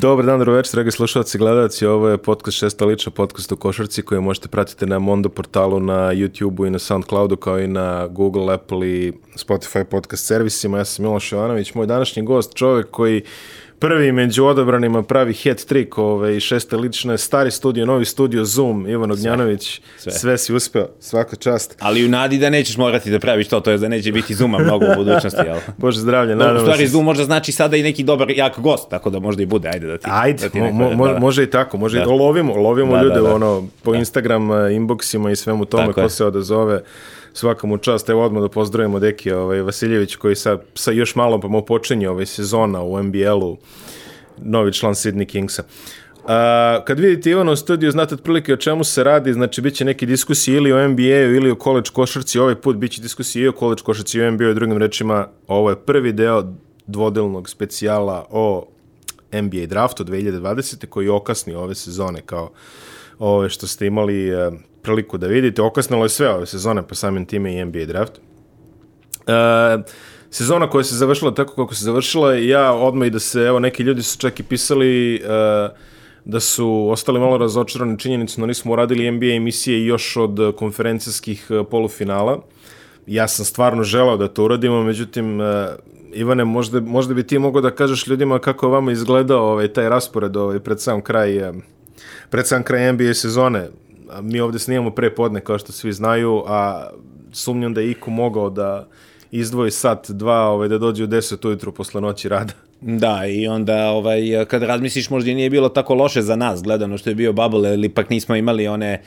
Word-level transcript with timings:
Dobar 0.00 0.26
dan, 0.26 0.38
dobro 0.38 0.54
večer, 0.54 0.72
dragi 0.72 0.90
slušalci 0.90 1.36
i 1.36 1.38
gledalci. 1.38 1.86
Ovo 1.86 2.08
je 2.08 2.18
podcast 2.18 2.58
šesta 2.58 2.84
lična, 2.84 3.12
podcast 3.12 3.52
u 3.52 3.56
košarci 3.56 4.02
koji 4.02 4.20
možete 4.20 4.48
pratiti 4.48 4.86
na 4.86 4.98
Mondo 4.98 5.28
portalu, 5.28 5.80
na 5.80 6.12
YouTubeu 6.12 6.66
i 6.66 6.70
na 6.70 6.78
Soundcloudu, 6.78 7.36
kao 7.36 7.60
i 7.60 7.66
na 7.66 8.06
Google, 8.06 8.54
Apple 8.54 8.88
i 8.88 9.12
Spotify 9.36 9.84
podcast 9.84 10.26
servisima. 10.26 10.78
Ja 10.78 10.84
sam 10.84 11.04
Miloš 11.04 11.32
Jovanović, 11.32 11.74
moj 11.74 11.86
današnji 11.86 12.22
gost, 12.22 12.54
čovjek 12.54 12.90
koji 12.90 13.22
prvi 13.78 14.12
među 14.12 14.44
odabranima 14.44 15.02
pravi 15.02 15.34
hat 15.34 15.58
trick 15.58 15.98
ove, 15.98 16.36
i 16.36 16.40
šeste 16.40 16.76
lične, 16.76 17.18
stari 17.18 17.50
studio, 17.50 17.86
novi 17.86 18.04
studio, 18.04 18.44
Zoom, 18.44 18.86
Ivan 18.86 19.10
Ognjanović, 19.10 19.80
sve, 19.98 20.12
sve 20.12 20.38
si 20.38 20.54
uspeo, 20.54 20.88
svaka 21.00 21.36
čast. 21.36 21.76
Ali 21.80 22.06
u 22.06 22.08
nadi 22.08 22.38
da 22.38 22.50
nećeš 22.50 22.76
morati 22.76 23.10
da 23.10 23.18
praviš 23.18 23.48
to, 23.48 23.60
to 23.60 23.70
je 23.70 23.78
da 23.78 23.88
neće 23.88 24.12
biti 24.12 24.34
Zooma 24.34 24.58
mnogo 24.58 24.84
u 24.86 24.96
budućnosti, 24.96 25.40
jel? 25.46 25.56
Bože 25.76 26.00
zdravlje, 26.00 26.36
no, 26.36 26.38
nadam 26.38 26.56
U 26.56 26.60
stvari. 26.60 26.86
Zoom 26.86 27.04
možda 27.04 27.24
znači 27.24 27.52
sada 27.52 27.76
i 27.76 27.82
neki 27.82 28.04
dobar, 28.04 28.30
jak 28.30 28.58
gost, 28.58 28.90
tako 28.90 29.10
da 29.10 29.18
možda 29.18 29.42
i 29.42 29.46
bude, 29.46 29.68
ajde 29.68 29.86
da 29.86 29.98
ti... 29.98 30.06
Ajde, 30.08 30.42
da 30.42 30.48
ti 30.48 30.60
neko- 30.60 30.94
mo, 30.96 31.08
da. 31.08 31.18
može 31.18 31.42
i 31.42 31.50
tako, 31.50 31.76
može 31.76 31.96
i 31.96 32.00
Da. 32.00 32.06
lovimo, 32.06 32.56
lovimo 32.56 32.92
Da, 32.92 33.02
ljude 33.02 33.14
da, 33.14 33.20
da. 33.20 33.34
ono 33.34 33.68
po 33.82 33.94
Instagram 33.94 34.50
eh, 34.50 34.54
inboxima 34.54 35.30
i 35.30 35.36
svemu 35.36 35.64
tome 35.64 35.82
Tako 35.82 35.92
ko 35.92 36.00
je. 36.00 36.10
se 36.10 36.24
odazove. 36.24 36.82
Svaka 37.32 37.66
mu 37.66 37.78
čast, 37.78 38.08
evo 38.08 38.24
odmah 38.24 38.42
da 38.42 38.48
pozdravimo 38.48 38.98
Deki 38.98 39.32
ovaj, 39.32 39.62
Vasiljević 39.62 40.16
koji 40.16 40.36
sa, 40.36 40.58
sa 40.74 40.90
još 40.90 41.14
malo 41.14 41.40
pa 41.40 41.48
mu 41.48 41.64
počinje 41.64 42.10
ovaj 42.10 42.26
sezona 42.26 42.82
u 42.82 43.02
NBL-u, 43.02 43.56
novi 44.38 44.72
član 44.72 44.94
Sydney 44.94 45.26
Kingsa. 45.26 45.62
A, 46.26 46.80
kad 46.84 47.00
vidite 47.00 47.30
Ivana 47.30 47.52
u 47.52 47.56
studiju, 47.56 47.90
znate 47.90 48.14
otprilike 48.14 48.52
o 48.52 48.56
čemu 48.56 48.84
se 48.84 49.04
radi, 49.04 49.32
znači 49.32 49.60
bit 49.60 49.74
će 49.74 49.84
neke 49.84 50.06
diskusije 50.06 50.56
ili 50.56 50.72
o 50.72 50.88
NBA-u 50.88 51.34
ili 51.34 51.50
o 51.50 51.56
college 51.62 51.90
košarci, 51.92 52.38
ovaj 52.38 52.54
put 52.54 52.76
bit 52.76 52.92
će 52.92 53.02
diskusije 53.02 53.44
i 53.44 53.48
o 53.48 53.52
college 53.58 53.82
košarci 53.82 54.18
i 54.18 54.22
o 54.22 54.30
NBA-u, 54.30 54.54
drugim 54.54 54.78
rečima, 54.78 55.28
ovo 55.46 55.70
je 55.70 55.76
prvi 55.76 56.12
deo 56.12 56.44
dvodelnog 56.86 57.48
specijala 57.48 58.26
o 58.30 58.66
NBA 59.32 59.66
draftu 59.66 60.04
2020. 60.04 60.86
koji 60.86 61.06
je 61.06 61.10
okasnio 61.10 61.60
ove 61.60 61.74
sezone 61.74 62.20
kao 62.20 62.50
ove 63.18 63.48
što 63.48 63.66
ste 63.66 63.86
imali 63.86 64.28
e, 64.28 64.50
priliku 64.82 65.18
da 65.18 65.26
vidite. 65.26 65.62
Okasnilo 65.62 66.04
je 66.04 66.08
sve 66.08 66.28
ove 66.28 66.46
sezone, 66.46 66.82
pa 66.88 66.94
samim 66.94 67.26
time 67.26 67.54
i 67.54 67.64
NBA 67.64 67.84
draft. 67.84 68.12
E, 69.26 69.82
sezona 70.30 70.70
koja 70.70 70.84
se 70.84 70.94
završila 70.94 71.34
tako 71.34 71.54
kako 71.54 71.74
se 71.74 71.84
završila, 71.84 72.34
ja 72.34 72.72
odmah 72.72 73.08
i 73.08 73.10
da 73.10 73.18
se, 73.18 73.40
evo, 73.40 73.58
neki 73.58 73.82
ljudi 73.82 74.02
su 74.02 74.18
čak 74.18 74.40
i 74.40 74.42
pisali 74.42 75.16
e, 75.16 75.18
da 76.24 76.40
su 76.40 76.88
ostali 76.90 77.20
malo 77.20 77.38
razočarani 77.38 77.98
činjenicom 77.98 78.42
da 78.42 78.46
nismo 78.46 78.72
uradili 78.72 79.10
NBA 79.10 79.26
emisije 79.26 79.86
još 79.86 80.16
od 80.16 80.54
konferencijskih 80.56 81.46
e, 81.50 81.64
polufinala. 81.70 82.42
Ja 83.06 83.28
sam 83.28 83.44
stvarno 83.44 83.82
želao 83.82 84.16
da 84.16 84.28
to 84.28 84.44
uradimo, 84.44 84.82
međutim, 84.82 85.40
e, 85.40 85.68
Ivane, 86.12 86.44
možda, 86.44 86.80
možda 86.80 87.14
bi 87.14 87.26
ti 87.26 87.38
mogao 87.38 87.62
da 87.62 87.70
kažeš 87.70 88.06
ljudima 88.06 88.38
kako 88.38 88.66
je 88.66 88.70
vama 88.70 88.92
izgledao 88.92 89.52
ovaj, 89.52 89.68
taj 89.68 89.88
raspored 89.88 90.36
ovaj, 90.36 90.58
pred 90.58 90.80
sam 90.80 91.00
kraj 91.00 91.52
pred 92.30 92.46
sam 92.46 92.62
kraj 92.62 92.92
NBA 92.92 93.14
sezone. 93.14 93.68
Mi 94.22 94.40
ovde 94.40 94.58
snimamo 94.58 94.90
pre 94.90 95.14
podne, 95.14 95.40
kao 95.40 95.58
što 95.58 95.72
svi 95.72 95.92
znaju, 95.92 96.44
a 96.46 96.88
sumnjam 97.32 97.74
da 97.74 97.80
je 97.80 97.90
Iko 97.90 98.10
mogao 98.10 98.50
da 98.50 98.88
izdvoji 99.30 99.70
sat, 99.70 100.10
dva, 100.10 100.48
ovaj, 100.48 100.68
da 100.68 100.78
dođe 100.78 101.04
u 101.04 101.06
10 101.06 101.46
ujutru 101.46 101.72
posle 101.72 102.00
noći 102.00 102.28
rada. 102.28 102.52
Da, 102.80 103.26
i 103.26 103.48
onda 103.48 103.90
ovaj, 103.90 104.44
kad 104.48 104.62
razmisliš 104.62 105.10
možda 105.10 105.34
nije 105.34 105.50
bilo 105.50 105.68
tako 105.68 105.94
loše 105.94 106.22
za 106.22 106.36
nas 106.36 106.62
gledano 106.62 106.98
što 106.98 107.10
je 107.10 107.14
bio 107.14 107.32
bubble, 107.32 107.74
ili 107.74 107.86
ipak 107.86 108.10
nismo 108.10 108.36
imali 108.36 108.68
one 108.68 109.02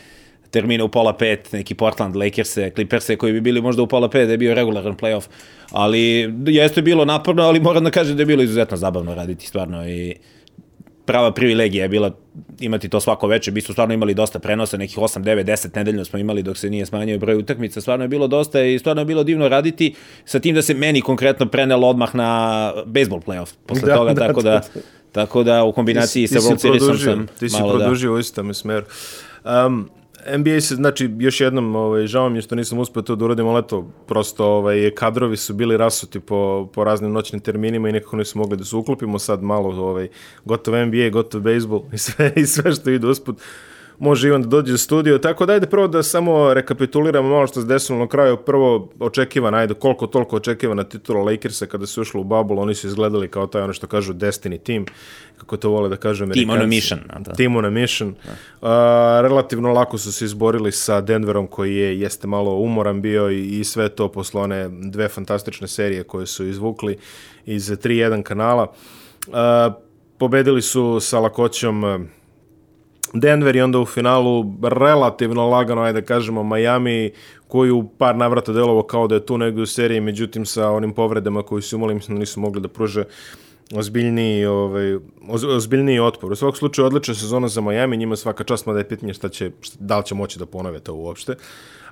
termine 0.51 0.83
u 0.83 0.89
pola 0.89 1.13
pet, 1.17 1.51
neki 1.51 1.75
Portland, 1.75 2.15
Lakers-e, 2.15 2.71
Clippers-e 2.75 3.15
koji 3.15 3.33
bi 3.33 3.41
bili 3.41 3.61
možda 3.61 3.81
u 3.81 3.87
pola 3.87 4.09
pet 4.09 4.25
da 4.25 4.31
je 4.31 4.37
bio 4.37 4.53
regularan 4.53 4.97
playoff, 4.97 5.27
ali 5.71 6.33
jeste 6.45 6.81
bilo 6.81 7.05
naporno, 7.05 7.43
ali 7.43 7.59
moram 7.59 7.83
da 7.83 7.91
kažem 7.91 8.15
da 8.15 8.21
je 8.21 8.25
bilo 8.25 8.43
izuzetno 8.43 8.77
zabavno 8.77 9.15
raditi 9.15 9.47
stvarno 9.47 9.87
i 9.87 10.15
prava 11.11 11.31
privilegija 11.31 11.83
je 11.83 11.89
bila 11.89 12.11
imati 12.59 12.89
to 12.89 12.99
svako 12.99 13.27
veče. 13.27 13.51
Mi 13.51 13.61
smo 13.61 13.73
stvarno 13.73 13.93
imali 13.93 14.13
dosta 14.13 14.39
prenosa, 14.39 14.77
nekih 14.77 14.97
8, 14.97 15.23
9, 15.23 15.43
10 15.43 15.75
nedeljno 15.75 16.05
smo 16.05 16.19
imali 16.19 16.43
dok 16.43 16.57
se 16.57 16.69
nije 16.69 16.85
smanjio 16.85 17.19
broj 17.19 17.35
utakmica. 17.35 17.81
Stvarno 17.81 18.05
je 18.05 18.07
bilo 18.07 18.27
dosta 18.27 18.61
i 18.61 18.79
stvarno 18.79 19.01
je 19.01 19.05
bilo 19.05 19.23
divno 19.23 19.49
raditi 19.49 19.93
sa 20.25 20.39
tim 20.39 20.55
da 20.55 20.61
se 20.61 20.73
meni 20.73 21.01
konkretno 21.01 21.45
prenelo 21.45 21.87
odmah 21.87 22.15
na 22.15 22.73
baseball 22.85 23.21
playoff 23.21 23.53
posle 23.65 23.87
Da, 23.87 23.95
toga, 23.95 24.13
da, 24.13 24.27
tako 24.27 24.41
da, 24.41 24.49
da, 24.49 24.59
da. 24.59 24.81
tako 25.11 25.43
da 25.43 25.63
u 25.63 25.71
kombinaciji 25.71 26.27
sa 26.27 26.35
Ti 26.35 26.41
si 26.41 26.47
World 26.47 26.61
Seriesom 26.61 26.97
sam 26.97 27.27
ti 27.39 27.49
si 27.49 27.61
malo 27.61 27.73
da... 27.73 27.79
produžio 27.79 28.13
u 28.13 28.19
istom 28.19 28.53
smeru. 28.53 28.85
Um, 29.43 29.89
NBA 30.37 30.61
se, 30.61 30.75
znači, 30.75 31.09
još 31.19 31.41
jednom, 31.41 31.75
ovaj, 31.75 32.07
žao 32.07 32.29
mi 32.29 32.37
je 32.37 32.41
što 32.41 32.55
nisam 32.55 32.79
uspio 32.79 33.01
to 33.01 33.15
da 33.15 33.25
uradim, 33.25 33.47
ali 33.47 33.59
eto, 33.59 33.91
prosto 34.07 34.45
ovaj, 34.45 34.91
kadrovi 34.95 35.37
su 35.37 35.53
bili 35.53 35.77
rasuti 35.77 36.19
po, 36.19 36.69
po 36.73 36.83
raznim 36.83 37.11
noćnim 37.11 37.41
terminima 37.41 37.89
i 37.89 37.91
nekako 37.91 38.17
nismo 38.17 38.41
mogli 38.41 38.57
da 38.57 38.63
se 38.63 38.75
uklopimo. 38.75 39.19
Sad 39.19 39.43
malo, 39.43 39.85
ovaj, 39.85 40.07
gotov 40.45 40.85
NBA, 40.85 41.09
gotov 41.09 41.41
baseball 41.41 41.83
i 41.93 41.97
sve, 41.97 42.33
i 42.35 42.45
sve 42.45 42.71
što 42.71 42.89
ide 42.89 43.07
usput 43.07 43.41
može 44.01 44.27
Ivan 44.27 44.41
da 44.41 44.47
dođe 44.47 44.73
u 44.73 44.77
studio, 44.77 45.17
tako 45.17 45.45
da 45.45 45.53
ajde 45.53 45.67
prvo 45.67 45.87
da 45.87 46.03
samo 46.03 46.53
rekapituliramo 46.53 47.29
malo 47.29 47.47
što 47.47 47.61
se 47.61 47.67
desilo 47.67 47.99
na 47.99 48.07
kraju, 48.07 48.37
prvo 48.37 48.89
očekivana, 48.99 49.57
ajde 49.57 49.73
koliko 49.73 50.07
toliko 50.07 50.35
očekivana 50.35 50.83
titula 50.83 51.23
Lakersa 51.23 51.65
kada 51.65 51.85
su 51.85 52.01
ušli 52.01 52.21
u 52.21 52.23
bubble, 52.23 52.57
oni 52.57 52.75
su 52.75 52.87
izgledali 52.87 53.27
kao 53.27 53.47
taj 53.47 53.61
ono 53.61 53.73
što 53.73 53.87
kažu 53.87 54.13
Destiny 54.13 54.59
team, 54.63 54.85
kako 55.37 55.57
to 55.57 55.69
vole 55.69 55.89
da 55.89 55.95
kažu 55.95 56.23
Amerikanci. 56.23 56.47
Team 56.47 56.57
on 56.57 56.63
a 56.63 56.67
mission, 56.67 56.99
da. 57.19 57.33
Team 57.33 57.55
on 57.55 57.65
a 57.65 57.69
mission. 57.69 58.09
Uh, 58.09 58.67
relativno 59.21 59.73
lako 59.73 59.97
su 59.97 60.11
se 60.11 60.25
izborili 60.25 60.71
sa 60.71 61.01
Denverom 61.01 61.47
koji 61.47 61.75
je, 61.75 61.99
jeste 61.99 62.27
malo 62.27 62.55
umoran 62.55 63.01
bio 63.01 63.29
i, 63.29 63.59
i 63.59 63.63
sve 63.63 63.89
to 63.89 64.11
posle 64.11 64.41
one 64.41 64.69
dve 64.69 65.09
fantastične 65.09 65.67
serije 65.67 66.03
koje 66.03 66.25
su 66.25 66.47
izvukli 66.47 66.97
iz 67.45 67.71
3-1 67.71 68.23
kanala. 68.23 68.71
Uh, 69.27 69.33
pobedili 70.17 70.61
su 70.61 70.99
sa 70.99 71.19
lakoćom 71.19 71.83
uh, 71.83 72.01
Denver 73.13 73.55
i 73.55 73.61
onda 73.61 73.79
u 73.79 73.85
finalu 73.85 74.53
relativno 74.63 75.47
lagano, 75.47 75.81
ajde 75.81 76.01
da 76.01 76.07
kažemo, 76.07 76.43
Miami 76.43 77.11
koji 77.47 77.71
u 77.71 77.87
par 77.97 78.15
navrata 78.15 78.53
delovo 78.53 78.83
kao 78.83 79.07
da 79.07 79.15
je 79.15 79.25
tu 79.25 79.37
negdje 79.37 79.63
u 79.63 79.65
seriji, 79.65 80.01
međutim 80.01 80.45
sa 80.45 80.69
onim 80.71 80.93
povredama 80.93 81.43
koji 81.43 81.61
su 81.61 81.75
imali, 81.75 81.93
mislim 81.93 82.17
da 82.17 82.19
nisu 82.19 82.39
mogli 82.39 82.61
da 82.61 82.67
pruže 82.67 83.03
ozbiljniji, 83.75 84.45
ovaj, 84.45 84.95
oz, 85.27 85.43
ozbiljniji 85.43 85.99
otpor. 85.99 86.31
U 86.31 86.35
svakog 86.35 86.57
slučaju 86.57 86.85
odlična 86.85 87.13
sezona 87.13 87.47
za 87.47 87.61
Miami, 87.61 87.97
njima 87.97 88.15
svaka 88.15 88.43
čast, 88.43 88.65
mada 88.65 88.79
je 88.79 88.87
pitanje 88.87 89.13
šta 89.13 89.29
će, 89.29 89.51
šta, 89.61 89.77
da 89.79 89.97
li 89.97 90.05
će 90.05 90.15
moći 90.15 90.39
da 90.39 90.45
ponove 90.45 90.79
to 90.79 90.93
uopšte. 90.93 91.35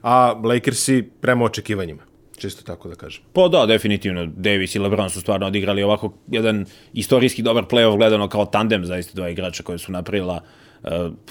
A 0.02 0.34
Lakersi 0.44 1.10
prema 1.22 1.46
očekivanjima, 1.46 2.02
čisto 2.38 2.64
tako 2.64 2.90
da 2.90 2.96
kažem. 2.96 3.24
Pa 3.34 3.48
da, 3.48 3.66
definitivno. 3.66 4.26
Davis 4.26 4.76
i 4.76 4.80
LeBron 4.80 5.10
su 5.10 5.22
stvarno 5.22 5.48
odigrali 5.48 5.84
ovako 5.84 6.14
jedan 6.28 6.66
istorijski 6.94 7.42
dobar 7.42 7.64
playoff 7.64 7.98
gledano 7.98 8.30
kao 8.30 8.46
tandem 8.46 8.86
zaista 8.86 9.14
dva 9.16 9.30
igrača 9.30 9.64
koje 9.64 9.78
su 9.78 9.92
napravila 9.92 10.34
uh, 10.34 10.69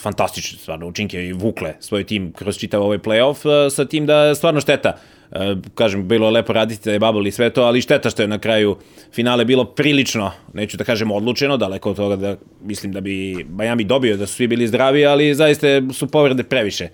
fantastične 0.01 0.59
stvarno 0.59 0.87
učinke 0.87 1.25
i 1.25 1.33
vukle 1.33 1.75
svoj 1.81 2.05
tim 2.05 2.33
kroz 2.33 2.59
čitav 2.59 2.83
ovaj 2.83 2.99
playoff 2.99 3.67
uh, 3.67 3.73
sa 3.73 3.85
tim 3.85 4.07
da 4.07 4.35
stvarno 4.35 4.61
šteta 4.61 4.99
Uh, 5.31 5.59
kažem, 5.75 6.09
bilo 6.09 6.27
je 6.27 6.31
lepo 6.31 6.53
raditi 6.53 6.85
da 6.85 6.93
je 6.93 6.99
bubble 6.99 7.29
i 7.29 7.31
sve 7.31 7.51
to, 7.51 7.63
ali 7.63 7.81
šteta 7.81 8.11
što 8.11 8.23
je 8.23 8.29
na 8.29 8.39
kraju 8.39 8.77
finale 9.13 9.45
bilo 9.45 9.65
prilično, 9.65 10.31
neću 10.55 10.77
da 10.77 10.85
kažem 10.85 11.11
odlučeno, 11.11 11.57
daleko 11.57 11.91
od 11.91 11.97
toga 11.97 12.17
da 12.17 12.37
mislim 12.63 12.93
da 12.93 13.01
bi 13.01 13.47
Miami 13.49 13.85
dobio 13.85 14.17
da 14.17 14.27
su 14.27 14.35
svi 14.35 14.47
bili 14.47 14.69
zdravi, 14.69 15.07
ali 15.07 15.35
zaista 15.35 15.67
su 15.93 16.07
povrede 16.07 16.43
previše 16.43 16.89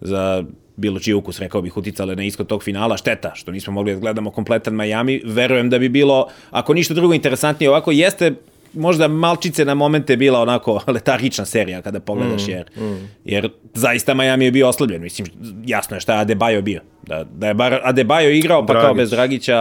za 0.00 0.44
bilo 0.76 0.98
čiji 0.98 1.14
ukus, 1.14 1.38
rekao 1.38 1.62
bih, 1.62 1.76
uticale 1.76 2.16
na 2.16 2.22
ishod 2.22 2.46
tog 2.46 2.62
finala. 2.62 2.96
Šteta 2.96 3.32
što 3.34 3.52
nismo 3.52 3.72
mogli 3.72 3.94
da 3.94 4.00
gledamo 4.00 4.30
kompletan 4.30 4.74
Miami. 4.74 5.20
Verujem 5.24 5.70
da 5.70 5.78
bi 5.78 5.88
bilo, 5.88 6.28
ako 6.50 6.74
ništa 6.74 6.94
drugo 6.94 7.14
interesantnije 7.14 7.70
ovako, 7.70 7.90
jeste 7.90 8.34
možda 8.74 9.08
malčice 9.08 9.64
na 9.64 9.74
momente 9.74 10.16
bila 10.16 10.40
onako 10.40 10.80
letargična 10.94 11.44
serija 11.44 11.82
kada 11.82 12.00
pogledaš, 12.00 12.48
jer, 12.48 12.70
mm. 12.76 13.08
jer 13.24 13.50
zaista 13.74 14.14
Miami 14.14 14.44
je 14.44 14.50
bio 14.50 14.68
oslabljen. 14.68 15.02
Mislim, 15.02 15.28
jasno 15.66 15.96
je 15.96 16.00
šta 16.00 16.14
je 16.14 16.26
Adebayo 16.26 16.62
bio. 16.62 16.80
Da, 17.02 17.24
da 17.24 17.48
je 17.48 17.54
bar 17.54 17.80
Adebayo 17.84 18.30
igrao, 18.30 18.66
pa 18.66 18.72
Dragić. 18.72 18.86
kao 18.86 18.94
bez 18.94 19.10
Dragića, 19.10 19.56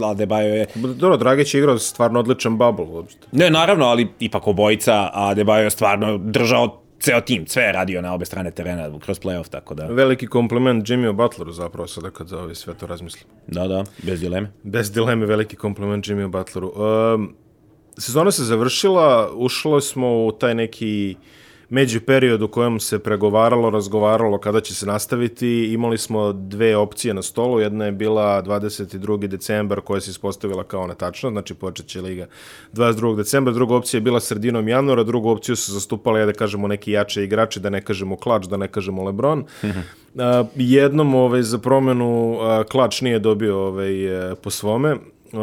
Adebayo 0.00 0.54
je... 0.54 0.66
Dobro, 0.74 1.16
Dragić 1.16 1.54
je 1.54 1.58
igrao 1.58 1.78
stvarno 1.78 2.20
odličan 2.20 2.58
bubble 2.58 2.84
uopšte. 2.84 3.26
Ne, 3.32 3.50
naravno, 3.50 3.86
ali 3.86 4.08
ipak 4.20 4.46
obojica, 4.46 4.94
a 4.94 5.34
Adebayo 5.34 5.62
je 5.62 5.70
stvarno 5.70 6.18
držao 6.18 6.82
ceo 7.00 7.20
tim, 7.20 7.46
sve 7.46 7.62
je 7.62 7.72
radio 7.72 8.02
na 8.02 8.14
obe 8.14 8.24
strane 8.24 8.50
terena 8.50 8.98
kroz 8.98 9.20
playoff, 9.20 9.48
tako 9.48 9.74
da... 9.74 9.86
Veliki 9.86 10.26
kompliment 10.26 10.88
Jimmyu 10.88 11.12
Butleru 11.12 11.52
zapravo 11.52 11.86
sada 11.86 12.10
kad 12.10 12.28
za 12.28 12.38
ovaj 12.38 12.54
sve 12.54 12.74
to 12.74 12.86
razmislim. 12.86 13.24
Da, 13.46 13.68
da, 13.68 13.84
bez 14.02 14.20
dileme. 14.20 14.50
Bez 14.62 14.92
dileme 14.92 15.26
veliki 15.26 15.56
kompliment 15.56 16.06
Jimmyu 16.06 16.28
Butleru. 16.28 16.72
Um, 17.14 17.34
sezona 17.98 18.30
se 18.30 18.44
završila, 18.44 19.30
ušli 19.34 19.82
smo 19.82 20.26
u 20.26 20.32
taj 20.32 20.54
neki 20.54 21.16
među 21.70 22.00
period 22.00 22.42
u 22.42 22.48
kojem 22.48 22.80
se 22.80 22.98
pregovaralo, 22.98 23.70
razgovaralo 23.70 24.38
kada 24.38 24.60
će 24.60 24.74
se 24.74 24.86
nastaviti. 24.86 25.72
Imali 25.72 25.98
smo 25.98 26.32
dve 26.32 26.76
opcije 26.76 27.14
na 27.14 27.22
stolu. 27.22 27.60
Jedna 27.60 27.84
je 27.84 27.92
bila 27.92 28.42
22. 28.42 29.26
decembar 29.26 29.80
koja 29.80 30.00
se 30.00 30.10
ispostavila 30.10 30.64
kao 30.64 30.86
netačna, 30.86 31.30
znači 31.30 31.54
počet 31.54 31.86
će 31.86 32.00
liga 32.00 32.26
22. 32.72 33.16
decembra. 33.16 33.52
Druga 33.52 33.74
opcija 33.74 33.98
je 33.98 34.02
bila 34.02 34.20
sredinom 34.20 34.68
januara, 34.68 35.02
drugu 35.02 35.30
opciju 35.30 35.56
su 35.56 35.72
zastupali, 35.72 36.26
da 36.26 36.32
kažemo, 36.32 36.68
neki 36.68 36.92
jače 36.92 37.24
igrači, 37.24 37.60
da 37.60 37.70
ne 37.70 37.84
kažemo 37.84 38.16
Klač, 38.16 38.46
da 38.46 38.56
ne 38.56 38.68
kažemo 38.68 39.04
Lebron. 39.04 39.44
Uh, 39.62 40.46
jednom 40.54 41.14
ovaj, 41.14 41.42
za 41.42 41.58
promenu 41.58 42.32
uh, 42.32 42.64
Klač 42.70 43.00
nije 43.00 43.18
dobio 43.18 43.58
ovaj, 43.58 43.92
po 44.42 44.50
svome. 44.50 44.96
Uh, 45.32 45.40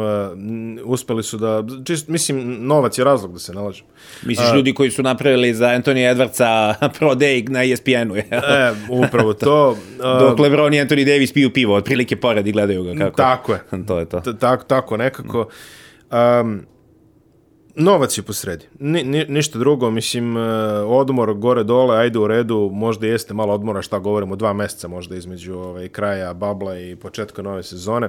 uspeli 0.84 1.22
su 1.22 1.36
da, 1.36 1.64
čist, 1.84 2.08
mislim, 2.08 2.66
novac 2.66 2.98
je 2.98 3.04
razlog 3.04 3.32
da 3.32 3.38
se 3.38 3.52
nalažem. 3.52 3.86
Misliš 4.22 4.48
ljudi 4.54 4.74
koji 4.74 4.90
su 4.90 5.02
napravili 5.02 5.54
za 5.54 5.66
Anthony 5.66 6.14
Edwardsa 6.14 6.74
Pro 6.98 7.14
Day 7.14 7.48
na 7.48 7.64
ESPN-u, 7.64 8.16
je? 8.16 8.28
E, 8.32 8.72
upravo 8.90 9.32
to. 9.32 9.70
Uh, 9.70 9.76
Dok 10.20 10.38
LeBron 10.38 10.74
i 10.74 10.76
Anthony 10.76 11.04
Davis 11.04 11.32
piju 11.32 11.52
pivo, 11.52 11.74
otprilike 11.74 12.16
pored 12.16 12.46
i 12.46 12.52
gledaju 12.52 12.84
ga 12.84 12.94
kako. 12.94 13.16
Tako 13.16 13.52
je. 13.52 13.60
to 13.88 13.98
je 13.98 14.08
to. 14.08 14.20
T- 14.20 14.38
tako, 14.38 14.64
tako 14.64 14.96
nekako. 14.96 15.48
Um, 16.40 16.66
novac 17.74 18.18
je 18.18 18.22
posredi. 18.22 18.64
Ni, 18.78 19.04
ni, 19.04 19.24
ništa 19.28 19.58
drugo, 19.58 19.90
mislim, 19.90 20.36
uh, 20.36 20.42
odmor 20.86 21.34
gore-dole, 21.34 21.98
ajde 21.98 22.18
u 22.18 22.26
redu, 22.26 22.70
možda 22.72 23.06
jeste 23.06 23.34
malo 23.34 23.54
odmora, 23.54 23.82
šta 23.82 23.98
govorimo, 23.98 24.36
dva 24.36 24.52
meseca 24.52 24.88
možda 24.88 25.16
između 25.16 25.54
ovaj, 25.54 25.88
kraja 25.88 26.34
babla 26.34 26.78
i 26.78 26.96
početka 26.96 27.42
nove 27.42 27.62
sezone. 27.62 28.08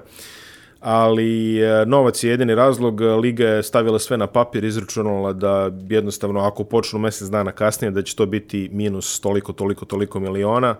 Ali 0.89 1.59
e, 1.59 1.85
novac 1.85 2.23
je 2.23 2.29
jedini 2.29 2.55
razlog, 2.55 3.01
Liga 3.01 3.47
je 3.47 3.63
stavila 3.63 3.99
sve 3.99 4.17
na 4.17 4.27
papir, 4.27 4.63
izračunala 4.63 5.33
da 5.33 5.71
jednostavno 5.89 6.39
ako 6.39 6.63
počnu 6.63 6.99
mesec 6.99 7.27
dana 7.27 7.51
kasnije 7.51 7.91
da 7.91 8.01
će 8.01 8.15
to 8.15 8.25
biti 8.25 8.69
minus 8.71 9.19
toliko, 9.19 9.53
toliko, 9.53 9.85
toliko 9.85 10.19
miliona 10.19 10.75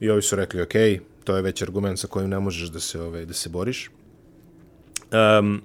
i 0.00 0.10
ovi 0.10 0.22
su 0.22 0.36
rekli 0.36 0.62
ok, 0.62 0.72
to 1.24 1.36
je 1.36 1.42
već 1.42 1.62
argument 1.62 1.98
sa 1.98 2.06
kojim 2.06 2.30
ne 2.30 2.40
možeš 2.40 2.68
da 2.68 2.80
se, 2.80 3.00
ovaj, 3.00 3.26
da 3.26 3.34
se 3.34 3.48
boriš. 3.48 3.90
Um, 5.12 5.62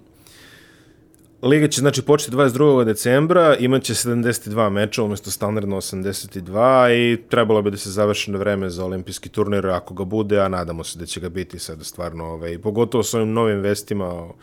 Liga 1.41 1.67
će 1.67 1.79
znači 1.81 2.01
početi 2.01 2.31
22. 2.31 2.83
decembra, 2.83 3.55
imaće 3.59 3.93
72 3.93 4.69
meča 4.69 5.03
umjesto 5.03 5.31
standardno 5.31 5.75
82 5.75 6.91
i 6.93 7.17
trebalo 7.29 7.61
bi 7.61 7.71
da 7.71 7.77
se 7.77 7.89
završi 7.91 8.31
na 8.31 8.37
vreme 8.37 8.69
za 8.69 8.85
olimpijski 8.85 9.29
turnir 9.29 9.67
ako 9.67 9.93
ga 9.93 10.03
bude, 10.03 10.39
a 10.39 10.47
nadamo 10.47 10.83
se 10.83 10.99
da 10.99 11.05
će 11.05 11.19
ga 11.19 11.29
biti 11.29 11.59
sada 11.59 11.83
stvarno, 11.83 12.25
ovaj, 12.25 12.57
pogotovo 12.59 13.03
s 13.03 13.13
ovim 13.13 13.33
novim 13.33 13.59
vestima 13.59 14.05
o, 14.05 14.35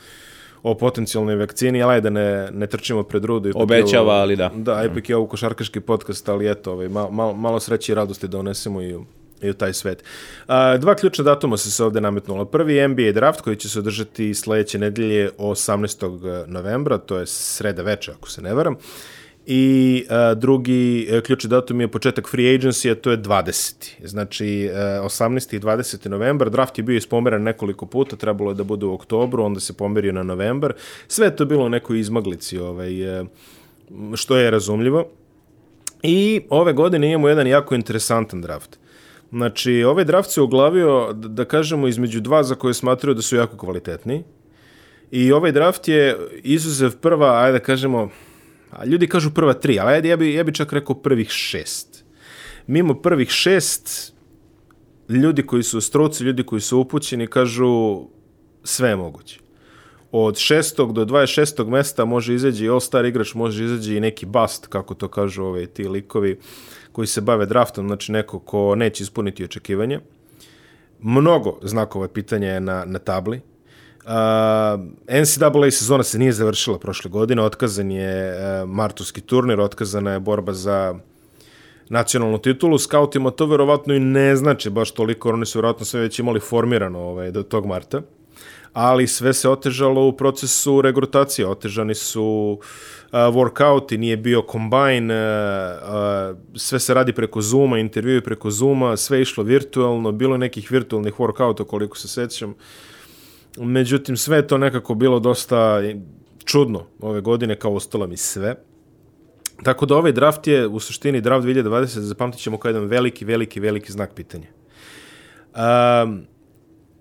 o 0.63 0.75
potencijalnoj 0.75 1.37
vakcini, 1.37 1.83
ali 1.83 2.01
da 2.01 2.11
ne, 2.11 2.51
ne 2.53 2.67
trčimo 2.67 3.03
pred 3.03 3.25
rudu. 3.25 3.51
Obećava, 3.55 4.03
ovo- 4.03 4.21
ali 4.21 4.37
da. 4.37 4.51
Da, 4.55 4.85
ipak 4.85 5.09
je 5.09 5.17
ovo 5.17 5.27
košarkaški 5.27 5.81
podcast, 5.81 6.29
ali 6.29 6.51
eto, 6.51 6.73
ovaj, 6.73 6.89
malo, 6.89 7.35
malo, 7.35 7.61
sreće 7.61 7.93
i 7.93 7.95
radosti 7.95 8.29
da 8.29 8.39
unesemo 8.39 8.83
i 8.83 8.99
i 9.43 9.51
u 9.51 9.55
taj 9.55 9.73
svet. 9.73 10.05
A, 10.47 10.77
dva 10.77 10.95
ključna 10.95 11.25
datuma 11.25 11.57
su 11.57 11.71
se 11.73 11.85
ovde 11.85 12.01
nametnula. 12.01 12.45
Prvi 12.45 12.89
NBA 12.89 13.13
draft 13.13 13.41
koji 13.41 13.57
će 13.57 13.69
se 13.69 13.79
održati 13.79 14.35
sledeće 14.35 14.79
nedelje 14.79 15.31
18. 15.39 16.47
novembra, 16.47 16.99
to 16.99 17.19
je 17.19 17.27
sreda 17.27 17.83
veče 17.83 18.13
ako 18.13 18.31
se 18.31 18.43
ne 18.43 18.55
varam. 18.55 18.77
I 19.47 20.05
a, 20.11 20.35
drugi 20.35 21.09
e, 21.11 21.21
ključni 21.21 21.51
datum 21.51 21.81
je 21.81 21.89
početak 21.89 22.29
free 22.29 22.59
agency, 22.59 22.91
a 22.91 22.95
to 22.95 23.11
je 23.11 23.19
20. 23.19 23.91
Znači, 24.05 24.65
e, 24.65 24.73
18. 24.75 25.57
i 25.57 25.61
20. 25.61 26.09
novembar, 26.09 26.51
draft 26.51 26.79
je 26.79 26.85
bio 26.85 26.97
ispomeran 26.97 27.43
nekoliko 27.43 27.87
puta, 27.87 28.17
trebalo 28.17 28.51
je 28.51 28.55
da 28.55 28.65
bude 28.65 28.87
u 28.87 28.95
oktobru, 28.95 29.45
onda 29.45 29.61
se 29.61 29.73
pomerio 29.73 30.13
na 30.13 30.23
novembar. 30.23 30.73
Sve 31.09 31.27
je 31.27 31.37
to 31.37 31.45
bilo 31.45 31.65
u 31.65 31.69
nekoj 31.69 32.01
izmaglici, 32.01 32.59
ovaj, 32.59 33.21
e, 33.21 33.25
što 34.15 34.37
je 34.37 34.51
razumljivo. 34.51 35.09
I 36.03 36.41
ove 36.51 36.73
godine 36.73 37.13
imamo 37.13 37.29
jedan 37.29 37.47
jako 37.47 37.75
interesantan 37.75 38.43
draft. 38.43 38.79
Znači, 39.31 39.85
ovaj 39.85 40.05
draft 40.05 40.31
se 40.31 40.41
oglavio, 40.41 41.13
da 41.13 41.45
kažemo, 41.45 41.89
između 41.89 42.21
dva 42.21 42.43
za 42.43 42.55
koje 42.55 42.75
smatraju 42.75 43.15
da 43.15 43.23
su 43.23 43.37
jako 43.37 43.57
kvalitetni. 43.57 44.25
I 45.11 45.33
ovaj 45.33 45.53
draft 45.53 45.89
je 45.89 46.17
izuzev 46.43 46.97
prva, 46.97 47.41
ajde 47.41 47.59
da 47.59 47.65
kažemo, 47.65 48.11
a 48.71 48.85
ljudi 48.85 49.07
kažu 49.07 49.31
prva 49.31 49.55
tri, 49.55 49.79
ali 49.79 49.93
ajde, 49.93 50.09
ja 50.09 50.17
bi, 50.17 50.35
ja 50.35 50.45
bi 50.45 50.55
čak 50.55 50.73
rekao 50.73 50.97
prvih 50.97 51.31
šest. 51.31 52.05
Mimo 52.67 52.95
prvih 52.95 53.29
šest, 53.29 54.13
ljudi 55.09 55.43
koji 55.43 55.63
su 55.63 55.81
struci, 55.81 56.25
ljudi 56.25 56.43
koji 56.43 56.61
su 56.61 56.79
upućeni, 56.79 57.27
kažu 57.27 58.01
sve 58.65 58.89
je 58.89 58.97
moguće. 58.97 59.41
Od 60.13 60.35
6. 60.35 60.93
do 60.93 61.05
26. 61.05 61.69
mesta 61.69 62.05
može 62.05 62.35
izaći 62.35 62.65
i 62.65 62.69
all-star 62.69 63.09
igrač, 63.09 63.35
može 63.35 63.65
izaći 63.65 63.97
i 63.97 64.01
neki 64.01 64.27
bust, 64.27 64.67
kako 64.67 64.95
to 64.95 65.09
kažu 65.09 65.45
ove, 65.45 65.67
ti 65.67 65.89
likovi 65.89 66.39
koji 66.97 67.07
se 67.07 67.21
bave 67.21 67.47
draftom, 67.47 67.87
znači 67.87 68.13
neko 68.13 68.39
ko 68.39 68.75
neće 68.75 69.03
ispuniti 69.03 69.45
očekivanje. 69.45 70.01
Mnogo 71.01 71.59
znakova 71.63 72.09
pitanja 72.09 72.49
je 72.49 72.61
na, 72.61 72.85
na 72.85 72.99
tabli. 72.99 73.41
Uh, 74.05 74.13
NCAA 75.21 75.71
sezona 75.71 76.03
se 76.03 76.19
nije 76.19 76.33
završila 76.33 76.79
prošle 76.79 77.11
godine, 77.11 77.43
otkazan 77.43 77.91
je 77.91 78.33
uh, 78.33 78.69
martovski 78.69 79.21
turnir, 79.21 79.61
otkazana 79.61 80.13
je 80.13 80.21
borba 80.21 80.53
za 80.53 80.95
nacionalnu 81.89 82.39
titulu, 82.39 82.79
skautima 82.79 83.31
to 83.31 83.47
verovatno 83.47 83.95
i 83.95 84.01
ne 84.01 84.37
znači 84.37 84.71
baš 84.71 84.91
toliko, 84.91 85.29
oni 85.31 85.47
su 85.47 85.59
verovatno 85.59 85.85
sve 85.85 86.01
već 86.01 86.19
imali 86.19 86.41
formirano 86.41 86.99
ovaj, 86.99 87.31
do 87.31 87.43
tog 87.43 87.67
marta, 87.67 88.03
ali 88.73 89.07
sve 89.07 89.33
se 89.33 89.49
otežalo 89.49 90.09
u 90.09 90.17
procesu 90.17 90.81
regrutacije, 90.83 91.49
otežani 91.49 91.95
su 91.95 92.59
uh, 92.61 92.67
workouti, 93.13 93.97
nije 93.97 94.17
bio 94.17 94.43
combine, 94.53 95.15
uh, 95.15 95.89
uh, 95.89 96.39
sve 96.55 96.81
se 96.81 96.95
radi 96.95 97.13
preko 97.13 97.43
Zooma, 97.43 97.79
intervjui 97.79 98.21
preko 98.21 98.51
Zooma, 98.51 98.97
sve 98.97 99.23
išlo 99.23 99.45
virtualno, 99.45 100.13
bilo 100.13 100.37
nekih 100.37 100.71
virtualnih 100.71 101.15
workouta 101.15 101.65
koliko 101.65 101.99
se 101.99 102.09
sećam, 102.09 102.55
međutim 103.59 104.17
sve 104.17 104.47
to 104.47 104.59
nekako 104.59 104.95
bilo 104.95 105.21
dosta 105.21 105.81
čudno 106.45 106.87
ove 107.01 107.21
godine, 107.21 107.59
kao 107.59 107.75
ostalo 107.75 108.07
mi 108.07 108.17
sve. 108.17 108.55
Tako 109.63 109.87
da 109.87 109.97
ovaj 109.97 110.13
draft 110.13 110.47
je 110.47 110.67
u 110.67 110.81
suštini 110.81 111.21
draft 111.21 111.47
2020 111.47 111.87
zapamtit 111.87 112.41
ćemo 112.41 112.59
kao 112.59 112.69
jedan 112.69 112.85
veliki, 112.85 113.25
veliki, 113.25 113.61
veliki 113.61 113.93
znak 113.93 114.15
pitanja. 114.15 114.47
Um, 115.57 116.27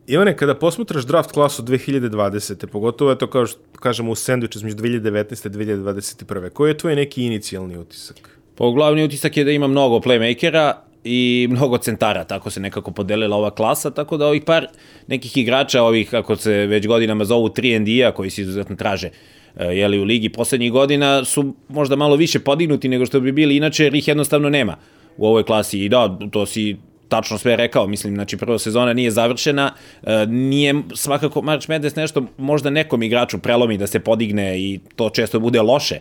Ivane, 0.08 0.38
kada 0.38 0.56
posmatraš 0.56 1.06
draft 1.06 1.32
klasu 1.32 1.64
2020. 1.64 2.66
pogotovo 2.68 3.12
je 3.12 3.18
to 3.18 3.28
kao 3.28 3.46
što 3.46 3.60
kažemo 3.80 4.12
u 4.12 4.16
sandviču 4.16 4.60
između 4.60 4.76
2019. 4.76 5.46
i 5.46 5.50
2021. 5.50 6.50
Koji 6.50 6.70
je 6.70 6.78
tvoj 6.78 6.96
neki 6.96 7.26
inicijalni 7.26 7.78
utisak? 7.78 8.40
Pa 8.56 8.70
glavni 8.70 9.04
utisak 9.04 9.38
je 9.38 9.44
da 9.44 9.52
ima 9.52 9.68
mnogo 9.68 10.00
playmakera 10.00 10.74
i 11.04 11.48
mnogo 11.50 11.78
centara, 11.78 12.24
tako 12.24 12.50
se 12.50 12.60
nekako 12.60 12.92
podelila 12.92 13.38
ova 13.38 13.52
klasa, 13.52 13.92
tako 13.92 14.18
da 14.18 14.28
ovih 14.28 14.44
par 14.46 14.68
nekih 15.08 15.38
igrača, 15.38 15.84
ovih 15.84 16.10
kako 16.10 16.36
se 16.36 16.52
već 16.52 16.88
godinama 16.88 17.26
zovu 17.26 17.50
3 17.50 18.08
a 18.08 18.12
koji 18.12 18.30
se 18.30 18.42
izuzetno 18.42 18.76
traže 18.76 19.10
e, 19.56 19.66
jeli, 19.66 20.00
u 20.00 20.04
ligi 20.04 20.30
poslednjih 20.30 20.72
godina, 20.72 21.26
su 21.26 21.54
možda 21.70 21.96
malo 21.96 22.16
više 22.16 22.40
podignuti 22.40 22.90
nego 22.90 23.06
što 23.06 23.20
bi 23.20 23.32
bili 23.32 23.58
inače, 23.58 23.84
jer 23.84 23.96
ih 23.96 24.08
jednostavno 24.08 24.50
nema 24.50 24.78
u 25.18 25.28
ovoj 25.28 25.44
klasi. 25.44 25.80
I 25.80 25.90
da, 25.90 26.20
to 26.32 26.46
si 26.46 26.78
tačno 27.10 27.38
sve 27.38 27.56
rekao, 27.56 27.88
mislim, 27.88 28.16
znači 28.16 28.38
prva 28.38 28.60
sezona 28.60 28.94
nije 28.94 29.12
završena, 29.12 29.74
e, 30.04 30.26
nije 30.26 30.76
svakako 30.94 31.42
March 31.42 31.70
Madness 31.70 31.96
nešto 31.96 32.26
možda 32.38 32.70
nekom 32.70 33.04
igraču 33.04 33.38
prelomi 33.38 33.78
da 33.78 33.88
se 33.88 34.00
podigne 34.00 34.60
i 34.60 34.80
to 34.96 35.10
često 35.10 35.40
bude 35.40 35.62
loše, 35.62 36.00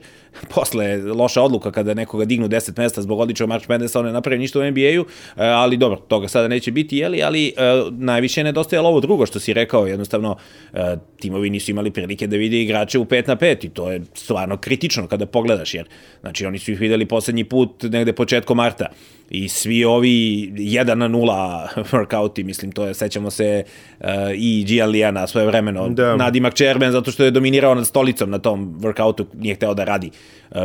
posle 0.55 0.97
loša 0.97 1.43
odluka 1.43 1.71
kada 1.71 1.95
nekoga 1.95 2.25
dignu 2.25 2.49
10 2.49 2.79
mesta 2.79 3.03
zbog 3.03 3.21
odličnog 3.21 3.49
March 3.49 3.69
Madnessa, 3.69 4.01
on 4.01 4.07
ne 4.07 4.13
napravi 4.13 4.39
ništa 4.39 4.59
u 4.59 4.63
NBA-u, 4.63 5.05
e, 5.37 5.47
ali 5.47 5.77
dobro, 5.77 5.97
toga 5.97 6.29
sada 6.29 6.49
neće 6.49 6.73
biti, 6.73 6.97
jeli, 6.97 7.23
ali 7.23 7.49
e, 7.49 7.53
najviše 7.91 8.41
je 8.41 8.45
nedostajalo 8.45 8.89
ovo 8.89 9.01
drugo 9.01 9.27
što 9.27 9.41
si 9.41 9.53
rekao, 9.53 9.87
jednostavno 9.87 10.37
e, 10.73 10.97
timovi 11.21 11.51
nisu 11.51 11.71
imali 11.71 11.91
prilike 11.91 12.27
da 12.27 12.37
vide 12.37 12.63
igrače 12.63 12.99
u 12.99 13.05
5 13.05 13.29
na 13.29 13.37
5 13.37 13.67
i 13.67 13.69
to 13.69 13.93
je 13.93 14.03
stvarno 14.15 14.57
kritično 14.57 15.07
kada 15.07 15.27
pogledaš, 15.27 15.75
jer 15.75 15.89
znači 16.21 16.47
oni 16.47 16.59
su 16.59 16.73
ih 16.73 16.81
videli 16.81 17.07
poslednji 17.07 17.45
put 17.45 17.83
negde 17.83 18.13
početkom 18.13 18.57
marta 18.57 18.87
i 19.31 19.49
svi 19.49 19.85
ovi 19.85 20.51
1 20.57 20.95
na 20.95 21.09
0 21.09 21.67
workouti, 21.93 22.45
mislim, 22.45 22.73
to 22.73 22.87
je, 22.87 22.95
sećamo 22.95 23.31
se 23.31 23.65
uh, 24.01 24.07
i 24.35 24.65
Gianlijana 24.65 25.27
svoje 25.27 25.47
vremeno, 25.47 25.89
Da. 25.89 26.17
nadimak 26.17 26.55
Čerben, 26.55 26.93
zato 26.93 27.11
što 27.11 27.25
je 27.25 27.31
dominirao 27.31 27.75
nad 27.75 27.87
stolicom 27.87 28.31
na 28.31 28.39
tom 28.39 28.75
workoutu, 28.81 29.25
nije 29.35 29.55
hteo 29.55 29.75
da 29.75 29.85
radi 29.85 30.11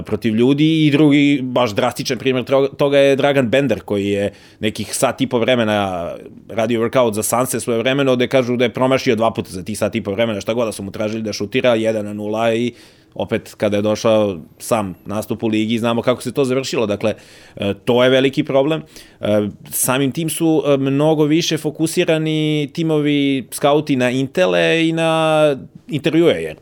protiv 0.06 0.36
ljudi 0.36 0.86
i 0.86 0.92
drugi, 0.92 1.40
baš 1.44 1.72
drastičan 1.76 2.18
primjer 2.18 2.46
toga 2.78 2.98
je 2.98 3.16
Dragan 3.16 3.50
Bender, 3.50 3.82
koji 3.82 4.08
je 4.08 4.32
nekih 4.60 4.96
sat 4.96 5.22
i 5.22 5.28
po 5.28 5.40
vremena 5.40 6.12
radio 6.50 6.82
workout 6.82 7.14
za 7.14 7.24
Sanse 7.24 7.60
svoje 7.60 7.80
vremeno, 7.80 8.16
gde 8.16 8.28
kažu 8.28 8.58
da 8.58 8.66
je 8.66 8.74
promašio 8.74 9.16
dva 9.16 9.34
puta 9.34 9.50
za 9.52 9.64
tih 9.64 9.78
sat 9.78 9.96
i 9.96 10.04
po 10.04 10.12
vremena, 10.12 10.42
šta 10.42 10.54
god 10.54 10.66
da 10.66 10.72
su 10.72 10.84
mu 10.84 10.92
tražili 10.92 11.24
da 11.24 11.34
šutira, 11.34 11.76
1 11.76 12.02
na 12.02 12.14
0 12.14 12.56
i 12.56 12.74
opet 13.14 13.54
kada 13.58 13.78
je 13.78 13.82
došao 13.82 14.40
sam 14.60 14.96
nastup 15.06 15.44
u 15.44 15.48
ligi, 15.48 15.80
znamo 15.80 16.02
kako 16.02 16.22
se 16.22 16.34
to 16.34 16.46
završilo. 16.46 16.86
Dakle, 16.86 17.14
e, 17.56 17.74
to 17.86 18.04
je 18.04 18.10
veliki 18.10 18.44
problem. 18.44 18.82
E, 19.22 19.48
Samim 19.70 20.12
tim 20.12 20.30
su 20.30 20.64
e, 20.66 20.78
mnogo 20.78 21.24
više 21.24 21.58
fokusirani 21.58 22.70
timovi 22.74 23.48
skauti 23.52 23.96
na 23.96 24.10
intele 24.10 24.88
i 24.88 24.92
na 24.92 25.56
intervjue, 25.88 26.44
jer 26.44 26.58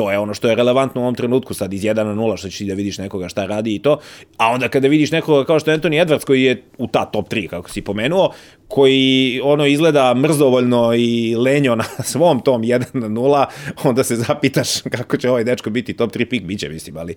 to 0.00 0.10
je 0.10 0.18
ono 0.18 0.34
što 0.34 0.48
je 0.48 0.54
relevantno 0.54 1.00
u 1.00 1.04
ovom 1.04 1.14
trenutku, 1.14 1.54
sad 1.54 1.72
iz 1.72 1.82
1 1.82 1.94
na 1.94 2.14
0, 2.14 2.36
što 2.36 2.48
ćeš 2.48 2.58
ti 2.58 2.64
da 2.64 2.74
vidiš 2.74 2.98
nekoga 2.98 3.28
šta 3.28 3.46
radi 3.46 3.74
i 3.74 3.78
to, 3.78 3.98
a 4.36 4.48
onda 4.48 4.68
kada 4.68 4.88
vidiš 4.88 5.10
nekoga 5.10 5.44
kao 5.44 5.60
što 5.60 5.70
je 5.70 5.78
Anthony 5.78 6.04
Edwards, 6.04 6.24
koji 6.24 6.42
je 6.42 6.62
u 6.78 6.86
ta 6.86 7.04
top 7.04 7.28
3, 7.28 7.48
kako 7.48 7.70
si 7.70 7.82
pomenuo, 7.82 8.30
koji 8.68 9.40
ono 9.44 9.66
izgleda 9.66 10.14
mrzovoljno 10.14 10.94
i 10.94 11.36
lenjo 11.36 11.76
na 11.76 11.84
svom 12.12 12.40
tom 12.40 12.62
1 12.62 12.84
na 12.92 13.08
0, 13.08 13.44
onda 13.84 14.04
se 14.04 14.16
zapitaš 14.16 14.80
kako 14.96 15.16
će 15.16 15.30
ovaj 15.30 15.44
dečko 15.44 15.70
biti 15.70 15.96
top 15.96 16.12
3 16.12 16.24
pik, 16.24 16.42
biće 16.42 16.68
mislim, 16.68 16.96
ali, 16.96 17.14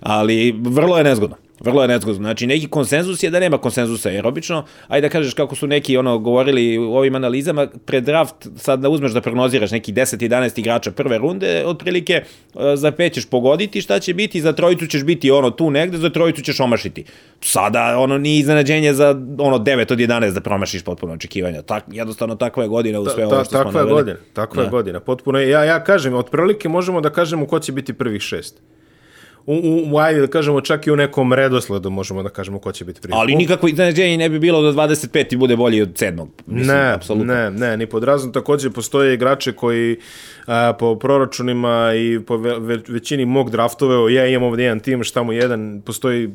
ali 0.00 0.54
vrlo 0.62 0.98
je 0.98 1.04
nezgodno. 1.04 1.36
Vrlo 1.60 1.82
je 1.82 1.88
nezgodno. 1.88 2.22
Znači, 2.22 2.46
neki 2.46 2.68
konsenzus 2.68 3.22
je 3.22 3.30
da 3.30 3.40
nema 3.40 3.58
konsenzusa, 3.58 4.10
jer 4.10 4.26
obično, 4.26 4.64
ajde 4.88 5.08
da 5.08 5.12
kažeš 5.12 5.34
kako 5.34 5.54
su 5.54 5.66
neki 5.66 5.96
ono 5.96 6.18
govorili 6.18 6.78
u 6.78 6.94
ovim 6.96 7.14
analizama, 7.14 7.66
pred 7.84 8.04
draft 8.04 8.34
sad 8.56 8.80
da 8.80 8.88
uzmeš 8.88 9.12
da 9.12 9.20
prognoziraš 9.20 9.70
neki 9.70 9.92
10-11 9.92 10.58
igrača 10.58 10.90
prve 10.90 11.18
runde, 11.18 11.62
otprilike 11.66 12.12
e, 12.12 12.24
za 12.76 12.92
pet 12.92 13.12
ćeš 13.12 13.26
pogoditi 13.26 13.80
šta 13.80 13.98
će 14.00 14.14
biti, 14.14 14.40
za 14.40 14.52
trojicu 14.52 14.86
ćeš 14.86 15.04
biti 15.04 15.30
ono 15.30 15.50
tu 15.50 15.70
negde, 15.70 15.98
za 15.98 16.10
trojicu 16.10 16.42
ćeš 16.42 16.60
omašiti. 16.60 17.04
Sada 17.40 17.98
ono 17.98 18.18
nije 18.18 18.38
iznenađenje 18.38 18.94
za 18.94 19.10
ono 19.38 19.58
9 19.58 19.92
od 19.92 19.98
11 19.98 20.32
da 20.32 20.40
promašiš 20.40 20.82
potpuno 20.82 21.12
očekivanja. 21.12 21.62
Tak, 21.62 21.84
jednostavno 21.92 22.34
takva 22.34 22.62
je 22.62 22.68
godina 22.68 23.00
u 23.00 23.04
sve 23.04 23.24
ta, 23.24 23.30
ta, 23.30 23.34
ovo 23.34 23.44
što 23.44 23.56
takva 23.56 23.70
smo 23.70 23.80
je 23.80 23.86
godina, 23.86 24.18
takva 24.32 24.62
je 24.62 24.66
da. 24.66 24.70
godina. 24.70 25.00
Potpuno, 25.00 25.38
ja, 25.38 25.64
ja 25.64 25.84
kažem, 25.84 26.14
otprilike 26.14 26.68
možemo 26.68 27.00
da 27.00 27.10
kažemo 27.10 27.46
ko 27.46 27.58
će 27.58 27.72
biti 27.72 27.92
prvih 27.92 28.22
šest 28.22 28.60
u, 29.46 29.84
u, 29.92 29.98
ajde 29.98 30.20
da 30.20 30.26
kažemo 30.26 30.60
čak 30.60 30.86
i 30.86 30.90
u 30.90 30.96
nekom 30.96 31.32
redosledu 31.32 31.90
možemo 31.90 32.22
da 32.22 32.28
kažemo 32.28 32.58
ko 32.58 32.72
će 32.72 32.84
biti 32.84 33.00
prvi. 33.00 33.14
Ali 33.16 33.34
nikako 33.34 33.68
iznenađenje 33.68 34.16
ne 34.16 34.28
bi 34.28 34.38
bilo 34.38 34.62
da 34.62 34.72
25 34.72 35.34
i 35.34 35.36
bude 35.36 35.56
bolji 35.56 35.82
od 35.82 35.88
7. 35.88 36.26
Mislim, 36.46 36.76
ne, 36.76 36.92
apsolutno. 36.92 37.34
ne, 37.34 37.50
ne, 37.50 37.76
ni 37.76 37.86
pod 37.86 38.04
razom. 38.04 38.32
Takođe 38.32 38.70
postoje 38.70 39.14
igrače 39.14 39.52
koji 39.52 39.96
a, 40.46 40.72
po 40.78 40.98
proračunima 40.98 41.92
i 41.96 42.20
po 42.26 42.36
ve, 42.36 42.78
većini 42.88 43.24
mog 43.24 43.50
draftove, 43.50 44.14
ja 44.14 44.26
imam 44.26 44.42
ovdje 44.42 44.64
jedan 44.64 44.80
tim, 44.80 45.04
šta 45.04 45.22
mu 45.22 45.32
jedan, 45.32 45.82
postoji 45.86 46.30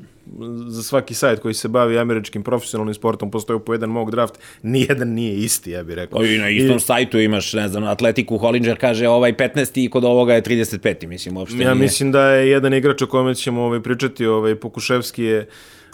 za 0.67 0.83
svaki 0.83 1.13
sajt 1.13 1.39
koji 1.39 1.53
se 1.53 1.67
bavi 1.67 1.99
američkim 1.99 2.43
profesionalnim 2.43 2.93
sportom, 2.93 3.31
postoji 3.31 3.59
po 3.59 3.73
jedan 3.73 3.89
mog 3.89 4.11
draft, 4.11 4.39
nijedan 4.63 5.09
nije 5.09 5.35
isti, 5.37 5.71
ja 5.71 5.83
bih 5.83 5.95
rekao. 5.95 6.25
I 6.25 6.37
na 6.37 6.49
istom 6.49 6.77
I, 6.77 6.79
sajtu 6.79 7.19
imaš, 7.19 7.53
ne 7.53 7.67
znam, 7.67 7.83
Atletiku 7.83 8.37
Hollinger 8.37 8.77
kaže 8.79 9.07
ovaj 9.07 9.33
15. 9.33 9.85
i 9.85 9.89
kod 9.89 10.05
ovoga 10.05 10.33
je 10.33 10.41
35. 10.41 11.07
Mislim, 11.07 11.37
uopšte 11.37 11.57
ja 11.57 11.73
nije. 11.73 11.83
mislim 11.83 12.11
da 12.11 12.29
je 12.29 12.49
jedan 12.49 12.73
igrač 12.73 13.01
o 13.01 13.07
kome 13.07 13.35
ćemo 13.35 13.61
ovaj, 13.61 13.81
pričati, 13.81 14.25
ovaj, 14.25 14.55
Pokuševski 14.55 15.23
je 15.23 15.47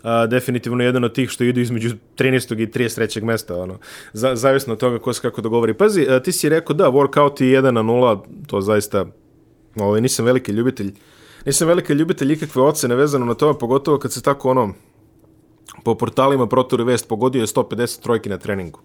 a, 0.03 0.27
definitivno 0.27 0.83
jedan 0.83 1.03
od 1.03 1.13
tih 1.13 1.29
što 1.29 1.43
idu 1.43 1.61
između 1.61 1.89
13. 2.17 2.61
i 2.61 2.67
33. 2.67 3.23
mesta, 3.23 3.57
ono, 3.57 3.79
za, 4.13 4.35
zavisno 4.35 4.73
od 4.73 4.79
toga 4.79 4.99
ko 4.99 5.13
se 5.13 5.21
kako 5.21 5.41
dogovori. 5.41 5.73
Pazi, 5.73 6.07
a, 6.09 6.19
ti 6.19 6.31
si 6.31 6.49
rekao 6.49 6.73
da, 6.75 6.91
workout 6.91 7.41
i 7.41 7.45
1 7.45 7.71
na 7.71 7.83
0, 7.83 8.19
to 8.47 8.61
zaista, 8.61 9.05
ovaj, 9.75 10.01
nisam 10.01 10.25
veliki 10.25 10.51
ljubitelj, 10.51 10.93
nisam 11.45 11.67
veliki 11.67 11.93
ljubitelj 11.93 12.33
ikakve 12.33 12.61
ocene 12.61 12.95
vezano 12.95 13.25
na 13.25 13.33
to, 13.33 13.53
pogotovo 13.57 13.99
kad 13.99 14.13
se 14.13 14.21
tako 14.21 14.49
ono, 14.49 14.73
po 15.83 15.95
portalima 15.95 16.47
Proturi 16.47 16.83
Vest 16.83 17.07
pogodio 17.07 17.41
je 17.41 17.47
150 17.47 18.01
trojki 18.01 18.29
na 18.29 18.37
treningu. 18.37 18.79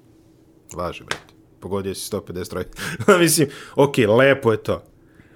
Važi, 0.74 1.04
brate. 1.04 1.34
Pogodio 1.60 1.94
si 1.94 2.10
150 2.12 2.50
trojki. 2.50 2.70
Mislim, 3.20 3.48
ok, 3.76 3.98
lepo 3.98 4.52
je 4.52 4.62
to 4.62 4.82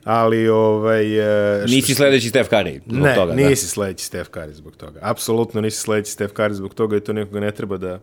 ali 0.04 0.48
ovaj 0.48 1.18
e, 1.60 1.64
nisi 1.66 1.94
sledeći 1.94 2.28
Steph 2.28 2.50
Curry 2.50 2.80
zbog 2.86 3.02
ne, 3.02 3.14
toga, 3.14 3.34
da. 3.34 3.48
nisi 3.48 3.64
da. 3.64 3.68
sledeći 3.68 4.04
Steph 4.04 4.30
Curry 4.30 4.52
zbog 4.52 4.76
toga. 4.76 4.98
Apsolutno 5.02 5.60
nisi 5.60 5.80
sledeći 5.80 6.12
Steph 6.12 6.34
Curry 6.34 6.52
zbog 6.52 6.74
toga 6.74 6.96
i 6.96 7.00
to 7.00 7.12
nekoga 7.12 7.40
ne 7.40 7.50
treba 7.50 7.76
da 7.76 8.00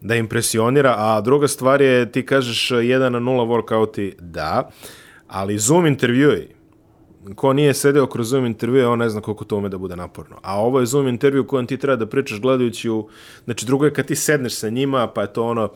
da 0.00 0.14
impresionira, 0.14 0.94
a 0.98 1.20
druga 1.20 1.48
stvar 1.48 1.82
je 1.82 2.12
ti 2.12 2.26
kažeš 2.26 2.68
1 2.68 3.08
na 3.08 3.18
0 3.18 3.46
workouti, 3.46 4.12
da, 4.18 4.70
ali 5.26 5.58
Zoom 5.58 5.86
intervjui 5.86 6.48
ko 7.34 7.52
nije 7.52 7.74
sedeo 7.74 8.06
kroz 8.06 8.28
Zoom 8.28 8.46
intervjue, 8.46 8.86
on 8.86 8.98
ne 8.98 9.08
zna 9.08 9.20
koliko 9.20 9.44
to 9.44 9.56
ume 9.56 9.68
da 9.68 9.78
bude 9.78 9.96
naporno. 9.96 10.36
A 10.42 10.60
ovo 10.60 10.80
je 10.80 10.86
Zoom 10.86 11.08
intervju 11.08 11.46
kojem 11.46 11.66
ti 11.66 11.76
treba 11.76 11.96
da 11.96 12.06
pričaš 12.06 12.40
gledajući 12.40 12.90
u... 12.90 13.08
Znači, 13.44 13.66
drugo 13.66 13.84
je 13.84 13.94
kad 13.94 14.06
ti 14.06 14.16
sedneš 14.16 14.54
sa 14.54 14.68
njima, 14.68 15.06
pa 15.06 15.22
je 15.22 15.32
to 15.32 15.44
ono 15.44 15.68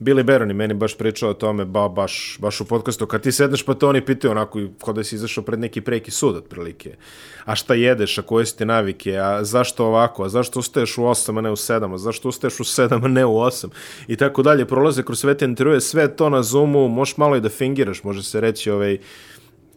Billy 0.00 0.22
Baroni 0.22 0.54
meni 0.54 0.74
baš 0.74 0.96
pričao 0.98 1.30
o 1.30 1.34
tome, 1.34 1.64
ba, 1.64 1.88
baš, 1.88 2.38
baš 2.40 2.60
u 2.60 2.64
podcastu, 2.64 3.06
kad 3.06 3.22
ti 3.22 3.32
sedneš 3.32 3.62
pa 3.62 3.74
to 3.74 3.88
oni 3.88 4.04
pitaju 4.04 4.30
onako, 4.30 4.60
kod 4.80 4.96
da 4.96 5.04
si 5.04 5.14
izašao 5.14 5.44
pred 5.44 5.60
neki 5.60 5.80
preki 5.80 6.10
sud 6.10 6.36
otprilike. 6.36 6.96
A 7.44 7.54
šta 7.54 7.74
jedeš, 7.74 8.18
a 8.18 8.22
koje 8.22 8.46
su 8.46 8.56
ti 8.56 8.64
navike, 8.64 9.16
a 9.16 9.44
zašto 9.44 9.86
ovako, 9.86 10.24
a 10.24 10.28
zašto 10.28 10.58
ustaješ 10.58 10.98
u 10.98 11.02
8, 11.02 11.38
a 11.38 11.40
ne 11.40 11.50
u 11.50 11.56
7, 11.56 11.94
a 11.94 11.98
zašto 11.98 12.28
ustaješ 12.28 12.60
u 12.60 12.64
7, 12.64 13.04
a 13.04 13.08
ne 13.08 13.26
u 13.26 13.34
8, 13.34 13.68
i 14.08 14.16
tako 14.16 14.42
dalje. 14.42 14.66
Prolaze 14.66 15.02
kroz 15.02 15.20
sve 15.20 15.36
te 15.36 15.44
intervjue, 15.44 15.80
sve 15.80 16.16
to 16.16 16.28
na 16.28 16.42
Zoomu, 16.42 16.88
možeš 16.88 17.16
malo 17.16 17.36
i 17.36 17.40
da 17.40 17.48
fingiraš, 17.48 18.04
može 18.04 18.22
se 18.22 18.40
reći, 18.40 18.70
ovaj, 18.70 18.98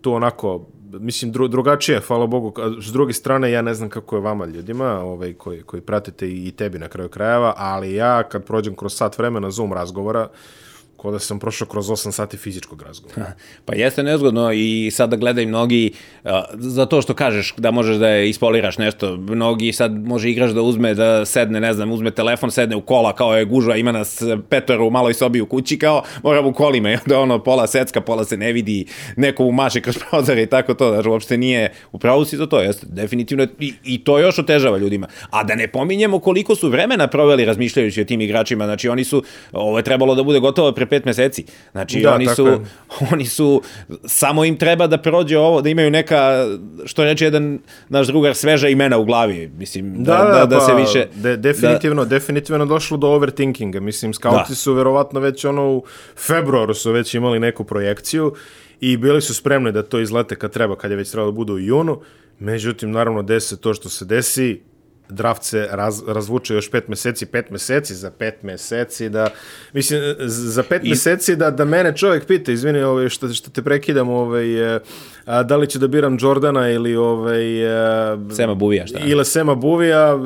tu 0.02 0.14
onako 0.14 0.68
mislim 1.00 1.32
dru, 1.32 1.48
drugačije, 1.48 2.00
hvala 2.08 2.28
Bogu. 2.28 2.54
S 2.82 2.92
druge 2.92 3.14
strane, 3.14 3.52
ja 3.52 3.62
ne 3.62 3.74
znam 3.74 3.90
kako 3.90 4.16
je 4.16 4.22
vama 4.22 4.46
ljudima, 4.46 5.00
ovaj, 5.00 5.34
koji, 5.34 5.62
koji 5.64 5.82
pratite 5.82 6.30
i 6.30 6.52
tebi 6.52 6.80
na 6.80 6.88
kraju 6.88 7.10
krajeva, 7.10 7.54
ali 7.58 7.94
ja 7.94 8.24
kad 8.24 8.44
prođem 8.44 8.76
kroz 8.76 8.94
sat 8.94 9.18
vremena 9.18 9.52
Zoom 9.52 9.74
razgovora, 9.74 10.28
ko 11.02 11.12
da 11.12 11.20
sam 11.20 11.40
prošao 11.40 11.68
kroz 11.68 11.88
8 11.88 12.12
sati 12.12 12.38
fizičkog 12.38 12.82
razgovora. 12.82 13.34
Pa 13.66 13.76
jeste 13.76 14.04
nezgodno 14.04 14.52
i 14.54 14.92
sada 14.92 15.16
gledaju 15.16 15.48
mnogi, 15.48 15.92
uh, 16.24 16.32
za 16.54 16.86
to 16.86 17.02
što 17.02 17.14
kažeš 17.14 17.54
da 17.58 17.72
možeš 17.72 17.98
da 17.98 18.10
je 18.10 18.30
ispoliraš 18.30 18.78
nešto, 18.78 19.18
mnogi 19.18 19.74
sad 19.74 19.92
može 19.94 20.30
igrač 20.30 20.52
da 20.52 20.62
uzme, 20.62 20.94
da 20.94 21.26
sedne, 21.26 21.60
ne 21.60 21.74
znam, 21.74 21.92
uzme 21.92 22.12
telefon, 22.12 22.52
sedne 22.52 22.76
u 22.76 22.82
kola, 22.82 23.16
kao 23.16 23.34
je 23.38 23.46
gužva, 23.46 23.78
ima 23.78 23.92
nas 23.92 24.22
petoro 24.50 24.86
u 24.86 24.92
maloj 24.92 25.14
sobi 25.14 25.42
u 25.42 25.46
kući, 25.46 25.80
kao 25.80 26.04
mora 26.24 26.42
u 26.42 26.54
kolima 26.54 26.92
i 26.92 26.94
onda 26.94 27.20
ono 27.20 27.40
pola 27.44 27.68
secka, 27.68 28.02
pola 28.02 28.26
se 28.26 28.38
ne 28.38 28.52
vidi, 28.52 28.86
neko 29.16 29.44
u 29.44 29.52
maše 29.52 29.82
kroz 29.82 29.98
prozore 30.10 30.44
i 30.44 30.48
tako 30.48 30.74
to, 30.74 30.92
znači 30.94 31.10
uopšte 31.10 31.38
nije, 31.38 31.74
upravo 31.92 32.26
si 32.26 32.38
za 32.38 32.46
to, 32.46 32.62
jeste, 32.62 32.88
definitivno, 32.90 33.48
i, 33.60 33.74
i 33.84 34.04
to 34.04 34.20
još 34.20 34.40
otežava 34.40 34.78
ljudima. 34.78 35.08
A 35.30 35.44
da 35.44 35.56
ne 35.56 35.68
pominjemo 35.68 36.20
koliko 36.20 36.56
su 36.56 36.70
vremena 36.70 37.08
proveli 37.08 37.46
razmišljajući 37.46 38.02
o 38.02 38.06
tim 38.06 38.22
igračima, 38.22 38.66
znači 38.66 38.90
oni 38.90 39.04
su, 39.04 39.24
ovo 39.52 39.78
je 39.78 39.84
trebalo 39.84 40.16
da 40.16 40.24
bude 40.24 40.40
gotovo 40.40 40.72
pre 40.72 40.91
pet 40.92 41.06
meseci. 41.06 41.46
Znači, 41.72 42.02
da, 42.02 42.14
oni, 42.16 42.28
su, 42.28 42.48
je. 42.48 42.60
oni 43.12 43.26
su, 43.26 43.62
samo 44.06 44.46
im 44.46 44.58
treba 44.58 44.88
da 44.88 44.98
prođe 44.98 45.38
ovo, 45.38 45.62
da 45.62 45.70
imaju 45.70 45.92
neka, 45.92 46.48
što 46.86 47.04
reče 47.04 47.26
jedan 47.26 47.60
naš 47.90 48.08
drugar, 48.08 48.36
sveža 48.36 48.70
imena 48.70 48.98
u 48.98 49.06
glavi. 49.06 49.52
Mislim, 49.58 50.04
da, 50.04 50.18
da, 50.18 50.40
da, 50.40 50.46
da 50.46 50.58
pa, 50.58 50.66
se 50.66 50.74
više... 50.76 51.08
De, 51.16 51.38
definitivno, 51.38 52.06
da, 52.06 52.10
definitivno 52.10 52.66
došlo 52.66 52.98
do 52.98 53.08
overthinkinga. 53.08 53.80
Mislim, 53.80 54.14
skauti 54.14 54.52
da. 54.52 54.56
su 54.56 54.74
verovatno 54.74 55.20
već 55.20 55.46
ono 55.46 55.70
u 55.72 55.84
februaru 56.28 56.74
su 56.74 56.92
već 56.92 57.14
imali 57.14 57.40
neku 57.40 57.64
projekciju 57.64 58.34
i 58.80 58.98
bili 58.98 59.22
su 59.22 59.34
spremni 59.34 59.72
da 59.72 59.84
to 59.84 60.00
izlete 60.00 60.36
kad 60.36 60.52
treba, 60.52 60.76
kad 60.76 60.92
je 60.92 60.98
već 60.98 61.12
trebalo 61.12 61.32
da 61.32 61.36
bude 61.36 61.54
u 61.54 61.60
junu. 61.60 62.02
Međutim, 62.40 62.92
naravno, 62.92 63.24
desi 63.24 63.62
to 63.62 63.74
što 63.74 63.90
se 63.90 64.06
desi, 64.06 64.62
draft 65.12 65.44
se 65.44 65.68
raz, 65.72 66.04
razvuče 66.08 66.54
još 66.54 66.72
pet 66.72 66.88
meseci, 66.88 67.26
pet 67.26 67.50
meseci 67.50 67.96
za 67.96 68.12
pet 68.12 68.44
meseci 68.44 69.10
da, 69.10 69.28
mislim, 69.74 70.02
za 70.20 70.64
pet 70.64 70.82
I... 70.86 70.90
meseci 70.90 71.36
da, 71.36 71.52
da 71.52 71.66
mene 71.66 71.98
čovjek 71.98 72.26
pita, 72.26 72.52
izvini, 72.52 72.82
ovaj, 72.82 73.10
što, 73.10 73.34
što 73.34 73.50
te 73.50 73.62
prekidam, 73.62 74.10
ovaj, 74.10 74.76
a, 75.26 75.44
da 75.44 75.58
li 75.58 75.68
će 75.68 75.80
da 75.80 75.88
biram 75.88 76.18
Jordana 76.22 76.70
ili 76.70 76.96
ovaj, 76.96 77.68
a, 77.68 78.18
Sema 78.36 78.56
Buvija, 78.56 78.88
šta? 78.88 79.00
Ili 79.06 79.26
Sema 79.26 79.56
Buvija, 79.56 80.20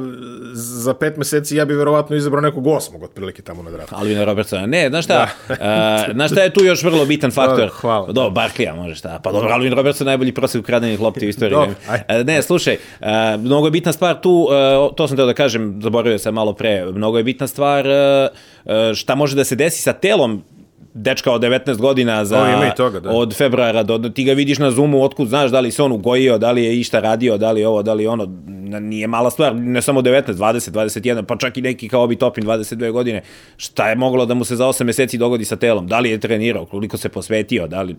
za 0.53 0.93
pet 0.93 1.17
meseci 1.17 1.55
ja 1.55 1.65
bih 1.65 1.77
verovatno 1.77 2.15
izabrao 2.15 2.41
nekog 2.41 2.67
osmog 2.67 3.03
otprilike 3.03 3.41
tamo 3.41 3.63
na 3.63 3.71
draftu. 3.71 3.95
Alvina 3.95 4.25
Robertsona. 4.25 4.65
Ne, 4.65 4.89
znaš 4.89 5.05
šta, 5.05 5.27
da. 5.47 5.55
a, 5.61 6.05
znaš 6.13 6.31
šta 6.31 6.41
je 6.41 6.53
tu 6.53 6.63
još 6.63 6.83
vrlo 6.83 7.05
bitan 7.05 7.31
faktor? 7.31 7.69
Hvala. 7.69 8.11
Do, 8.11 8.29
Barklija 8.29 8.75
može 8.75 8.95
šta. 8.95 9.19
Pa 9.23 9.31
dobro, 9.31 9.49
Alvin 9.49 9.73
Robertson 9.73 10.05
najbolji 10.05 10.33
prosek 10.33 10.61
ukradenih 10.61 10.99
lopti 10.99 11.25
u 11.25 11.29
istoriji. 11.29 11.57
Do, 11.57 12.23
ne, 12.23 12.41
slušaj, 12.41 12.77
a, 13.01 13.37
mnogo 13.39 13.67
je 13.67 13.71
bitna 13.71 13.91
stvar 13.91 14.21
tu, 14.21 14.47
a, 14.51 14.74
to 14.95 15.07
sam 15.07 15.17
teo 15.17 15.25
da 15.25 15.33
kažem, 15.33 15.79
zaboravio 15.83 16.19
sam 16.19 16.33
malo 16.33 16.53
pre, 16.53 16.85
mnogo 16.91 17.17
je 17.17 17.23
bitna 17.23 17.47
stvar 17.47 17.87
a, 17.87 18.27
šta 18.95 19.15
može 19.15 19.35
da 19.35 19.43
se 19.43 19.55
desi 19.55 19.81
sa 19.81 19.93
telom 19.93 20.43
dečka 20.95 21.31
od 21.31 21.41
19 21.41 21.77
godina 21.77 22.25
za, 22.25 22.41
o, 22.41 22.75
toga, 22.77 22.99
da. 22.99 23.09
od 23.11 23.35
februara 23.35 23.83
do, 23.83 24.09
ti 24.09 24.23
ga 24.23 24.33
vidiš 24.33 24.59
na 24.59 24.71
Zoomu, 24.71 25.03
otkud 25.03 25.27
znaš 25.27 25.51
da 25.51 25.59
li 25.59 25.71
se 25.71 25.83
on 25.83 25.91
ugojio, 25.91 26.37
da 26.37 26.51
li 26.51 26.63
je 26.63 26.79
išta 26.79 26.99
radio, 26.99 27.37
da 27.37 27.51
li 27.51 27.65
ovo, 27.65 27.83
da 27.83 27.93
li 27.93 28.07
ono, 28.07 28.25
nije 28.79 29.07
mala 29.07 29.29
stvar, 29.29 29.55
ne 29.55 29.81
samo 29.81 30.01
19, 30.01 30.33
20, 30.33 30.71
21, 30.71 31.23
pa 31.23 31.37
čak 31.37 31.57
i 31.57 31.61
neki 31.61 31.89
kao 31.89 32.03
Obi 32.03 32.15
Topin 32.15 32.43
22 32.43 32.91
godine, 32.91 33.21
šta 33.57 33.89
je 33.89 33.95
moglo 33.95 34.25
da 34.25 34.33
mu 34.33 34.43
se 34.43 34.55
za 34.55 34.65
8 34.65 34.83
meseci 34.83 35.17
dogodi 35.17 35.45
sa 35.45 35.55
telom, 35.55 35.87
da 35.87 35.99
li 35.99 36.09
je 36.09 36.19
trenirao, 36.19 36.65
koliko 36.65 36.97
se 36.97 37.09
posvetio, 37.09 37.67
da 37.67 37.81
li, 37.81 37.95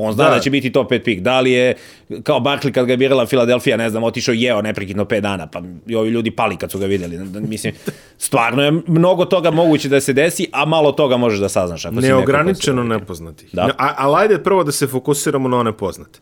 On 0.00 0.12
zna 0.12 0.24
da. 0.24 0.30
da 0.30 0.40
će 0.40 0.50
biti 0.50 0.72
top 0.72 0.90
5 0.90 1.04
pik. 1.04 1.20
Da 1.20 1.40
li 1.40 1.52
je, 1.52 1.74
kao 2.22 2.40
Barkley 2.40 2.72
kad 2.72 2.86
ga 2.86 2.92
je 2.92 2.96
birala 2.96 3.26
Filadelfija, 3.26 3.76
ne 3.76 3.90
znam, 3.90 4.04
otišao 4.04 4.34
i 4.34 4.42
jeo 4.42 4.62
neprekidno 4.62 5.04
5 5.04 5.20
dana, 5.20 5.46
pa 5.46 5.62
i 5.86 5.96
ovi 5.96 6.10
ljudi 6.10 6.30
pali 6.30 6.56
kad 6.56 6.70
su 6.70 6.78
ga 6.78 6.86
videli. 6.86 7.18
Mislim, 7.40 7.74
stvarno 8.18 8.62
je 8.62 8.72
mnogo 8.86 9.24
toga 9.24 9.50
moguće 9.50 9.88
da 9.88 10.00
se 10.00 10.12
desi, 10.12 10.46
a 10.52 10.64
malo 10.64 10.92
toga 10.92 11.16
možeš 11.16 11.40
da 11.40 11.48
saznaš. 11.48 11.84
Ako 11.84 11.94
Neograničeno 11.94 12.84
nepoznatih. 12.84 13.48
Da. 13.52 13.70
A, 13.78 13.94
ali 13.96 14.16
ajde 14.16 14.42
prvo 14.42 14.64
da 14.64 14.72
se 14.72 14.86
fokusiramo 14.86 15.48
na 15.48 15.56
one 15.56 15.72
poznate. 15.72 16.18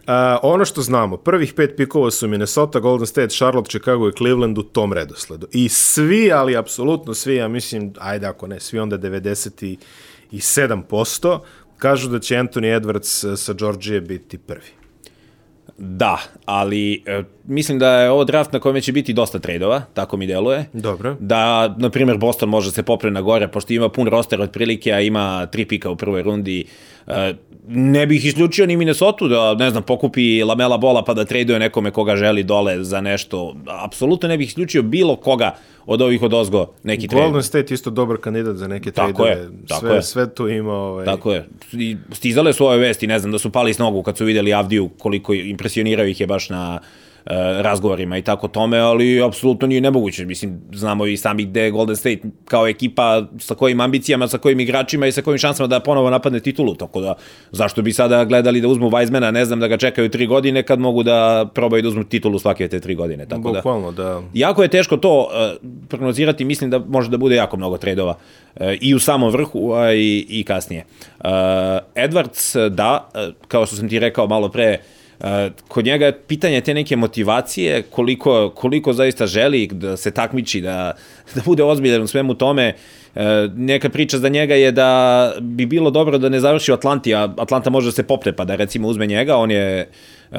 Uh, 0.00 0.06
ono 0.42 0.64
što 0.64 0.82
znamo, 0.82 1.16
prvih 1.16 1.54
pet 1.54 1.76
pikova 1.76 2.10
su 2.10 2.28
Minnesota, 2.28 2.80
Golden 2.80 3.06
State, 3.06 3.28
Charlotte, 3.28 3.68
Chicago 3.68 4.08
i 4.08 4.12
Cleveland 4.12 4.58
u 4.58 4.62
tom 4.62 4.92
redosledu. 4.92 5.46
I 5.52 5.68
svi, 5.68 6.32
ali 6.32 6.56
apsolutno 6.56 7.14
svi, 7.14 7.34
ja 7.34 7.48
mislim, 7.48 7.92
ajde 7.98 8.26
ako 8.26 8.46
ne, 8.46 8.60
svi 8.60 8.78
onda 8.78 8.98
97%, 8.98 11.38
Kažu 11.80 12.08
da 12.08 12.18
će 12.18 12.34
Anthony 12.34 12.80
Edwards 12.80 13.36
sa 13.36 13.52
Georgije 13.52 14.00
biti 14.00 14.38
prvi. 14.38 14.80
Da, 15.78 16.18
ali 16.44 17.02
e, 17.06 17.22
mislim 17.44 17.78
da 17.78 18.00
je 18.00 18.10
ovo 18.10 18.24
draft 18.24 18.52
na 18.52 18.58
kojem 18.58 18.80
će 18.80 18.92
biti 18.92 19.12
dosta 19.12 19.38
trejdova, 19.38 19.82
tako 19.94 20.16
mi 20.16 20.26
deluje. 20.26 20.64
Dobro. 20.72 21.16
Da, 21.20 21.74
na 21.78 21.90
primjer, 21.90 22.18
Boston 22.18 22.48
može 22.48 22.70
se 22.70 22.82
popre 22.82 23.10
na 23.10 23.20
gore, 23.20 23.48
pošto 23.48 23.72
ima 23.72 23.88
pun 23.88 24.08
roster 24.08 24.40
otprilike, 24.40 24.92
a 24.92 25.00
ima 25.00 25.46
tri 25.46 25.64
pika 25.64 25.90
u 25.90 25.96
prvoj 25.96 26.22
rundi. 26.22 26.60
E, 26.60 26.64
ne 27.68 28.06
bih 28.06 28.24
isključio 28.24 28.66
ni 28.66 28.76
Minnesota 28.76 29.28
da, 29.28 29.54
ne 29.54 29.70
znam, 29.70 29.82
pokupi 29.82 30.42
Lamela 30.44 30.78
Bola 30.78 31.04
pa 31.04 31.14
da 31.14 31.24
traduje 31.24 31.58
nekome 31.58 31.90
koga 31.90 32.16
želi 32.16 32.42
dole 32.42 32.84
za 32.84 33.00
nešto. 33.00 33.56
Apsolutno 33.66 34.28
ne 34.28 34.38
bih 34.38 34.48
isključio 34.48 34.82
bilo 34.82 35.16
koga 35.16 35.56
od 35.86 36.02
ovih 36.02 36.22
od 36.22 36.34
ozgo 36.34 36.66
neki 36.82 37.08
trade. 37.08 37.24
Golden 37.24 37.42
State 37.42 37.74
isto 37.74 37.90
dobar 37.90 38.16
kandidat 38.16 38.56
za 38.56 38.68
neke 38.68 38.90
Tako 38.90 39.24
trade 39.24 39.40
je, 39.40 39.50
tako 39.68 39.80
sve, 39.80 39.94
je. 39.94 40.02
sve 40.02 40.34
tu 40.34 40.48
ima 40.48 40.72
ovaj, 40.72 41.04
Tako 41.04 41.32
je. 41.32 41.48
I 41.72 41.96
stizale 42.12 42.52
su 42.52 42.66
ove 42.66 42.78
vesti, 42.78 43.06
ne 43.06 43.18
znam, 43.18 43.32
da 43.32 43.38
su 43.38 43.50
pali 43.50 43.74
s 43.74 43.78
nogu 43.78 44.02
kad 44.02 44.16
su 44.16 44.24
videli 44.24 44.54
Avdiju, 44.54 44.88
koliko 44.98 45.34
impresionirao 45.34 46.06
ih 46.06 46.20
je 46.20 46.26
baš 46.26 46.48
na 46.48 46.80
razgovorima 47.62 48.18
i 48.18 48.22
tako 48.22 48.48
tome, 48.48 48.78
ali 48.78 49.22
apsolutno 49.22 49.66
nije 49.68 49.80
nemoguće. 49.80 50.24
Mislim, 50.24 50.60
znamo 50.72 51.06
i 51.06 51.16
sami 51.16 51.44
gde 51.44 51.62
je 51.62 51.70
Golden 51.70 51.96
State 51.96 52.20
kao 52.44 52.68
ekipa, 52.68 53.22
sa 53.38 53.54
kojim 53.54 53.80
ambicijama, 53.80 54.28
sa 54.28 54.38
kojim 54.38 54.60
igračima 54.60 55.06
i 55.06 55.12
sa 55.12 55.22
kojim 55.22 55.38
šansama 55.38 55.66
da 55.66 55.80
ponovo 55.80 56.10
napadne 56.10 56.40
titulu. 56.40 56.74
Tako 56.74 57.00
da, 57.00 57.14
zašto 57.52 57.82
bi 57.82 57.92
sada 57.92 58.24
gledali 58.24 58.60
da 58.60 58.68
uzmu 58.68 58.90
Weizmana, 58.90 59.30
ne 59.30 59.44
znam, 59.44 59.60
da 59.60 59.68
ga 59.68 59.76
čekaju 59.76 60.08
tri 60.08 60.26
godine, 60.26 60.62
kad 60.62 60.78
mogu 60.78 61.02
da 61.02 61.48
probaju 61.54 61.82
da 61.82 61.88
uzmu 61.88 62.04
titulu 62.04 62.38
svake 62.38 62.68
te 62.68 62.80
tri 62.80 62.94
godine. 62.94 63.26
Tako 63.26 63.52
da, 63.52 63.58
Bukvalno, 63.58 63.92
da. 63.92 64.22
Jako 64.34 64.62
je 64.62 64.68
teško 64.68 64.96
to 64.96 65.20
uh, 65.20 65.68
prognozirati, 65.88 66.44
mislim 66.44 66.70
da 66.70 66.78
može 66.78 67.10
da 67.10 67.16
bude 67.16 67.36
jako 67.36 67.56
mnogo 67.56 67.78
tradova 67.78 68.14
uh, 68.54 68.66
i 68.80 68.94
u 68.94 68.98
samom 68.98 69.30
vrhu, 69.30 69.72
a 69.72 69.92
i, 69.92 70.26
i 70.28 70.44
kasnije. 70.44 70.84
Uh, 71.18 71.26
Edwards, 71.94 72.68
da, 72.68 73.08
kao 73.48 73.66
što 73.66 73.76
sam 73.76 73.88
ti 73.88 73.98
rekao 73.98 74.26
malo 74.26 74.48
pre, 74.48 74.78
uh, 74.80 74.99
kod 75.68 75.84
njega 75.84 76.06
je 76.06 76.18
pitanje 76.18 76.60
te 76.60 76.74
neke 76.74 76.96
motivacije, 76.96 77.82
koliko, 77.82 78.52
koliko 78.54 78.92
zaista 78.92 79.26
želi 79.26 79.66
da 79.66 79.96
se 79.96 80.10
takmiči, 80.10 80.60
da, 80.60 80.92
da 81.34 81.40
bude 81.44 81.62
ozbiljan 81.62 82.02
u 82.02 82.06
svemu 82.06 82.34
tome. 82.34 82.74
Uh, 83.14 83.22
neka 83.54 83.88
priča 83.88 84.18
za 84.18 84.28
njega 84.28 84.54
je 84.54 84.72
da 84.72 85.32
bi 85.40 85.66
bilo 85.66 85.90
dobro 85.90 86.18
da 86.18 86.28
ne 86.28 86.40
završi 86.40 86.72
u 86.72 86.74
Atlanti, 86.74 87.14
a 87.14 87.34
Atlanta 87.38 87.70
može 87.70 87.88
da 87.88 87.92
se 87.92 88.02
popne 88.02 88.32
pa 88.32 88.44
da 88.44 88.56
recimo 88.56 88.88
uzme 88.88 89.06
njega, 89.06 89.36
on 89.36 89.50
je 89.50 89.88
uh, 90.30 90.38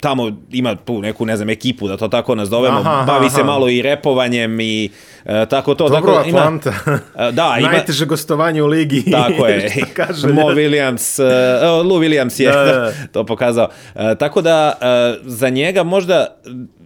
tamo 0.00 0.32
ima 0.50 0.74
tu 0.74 1.02
neku, 1.02 1.26
ne 1.26 1.36
znam, 1.36 1.50
ekipu, 1.50 1.88
da 1.88 1.96
to 1.96 2.08
tako 2.08 2.34
nazovemo, 2.34 2.78
Aha, 2.78 2.90
aha, 2.90 3.04
bavi 3.04 3.30
se 3.30 3.40
aha. 3.40 3.46
malo 3.46 3.68
i 3.68 3.82
repovanjem 3.82 4.60
i 4.60 4.90
e, 5.24 5.46
tako 5.46 5.74
to. 5.74 5.88
Dobro, 5.88 6.14
tako, 6.14 6.28
ima, 6.28 6.38
Atlanta. 6.38 6.72
E, 7.18 7.32
da, 7.32 7.56
ima, 7.60 7.72
Najteže 7.72 8.06
gostovanje 8.06 8.62
u 8.62 8.66
ligi. 8.66 9.10
tako 9.22 9.46
je. 9.46 9.72
Kaže, 9.94 10.28
Mo 10.28 10.42
Williams, 10.42 11.22
uh, 11.22 11.86
Lou 11.86 12.00
Williams 12.00 12.40
je 12.40 12.52
Da, 12.52 12.64
da, 12.64 12.72
da. 12.72 12.92
to 13.12 13.26
pokazao. 13.26 13.68
Uh, 13.94 14.00
tako 14.18 14.42
da, 14.42 14.72
uh, 14.80 15.26
za 15.26 15.48
njega 15.48 15.82
možda 15.82 16.26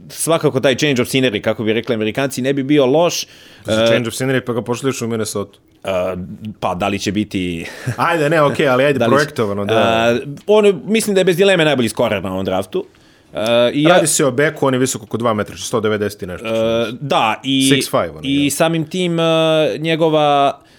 svakako 0.09 0.61
taj 0.61 0.75
change 0.75 1.03
of 1.03 1.09
scenery, 1.09 1.41
kako 1.41 1.65
bi 1.65 1.73
rekli 1.73 1.95
amerikanci, 1.95 2.43
ne 2.43 2.53
bi 2.53 2.63
bio 2.63 2.87
loš. 2.87 3.23
Uh, 3.23 3.73
Change 3.89 4.09
of 4.09 4.15
scenery, 4.15 4.41
pa 4.41 4.53
ga 4.53 4.63
pošliš 4.63 5.03
u 5.03 5.09
Minnesota. 5.09 5.59
uh, 5.85 5.91
pa 6.61 6.75
da 6.75 6.89
li 6.89 6.99
će 6.99 7.13
biti... 7.13 7.67
Ajde, 7.97 8.31
ne, 8.31 8.43
okej, 8.43 8.69
ali 8.69 8.85
ajde, 8.85 8.99
da 9.05 9.07
projektovano, 9.07 9.65
da. 9.65 10.15
Uh, 10.25 10.33
on, 10.47 10.83
mislim 10.85 11.15
da 11.15 11.21
je 11.21 11.25
bez 11.25 11.37
dileme 11.37 11.65
najbolji 11.65 11.89
skorer 11.89 12.23
na 12.23 12.33
ovom 12.33 12.45
draftu. 12.45 12.79
Uh, 12.79 13.04
i 13.73 13.83
ja, 13.83 13.89
Radi 13.89 14.07
se 14.07 14.27
o 14.27 14.31
beku, 14.31 14.67
on 14.67 14.75
je 14.75 14.81
visoko 14.81 15.05
oko 15.05 15.19
2 15.19 15.35
metra, 15.35 15.57
190 15.57 16.23
i 16.23 16.27
nešto. 16.27 16.47
Uh, 16.47 16.99
da, 17.01 17.41
i, 17.43 17.71
6'5", 17.71 18.19
on 18.19 18.25
je, 18.25 18.47
i 18.47 18.51
samim 18.51 18.85
tim 18.91 19.19
uh, 19.19 19.81
njegova 19.81 20.59
uh, 20.61 20.74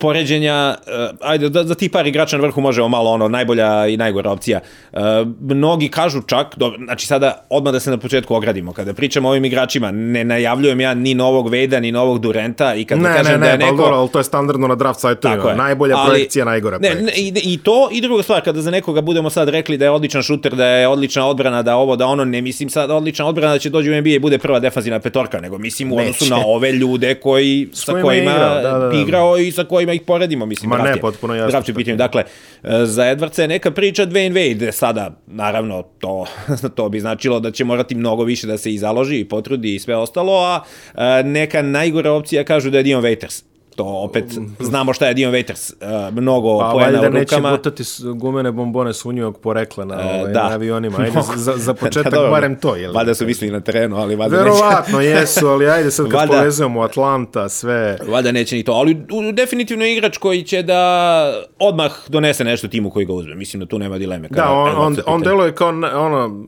poređenja, 0.00 0.74
uh, 0.86 1.16
ajde, 1.20 1.48
da, 1.48 1.64
za 1.64 1.74
tih 1.74 1.90
par 1.90 2.06
igrača 2.06 2.36
na 2.36 2.42
vrhu 2.42 2.60
možemo 2.60 2.88
malo 2.88 3.10
ono, 3.10 3.28
najbolja 3.28 3.86
i 3.86 3.96
najgora 3.96 4.30
opcija. 4.30 4.60
Uh, 4.92 5.00
mnogi 5.40 5.88
kažu 5.88 6.22
čak, 6.22 6.46
do, 6.56 6.72
znači 6.84 7.06
sada 7.06 7.46
odmah 7.50 7.72
da 7.72 7.80
se 7.80 7.90
na 7.90 7.98
početku 7.98 8.34
ogradimo, 8.34 8.72
kada 8.72 8.94
pričamo 8.94 9.28
o 9.28 9.30
ovim 9.30 9.44
igračima, 9.44 9.90
ne 9.90 10.24
najavljujem 10.24 10.80
ja 10.80 10.94
ni 10.94 11.14
novog 11.14 11.48
Vejda, 11.48 11.80
ni 11.80 11.92
novog 11.92 12.18
Durenta 12.18 12.74
i 12.74 12.84
kad 12.84 12.98
ne, 12.98 13.16
kažem 13.16 13.40
ne, 13.40 13.46
da 13.46 13.46
ne, 13.46 13.52
je 13.52 13.58
pa 13.58 13.64
neko... 13.64 13.76
dobro, 13.76 13.96
ali 13.96 14.08
to 14.08 14.18
je 14.18 14.24
standardno 14.24 14.68
na 14.68 14.74
draft. 14.74 15.00
Tako 15.20 15.48
je. 15.48 15.56
Najbolja 15.56 15.96
Ali- 15.96 16.08
projekcija, 16.08 16.44
najgora 16.44 16.78
ne, 16.78 16.90
projekcija. 16.90 17.22
ne, 17.34 17.42
i, 17.42 17.54
i 17.54 17.58
to 17.58 17.88
i 17.92 18.00
druga 18.00 18.22
stvar 18.22 18.44
kada 18.44 18.60
za 18.60 18.70
nekoga 18.70 19.00
budemo 19.00 19.30
sad 19.30 19.48
rekli 19.48 19.76
da 19.78 19.84
je 19.84 19.90
odličan 19.90 20.22
šuter, 20.22 20.54
da 20.56 20.66
je 20.66 20.88
odlična 20.88 21.26
odbrana, 21.26 21.62
da 21.62 21.76
ovo, 21.76 21.96
da 21.96 22.06
ono, 22.06 22.24
ne 22.24 22.42
mislim 22.42 22.70
sad 22.70 22.90
odlična 22.90 23.26
odbrana 23.26 23.52
da 23.52 23.58
će 23.58 23.70
dođi 23.70 23.90
u 23.90 24.00
NBA 24.00 24.08
i 24.08 24.18
bude 24.18 24.38
prva 24.38 24.60
defanzivna 24.60 25.00
petorka, 25.00 25.40
nego 25.40 25.58
mislim 25.58 25.92
u 25.92 25.96
odnosu 25.96 26.24
na 26.30 26.36
ove 26.46 26.72
ljude 26.72 27.14
koji 27.14 27.68
sa 27.72 27.92
kojima 27.92 28.30
igrao, 28.30 28.54
da, 28.54 28.78
da, 28.78 28.78
da. 28.78 29.00
igrao 29.00 29.38
i 29.38 29.52
sa 29.58 29.64
kojima 29.64 29.92
ih 29.92 30.02
poredimo, 30.06 30.46
mislim. 30.46 30.70
Ma 30.70 30.76
draft 30.76 30.94
ne, 30.94 31.00
potpuno 31.00 31.34
jasno, 31.34 31.50
Draft 31.50 31.68
je 31.68 31.72
u 31.72 31.76
pitanju. 31.76 31.96
Dakle, 31.96 32.24
za 32.62 33.02
Edwardsa 33.02 33.42
je 33.42 33.48
neka 33.48 33.70
priča 33.70 34.06
Dwayne 34.06 34.32
Wade, 34.32 34.70
sada, 34.72 35.20
naravno, 35.26 35.82
to, 35.98 36.26
to 36.76 36.88
bi 36.88 37.00
značilo 37.00 37.40
da 37.40 37.50
će 37.50 37.64
morati 37.64 37.94
mnogo 37.94 38.24
više 38.24 38.46
da 38.46 38.58
se 38.58 38.74
i 38.74 38.78
založi 38.78 39.20
i 39.20 39.28
potrudi 39.28 39.74
i 39.74 39.78
sve 39.78 39.96
ostalo, 39.96 40.38
a 40.44 40.62
e, 40.94 41.22
neka 41.22 41.62
najgora 41.62 42.12
opcija 42.12 42.44
kažu 42.44 42.70
da 42.70 42.78
je 42.78 42.82
Dion 42.82 43.02
Waiters. 43.02 43.47
To 43.78 43.84
opet 43.86 44.24
znamo 44.60 44.92
šta 44.92 45.06
je 45.06 45.14
Dion 45.14 45.32
Waiters. 45.32 45.72
E, 46.08 46.10
mnogo 46.12 46.58
Pa 46.58 46.64
valjda 46.66 47.00
u 47.00 47.10
neće 47.10 47.36
rukama. 47.36 47.50
gutati 47.50 47.84
s- 47.84 48.00
gumene 48.04 48.52
bombone 48.52 48.92
sumnjivog 48.94 49.38
porekla 49.38 49.84
na, 49.84 49.94
ovaj, 49.96 50.32
da. 50.32 50.42
na 50.42 50.50
avionima. 50.50 50.98
Ajde, 50.98 51.20
za, 51.36 51.52
za 51.56 51.74
početak 51.80 52.12
Da, 52.12 52.20
barem 52.22 52.56
to. 52.56 52.76
Jel? 52.76 52.92
Valjda 52.92 53.14
su 53.14 53.26
mislili 53.26 53.52
na 53.52 53.60
terenu, 53.60 53.96
ali 53.96 54.16
valjda 54.16 54.36
neće, 54.36 54.44
Verovatno 54.44 55.00
jesu, 55.12 55.46
ali 55.46 55.68
ajde 55.68 55.90
sad 55.90 56.06
kad 56.06 56.14
Valjda- 56.14 56.28
povezujemo 56.30 56.80
Atlanta, 56.82 57.48
sve... 57.48 57.98
valjda 58.04 58.32
neće 58.32 58.56
ni 58.56 58.62
to. 58.62 58.72
Ali 58.72 58.92
u- 58.94 59.32
definitivno 59.32 59.84
je 59.84 59.92
igrač 59.92 60.16
koji 60.16 60.42
će 60.42 60.62
da 60.62 61.32
odmah 61.58 61.92
donese 62.08 62.44
nešto 62.44 62.68
timu 62.68 62.90
koji 62.90 63.06
ga 63.06 63.12
uzme. 63.12 63.34
Mislim 63.34 63.60
da 63.60 63.66
tu 63.66 63.78
nema 63.78 63.98
dileme. 63.98 64.28
kada 64.28 64.42
Da, 64.42 64.50
on, 64.50 64.72
on, 64.76 64.96
on 65.06 65.20
deluje 65.20 65.54
kao 65.54 65.68
ono, 65.96 66.46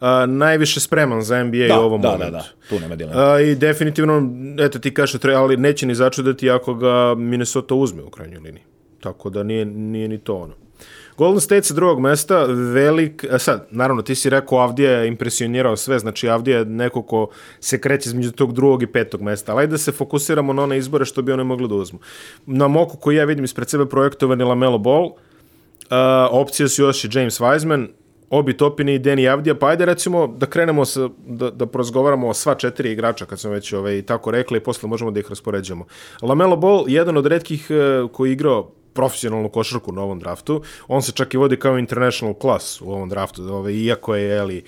a, 0.00 0.26
najviše 0.26 0.80
spreman 0.80 1.22
za 1.22 1.44
NBA 1.44 1.66
da, 1.68 1.80
u 1.80 1.84
ovom 1.84 2.00
da, 2.00 2.08
momentu. 2.08 2.32
Da, 2.32 2.38
da, 2.38 2.68
tu 2.68 2.80
nema 2.80 2.96
dileme. 2.96 3.22
A, 3.22 3.40
I 3.40 3.54
definitivno, 3.54 4.30
eto 4.58 4.78
ti 4.78 4.94
kaže, 4.94 5.18
tre- 5.18 5.36
ali 5.36 5.56
neće 5.56 5.86
ni 5.86 5.94
začudati 5.94 6.50
ako 6.50 6.74
ga 6.74 7.14
Minnesota 7.14 7.74
uzme 7.74 8.02
u 8.02 8.10
krajnjoj 8.10 8.40
liniji. 8.40 8.62
Tako 9.00 9.30
da 9.30 9.42
nije, 9.42 9.64
nije 9.64 10.08
ni 10.08 10.18
to 10.18 10.36
ono. 10.36 10.54
Golden 11.20 11.40
State 11.40 11.62
sa 11.62 11.74
drugog 11.74 12.00
mesta, 12.00 12.44
velik, 12.48 13.24
a 13.30 13.38
sad, 13.38 13.66
naravno, 13.70 14.02
ti 14.02 14.14
si 14.14 14.30
rekao 14.30 14.58
Avdija 14.58 14.90
je 14.90 15.08
impresionirao 15.08 15.76
sve, 15.76 15.98
znači 15.98 16.28
Avdija 16.28 16.58
je 16.58 16.64
neko 16.64 17.02
ko 17.02 17.28
se 17.60 17.80
kreće 17.80 18.08
između 18.08 18.32
tog 18.32 18.52
drugog 18.52 18.82
i 18.82 18.86
petog 18.86 19.22
mesta, 19.22 19.52
ali 19.52 19.66
da 19.66 19.78
se 19.78 19.92
fokusiramo 19.92 20.52
na 20.52 20.62
one 20.62 20.78
izbore 20.78 21.04
što 21.04 21.22
bi 21.22 21.32
one 21.32 21.44
mogli 21.44 21.68
da 21.68 21.74
uzmu. 21.74 21.98
Na 22.46 22.68
moku 22.68 22.96
koji 22.96 23.16
ja 23.16 23.24
vidim 23.24 23.44
ispred 23.44 23.68
sebe 23.70 23.86
projektovan 23.86 24.40
je 24.40 24.46
Lamelo 24.46 24.78
Ball, 24.78 25.04
uh, 25.04 25.12
opcije 26.30 26.68
su 26.68 26.82
još 26.82 27.04
i 27.04 27.08
James 27.12 27.40
Wiseman, 27.40 27.88
Obi 28.30 28.56
Topini 28.56 28.94
i 28.94 28.98
Deni 28.98 29.28
Avdija, 29.28 29.54
pa 29.54 29.66
ajde 29.66 29.84
recimo 29.84 30.26
da 30.26 30.46
krenemo 30.46 30.84
sa, 30.84 31.08
da, 31.26 31.50
da 31.50 31.66
prozgovaramo 31.66 32.28
o 32.28 32.34
sva 32.34 32.54
četiri 32.54 32.92
igrača, 32.92 33.26
kad 33.26 33.40
smo 33.40 33.50
već 33.50 33.72
ovaj, 33.72 34.02
tako 34.02 34.30
rekli, 34.30 34.58
i 34.58 34.60
posle 34.60 34.88
možemo 34.88 35.10
da 35.10 35.20
ih 35.20 35.26
raspoređamo. 35.28 35.84
Lamelo 36.22 36.56
Ball, 36.56 36.84
jedan 36.88 37.16
od 37.16 37.26
redkih 37.26 37.66
uh, 37.70 38.10
koji 38.10 38.30
je 38.30 38.32
igrao 38.32 38.70
profesionalnu 38.92 39.48
košarku 39.48 39.92
na 39.92 40.02
ovom 40.02 40.18
draftu, 40.18 40.62
on 40.88 41.02
se 41.02 41.12
čak 41.12 41.34
i 41.34 41.36
vodi 41.36 41.56
kao 41.56 41.78
international 41.78 42.34
class 42.40 42.80
u 42.80 42.92
ovom 42.92 43.08
draftu, 43.08 43.42
ovaj, 43.42 43.72
iako 43.72 44.14
je, 44.14 44.24
jeli, 44.24 44.64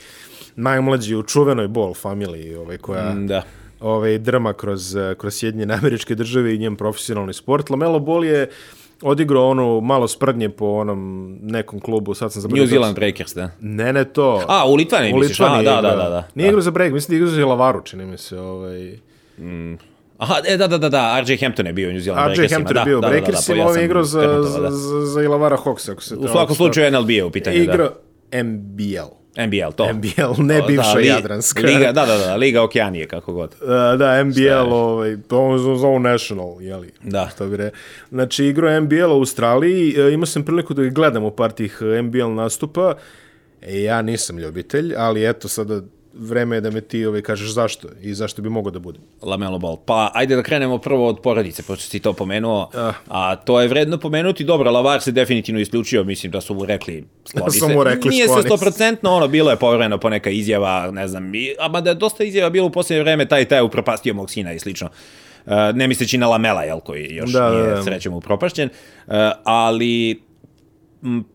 najmlađi 0.57 1.16
u 1.16 1.22
čuvenoj 1.22 1.68
Ball 1.68 1.94
familiji, 1.94 2.55
ovaj, 2.55 2.79
koja 2.79 3.14
Da. 3.14 3.42
ovaj, 3.81 4.18
drma 4.18 4.53
kroz, 4.53 4.96
eh, 4.96 5.14
kroz 5.18 5.35
Sjedinjene 5.35 5.75
američke 5.75 6.14
države 6.14 6.55
i 6.55 6.59
njen 6.59 6.77
profesionalni 6.77 7.33
sport. 7.33 7.70
Lamelo 7.70 7.98
Ball 7.98 8.25
je 8.25 8.51
odigrao 9.02 9.48
ono 9.48 9.80
malo 9.80 10.08
sprdnje 10.08 10.48
po 10.48 10.66
onom 10.66 11.38
nekom 11.42 11.80
klubu, 11.80 12.14
sad 12.14 12.32
sam 12.32 12.42
zaboravio. 12.42 12.62
New 12.62 12.70
Zealand 12.70 12.96
Breakers, 12.96 13.34
da. 13.34 13.50
Ne, 13.60 13.92
ne 13.92 14.04
to. 14.04 14.44
A, 14.48 14.68
u 14.68 14.74
Litvaniji 14.74 15.12
U 15.12 15.16
misliš? 15.16 15.40
A, 15.40 15.44
je 15.44 15.64
da, 15.64 15.72
da, 15.72 15.78
igrao. 15.78 15.96
da, 15.96 16.10
da. 16.10 16.28
Nije 16.34 16.48
igrao 16.48 16.62
za 16.62 16.70
break, 16.70 16.92
mislim 16.92 17.18
da 17.18 17.24
igrao 17.24 17.40
za 17.40 17.46
Lavaru, 17.46 17.82
čini 17.84 18.06
mi 18.06 18.18
se. 18.18 18.38
Ovaj. 18.38 18.98
Aha, 20.18 20.34
e, 20.48 20.56
da, 20.56 20.66
da, 20.66 20.78
da, 20.78 20.88
da, 20.88 21.20
RJ 21.20 21.36
Hampton 21.36 21.66
je 21.66 21.72
bio 21.72 21.88
u 21.88 21.92
New 21.92 22.00
Zealand 22.00 22.30
RJ 22.30 22.34
Breakersima. 22.34 22.58
Hampton 22.58 22.74
da, 22.74 22.80
je 22.80 22.84
bio 22.84 22.98
u 22.98 23.00
da, 23.00 23.06
da, 23.06 23.14
da, 23.14 23.20
Breakersima, 23.20 23.66
on 23.66 23.78
je 23.78 23.84
igrao 23.84 24.04
za, 24.04 24.26
da. 24.26 24.42
za, 24.42 24.70
za 25.06 25.22
Ilavara 25.22 25.56
Hawks, 25.56 25.92
ako 25.92 26.02
se 26.02 26.16
U 26.16 26.28
svakom 26.28 26.56
slučaju 26.56 26.90
NLB 26.90 27.10
je 27.10 27.24
u 27.24 27.30
pitanju, 27.30 27.56
da. 27.56 27.62
Igrao 27.62 27.90
NBL. 28.44 29.21
NBL, 29.36 29.72
to. 29.76 29.92
NBL, 29.92 30.42
ne 30.42 30.62
O, 30.62 30.66
bivša 30.66 30.94
li- 30.94 31.06
Jadranska. 31.06 31.60
Liga, 31.66 31.92
da, 31.92 32.06
da, 32.06 32.18
da, 32.18 32.36
Liga 32.36 32.62
Okeanije, 32.62 33.08
kako 33.08 33.32
god. 33.32 33.54
Uh, 33.60 33.68
da, 33.98 34.24
NBL, 34.24 34.72
ovaj, 34.72 35.16
to 35.28 35.58
zovu 35.58 35.98
National, 35.98 36.56
jeli? 36.60 36.90
Da. 37.02 37.28
Što 37.34 37.46
bi 37.46 37.56
re... 37.56 37.70
Znači, 38.10 38.44
igrao 38.44 38.70
je 38.70 38.80
NBL 38.80 39.10
u 39.10 39.18
Australiji, 39.18 39.94
e, 39.98 40.12
imao 40.12 40.26
sam 40.26 40.44
priliku 40.44 40.74
da 40.74 40.84
ih 40.84 40.92
gledam 40.92 41.24
u 41.24 41.30
par 41.30 41.50
tih 41.50 41.78
e, 41.98 42.02
NBL 42.02 42.28
nastupa, 42.28 42.94
e, 43.62 43.82
ja 43.82 44.02
nisam 44.02 44.38
ljubitelj, 44.38 44.94
ali 44.96 45.28
eto, 45.28 45.48
sada 45.48 45.80
vreme 46.14 46.57
je 46.57 46.61
da 46.61 46.70
me 46.70 46.81
ti 46.81 47.07
ovaj, 47.07 47.22
kažeš 47.22 47.51
zašto 47.51 47.88
i 48.03 48.14
zašto 48.14 48.42
bi 48.42 48.48
mogao 48.48 48.70
da 48.70 48.79
budem. 48.79 49.03
Lamelo 49.22 49.59
Ball. 49.59 49.77
Pa 49.77 50.11
ajde 50.14 50.37
da 50.37 50.42
krenemo 50.42 50.79
prvo 50.79 51.09
od 51.09 51.20
porodice, 51.20 51.62
pošto 51.62 51.85
si 51.90 52.01
to 52.01 52.12
pomenuo. 52.12 52.70
A 53.09 53.37
to 53.37 53.61
je 53.61 53.68
vredno 53.68 53.98
pomenuti. 53.98 54.44
Dobro, 54.44 54.70
Lavar 54.70 55.01
se 55.03 55.12
definitivno 55.12 55.61
isključio, 55.61 56.05
mislim 56.05 56.33
da 56.33 56.40
su 56.40 56.55
mu 56.55 56.64
rekli 56.64 57.05
skloni 57.29 57.53
se. 57.61 57.75
mu 57.75 57.85
rekli, 57.85 58.11
Nije 58.11 58.29
se 58.29 58.42
stoprocentno, 58.42 59.11
ono, 59.11 59.29
bilo 59.29 59.51
je 59.51 59.57
povremeno 59.57 59.98
po 59.98 60.09
neka 60.11 60.31
izjava, 60.31 60.90
ne 60.90 61.09
znam, 61.09 61.35
i, 61.35 61.55
a 61.61 61.68
mada 61.68 61.90
je 61.90 61.94
dosta 61.94 62.25
izjava 62.25 62.51
bilo 62.51 62.66
u 62.66 62.70
posljednje 62.70 63.03
vreme, 63.03 63.29
taj 63.29 63.44
taj 63.44 63.62
upropastio 63.62 64.14
mog 64.14 64.31
sina 64.31 64.53
i 64.53 64.59
slično. 64.59 64.88
Uh, 65.46 65.53
ne 65.75 65.88
misleći 65.88 66.18
na 66.18 66.29
Lamela, 66.29 66.62
jel, 66.62 66.81
koji 66.81 67.09
još 67.11 67.31
Da, 67.33 67.40
da, 67.40 67.51
nije 67.51 67.70
da. 67.75 67.83
srećom 67.83 68.14
upropašćen. 68.14 68.68
Uh, 69.07 69.12
ali 69.44 70.22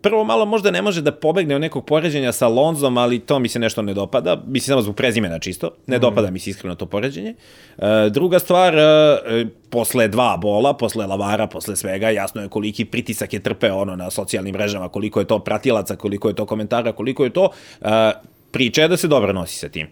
prvo 0.01 0.23
malo 0.23 0.45
možda 0.45 0.71
ne 0.71 0.81
može 0.81 1.01
da 1.01 1.11
pobegne 1.11 1.55
od 1.55 1.61
nekog 1.61 1.85
poređenja 1.85 2.31
sa 2.31 2.47
Lonzom, 2.47 2.97
ali 2.97 3.19
to 3.19 3.39
mi 3.39 3.49
se 3.49 3.59
nešto 3.59 3.81
ne 3.81 3.93
dopada. 3.93 4.43
Mislim 4.47 4.71
samo 4.71 4.81
zbog 4.81 4.95
prezimena 4.95 5.39
čisto. 5.39 5.71
Ne 5.87 5.97
mm. 5.97 6.01
dopada 6.01 6.31
mi 6.31 6.39
se 6.39 6.49
iskreno 6.49 6.75
to 6.75 6.85
poređenje. 6.85 7.35
E, 7.77 8.09
druga 8.09 8.39
stvar, 8.39 8.75
e, 8.77 9.45
posle 9.69 10.07
dva 10.07 10.37
bola, 10.37 10.73
posle 10.73 11.05
Lavara, 11.05 11.47
posle 11.47 11.75
svega, 11.75 12.09
jasno 12.09 12.41
je 12.41 12.49
koliki 12.49 12.85
pritisak 12.85 13.33
je 13.33 13.39
trpeo 13.39 13.77
ono 13.77 13.95
na 13.95 14.09
socijalnim 14.09 14.53
mrežama, 14.53 14.89
koliko 14.89 15.19
je 15.19 15.27
to 15.27 15.39
pratilaca, 15.39 15.95
koliko 15.95 16.27
je 16.27 16.35
to 16.35 16.45
komentara, 16.45 16.91
koliko 16.91 17.23
je 17.23 17.29
to. 17.29 17.49
E, 17.81 18.11
priča 18.51 18.81
je 18.81 18.87
da 18.87 18.97
se 18.97 19.07
dobro 19.07 19.33
nosi 19.33 19.57
sa 19.57 19.69
tim. 19.69 19.87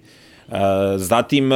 Zatim, 0.98 1.52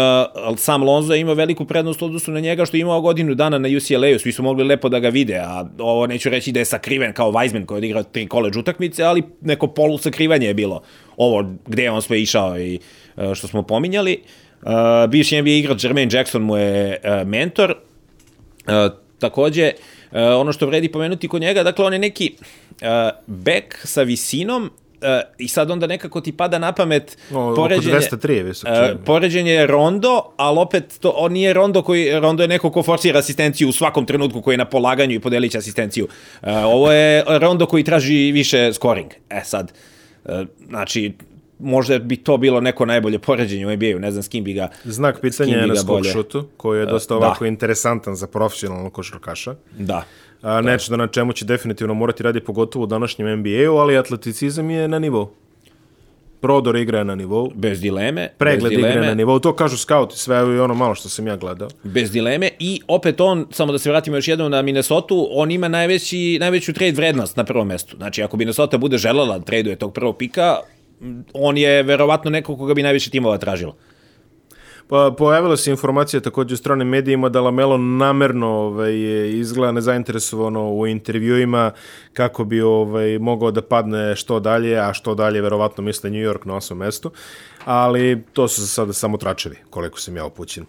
sam 0.58 0.84
Lonzo 0.84 1.15
ima 1.15 1.34
veliku 1.34 1.65
prednost 1.65 2.02
odnosu 2.02 2.32
na 2.32 2.39
njega 2.39 2.65
što 2.65 2.78
je 2.78 2.82
imao 2.82 3.02
godinu 3.02 3.36
dana 3.36 3.58
na 3.58 3.69
UCLA-u, 3.78 4.19
svi 4.19 4.32
su 4.32 4.43
mogli 4.43 4.63
lepo 4.63 4.89
da 4.89 4.99
ga 4.99 5.10
vide, 5.10 5.36
a 5.36 5.65
ovo 5.80 6.08
neću 6.08 6.30
reći 6.30 6.52
da 6.52 6.60
je 6.60 6.65
sakriven 6.65 7.13
kao 7.13 7.32
Weizman 7.32 7.65
koji 7.65 7.78
je 7.78 7.80
odigrao 7.80 8.04
tri 8.04 8.28
college 8.32 8.60
utakmice, 8.60 9.04
ali 9.04 9.23
neko 9.41 9.67
polu 9.67 9.97
sakrivanje 9.97 10.47
je 10.47 10.54
bilo 10.54 10.82
ovo 11.17 11.45
gde 11.67 11.84
je 11.84 11.91
on 11.91 12.02
sve 12.02 12.21
išao 12.21 12.60
i 12.60 12.80
što 13.34 13.47
smo 13.47 13.63
pominjali. 13.63 14.23
Bivši 15.10 15.41
NBA 15.41 15.49
igrač 15.49 15.84
Jermaine 15.84 16.17
Jackson 16.17 16.41
mu 16.41 16.58
je 16.58 17.02
mentor. 17.25 17.75
Takođe, 19.19 19.71
ono 20.12 20.54
što 20.54 20.65
vredi 20.65 20.91
pomenuti 20.91 21.28
kod 21.28 21.41
njega, 21.41 21.63
dakle 21.63 21.86
on 21.86 21.93
je 21.93 21.99
neki 21.99 22.36
back 23.28 23.75
sa 23.84 24.04
visinom 24.04 24.71
Uh, 25.01 25.07
I 25.38 25.47
sad 25.47 25.71
onda 25.71 25.88
nekako 25.88 26.21
ti 26.21 26.31
pada 26.31 26.59
na 26.59 26.71
pamet 26.71 27.17
o, 27.33 27.55
poređenje, 27.55 27.95
203 27.95 28.29
je 28.29 28.43
visok. 28.43 28.69
Uh, 28.69 28.99
poređenje 29.05 29.51
je 29.51 29.67
Rondo, 29.67 30.21
ali 30.38 30.59
opet 30.59 30.99
to, 30.99 31.09
on 31.09 31.33
nije 31.33 31.53
Rondo 31.53 31.81
koji, 31.81 32.19
Rondo 32.19 32.43
je 32.43 32.47
neko 32.47 32.71
ko 32.71 32.83
forsira 32.83 33.19
asistenciju 33.19 33.69
u 33.69 33.71
svakom 33.71 34.05
trenutku 34.05 34.41
koji 34.41 34.53
je 34.53 34.57
na 34.57 34.65
polaganju 34.65 35.15
i 35.15 35.19
podeliće 35.19 35.57
asistenciju. 35.57 36.07
Uh, 36.41 36.49
ovo 36.65 36.91
je 36.91 37.23
Rondo 37.27 37.65
koji 37.65 37.83
traži 37.83 38.31
više 38.31 38.73
scoring. 38.73 39.12
E 39.29 39.41
sad, 39.43 39.73
uh, 40.25 40.31
znači, 40.67 41.13
možda 41.59 41.99
bi 41.99 42.17
to 42.17 42.38
bilo 42.38 42.62
neko 42.62 42.85
najbolje 42.85 43.19
poređenje 43.19 43.67
u 43.67 43.71
NBA-u, 43.71 43.99
ne 43.99 44.12
znam 44.12 44.23
s 44.23 44.27
kim 44.27 44.43
bi 44.43 44.53
ga 44.53 44.69
Znak 44.83 45.21
pitanja 45.21 45.57
je 45.57 45.67
na 45.67 45.75
skok 45.75 46.05
šutu, 46.13 46.47
koji 46.57 46.79
je 46.79 46.85
dosta 46.85 47.15
ovako 47.15 47.43
da. 47.43 47.47
interesantan 47.47 48.15
za 48.15 48.27
profesionalnog 48.27 48.93
košarkaša. 48.93 49.55
Da. 49.77 50.03
A, 50.41 50.62
nešto 50.62 50.91
da 50.91 50.97
na 50.97 51.08
čemu 51.08 51.34
će 51.34 51.45
definitivno 51.45 51.93
morati 51.93 52.23
radi 52.23 52.39
pogotovo 52.39 52.84
u 52.84 52.88
današnjem 52.88 53.39
NBA-u, 53.39 53.78
ali 53.78 53.97
atleticizam 53.97 54.69
je 54.69 54.88
na 54.88 54.99
nivou. 54.99 55.30
Prodor 56.41 56.75
igra 56.75 57.04
na 57.04 57.15
nivou. 57.15 57.52
Bez 57.56 57.82
dileme. 57.82 58.30
Pregled 58.38 58.71
bez 58.71 58.78
dileme. 58.78 58.95
igra 58.95 59.06
na 59.06 59.13
nivou. 59.13 59.39
To 59.39 59.56
kažu 59.56 59.78
skauti, 59.78 60.17
sve 60.17 60.38
i 60.38 60.60
ono 60.60 60.73
malo 60.73 60.95
što 60.95 61.10
sam 61.10 61.28
ja 61.28 61.36
gledao. 61.36 61.67
Bez 61.84 62.12
dileme. 62.12 62.49
I 62.60 62.82
opet 62.88 63.21
on, 63.21 63.47
samo 63.52 63.71
da 63.71 63.80
se 63.80 63.89
vratimo 63.89 64.17
još 64.17 64.28
jednom 64.28 64.52
na 64.52 64.62
Minnesota, 64.62 65.13
on 65.32 65.52
ima 65.52 65.67
najveći, 65.67 66.38
najveću 66.39 66.73
trade 66.73 66.91
vrednost 66.91 67.38
na 67.38 67.43
prvom 67.43 67.67
mestu. 67.67 67.97
Znači, 67.97 68.23
ako 68.23 68.38
Minnesota 68.38 68.78
bude 68.78 68.97
želela 68.97 69.38
da 69.38 69.45
traduje 69.45 69.75
tog 69.75 69.93
prvog 69.93 70.17
pika, 70.17 70.58
on 71.34 71.58
je 71.58 71.84
verovatno 71.84 72.32
neko 72.32 72.58
koga 72.58 72.73
bi 72.73 72.84
najviše 72.84 73.10
timova 73.10 73.38
tražilo. 73.38 73.75
Pa, 74.89 75.13
pojavila 75.17 75.58
se 75.58 75.71
informacija 75.71 76.19
takođe 76.19 76.54
u 76.54 76.58
stranim 76.58 76.88
medijima 76.88 77.30
da 77.30 77.41
Lamelo 77.41 77.78
namerno 77.78 78.47
ovaj, 78.47 78.93
izgleda 79.30 79.71
nezainteresovano 79.71 80.69
u 80.69 80.88
intervjuima 80.88 81.71
kako 82.13 82.43
bi 82.43 82.62
ovaj, 82.62 83.19
mogao 83.19 83.52
da 83.52 83.62
padne 83.62 84.15
što 84.15 84.39
dalje, 84.39 84.78
a 84.78 84.93
što 84.93 85.15
dalje 85.15 85.41
verovatno 85.41 85.84
misle 85.84 86.10
New 86.10 86.21
York 86.21 86.47
na 86.47 86.56
osmom 86.56 86.80
mestu, 86.80 87.12
ali 87.65 88.23
to 88.34 88.47
su 88.47 88.67
sada 88.67 88.93
samo 88.93 89.17
tračevi, 89.17 89.56
koliko 89.69 89.99
sam 89.99 90.17
ja 90.17 90.25
upućen. 90.25 90.65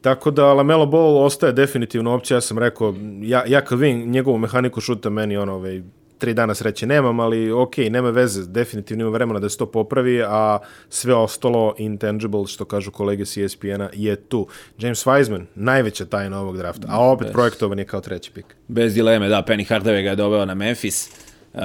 Tako 0.00 0.30
da 0.30 0.52
Lamelo 0.52 0.86
Ball 0.86 1.16
ostaje 1.16 1.52
definitivno 1.52 2.14
opcija, 2.14 2.36
ja 2.36 2.40
sam 2.40 2.58
rekao, 2.58 2.94
ja, 3.22 3.44
ja 3.46 3.60
kad 3.60 3.78
vidim 3.78 4.10
njegovu 4.10 4.38
mehaniku 4.38 4.80
šuta, 4.80 5.10
meni 5.10 5.36
ono, 5.36 5.54
ovaj, 5.54 5.82
tri 6.22 6.34
dana 6.34 6.54
sreće 6.54 6.86
nemam, 6.86 7.20
ali 7.20 7.50
ok, 7.52 7.76
nema 7.76 8.10
veze, 8.10 8.46
definitivno 8.46 9.02
ima 9.02 9.10
vremena 9.10 9.40
da 9.40 9.48
se 9.48 9.58
to 9.58 9.66
popravi, 9.66 10.22
a 10.22 10.58
sve 10.88 11.14
ostalo 11.14 11.74
intangible, 11.78 12.46
što 12.46 12.64
kažu 12.64 12.90
kolege 12.90 13.26
s 13.26 13.36
ESPN-a, 13.36 13.88
je 13.92 14.16
tu. 14.16 14.46
James 14.78 15.06
Wiseman, 15.06 15.44
najveća 15.54 16.04
tajna 16.04 16.40
ovog 16.40 16.56
drafta, 16.56 16.86
a 16.90 17.10
opet 17.10 17.26
Bez. 17.26 17.32
projektovan 17.32 17.78
je 17.78 17.84
kao 17.84 18.00
treći 18.00 18.30
pik. 18.30 18.56
Bez 18.68 18.94
dileme, 18.94 19.28
da, 19.28 19.42
Penny 19.48 19.66
Hardaway 19.68 20.02
ga 20.02 20.10
je 20.10 20.16
doveo 20.16 20.44
na 20.44 20.54
Memphis, 20.54 21.10
uh, 21.54 21.60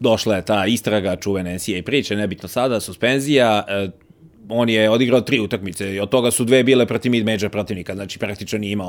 došla 0.00 0.36
je 0.36 0.44
ta 0.44 0.66
istraga 0.66 1.16
čuvene 1.16 1.54
NCAA 1.54 1.82
priče, 1.84 2.16
nebitno 2.16 2.48
sada, 2.48 2.80
suspenzija, 2.80 3.64
uh, 3.84 4.07
on 4.48 4.68
je 4.68 4.90
odigrao 4.90 5.20
tri 5.20 5.40
utakmice 5.40 5.94
i 5.94 6.00
od 6.00 6.08
toga 6.08 6.30
su 6.30 6.44
dve 6.44 6.62
bile 6.62 6.86
protiv 6.86 7.12
mid-major 7.12 7.48
protivnika, 7.48 7.94
znači 7.94 8.18
praktično 8.18 8.58
nije 8.58 8.72
imao 8.72 8.88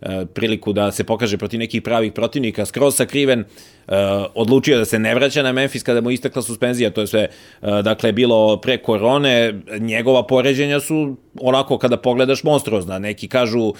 uh, 0.00 0.08
priliku 0.34 0.72
da 0.72 0.92
se 0.92 1.04
pokaže 1.04 1.38
protiv 1.38 1.58
nekih 1.58 1.82
pravih 1.82 2.12
protivnika, 2.12 2.66
skroz 2.66 2.96
sakriven, 2.96 3.40
uh, 3.40 3.94
odlučio 4.34 4.78
da 4.78 4.84
se 4.84 4.98
ne 4.98 5.14
vraća 5.14 5.42
na 5.42 5.52
Memphis 5.52 5.82
kada 5.82 6.00
mu 6.00 6.10
istakla 6.10 6.42
suspenzija, 6.42 6.90
to 6.90 7.00
je 7.00 7.06
sve, 7.06 7.28
uh, 7.62 7.68
dakle, 7.80 8.12
bilo 8.12 8.60
pre 8.60 8.78
korone, 8.78 9.54
njegova 9.78 10.26
poređenja 10.26 10.80
su 10.80 11.16
onako 11.40 11.78
kada 11.78 11.96
pogledaš 11.96 12.44
monstruozna, 12.44 12.98
neki 12.98 13.28
kažu 13.28 13.60
uh, 13.60 13.74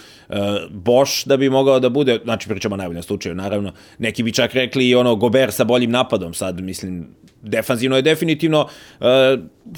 Bosch 0.71 1.27
da 1.27 1.37
bi 1.37 1.51
mogao 1.51 1.81
da 1.81 1.89
bude, 1.89 2.21
znači 2.25 2.49
pričamo 2.49 2.75
o 2.75 2.77
najboljem 2.77 3.03
slučaju, 3.03 3.35
naravno, 3.35 3.73
neki 3.99 4.23
bi 4.23 4.33
čak 4.33 4.55
rekli 4.55 4.89
i 4.89 4.95
ono 4.95 5.17
Gober 5.17 5.53
sa 5.53 5.65
boljim 5.65 5.91
napadom, 5.91 6.35
sad 6.35 6.61
mislim, 6.61 7.09
defanzivno 7.43 7.97
je 7.97 8.03
definitivno 8.03 8.61
uh, 8.61 9.07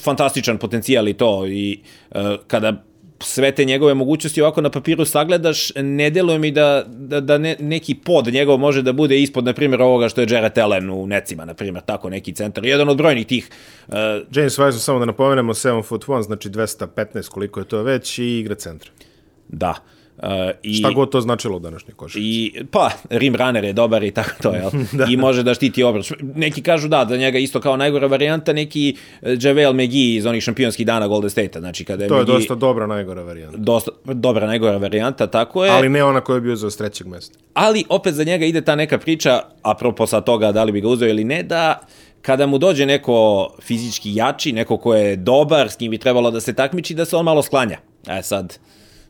fantastičan 0.00 0.58
potencijal 0.58 1.08
i 1.08 1.14
to 1.14 1.46
i 1.46 1.80
uh, 2.10 2.20
kada 2.46 2.84
sve 3.22 3.52
te 3.52 3.64
njegove 3.64 3.94
mogućnosti 3.94 4.42
ovako 4.42 4.60
na 4.60 4.70
papiru 4.70 5.04
sagledaš, 5.04 5.72
ne 5.76 6.10
deluje 6.10 6.38
mi 6.38 6.50
da, 6.50 6.84
da, 6.86 7.20
da 7.20 7.38
ne, 7.38 7.56
neki 7.60 7.94
pod 7.94 8.26
njegov 8.26 8.58
može 8.58 8.82
da 8.82 8.92
bude 8.92 9.20
ispod, 9.20 9.44
na 9.44 9.52
primjer, 9.52 9.82
ovoga 9.82 10.08
što 10.08 10.20
je 10.20 10.26
Jared 10.30 10.58
Allen 10.58 10.90
u 10.90 11.06
Necima, 11.06 11.44
na 11.44 11.54
primjer, 11.54 11.84
tako 11.84 12.10
neki 12.10 12.32
centar. 12.32 12.66
Jedan 12.66 12.88
od 12.88 12.96
brojnih 12.96 13.26
tih. 13.26 13.48
Uh, 13.88 13.94
James 14.32 14.58
Wiseman, 14.58 14.78
samo 14.78 14.98
da 14.98 15.04
napomenemo, 15.04 15.54
7 15.54 15.82
foot 15.82 16.04
1, 16.04 16.22
znači 16.22 16.48
215 16.48 17.28
koliko 17.28 17.60
je 17.60 17.68
to 17.68 17.82
već 17.82 18.18
i 18.18 18.38
igra 18.38 18.54
centra. 18.54 18.90
Da. 19.48 19.70
Uh, 19.70 19.99
Uh, 20.22 20.28
i, 20.62 20.74
Šta 20.74 20.90
god 20.90 21.10
to 21.10 21.20
značilo 21.20 21.56
u 21.56 21.58
današnjoj 21.58 21.94
košarci. 21.94 22.20
I, 22.20 22.64
pa, 22.70 22.90
Rim 23.10 23.36
Runner 23.36 23.64
je 23.64 23.72
dobar 23.72 24.04
i 24.04 24.10
tako 24.10 24.30
to, 24.42 24.54
jel? 24.54 24.70
da. 24.98 25.06
I 25.10 25.16
može 25.16 25.42
da 25.42 25.54
štiti 25.54 25.82
obrač. 25.82 26.12
Neki 26.34 26.62
kažu 26.62 26.88
da, 26.88 27.04
da 27.04 27.16
njega 27.16 27.38
isto 27.38 27.60
kao 27.60 27.76
najgora 27.76 28.06
varijanta, 28.06 28.52
neki 28.52 28.96
eh, 29.22 29.36
Javel 29.40 29.72
McGee 29.72 30.16
iz 30.16 30.26
onih 30.26 30.42
šampionskih 30.42 30.86
dana 30.86 31.06
Golden 31.06 31.30
State-a. 31.30 31.60
Znači, 31.60 31.84
kada 31.84 32.04
je 32.04 32.08
to 32.08 32.14
McGee, 32.14 32.32
je 32.32 32.38
dosta 32.38 32.54
dobra 32.54 32.86
najgora 32.86 33.22
varijanta. 33.22 33.56
Dosta, 33.56 33.90
dobra 34.04 34.46
najgora 34.46 34.76
varijanta, 34.76 35.26
tako 35.26 35.64
je. 35.64 35.70
Ali 35.70 35.88
ne 35.88 36.04
ona 36.04 36.20
koja 36.20 36.34
je 36.34 36.40
bio 36.40 36.56
za 36.56 36.70
trećeg 36.70 37.06
mesta. 37.06 37.38
Ali 37.54 37.84
opet 37.88 38.14
za 38.14 38.24
njega 38.24 38.44
ide 38.44 38.60
ta 38.60 38.76
neka 38.76 38.98
priča, 38.98 39.40
apropo 39.62 40.06
sa 40.06 40.20
toga 40.20 40.52
da 40.52 40.64
li 40.64 40.72
bi 40.72 40.80
ga 40.80 40.88
uzeo 40.88 41.08
ili 41.08 41.24
ne, 41.24 41.42
da 41.42 41.80
kada 42.22 42.46
mu 42.46 42.58
dođe 42.58 42.86
neko 42.86 43.50
fizički 43.62 44.14
jači, 44.14 44.52
neko 44.52 44.76
ko 44.76 44.94
je 44.94 45.16
dobar, 45.16 45.70
s 45.70 45.76
kim 45.76 45.90
bi 45.90 45.98
trebalo 45.98 46.30
da 46.30 46.40
se 46.40 46.54
takmiči, 46.54 46.94
da 46.94 47.04
se 47.04 47.16
on 47.16 47.24
malo 47.24 47.42
sklanja. 47.42 47.78
E 48.08 48.22
sad, 48.22 48.58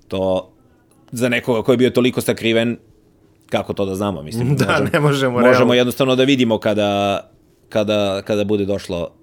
to 0.08 0.52
za 1.12 1.28
nekoga 1.28 1.62
koji 1.62 1.74
je 1.74 1.78
bio 1.78 1.90
toliko 1.90 2.20
sakriven, 2.20 2.76
kako 3.48 3.72
to 3.72 3.84
da 3.84 3.94
znamo, 3.94 4.22
mislim. 4.22 4.56
Da, 4.56 4.66
možemo, 4.66 4.90
ne 4.92 5.00
možemo. 5.00 5.32
Možemo 5.32 5.50
realno. 5.50 5.74
jednostavno 5.74 6.16
da 6.16 6.24
vidimo 6.24 6.58
kada, 6.58 7.20
kada, 7.68 8.22
kada 8.22 8.44
bude 8.44 8.64
došlo 8.64 9.20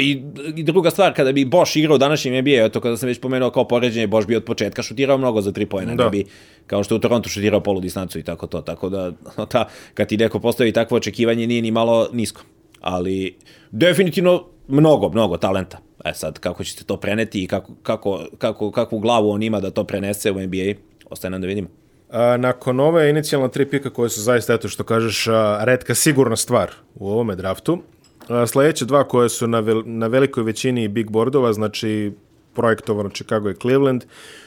I, 0.00 0.22
I 0.56 0.62
druga 0.62 0.90
stvar, 0.90 1.14
kada 1.14 1.32
bi 1.32 1.44
Boš 1.44 1.76
igrao 1.76 1.98
današnjem 1.98 2.44
NBA, 2.44 2.68
to 2.68 2.80
kada 2.80 2.96
sam 2.96 3.06
već 3.06 3.20
pomenuo 3.20 3.50
kao 3.50 3.68
poređenje, 3.68 4.06
Boš 4.06 4.26
bi 4.26 4.36
od 4.36 4.44
početka 4.44 4.82
šutirao 4.82 5.18
mnogo 5.18 5.40
za 5.40 5.52
tri 5.52 5.66
pojena, 5.66 5.94
da. 5.94 6.08
bi, 6.08 6.24
kao 6.66 6.84
što 6.84 6.96
u 6.96 6.98
Toronto 6.98 7.28
šutirao 7.28 7.60
polu 7.60 7.80
distancu 7.80 8.18
i 8.18 8.22
tako 8.22 8.46
to, 8.46 8.60
tako 8.60 8.88
da 8.88 9.12
ta, 9.52 9.68
kad 9.94 10.08
ti 10.08 10.16
neko 10.16 10.40
postavi 10.40 10.72
takvo 10.72 10.96
očekivanje 10.96 11.46
nije 11.46 11.62
ni 11.62 11.70
malo 11.70 12.08
nisko. 12.12 12.42
Ali 12.80 13.36
definitivno 13.70 14.44
mnogo, 14.68 15.08
mnogo 15.08 15.36
talenta. 15.36 15.78
E 16.04 16.14
sad, 16.14 16.38
kako 16.38 16.64
ćete 16.64 16.84
to 16.84 16.96
preneti 16.96 17.42
i 17.42 17.46
kako, 17.46 17.72
kako, 17.82 18.26
kako, 18.38 18.70
kakvu 18.70 18.98
glavu 18.98 19.30
on 19.30 19.42
ima 19.42 19.60
da 19.60 19.70
to 19.70 19.84
prenese 19.84 20.30
u 20.30 20.40
NBA, 20.40 20.74
ostaje 21.12 21.30
nam 21.30 21.40
da 21.40 21.46
vidimo. 21.46 21.68
A, 22.10 22.36
nakon 22.36 22.80
ove 22.80 23.10
inicijalna 23.10 23.48
tri 23.48 23.66
pika 23.66 23.90
koje 23.90 24.10
su 24.10 24.20
zaista, 24.20 24.54
eto 24.54 24.68
što 24.68 24.84
kažeš, 24.84 25.28
a, 25.28 25.58
redka 25.64 25.94
sigurna 25.94 26.36
stvar 26.36 26.70
u 26.94 27.10
ovome 27.10 27.36
draftu, 27.36 27.82
a, 28.28 28.46
sledeće 28.46 28.84
dva 28.84 29.04
koje 29.08 29.28
su 29.28 29.46
na, 29.46 29.60
vel, 29.60 29.82
na 29.86 30.06
velikoj 30.06 30.44
većini 30.44 30.88
big 30.88 31.10
boardova, 31.10 31.52
znači 31.52 32.12
projektovano 32.54 33.10
Chicago 33.10 33.50
i 33.50 33.54
Cleveland, 33.54 34.04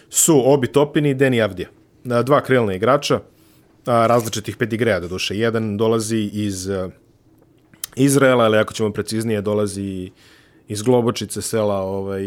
su 0.09 0.41
Obi 0.45 0.67
Topin 0.67 1.05
i 1.05 1.15
Danny 1.15 1.43
Avdija. 1.43 1.69
Dva 2.23 2.41
krilna 2.41 2.73
igrača, 2.73 3.19
različitih 3.85 4.57
pedigreja, 4.57 4.99
do 4.99 5.07
duše. 5.07 5.37
Jedan 5.37 5.77
dolazi 5.77 6.29
iz 6.33 6.69
Izraela, 7.95 8.43
ali 8.43 8.57
ako 8.57 8.73
ćemo 8.73 8.93
preciznije, 8.93 9.41
dolazi 9.41 10.11
iz 10.67 10.81
Globočice 10.81 11.41
sela 11.41 11.81
ovaj, 11.81 12.23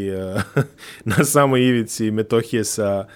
na 1.15 1.25
samoj 1.25 1.63
ivici 1.63 2.11
Metohije 2.11 2.65
sa 2.65 3.07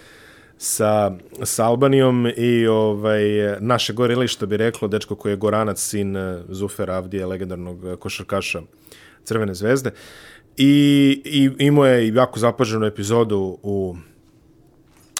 sa, 0.62 1.12
sa 1.42 1.66
Albanijom 1.66 2.27
i 2.37 2.66
ovaj, 2.66 3.22
naše 3.61 3.92
gorili, 3.92 4.29
što 4.29 4.46
bi 4.46 4.57
reklo, 4.57 4.88
dečko 4.88 5.14
koji 5.14 5.33
je 5.33 5.37
Goranac, 5.37 5.81
sin 5.81 6.16
eh, 6.16 6.42
Zufer 6.48 6.90
Avdije, 6.90 7.27
legendarnog 7.27 7.85
eh, 7.85 7.96
košarkaša 7.96 8.62
Crvene 9.25 9.55
zvezde. 9.55 9.90
I, 10.57 11.22
i 11.25 11.64
imao 11.64 11.87
je 11.87 12.14
jako 12.14 12.38
zapaženu 12.38 12.87
epizodu 12.87 13.59
u 13.62 13.96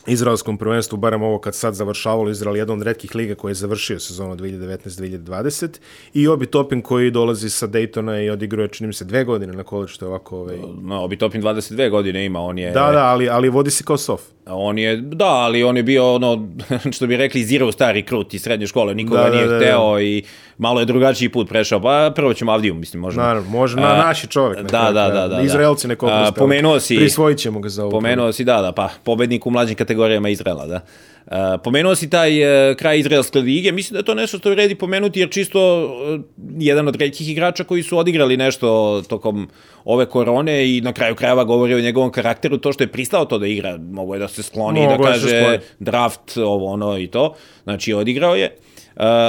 izraelskom 0.07 0.59
prvenstvu, 0.59 0.97
barem 0.97 1.23
ovo 1.23 1.39
kad 1.39 1.55
sad 1.55 1.75
završavalo 1.75 2.31
Izrael, 2.31 2.57
jedan 2.57 2.77
od 2.77 2.83
redkih 2.83 3.15
liga 3.15 3.35
koji 3.35 3.51
je 3.51 3.55
završio 3.55 4.01
sezonu 4.01 4.37
2019-2020 4.37 5.69
i 6.15 6.29
Obi 6.29 6.47
Topin 6.47 6.83
koji 6.83 7.11
dolazi 7.11 7.51
sa 7.51 7.67
Daytona 7.67 8.25
i 8.25 8.31
odigruje, 8.31 8.69
čini 8.69 8.87
mi 8.87 8.93
se, 8.93 9.05
dve 9.05 9.25
godine 9.25 9.53
na 9.53 9.63
koleđu, 9.63 9.93
što 9.93 10.05
je 10.05 10.09
ovako... 10.09 10.39
Ovaj... 10.39 10.59
No, 10.83 11.05
Obi 11.05 11.17
Topin 11.17 11.43
22 11.43 11.91
godine 11.91 12.25
ima, 12.25 12.41
on 12.41 12.59
je... 12.59 12.71
Da, 12.71 12.93
da, 12.93 13.05
ali, 13.05 13.29
ali 13.29 13.49
vodi 13.49 13.71
se 13.71 13.85
kao 13.85 13.97
sof. 13.97 14.21
On 14.47 14.79
je, 14.79 14.97
da, 14.97 15.29
ali 15.29 15.63
on 15.63 15.77
je 15.77 15.83
bio 15.83 16.15
ono, 16.15 16.49
što 16.95 17.07
bi 17.07 17.17
rekli, 17.17 17.45
zero 17.45 17.73
stari 17.73 18.03
krut 18.03 18.35
iz 18.35 18.43
srednje 18.43 18.67
škole, 18.67 18.95
nikoga 18.95 19.23
Da, 19.23 19.31
da, 19.31 19.35
nije 19.35 19.47
da, 19.47 19.53
da. 19.53 19.59
hteo 19.59 20.01
i 20.01 20.23
malo 20.59 20.81
je 20.81 20.87
drugačiji 20.87 21.29
put 21.29 21.49
prešao, 21.49 21.81
pa 21.81 22.13
prvo 22.15 22.35
ćemo 22.35 22.53
Avdiju, 22.53 22.75
mislim, 22.75 23.01
možemo. 23.01 23.27
Naravno, 23.27 23.51
može 23.51 23.77
na 23.77 23.97
naši 23.97 24.27
čovjek. 24.27 24.57
na 24.57 24.63
da, 24.63 24.79
da, 24.79 24.91
krajeva. 24.93 25.29
da, 25.29 25.37
da, 25.37 25.43
Izraelci 25.43 25.89
neko 25.89 26.07
A, 26.07 26.15
oproste, 26.15 26.39
pomenuo 26.39 26.81
si- 26.81 26.97
Prisvojit 26.97 27.39
ćemo 27.39 27.61
ga 27.61 27.69
za 27.69 27.83
ovo. 27.83 27.91
Pomenuo 27.91 28.33
si, 28.33 28.45
da, 28.45 28.63
da, 28.63 28.73
pa, 28.73 28.89
pobednik 29.05 29.47
u 29.47 29.51
mlađim 29.51 29.77
kategorijama 29.77 30.29
Izraela, 30.29 30.67
da. 30.67 30.81
Uh, 31.27 31.37
pomenuo 31.65 31.95
si 31.95 32.11
taj 32.11 32.71
uh, 32.71 32.77
kraj 32.77 32.99
Izraelske 32.99 33.39
lige, 33.39 33.73
mislim 33.73 33.93
da 33.93 33.99
je 33.99 34.05
to 34.05 34.15
nešto 34.15 34.39
što 34.39 34.51
vredi 34.51 34.75
pomenuti, 34.75 35.21
jer 35.21 35.31
čisto 35.31 35.85
uh, 35.85 36.21
jedan 36.59 36.89
od 36.89 36.97
ređih 36.97 37.29
igrača 37.31 37.65
koji 37.65 37.83
su 37.83 37.99
odigrali 37.99 38.37
nešto 38.37 39.03
tokom 39.09 39.49
ove 39.85 40.07
korone 40.07 40.77
i 40.77 40.81
na 40.81 40.93
kraju 40.93 41.15
krajeva 41.15 41.45
govori 41.45 41.75
o 41.75 41.81
njegovom 41.81 42.11
karakteru, 42.13 42.59
to 42.59 42.73
što 42.73 42.85
je 42.85 42.89
pristao 42.89 43.25
to 43.25 43.39
da 43.39 43.47
igra, 43.47 43.79
mogo 43.79 44.15
je 44.15 44.19
da 44.21 44.29
se 44.29 44.43
skloni 44.43 44.85
i 44.85 44.89
da 44.89 44.97
da 44.97 45.03
kaže 45.05 45.29
skloni. 45.29 45.59
draft, 45.79 46.37
ovo 46.37 46.73
ono 46.73 46.99
i 46.99 47.07
to, 47.07 47.35
znači 47.65 47.93
odigrao 47.95 48.35
je. 48.35 48.57
Uh, 48.59 48.72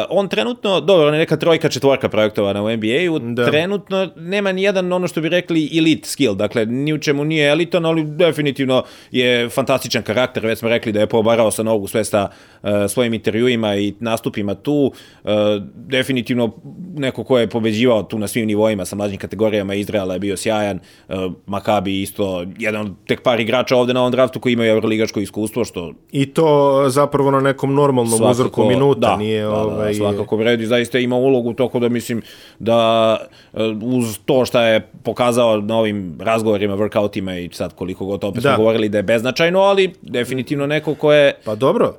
on 0.09 0.27
trenutno, 0.27 0.79
dobro, 0.79 1.07
on 1.07 1.13
je 1.13 1.19
neka 1.19 1.37
trojka, 1.37 1.69
četvorka 1.69 2.09
projektovana 2.09 2.63
u 2.63 2.69
NBA-u, 2.69 3.19
Da. 3.19 3.45
trenutno 3.45 4.09
nema 4.15 4.51
ni 4.51 4.63
jedan 4.63 4.93
ono 4.93 5.07
što 5.07 5.21
bi 5.21 5.29
rekli 5.29 5.69
elite 5.77 6.09
skill, 6.09 6.35
dakle 6.35 6.65
ni 6.65 6.93
u 6.93 6.97
čemu 6.97 7.23
nije 7.23 7.49
elitan, 7.49 7.85
ali 7.85 8.03
definitivno 8.03 8.83
je 9.11 9.49
fantastičan 9.49 10.03
karakter, 10.03 10.45
već 10.45 10.59
smo 10.59 10.69
rekli 10.69 10.91
da 10.91 10.99
je 10.99 11.07
pobarao 11.07 11.51
sa 11.51 11.63
nogu 11.63 11.87
sve 11.87 12.03
sa 12.03 12.29
uh, 12.63 12.69
svojim 12.89 13.13
intervjuima 13.13 13.75
i 13.75 13.93
nastupima 13.99 14.55
tu, 14.55 14.91
uh, 15.23 15.31
definitivno 15.75 16.51
neko 16.95 17.23
ko 17.23 17.39
je 17.39 17.49
pobeđivao 17.49 18.03
tu 18.03 18.19
na 18.19 18.27
svim 18.27 18.47
nivoima 18.47 18.85
sa 18.85 18.95
mlađim 18.95 19.17
kategorijama 19.17 19.73
Izraela 19.73 20.13
je 20.13 20.19
bio 20.19 20.37
sjajan, 20.37 20.79
uh, 21.09 21.15
Makabi 21.45 22.01
isto 22.01 22.45
jedan 22.59 22.81
od 22.81 22.91
tek 23.07 23.21
par 23.21 23.39
igrača 23.39 23.77
ovde 23.77 23.93
na 23.93 23.99
ovom 23.99 24.11
draftu 24.11 24.39
koji 24.39 24.53
imaju 24.53 24.71
evroligaško 24.71 25.19
iskustvo, 25.19 25.65
što 25.65 25.93
I 26.11 26.25
to 26.25 26.83
zapravo 26.87 27.31
na 27.31 27.39
nekom 27.39 27.73
normalnom 27.73 28.29
uzorku 28.29 28.65
minuta, 28.65 28.99
da, 28.99 29.17
nije 29.17 29.47
ovaj... 29.55 29.93
svakako 29.93 30.35
vredi, 30.35 30.65
zaista 30.65 30.99
ima 30.99 31.15
ulogu, 31.15 31.53
toko 31.53 31.79
da 31.79 31.89
mislim 31.89 32.21
da 32.59 33.17
e, 33.53 33.63
uz 33.83 34.19
to 34.25 34.45
šta 34.45 34.63
je 34.63 34.87
pokazao 35.03 35.61
na 35.61 35.77
ovim 35.77 36.17
razgovorima, 36.19 36.77
workoutima 36.77 37.45
i 37.45 37.49
sad 37.53 37.75
koliko 37.75 38.05
god 38.05 38.23
opet 38.23 38.43
Da. 38.43 38.49
smo 38.49 38.57
govorili 38.57 38.89
da 38.89 38.97
je 38.97 39.03
beznačajno, 39.03 39.59
ali 39.59 39.93
definitivno 40.01 40.67
neko 40.67 40.95
ko 40.95 41.13
je 41.13 41.33
Pa 41.45 41.55
dobro, 41.55 41.93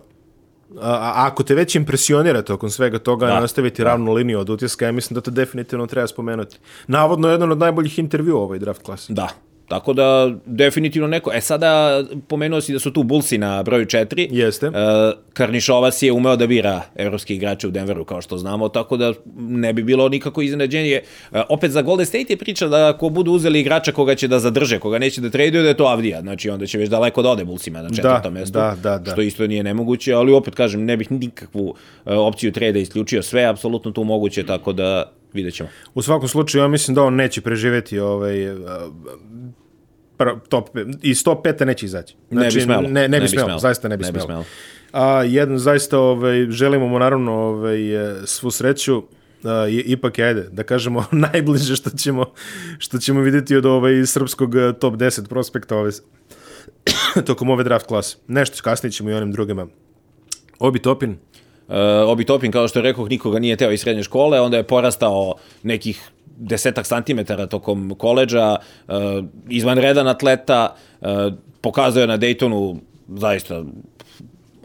a, 0.81 0.91
a 0.91 1.13
ako 1.27 1.43
te 1.43 1.55
već 1.55 1.75
impresionira 1.75 2.43
tokom 2.43 2.71
svega 2.71 2.99
toga 2.99 3.27
Da, 3.27 3.41
nastaviti 3.41 3.85
ravnu 3.85 4.13
liniju 4.13 4.39
od 4.39 4.51
utiska, 4.51 4.85
ja 4.85 4.93
mislim 4.93 5.15
da 5.15 5.21
to 5.21 5.31
definitivno 5.31 5.87
treba 5.87 6.07
spomenuti. 6.07 6.59
Navodno 6.87 7.29
jedan 7.29 7.53
od 7.53 7.59
najboljih 7.59 7.99
intervjua 7.99 8.39
u 8.41 8.43
ovoj 8.43 8.59
draft 8.59 8.83
klasi. 8.83 9.13
Da, 9.13 9.29
tako 9.69 9.93
da 9.93 10.33
definitivno 10.47 11.09
neko. 11.09 11.31
E 11.35 11.41
sada 11.41 12.03
pomenuo 12.29 12.61
si 12.61 12.73
da 12.73 12.79
su 12.79 12.93
tu 12.93 13.03
Bullsi 13.03 13.39
na 13.39 13.63
broju 13.63 13.87
4. 13.87 14.29
Jeste. 14.31 14.67
E, 14.67 14.71
Karnišovac 15.33 16.03
je 16.03 16.13
umeo 16.13 16.37
da 16.37 16.47
bira 16.47 16.83
evropske 16.97 17.35
igrače 17.35 17.69
u 17.69 17.71
Denveru, 17.71 18.05
kao 18.05 18.23
što 18.23 18.39
znamo, 18.39 18.69
tako 18.69 18.97
da 18.97 19.13
ne 19.37 19.73
bi 19.73 19.83
bilo 19.83 20.09
nikako 20.09 20.43
iznenađenje. 20.43 21.01
E, 21.33 21.43
opet 21.49 21.71
za 21.71 21.83
Golden 21.83 22.07
State 22.07 22.33
je 22.33 22.37
priča 22.37 22.69
da 22.69 22.89
ako 22.89 23.09
budu 23.09 23.33
uzeli 23.33 23.61
igrača 23.61 23.93
koga 23.93 24.15
će 24.15 24.29
da 24.29 24.39
zadrže, 24.39 24.79
koga 24.79 24.99
neće 24.99 25.21
da 25.21 25.31
traduju, 25.31 25.63
da 25.63 25.69
je 25.69 25.77
to 25.77 25.85
Avdija. 25.85 26.21
Znači 26.21 26.51
onda 26.51 26.67
će 26.67 26.79
već 26.79 26.91
daleko 26.91 27.23
da 27.23 27.31
ode 27.31 27.45
Bullsima 27.45 27.83
na 27.83 27.91
četvrtom 27.91 28.35
mestu. 28.35 28.59
da, 28.59 28.77
da, 28.83 28.99
da. 28.99 29.13
Što 29.13 29.21
isto 29.21 29.47
nije 29.47 29.63
nemoguće, 29.63 30.13
ali 30.13 30.33
opet 30.33 30.55
kažem, 30.55 30.85
ne 30.85 30.97
bih 30.97 31.13
nikakvu 31.13 31.75
e, 32.07 32.15
opciju 32.15 32.53
trada 32.53 32.79
isključio. 32.79 33.23
Sve 33.23 33.41
je 33.41 33.49
apsolutno 33.49 33.91
tu 33.91 34.05
moguće, 34.05 34.47
tako 34.47 34.73
da 34.73 35.13
vidjet 35.35 35.55
ćemo. 35.55 35.69
U 35.95 36.03
svakom 36.03 36.29
slučaju, 36.29 36.63
ja 36.65 36.69
mislim 36.69 36.95
da 36.95 37.03
on 37.03 37.15
neće 37.15 37.41
preživeti 37.41 37.99
ovaj, 37.99 38.37
pr- 40.19 40.39
top, 40.49 40.69
iz 41.03 41.25
top 41.25 41.47
5 41.47 41.65
neće 41.65 41.87
izaći. 41.87 42.17
Ne 42.31 42.51
bi 42.51 42.61
smelo. 42.61 42.83
Ne, 42.89 43.09
ne, 43.09 43.21
bi 43.21 43.29
smelo, 43.29 43.59
zaista 43.59 43.89
ne 43.89 43.97
bi 43.97 44.05
Ne 44.05 44.13
bi 44.13 44.21
smelo. 44.21 44.27
smelo. 44.27 44.45
A, 44.93 45.23
jedno, 45.23 45.59
zaista, 45.59 45.99
ovaj, 45.99 46.47
želimo 46.51 46.89
mu 46.89 46.99
naravno 46.99 47.33
ovaj, 47.33 48.11
e, 48.11 48.17
svu 48.25 48.51
sreću, 48.51 49.03
i, 49.71 49.83
ipak 49.87 50.19
je, 50.19 50.25
ajde, 50.25 50.49
da 50.53 50.63
kažemo, 50.63 51.05
najbliže 51.33 51.77
što 51.77 51.91
ćemo, 51.91 52.33
što 52.79 52.99
ćemo 52.99 53.21
vidjeti 53.21 53.57
od 53.57 53.67
ovaj, 53.67 54.07
srpskog 54.07 54.55
top 54.81 54.95
10 54.95 55.29
prospekta 55.29 55.77
ove, 55.77 55.91
tokom 57.27 57.51
ove 57.51 57.65
draft 57.65 57.87
klase. 57.87 58.17
Nešto 58.29 58.63
kasnije 58.63 58.93
ćemo 58.93 59.11
i 59.11 59.15
onim 59.15 59.33
drugima. 59.33 59.67
Obi 60.59 60.79
Topin, 60.79 61.11
Uh, 61.11 61.34
Obi 62.07 62.25
Topin, 62.25 62.53
kao 62.53 62.69
što 62.69 62.79
je 62.79 62.83
rekao, 62.83 63.07
nikoga 63.09 63.39
nije 63.39 63.57
teo 63.57 63.71
iz 63.71 63.81
srednje 63.81 64.03
škole, 64.03 64.41
onda 64.41 64.57
je 64.57 64.63
porastao 64.63 65.35
nekih 65.63 66.11
desetak 66.37 66.87
santimetara 66.87 67.47
tokom 67.47 67.95
koleđa, 67.99 68.57
uh, 68.89 68.95
izvanredan 69.49 70.09
atleta, 70.09 70.75
uh, 71.01 71.09
pokazao 71.61 72.01
je 72.01 72.07
na 72.07 72.19
Daytonu 72.19 72.77
zaista 73.09 73.65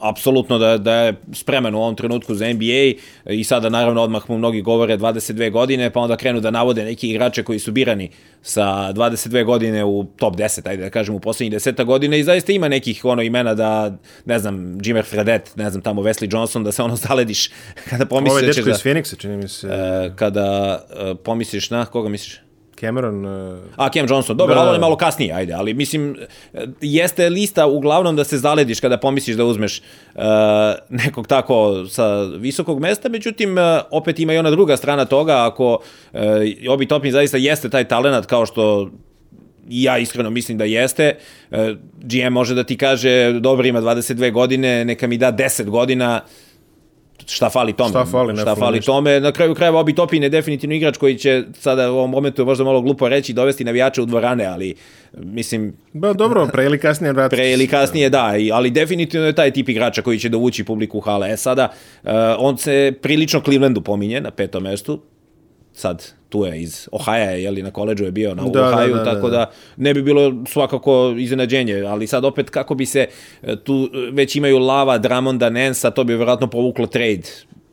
apsolutno 0.02 0.58
da, 0.58 0.78
da 0.78 0.94
je 0.94 1.14
spreman 1.34 1.76
u 1.76 1.82
ovom 1.82 1.96
trenutku 1.96 2.36
za 2.36 2.54
NBA 2.54 2.94
i 3.26 3.44
sada 3.44 3.70
naravno 3.70 4.02
odmah 4.02 4.30
mu 4.30 4.38
mnogi 4.38 4.62
govore 4.62 4.98
22 4.98 5.52
godine, 5.52 5.90
pa 5.90 6.00
onda 6.00 6.18
krenu 6.18 6.40
da 6.40 6.52
navode 6.52 6.86
neki 6.86 7.10
igrače 7.10 7.44
koji 7.44 7.60
su 7.60 7.72
birani 7.72 8.10
sa 8.42 8.94
22 8.94 9.46
godine 9.46 9.86
u 9.86 10.06
top 10.18 10.36
10, 10.36 10.70
ajde 10.70 10.84
da 10.84 10.90
kažem 10.90 11.16
u 11.16 11.20
poslednjih 11.20 11.52
deseta 11.52 11.84
godina 11.84 12.16
i 12.16 12.24
zaista 12.24 12.52
ima 12.52 12.68
nekih 12.68 13.06
ono 13.06 13.22
imena 13.22 13.54
da, 13.54 13.98
ne 14.26 14.40
znam, 14.40 14.78
Jimmer 14.84 15.06
Fredet, 15.06 15.56
ne 15.56 15.70
znam, 15.70 15.82
tamo 15.82 16.02
Wesley 16.02 16.34
Johnson, 16.34 16.64
da 16.64 16.72
se 16.72 16.84
ono 16.84 16.96
zalediš 17.08 17.50
kada 17.90 18.06
pomisliš 18.06 18.42
da 18.42 18.48
ćeš 18.48 18.56
dečko 18.56 18.70
da... 18.70 18.76
iz 18.76 18.84
Phoenixa, 18.84 19.18
čini 19.18 19.38
mi 19.38 19.48
se, 19.48 19.68
e, 19.68 20.12
kada 20.16 20.80
e, 20.90 21.16
pomisliš 21.24 21.70
na, 21.70 21.86
koga 21.86 22.10
misliš? 22.10 22.49
Cameron, 22.80 23.26
e, 23.26 23.58
A, 23.76 23.90
Cam 23.90 24.06
Johnson, 24.10 24.38
dobro, 24.38 24.56
Da, 24.56 24.62
ali 24.62 24.70
on 24.70 24.76
je 24.76 24.80
da. 24.80 24.86
malo 24.86 24.96
kasnije, 24.96 25.34
ajde, 25.34 25.54
ali 25.54 25.74
mislim, 25.74 26.16
e, 26.54 26.66
jeste 26.82 27.30
lista 27.30 27.68
uglavnom 27.68 28.16
da 28.16 28.24
se 28.24 28.38
zalediš 28.38 28.80
kada 28.80 28.98
pomisliš 28.98 29.36
da 29.36 29.46
uzmeš 29.46 29.82
uh, 30.16 30.22
nekog 30.90 31.28
tako 31.28 31.86
sa 31.90 32.24
visokog 32.24 32.80
mesta, 32.80 33.10
međutim, 33.10 33.58
uh, 33.58 33.64
opet 33.92 34.20
ima 34.20 34.34
i 34.34 34.38
ona 34.38 34.52
druga 34.52 34.78
strana 34.78 35.06
toga, 35.06 35.48
ako 35.48 35.74
uh, 35.74 36.20
Obi 36.70 36.86
Topin 36.86 37.12
zaista 37.12 37.38
jeste 37.38 37.70
taj 37.70 37.88
talenat 37.88 38.26
kao 38.26 38.46
što 38.46 38.90
i 39.70 39.84
ja 39.84 39.98
iskreno 39.98 40.30
mislim 40.30 40.58
da 40.58 40.64
jeste. 40.64 41.16
GM 41.98 42.34
može 42.34 42.56
da 42.56 42.64
ti 42.64 42.78
kaže, 42.78 43.34
dobro 43.40 43.68
ima 43.68 43.82
22 43.82 44.32
godine, 44.32 44.86
neka 44.86 45.08
mi 45.08 45.18
da 45.18 45.32
10 45.32 45.64
godina, 45.64 46.22
šta 47.28 47.50
fali 47.50 47.74
tome? 47.74 47.90
Šta 47.90 48.06
fali, 48.06 48.34
ne 48.34 48.42
šta 48.42 48.56
fali 48.56 48.78
ništa. 48.78 48.92
tome? 48.92 49.20
Na 49.20 49.32
kraju 49.32 49.56
krajeva 49.56 49.80
Obi 49.80 49.96
Topin 49.96 50.24
je 50.24 50.30
definitivno 50.30 50.76
igrač 50.76 50.98
koji 50.98 51.18
će 51.18 51.44
sada 51.54 51.92
u 51.92 51.96
ovom 51.96 52.12
momentu 52.12 52.46
možda 52.46 52.64
malo 52.64 52.82
glupo 52.82 53.10
reći 53.10 53.34
dovesti 53.34 53.64
navijače 53.64 54.02
u 54.02 54.06
dvorane, 54.06 54.46
ali 54.46 54.76
mislim 55.18 55.74
ba, 55.94 56.14
dobro, 56.14 56.48
pre 56.48 56.66
ili 56.66 56.80
kasnije 56.80 57.14
vratit. 57.14 57.38
pre 57.38 57.52
ili 57.52 57.68
kasnije 57.68 58.10
da, 58.10 58.34
ali 58.54 58.72
definitivno 58.72 59.28
je 59.28 59.34
taj 59.34 59.52
tip 59.52 59.70
igrača 59.70 60.02
koji 60.02 60.20
će 60.20 60.30
dovući 60.30 60.64
publiku 60.64 60.98
u 60.98 61.02
hale. 61.02 61.32
E 61.32 61.38
sada, 61.38 61.70
uh, 62.04 62.10
on 62.38 62.58
se 62.58 62.94
prilično 63.02 63.42
Clevelandu 63.42 63.82
pominje 63.82 64.22
na 64.22 64.32
petom 64.32 64.64
mestu, 64.64 65.02
sad 65.74 66.19
tu 66.30 66.46
je 66.46 66.62
iz 66.62 66.88
Ohaja, 66.92 67.32
je 67.32 67.52
li 67.52 67.64
na 67.64 67.72
koleđu 67.72 68.06
je 68.06 68.12
bio 68.12 68.36
na 68.36 68.44
Da, 68.44 68.50
da, 68.50 68.68
Ohaju, 68.68 68.94
da, 68.94 69.04
da, 69.04 69.14
tako 69.14 69.30
da. 69.30 69.38
da 69.38 69.52
ne 69.78 69.94
bi 69.94 70.02
bilo 70.02 70.34
svakako 70.48 71.16
iznenađenje, 71.18 71.82
ali 71.82 72.08
sad 72.08 72.26
opet 72.26 72.50
kako 72.50 72.76
bi 72.76 72.86
se 72.86 73.08
e, 73.42 73.56
tu 73.56 73.90
e, 73.94 74.12
već 74.12 74.36
imaju 74.36 74.60
Lava, 74.60 74.98
Dramonda, 74.98 75.50
Nensa, 75.50 75.92
to 75.92 76.04
bi 76.04 76.16
vjerojatno 76.16 76.48
povuklo 76.48 76.88
trade 76.88 77.22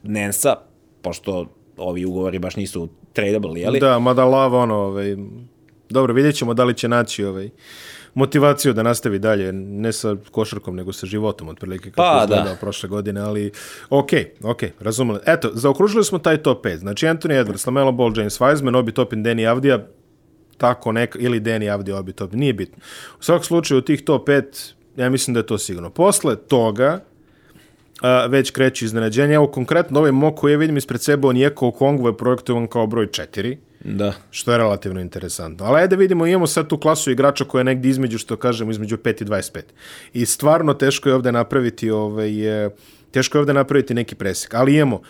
Nensa, 0.02 0.56
pošto 1.02 1.46
ovi 1.76 2.04
ugovori 2.04 2.38
baš 2.38 2.56
nisu 2.56 2.88
tradable, 3.12 3.60
je 3.60 3.70
li? 3.70 3.80
Da, 3.80 3.98
mada 3.98 4.24
lava 4.24 4.58
ono, 4.58 4.74
ovaj, 4.74 5.16
dobro, 5.88 6.14
vidjet 6.14 6.34
ćemo 6.34 6.54
da 6.54 6.64
li 6.64 6.74
će 6.74 6.88
naći 6.88 7.24
ovaj, 7.24 7.50
motivaciju 8.16 8.72
da 8.72 8.82
nastavi 8.82 9.18
dalje, 9.18 9.52
ne 9.52 9.92
sa 9.92 10.16
košarkom, 10.30 10.76
nego 10.76 10.92
sa 10.92 11.06
životom, 11.06 11.48
otprilike 11.48 11.90
kako 11.90 12.02
Pa, 12.02 12.34
je 12.34 12.42
da. 12.42 12.56
prošle 12.60 12.88
godine, 12.88 13.20
ali 13.20 13.50
ok, 13.90 14.10
ok, 14.42 14.62
razumeli. 14.80 15.20
Eto, 15.26 15.50
zaokružili 15.54 16.04
smo 16.04 16.18
taj 16.18 16.42
top 16.42 16.64
5, 16.64 16.76
znači 16.76 17.06
Anthony 17.06 17.44
Edwards, 17.44 17.66
LaMelo 17.66 17.92
Ball, 17.92 18.18
James 18.18 18.40
Wiseman, 18.40 18.78
Obi 18.78 18.92
Topin, 18.92 19.24
Danny 19.24 19.50
Avdija, 19.50 19.86
tako 20.58 20.92
neka, 20.92 21.18
ili 21.18 21.40
Danny 21.40 21.72
Avdija, 21.72 21.98
Obi 21.98 22.12
Topin, 22.12 22.38
nije 22.38 22.52
bitno. 22.52 22.78
U 23.20 23.22
svakom 23.22 23.44
slučaju, 23.44 23.78
od 23.78 23.86
tih 23.86 24.04
top 24.04 24.28
5, 24.28 24.72
ja 24.96 25.10
mislim 25.10 25.34
da 25.34 25.40
je 25.40 25.46
to 25.46 25.58
sigurno. 25.58 25.90
Posle 25.90 26.36
toga, 26.36 27.00
a, 28.00 28.26
već 28.26 28.50
kreće 28.50 28.84
iznenađenje. 28.84 29.34
Evo, 29.34 29.46
konkretno 29.46 29.98
ovaj 29.98 30.12
mok 30.12 30.38
koji 30.38 30.52
ja 30.52 30.58
vidim 30.58 30.76
ispred 30.76 31.00
sebe, 31.00 31.28
on 31.28 31.36
je 31.36 31.54
kao 31.54 31.70
Kongo 31.70 32.08
je 32.08 32.16
projektovan 32.16 32.66
kao 32.66 32.86
broj 32.86 33.06
4 33.06 33.56
Da. 33.88 34.12
što 34.30 34.52
je 34.52 34.58
relativno 34.58 35.00
interesantno. 35.00 35.66
Ali 35.66 35.80
ajde 35.80 35.96
vidimo, 35.96 36.26
imamo 36.26 36.46
sad 36.46 36.68
tu 36.68 36.78
klasu 36.78 37.10
igrača 37.10 37.44
koja 37.44 37.60
je 37.60 37.64
negdje 37.64 37.90
između, 37.90 38.18
što 38.18 38.36
kažemo, 38.36 38.70
između 38.70 38.96
5 38.96 39.22
i 39.22 39.24
25. 39.24 39.62
I 40.12 40.26
stvarno 40.26 40.74
teško 40.74 41.08
je 41.08 41.14
ovde 41.14 41.32
napraviti, 41.32 41.90
ovaj, 41.90 42.30
teško 43.10 43.38
je 43.38 43.40
ovde 43.40 43.52
napraviti 43.52 43.94
neki 43.94 44.14
presek. 44.14 44.54
Ali 44.54 44.76
imamo 44.76 45.00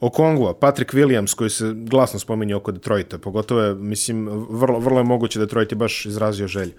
Okongova, 0.00 0.54
Patrick 0.54 0.92
Williams, 0.92 1.34
koji 1.34 1.50
se 1.50 1.72
glasno 1.74 2.18
spominje 2.18 2.54
oko 2.54 2.72
Detroita, 2.72 3.18
pogotovo 3.18 3.62
je, 3.62 3.74
mislim, 3.74 4.28
vrlo, 4.50 4.78
vrlo 4.78 4.98
je 5.00 5.04
moguće 5.04 5.38
da 5.38 5.44
Detroit 5.44 5.72
je 5.72 5.76
baš 5.76 6.06
izrazio 6.06 6.48
želju. 6.48 6.72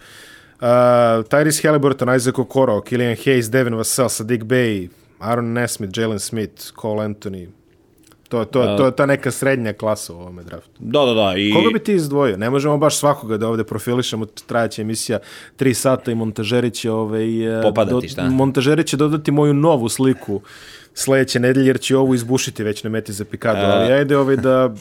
Tyrese 0.59 1.63
Halliburton, 1.63 2.15
Isaac 2.15 2.39
Okoro, 2.39 2.81
Killian 2.81 3.15
Hayes, 3.15 3.49
Devin 3.49 3.75
Vassell, 3.75 4.09
Sadiq 4.09 4.43
Bey, 4.43 4.89
Aaron 5.19 5.53
Nesmith, 5.53 5.99
Jalen 5.99 6.19
Smith, 6.19 6.71
Cole 6.81 7.05
Anthony. 7.05 7.47
To, 8.29 8.45
to, 8.45 8.77
to 8.77 8.85
je 8.85 8.95
ta 8.95 9.05
neka 9.05 9.31
srednja 9.31 9.73
klasa 9.73 10.13
u 10.13 10.15
ovome 10.15 10.43
draftu. 10.43 10.71
Da, 10.79 11.05
da, 11.05 11.13
da. 11.13 11.33
I... 11.37 11.53
Koga 11.53 11.69
bi 11.73 11.79
ti 11.79 11.93
izdvojio? 11.93 12.37
Ne 12.37 12.49
možemo 12.49 12.77
baš 12.77 12.97
svakoga 12.97 13.37
da 13.37 13.47
ovde 13.47 13.63
profilišemo, 13.63 14.25
trajaće 14.25 14.81
emisija 14.81 15.19
3 15.59 15.73
sata 15.73 16.11
i 16.11 16.15
montažeri 16.15 16.71
će, 16.71 16.91
ovaj, 16.91 17.59
e, 17.59 17.61
Popadati, 17.61 18.09
šta? 18.09 18.29
montažeri 18.29 18.83
će 18.83 18.97
dodati 18.97 19.31
moju 19.31 19.53
novu 19.53 19.89
sliku 19.89 20.41
sledeće 20.93 21.39
nedelje, 21.39 21.67
jer 21.67 21.79
će 21.79 21.97
ovu 21.97 22.15
izbušiti 22.15 22.63
već 22.63 22.83
na 22.83 22.89
meti 22.89 23.13
za 23.13 23.25
pikadu, 23.25 23.61
ali 23.61 23.93
ajde 23.93 24.17
ovaj 24.17 24.35
da 24.35 24.73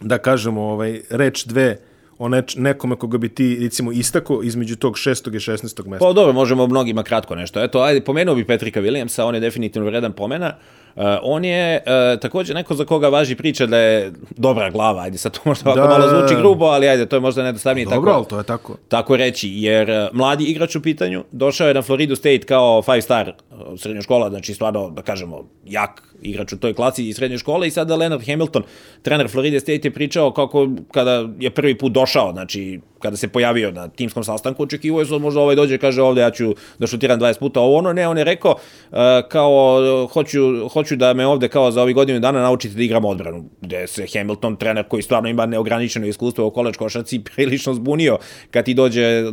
da 0.00 0.18
kažemo 0.18 0.62
ovaj, 0.62 1.00
reč 1.10 1.44
dve 1.44 1.78
o 2.18 2.28
neč, 2.28 2.56
nekome 2.56 2.96
koga 2.96 3.18
bi 3.18 3.28
ti, 3.28 3.58
recimo, 3.62 3.92
istako 3.92 4.40
između 4.42 4.76
tog 4.76 4.98
šestog 4.98 5.34
i 5.34 5.40
šestnestog 5.40 5.86
mesta. 5.86 6.06
Pa 6.06 6.12
dobro, 6.12 6.32
možemo 6.32 6.66
mnogima 6.66 7.02
kratko 7.02 7.34
nešto. 7.34 7.64
Eto, 7.64 7.80
ajde, 7.80 8.00
pomenuo 8.00 8.34
bi 8.34 8.44
Petrika 8.44 8.80
Williamsa, 8.80 9.22
on 9.22 9.34
je 9.34 9.40
definitivno 9.40 9.86
vredan 9.86 10.12
pomena. 10.12 10.46
Uh, 10.46 10.85
on 11.22 11.44
je 11.44 11.82
uh, 11.86 12.20
također 12.20 12.56
neko 12.56 12.74
za 12.74 12.84
koga 12.84 13.08
važi 13.08 13.36
priča 13.36 13.66
da 13.66 13.78
je 13.78 14.12
dobra 14.36 14.70
glava, 14.70 15.02
ajde 15.02 15.18
sad 15.18 15.32
to 15.32 15.40
možda 15.44 15.70
ovako 15.70 15.88
Da, 15.88 15.98
malo 15.98 16.10
da, 16.12 16.18
zvuči 16.18 16.34
da. 16.34 16.40
grubo, 16.40 16.64
ali 16.64 16.88
ajde, 16.88 17.06
to 17.06 17.16
je 17.16 17.20
možda 17.20 17.42
najdostavnije 17.42 17.84
Dobro, 17.84 18.00
tako, 18.00 18.16
ali 18.16 18.26
to 18.26 18.38
je 18.38 18.44
tako. 18.44 18.76
tako 18.88 19.16
reći, 19.16 19.48
jer 19.52 19.90
uh, 19.90 20.16
mladi 20.16 20.44
igrač 20.44 20.76
u 20.76 20.82
pitanju 20.82 21.24
došao 21.32 21.68
je 21.68 21.74
na 21.74 21.82
Floridu 21.82 22.16
State 22.16 22.38
kao 22.38 22.82
five 22.82 23.02
star 23.02 23.28
uh, 23.50 23.56
srednja 23.80 24.02
škola, 24.02 24.30
znači 24.30 24.54
stvarno, 24.54 24.90
da 24.90 25.02
kažemo, 25.02 25.44
jak 25.64 26.02
igrač 26.22 26.52
u 26.52 26.58
toj 26.58 26.74
klasi 26.74 27.08
iz 27.08 27.16
srednje 27.16 27.38
škole 27.38 27.68
i 27.68 27.70
sada 27.70 27.96
Leonard 27.96 28.26
Hamilton, 28.26 28.62
trener 29.02 29.30
Florida 29.30 29.60
State 29.60 29.88
je 29.88 29.94
pričao 29.94 30.30
kako 30.30 30.68
kada 30.92 31.28
je 31.38 31.50
prvi 31.50 31.78
put 31.78 31.92
došao, 31.92 32.32
znači 32.32 32.80
kada 33.00 33.16
se 33.16 33.28
pojavio 33.28 33.70
na 33.70 33.88
timskom 33.88 34.24
sastanku, 34.24 34.62
očekivao 34.62 35.00
je 35.00 35.06
se 35.06 35.18
možda 35.18 35.40
ovaj 35.40 35.56
dođe 35.56 35.78
kaže 35.78 36.02
ovde 36.02 36.20
ja 36.20 36.30
ću 36.30 36.54
da 36.78 36.86
šutiram 36.86 37.20
20 37.20 37.38
puta 37.38 37.60
ovo 37.60 37.76
ono, 37.76 37.92
ne, 37.92 38.08
on 38.08 38.18
je 38.18 38.24
rekao 38.24 38.50
uh, 38.52 38.98
kao 39.28 40.08
hoću, 40.12 40.68
hoću 40.68 40.96
da 40.96 41.14
me 41.14 41.26
ovde 41.26 41.48
kao 41.48 41.70
za 41.70 41.82
ovih 41.82 41.94
godinu 41.94 42.20
dana 42.20 42.42
naučite 42.42 42.74
da 42.74 42.82
igram 42.82 43.04
odbranu, 43.04 43.44
gde 43.60 43.86
se 43.86 44.06
Hamilton, 44.12 44.56
trener 44.56 44.88
koji 44.88 45.02
stvarno 45.02 45.28
ima 45.28 45.46
neograničeno 45.46 46.06
iskustvo 46.06 46.46
u 46.46 46.50
koleč 46.50 46.76
košaci, 46.76 47.20
prilično 47.34 47.74
zbunio 47.74 48.18
kad 48.50 48.64
ti 48.64 48.74
dođe 48.74 49.24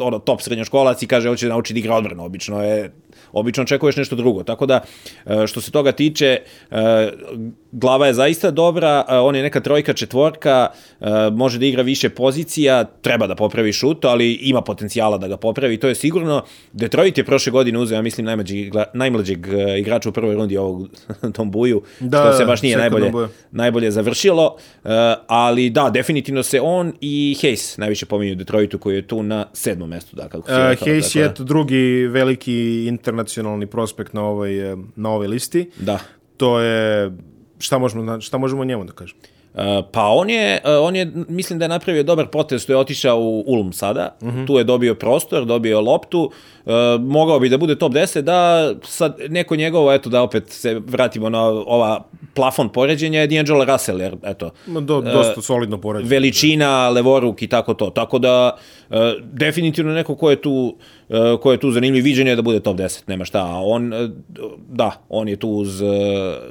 ono, 0.00 0.18
top 0.18 0.42
srednjoškolac 0.42 1.02
i 1.02 1.06
kaže 1.06 1.28
hoće 1.28 1.46
da 1.46 1.52
nauči 1.52 1.72
da 1.72 1.78
igra 1.78 1.94
odbranu, 1.94 2.24
obično 2.24 2.62
je 2.62 2.92
obično 3.32 3.62
očekuješ 3.62 3.96
nešto 3.96 4.16
drugo. 4.16 4.42
Tako 4.42 4.66
da, 4.66 4.80
e, 5.26 5.46
što 5.46 5.60
se 5.60 5.70
toga 5.70 5.92
tiče, 5.92 6.40
e, 6.70 7.12
glava 7.76 8.06
je 8.06 8.14
zaista 8.14 8.50
dobra, 8.50 9.04
e, 9.08 9.18
on 9.18 9.36
je 9.36 9.42
neka 9.42 9.60
trojka, 9.60 9.92
četvorka, 9.92 10.68
može 11.32 11.58
da 11.58 11.66
igra 11.66 11.82
više 11.82 12.08
pozicija, 12.08 12.84
treba 12.84 13.26
da 13.26 13.34
popravi 13.34 13.72
šut, 13.72 14.04
ali 14.04 14.32
ima 14.32 14.60
potencijala 14.60 15.18
da 15.18 15.28
ga 15.28 15.36
popravi, 15.36 15.76
to 15.76 15.88
je 15.88 15.94
sigurno. 15.94 16.42
Detroit 16.72 17.18
je 17.18 17.24
prošle 17.24 17.52
godine 17.52 17.78
uzeo, 17.78 17.96
ja 17.96 18.02
mislim, 18.02 18.24
najmlađeg, 18.24 18.74
najmlađeg 18.94 19.46
igrača 19.78 20.08
u 20.08 20.12
prvoj 20.12 20.34
rundi 20.34 20.56
ovog 20.56 20.88
Tom 21.36 21.50
Buju, 21.50 21.82
Da, 22.00 22.18
što 22.18 22.32
se 22.32 22.44
baš 22.44 22.62
nije 22.62 22.76
najbolje, 22.76 23.12
najbolje 23.50 23.90
završilo, 23.90 24.56
ali 25.26 25.70
da, 25.70 25.90
definitivno 25.90 26.42
se 26.42 26.60
on 26.60 26.92
i 27.00 27.36
Hayes 27.42 27.78
najviše 27.78 28.06
pominju 28.06 28.32
u 28.32 28.36
Detroitu 28.36 28.78
koji 28.78 28.96
je 28.96 29.06
tu 29.06 29.22
na 29.22 29.46
sedmom 29.52 29.88
mestu. 29.88 30.16
Da, 30.16 30.28
kako 30.28 30.48
si 30.48 30.52
Uh, 30.52 30.58
rekao, 30.58 30.88
Hayes 30.88 31.12
tako 31.12 31.42
je 31.42 31.46
drugi 31.46 32.06
veliki 32.06 32.86
internacionalni 32.86 33.66
prospekt 33.66 34.12
na 34.12 34.22
ovoj, 34.22 34.72
eh, 34.72 34.76
na 34.96 35.10
ovoj 35.10 35.26
listi. 35.26 35.70
Da. 35.78 35.98
To 36.36 36.60
je, 36.60 37.10
šta 37.58 37.78
možemo, 37.78 38.20
šta 38.20 38.38
možemo 38.38 38.64
njemu 38.64 38.84
da 38.84 38.92
kažemo? 38.92 39.20
Uh, 39.54 39.62
pa 39.92 40.02
on 40.04 40.30
je, 40.30 40.60
uh, 40.64 40.70
on 40.82 40.96
je, 40.96 41.06
mislim 41.28 41.58
da 41.58 41.64
je 41.64 41.68
napravio 41.68 42.02
dobar 42.02 42.26
potez 42.26 42.62
što 42.62 42.72
je 42.72 42.76
otišao 42.76 43.18
u 43.18 43.44
Ulm 43.46 43.72
sada, 43.72 44.16
Mhm. 44.22 44.44
tu 44.44 44.54
je 44.54 44.64
dobio 44.64 44.94
prostor, 44.94 45.44
dobio 45.44 45.80
loptu, 45.80 46.30
uh, 46.64 46.72
mogao 47.00 47.38
bi 47.40 47.48
da 47.48 47.58
bude 47.58 47.76
top 47.76 47.92
10, 47.92 48.20
da 48.20 48.72
sad 48.82 49.16
neko 49.28 49.56
njegovo, 49.56 49.92
eto 49.92 50.10
da 50.10 50.22
opet 50.22 50.44
se 50.48 50.74
vratimo 50.76 51.28
na 51.30 51.42
ova 51.44 52.04
plafon 52.34 52.68
poređenja 52.68 53.20
je 53.20 53.28
D'Angelo 53.28 53.64
Russell, 53.66 54.00
jer 54.00 54.16
eto, 54.24 54.50
Ma, 54.66 54.80
Do, 54.80 55.00
dosta 55.02 55.42
solidno 55.42 55.78
poređenje. 55.78 56.10
veličina, 56.10 56.88
levoruk 56.88 57.42
i 57.42 57.46
tako 57.46 57.74
to. 57.74 57.90
Tako 57.90 58.18
da, 58.18 58.56
uh, 58.90 58.96
definitivno 59.22 59.92
neko 59.92 60.14
ko 60.14 60.30
je 60.30 60.42
tu 60.42 60.76
uh, 61.05 61.05
ko 61.42 61.52
je 61.52 61.58
tu 61.58 61.70
zanimljiv 61.70 62.04
viđenje 62.04 62.30
je 62.30 62.36
da 62.36 62.42
bude 62.42 62.60
top 62.60 62.76
10, 62.76 63.02
nema 63.06 63.24
šta. 63.24 63.44
On, 63.64 63.92
uh, 63.92 64.10
da, 64.68 65.04
on 65.08 65.28
je 65.28 65.36
tu 65.36 65.48
uz, 65.48 65.80
uh, 65.80 65.88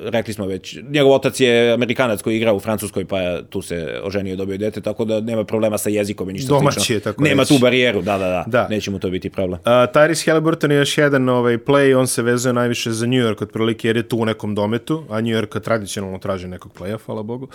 rekli 0.04 0.34
smo 0.34 0.46
već, 0.46 0.78
njegov 0.90 1.12
otac 1.12 1.40
je 1.40 1.74
Amerikanac 1.74 2.22
koji 2.22 2.38
igra 2.38 2.54
u 2.54 2.60
Francuskoj, 2.60 3.06
pa 3.06 3.42
tu 3.50 3.62
se 3.62 4.00
oženio 4.04 4.34
i 4.34 4.38
dobio 4.38 4.58
dete, 4.58 4.82
tako 4.82 5.06
da 5.06 5.22
nema 5.22 5.44
problema 5.44 5.78
sa 5.78 5.90
jezikom 5.90 6.30
i 6.30 6.34
ništa 6.34 6.50
Domaći 6.54 6.80
slično. 6.80 6.96
je, 6.96 7.00
tako 7.00 7.24
Nema 7.24 7.42
reći. 7.42 7.54
tu 7.54 7.60
barijeru, 7.62 8.02
da, 8.02 8.18
da, 8.18 8.28
da, 8.28 8.44
Da. 8.48 8.68
Neće 8.70 8.92
mu 8.92 9.00
to 9.00 9.10
biti 9.10 9.30
problem. 9.30 9.60
Uh, 9.60 9.66
Tyrese 9.68 10.26
Halliburton 10.26 10.72
je 10.72 10.78
još 10.78 10.98
jedan 10.98 11.30
ovaj, 11.30 11.58
play, 11.58 11.98
on 12.00 12.08
se 12.08 12.22
vezuje 12.22 12.54
najviše 12.54 12.92
za 12.92 13.06
New 13.06 13.20
York 13.24 13.44
otprilike 13.44 13.88
jer 13.88 13.98
je 13.98 14.08
tu 14.10 14.18
u 14.18 14.26
nekom 14.26 14.56
dometu, 14.56 15.04
a 15.10 15.22
New 15.22 15.34
York 15.42 15.60
tradicionalno 15.60 16.18
traži 16.18 16.48
nekog 16.48 16.72
playa, 16.80 16.98
hvala 17.06 17.24
Bogu. 17.24 17.48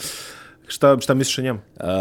Šta, 0.70 0.96
šta 1.00 1.14
misliš 1.14 1.38
o 1.38 1.42
njemu? 1.42 1.59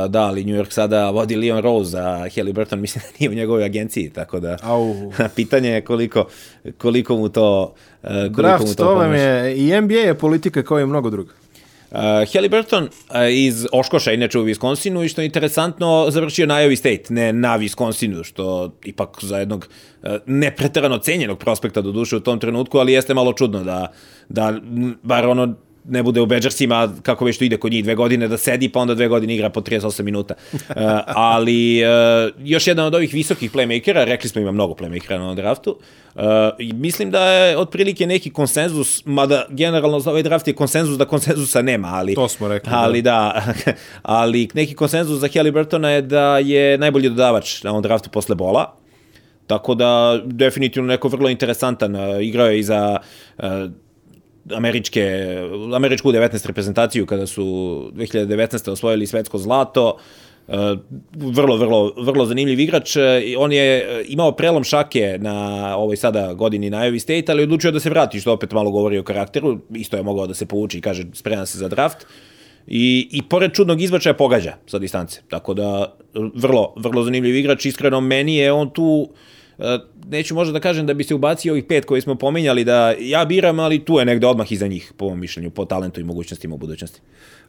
Da, 0.10 0.22
ali 0.22 0.44
New 0.44 0.56
York 0.56 0.72
sada 0.72 1.10
vodi 1.10 1.36
Leon 1.36 1.62
Rose, 1.62 1.98
a 2.00 2.28
Halliburton 2.36 2.80
mislim 2.80 3.02
da 3.02 3.18
nije 3.20 3.30
u 3.30 3.34
njegovoj 3.34 3.66
agenciji, 3.66 4.10
tako 4.10 4.40
da 4.40 4.58
Au. 4.62 4.94
pitanje 5.36 5.70
je 5.70 5.82
koliko, 5.82 6.26
koliko 6.78 7.18
mu 7.18 7.30
to 7.30 7.74
koliko 8.02 8.30
mu 8.30 8.36
Draft, 8.36 8.78
to 8.78 8.84
to 8.84 8.96
vam 8.96 9.14
je, 9.14 9.58
i 9.58 9.82
NBA 9.82 9.94
je 9.94 10.18
politika 10.18 10.64
kao 10.64 10.80
i 10.80 10.86
mnogo 10.86 11.10
druga. 11.10 11.34
Uh, 11.92 11.98
Halliburton 12.34 12.84
uh, 12.84 13.16
iz 13.32 13.68
Oškoša, 13.72 14.12
inače 14.12 14.40
u 14.40 14.46
Wisconsinu, 14.46 15.06
i 15.06 15.08
što 15.08 15.22
je 15.22 15.26
interesantno, 15.26 16.08
završio 16.10 16.46
na 16.46 16.56
Iowa 16.56 16.76
State, 16.76 17.04
ne 17.10 17.34
na 17.34 17.60
Wisconsinu, 17.60 18.24
što 18.24 18.74
ipak 18.86 19.18
za 19.22 19.38
jednog 19.38 19.68
uh, 20.04 20.10
nepretarano 20.26 20.98
cenjenog 20.98 21.40
prospekta 21.40 21.82
do 21.82 21.92
duše 21.92 22.16
u 22.16 22.20
tom 22.20 22.40
trenutku, 22.40 22.78
ali 22.78 22.94
jeste 22.94 23.14
malo 23.14 23.34
čudno 23.34 23.64
da, 23.64 23.92
da 24.30 24.54
bar 25.04 25.26
ono 25.26 25.56
ne 25.86 26.04
bude 26.04 26.22
u 26.22 26.26
Badgersima, 26.26 26.94
kako 27.02 27.26
već 27.26 27.38
to 27.38 27.44
ide 27.44 27.58
kod 27.58 27.72
njih, 27.72 27.84
dve 27.84 27.96
godine 27.96 28.28
da 28.28 28.38
sedi, 28.38 28.70
pa 28.70 28.80
onda 28.80 28.96
dve 28.96 29.08
godine 29.08 29.36
igra 29.36 29.50
po 29.50 29.62
38 29.62 30.02
minuta. 30.02 30.34
Uh, 30.54 30.60
ali 31.34 31.82
uh, 31.84 32.32
još 32.44 32.68
jedan 32.68 32.86
od 32.86 32.96
ovih 32.96 33.14
visokih 33.14 33.52
playmakera, 33.54 34.06
rekli 34.06 34.30
smo 34.30 34.42
ima 34.42 34.52
mnogo 34.52 34.74
playmakera 34.74 35.18
na 35.18 35.36
draftu, 35.36 35.78
uh, 36.16 36.22
mislim 36.74 37.12
da 37.12 37.26
je 37.26 37.58
otprilike 37.58 38.08
neki 38.08 38.30
konsenzus, 38.30 39.06
mada 39.06 39.46
generalno 39.50 40.00
za 40.00 40.10
ovaj 40.10 40.24
draft 40.24 40.48
je 40.48 40.54
konsenzus 40.54 40.98
da 40.98 41.06
konsenzusa 41.06 41.62
nema, 41.62 41.88
ali... 41.88 42.16
To 42.16 42.28
smo 42.28 42.48
rekli, 42.48 42.72
Ali 42.76 43.02
da, 43.02 43.44
ali 44.02 44.48
neki 44.54 44.76
konsenzus 44.76 45.20
za 45.20 45.28
Halliburtona 45.34 45.90
je 45.90 46.02
da 46.02 46.38
je 46.38 46.78
najbolji 46.78 47.10
dodavač 47.10 47.64
na 47.64 47.72
ovom 47.72 47.84
draftu 47.84 48.10
posle 48.10 48.36
bola, 48.36 48.76
Tako 49.50 49.76
da, 49.76 50.22
definitivno 50.26 50.88
neko 50.88 51.08
vrlo 51.08 51.30
interesantan. 51.30 51.96
uh, 51.96 52.02
Igrao 52.22 52.48
je 52.48 52.60
i 52.60 52.64
za 52.64 52.98
uh, 53.38 53.46
američke, 54.56 55.36
američku 55.76 56.12
19 56.12 56.48
reprezentaciju 56.48 57.06
kada 57.06 57.28
su 57.28 57.44
2019. 57.96 58.72
osvojili 58.72 59.08
svetsko 59.08 59.38
zlato. 59.38 59.98
Uh, 60.48 60.56
vrlo, 61.14 61.58
vrlo, 61.58 61.94
vrlo 61.98 62.26
zanimljiv 62.26 62.60
igrač. 62.60 62.96
Uh, 62.96 63.04
On 63.38 63.52
je 63.52 63.86
uh, 63.86 64.06
imao 64.12 64.32
prelom 64.32 64.64
šake 64.64 65.18
na 65.22 65.78
ovoj 65.78 65.98
sada 65.98 66.34
godini 66.34 66.70
na 66.70 66.78
Iowa 66.78 67.00
State, 67.00 67.32
ali 67.32 67.44
odlučio 67.44 67.72
da 67.72 67.80
se 67.80 67.90
vrati, 67.90 68.20
što 68.20 68.34
opet 68.34 68.52
malo 68.52 68.72
govori 68.72 68.98
o 68.98 69.04
karakteru. 69.04 69.60
Isto 69.74 69.98
je 69.98 70.04
mogao 70.04 70.28
da 70.28 70.34
se 70.34 70.46
povuči 70.46 70.78
i 70.78 70.82
kaže 70.82 71.04
spreman 71.14 71.48
se 71.48 71.58
za 71.58 71.68
draft. 71.68 72.06
I, 72.68 73.08
I 73.12 73.22
pored 73.22 73.54
čudnog 73.54 73.82
izbačaja 73.82 74.14
pogađa 74.14 74.54
sa 74.66 74.80
distance. 74.80 75.22
Tako 75.30 75.54
da, 75.54 75.96
vrlo, 76.14 76.74
vrlo 76.78 77.04
zanimljiv 77.04 77.36
igrač. 77.36 77.66
Iskreno, 77.66 78.02
meni 78.02 78.36
je 78.36 78.52
on 78.52 78.70
tu 78.70 79.10
e, 79.10 79.39
neću 80.08 80.36
možda 80.36 80.54
da 80.54 80.60
kažem 80.60 80.86
da 80.86 80.94
bi 80.94 81.04
se 81.04 81.16
ubacio 81.16 81.54
ovih 81.54 81.64
pet 81.64 81.86
koje 81.86 82.02
smo 82.02 82.16
pominjali 82.16 82.64
da 82.64 82.94
ja 83.00 83.26
biram, 83.26 83.60
ali 83.60 83.86
tu 83.86 84.00
je 84.00 84.06
negde 84.06 84.28
odmah 84.28 84.52
iza 84.52 84.68
njih, 84.68 84.94
po 84.98 85.10
mom 85.10 85.20
mišljenju, 85.20 85.50
po 85.50 85.66
talentu 85.66 86.00
i 86.00 86.04
mogućnostima 86.04 86.56
u 86.56 86.58
budućnosti. 86.58 87.02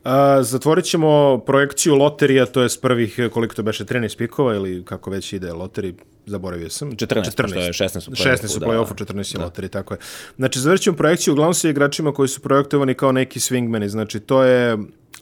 A, 0.05 0.43
zatvorit 0.43 0.85
ćemo 0.85 1.39
projekciju 1.47 1.95
loterija, 1.95 2.47
to 2.47 2.63
je 2.63 2.69
s 2.69 2.77
prvih, 2.77 3.19
eh, 3.19 3.29
koliko 3.29 3.55
to 3.55 3.63
beše, 3.63 3.85
13 3.85 4.17
pikova 4.17 4.55
ili 4.55 4.85
kako 4.85 5.11
već 5.11 5.33
ide 5.33 5.53
loteri, 5.53 5.95
zaboravio 6.27 6.71
sam. 6.71 6.93
14, 6.97 7.43
pošto 7.43 7.61
je 7.61 7.73
16 7.73 8.09
u 8.09 8.15
16 8.15 8.57
u 8.57 8.61
play-offu, 8.61 8.95
play-offu, 8.95 8.95
14 8.95 9.35
je 9.35 9.41
loteri, 9.41 9.69
tako 9.69 9.95
je. 9.95 9.99
Znači, 10.37 10.61
završit 10.61 10.85
ćemo 10.85 10.97
projekciju 10.97 11.33
uglavnom 11.33 11.55
sa 11.55 11.69
igračima 11.69 12.13
koji 12.13 12.29
su 12.29 12.41
projektovani 12.41 12.95
kao 12.95 13.13
neki 13.13 13.39
swingmeni, 13.41 13.87
znači 13.89 14.21
to 14.21 14.43
je 14.43 14.79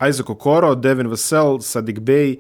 Isaac 0.09 0.31
Okoro, 0.31 0.75
Devin 0.75 1.07
Vassell, 1.07 1.59
Sadiq 1.59 2.01
Bey, 2.01 2.37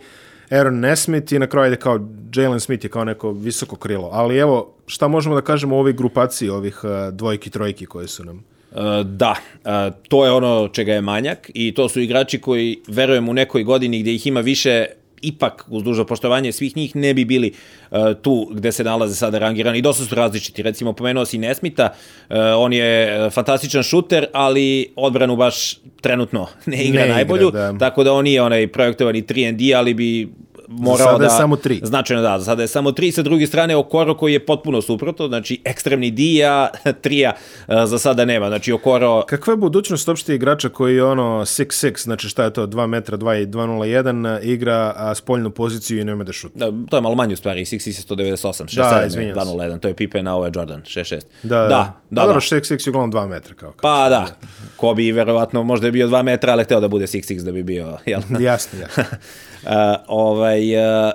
Aaron 0.50 0.80
Nesmith 0.80 1.32
i 1.32 1.38
na 1.38 1.46
kraju 1.46 1.66
ide 1.66 1.76
kao 1.76 2.00
Jalen 2.34 2.60
Smith 2.60 2.84
je 2.84 2.90
kao 2.90 3.04
neko 3.04 3.32
visoko 3.32 3.76
krilo. 3.76 4.10
Ali 4.12 4.38
evo, 4.38 4.74
šta 4.86 5.08
možemo 5.08 5.34
da 5.34 5.40
kažemo 5.40 5.76
o 5.76 5.78
ovoj 5.78 5.92
grupaciji, 5.92 6.48
ovih 6.48 6.80
uh, 6.84 7.14
dvojki, 7.14 7.50
trojki 7.50 7.86
koje 7.86 8.08
su 8.08 8.24
nam? 8.24 8.44
E, 8.72 9.04
da, 9.04 9.34
e, 9.64 9.90
to 10.08 10.24
je 10.24 10.32
ono 10.32 10.68
čega 10.68 10.92
je 10.92 11.00
manjak 11.00 11.50
i 11.54 11.74
to 11.74 11.88
su 11.88 12.00
igrači 12.00 12.40
koji, 12.40 12.78
verujem, 12.88 13.28
u 13.28 13.32
nekoj 13.32 13.64
godini 13.64 14.00
gdje 14.00 14.14
ih 14.14 14.26
ima 14.26 14.40
više 14.40 14.86
ipak 15.22 15.64
uz 15.68 15.82
dužo 15.82 16.04
poštovanje 16.04 16.52
svih 16.52 16.76
njih 16.76 16.96
ne 16.96 17.14
bi 17.14 17.24
bili 17.24 17.52
uh, 17.90 17.98
tu 18.22 18.48
gde 18.52 18.72
se 18.72 18.84
nalaze 18.84 19.14
sada 19.14 19.38
rangirani 19.38 19.78
i 19.78 19.82
dosta 19.82 20.04
su 20.04 20.14
različiti. 20.14 20.62
Recimo, 20.62 20.92
pomenuo 20.92 21.24
si 21.24 21.38
Nesmita, 21.38 21.94
uh, 22.28 22.36
on 22.56 22.72
je 22.72 23.30
fantastičan 23.30 23.82
šuter, 23.82 24.26
ali 24.32 24.92
odbranu 24.96 25.36
baš 25.36 25.78
trenutno 26.00 26.46
ne 26.66 26.84
igra 26.84 27.00
Ne 27.00 27.06
igra, 27.06 27.14
najbolju, 27.14 27.50
da. 27.50 27.78
tako 27.78 28.04
da 28.04 28.12
on 28.12 28.24
nije 28.24 28.42
onaj 28.42 28.68
projektovani 28.68 29.22
3 29.22 29.48
and 29.48 29.58
D, 29.58 29.74
ali 29.74 29.94
bi 29.94 30.28
morao 30.68 31.06
sada 31.06 31.24
je 31.24 31.28
da... 31.28 31.34
samo 31.34 31.56
tri. 31.56 31.80
Značajno 31.82 32.22
da, 32.22 32.40
sada 32.40 32.62
je 32.62 32.68
samo 32.68 32.92
tri, 32.92 33.12
sa 33.12 33.22
druge 33.22 33.46
strane 33.46 33.76
Okoro 33.76 34.14
koji 34.16 34.32
je 34.32 34.46
potpuno 34.46 34.82
suprotno, 34.82 35.28
znači 35.28 35.60
ekstremni 35.64 36.10
dija, 36.10 36.68
trija 37.02 37.32
e, 37.68 37.86
za 37.86 37.98
sada 37.98 38.24
nema, 38.24 38.48
znači 38.48 38.72
Okoro... 38.72 39.22
Kakva 39.28 39.52
je 39.52 39.56
budućnost 39.56 40.08
opšte 40.08 40.34
igrača 40.34 40.68
koji 40.68 40.96
je 40.96 41.04
ono 41.04 41.40
6'6, 41.40 42.02
znači 42.02 42.28
šta 42.28 42.44
je 42.44 42.52
to, 42.52 42.66
2 42.66 42.86
metra, 42.86 43.16
2 43.16 43.42
i 43.42 43.46
2.01, 43.46 44.42
igra 44.42 44.92
a 44.96 45.14
spoljnu 45.14 45.50
poziciju 45.50 46.00
i 46.00 46.04
nema 46.04 46.24
da 46.24 46.32
šuta. 46.32 46.58
Da, 46.58 46.86
to 46.90 46.96
je 46.96 47.00
malo 47.00 47.14
manje 47.14 47.34
u 47.34 47.36
stvari, 47.36 47.64
6 47.64 47.72
je 47.72 47.92
198, 47.92 48.64
6 48.64 48.76
Da, 48.76 48.82
7 48.82 49.00
je 49.00 49.06
izvinjam 49.06 49.34
se. 49.34 49.40
201, 49.40 49.78
to 49.78 49.88
je 49.88 49.94
Pippen, 49.94 50.28
a 50.28 50.34
ovo 50.34 50.44
je 50.44 50.52
Jordan, 50.54 50.82
6 50.82 51.08
6. 51.08 51.20
Da, 51.42 51.56
da, 51.56 51.68
da, 51.68 51.68
da, 51.68 52.20
Dobro, 52.20 52.34
da. 52.34 52.40
6'6 52.40 52.86
je 52.86 52.90
uglavnom 52.90 53.12
2 53.12 53.28
metra 53.28 53.54
kao. 53.54 53.72
kao. 53.72 53.80
Pa 53.82 54.08
da, 54.08 54.26
ko 54.76 54.94
bi 54.94 55.12
verovatno 55.12 55.62
možda 55.62 55.86
je 55.86 55.92
bio 55.92 56.08
2 56.08 56.22
metra, 56.22 56.52
ali 56.52 56.64
hteo 56.64 56.80
da 56.80 56.88
bude 56.88 57.06
6'6 57.06 57.42
da 57.42 57.52
bi 57.52 57.62
bio, 57.62 57.98
jel? 58.06 58.20
Jasno, 58.40 58.80
jasno. 58.80 59.04
Uh, 59.62 59.70
ovaj, 60.06 60.76
uh, 60.76 61.12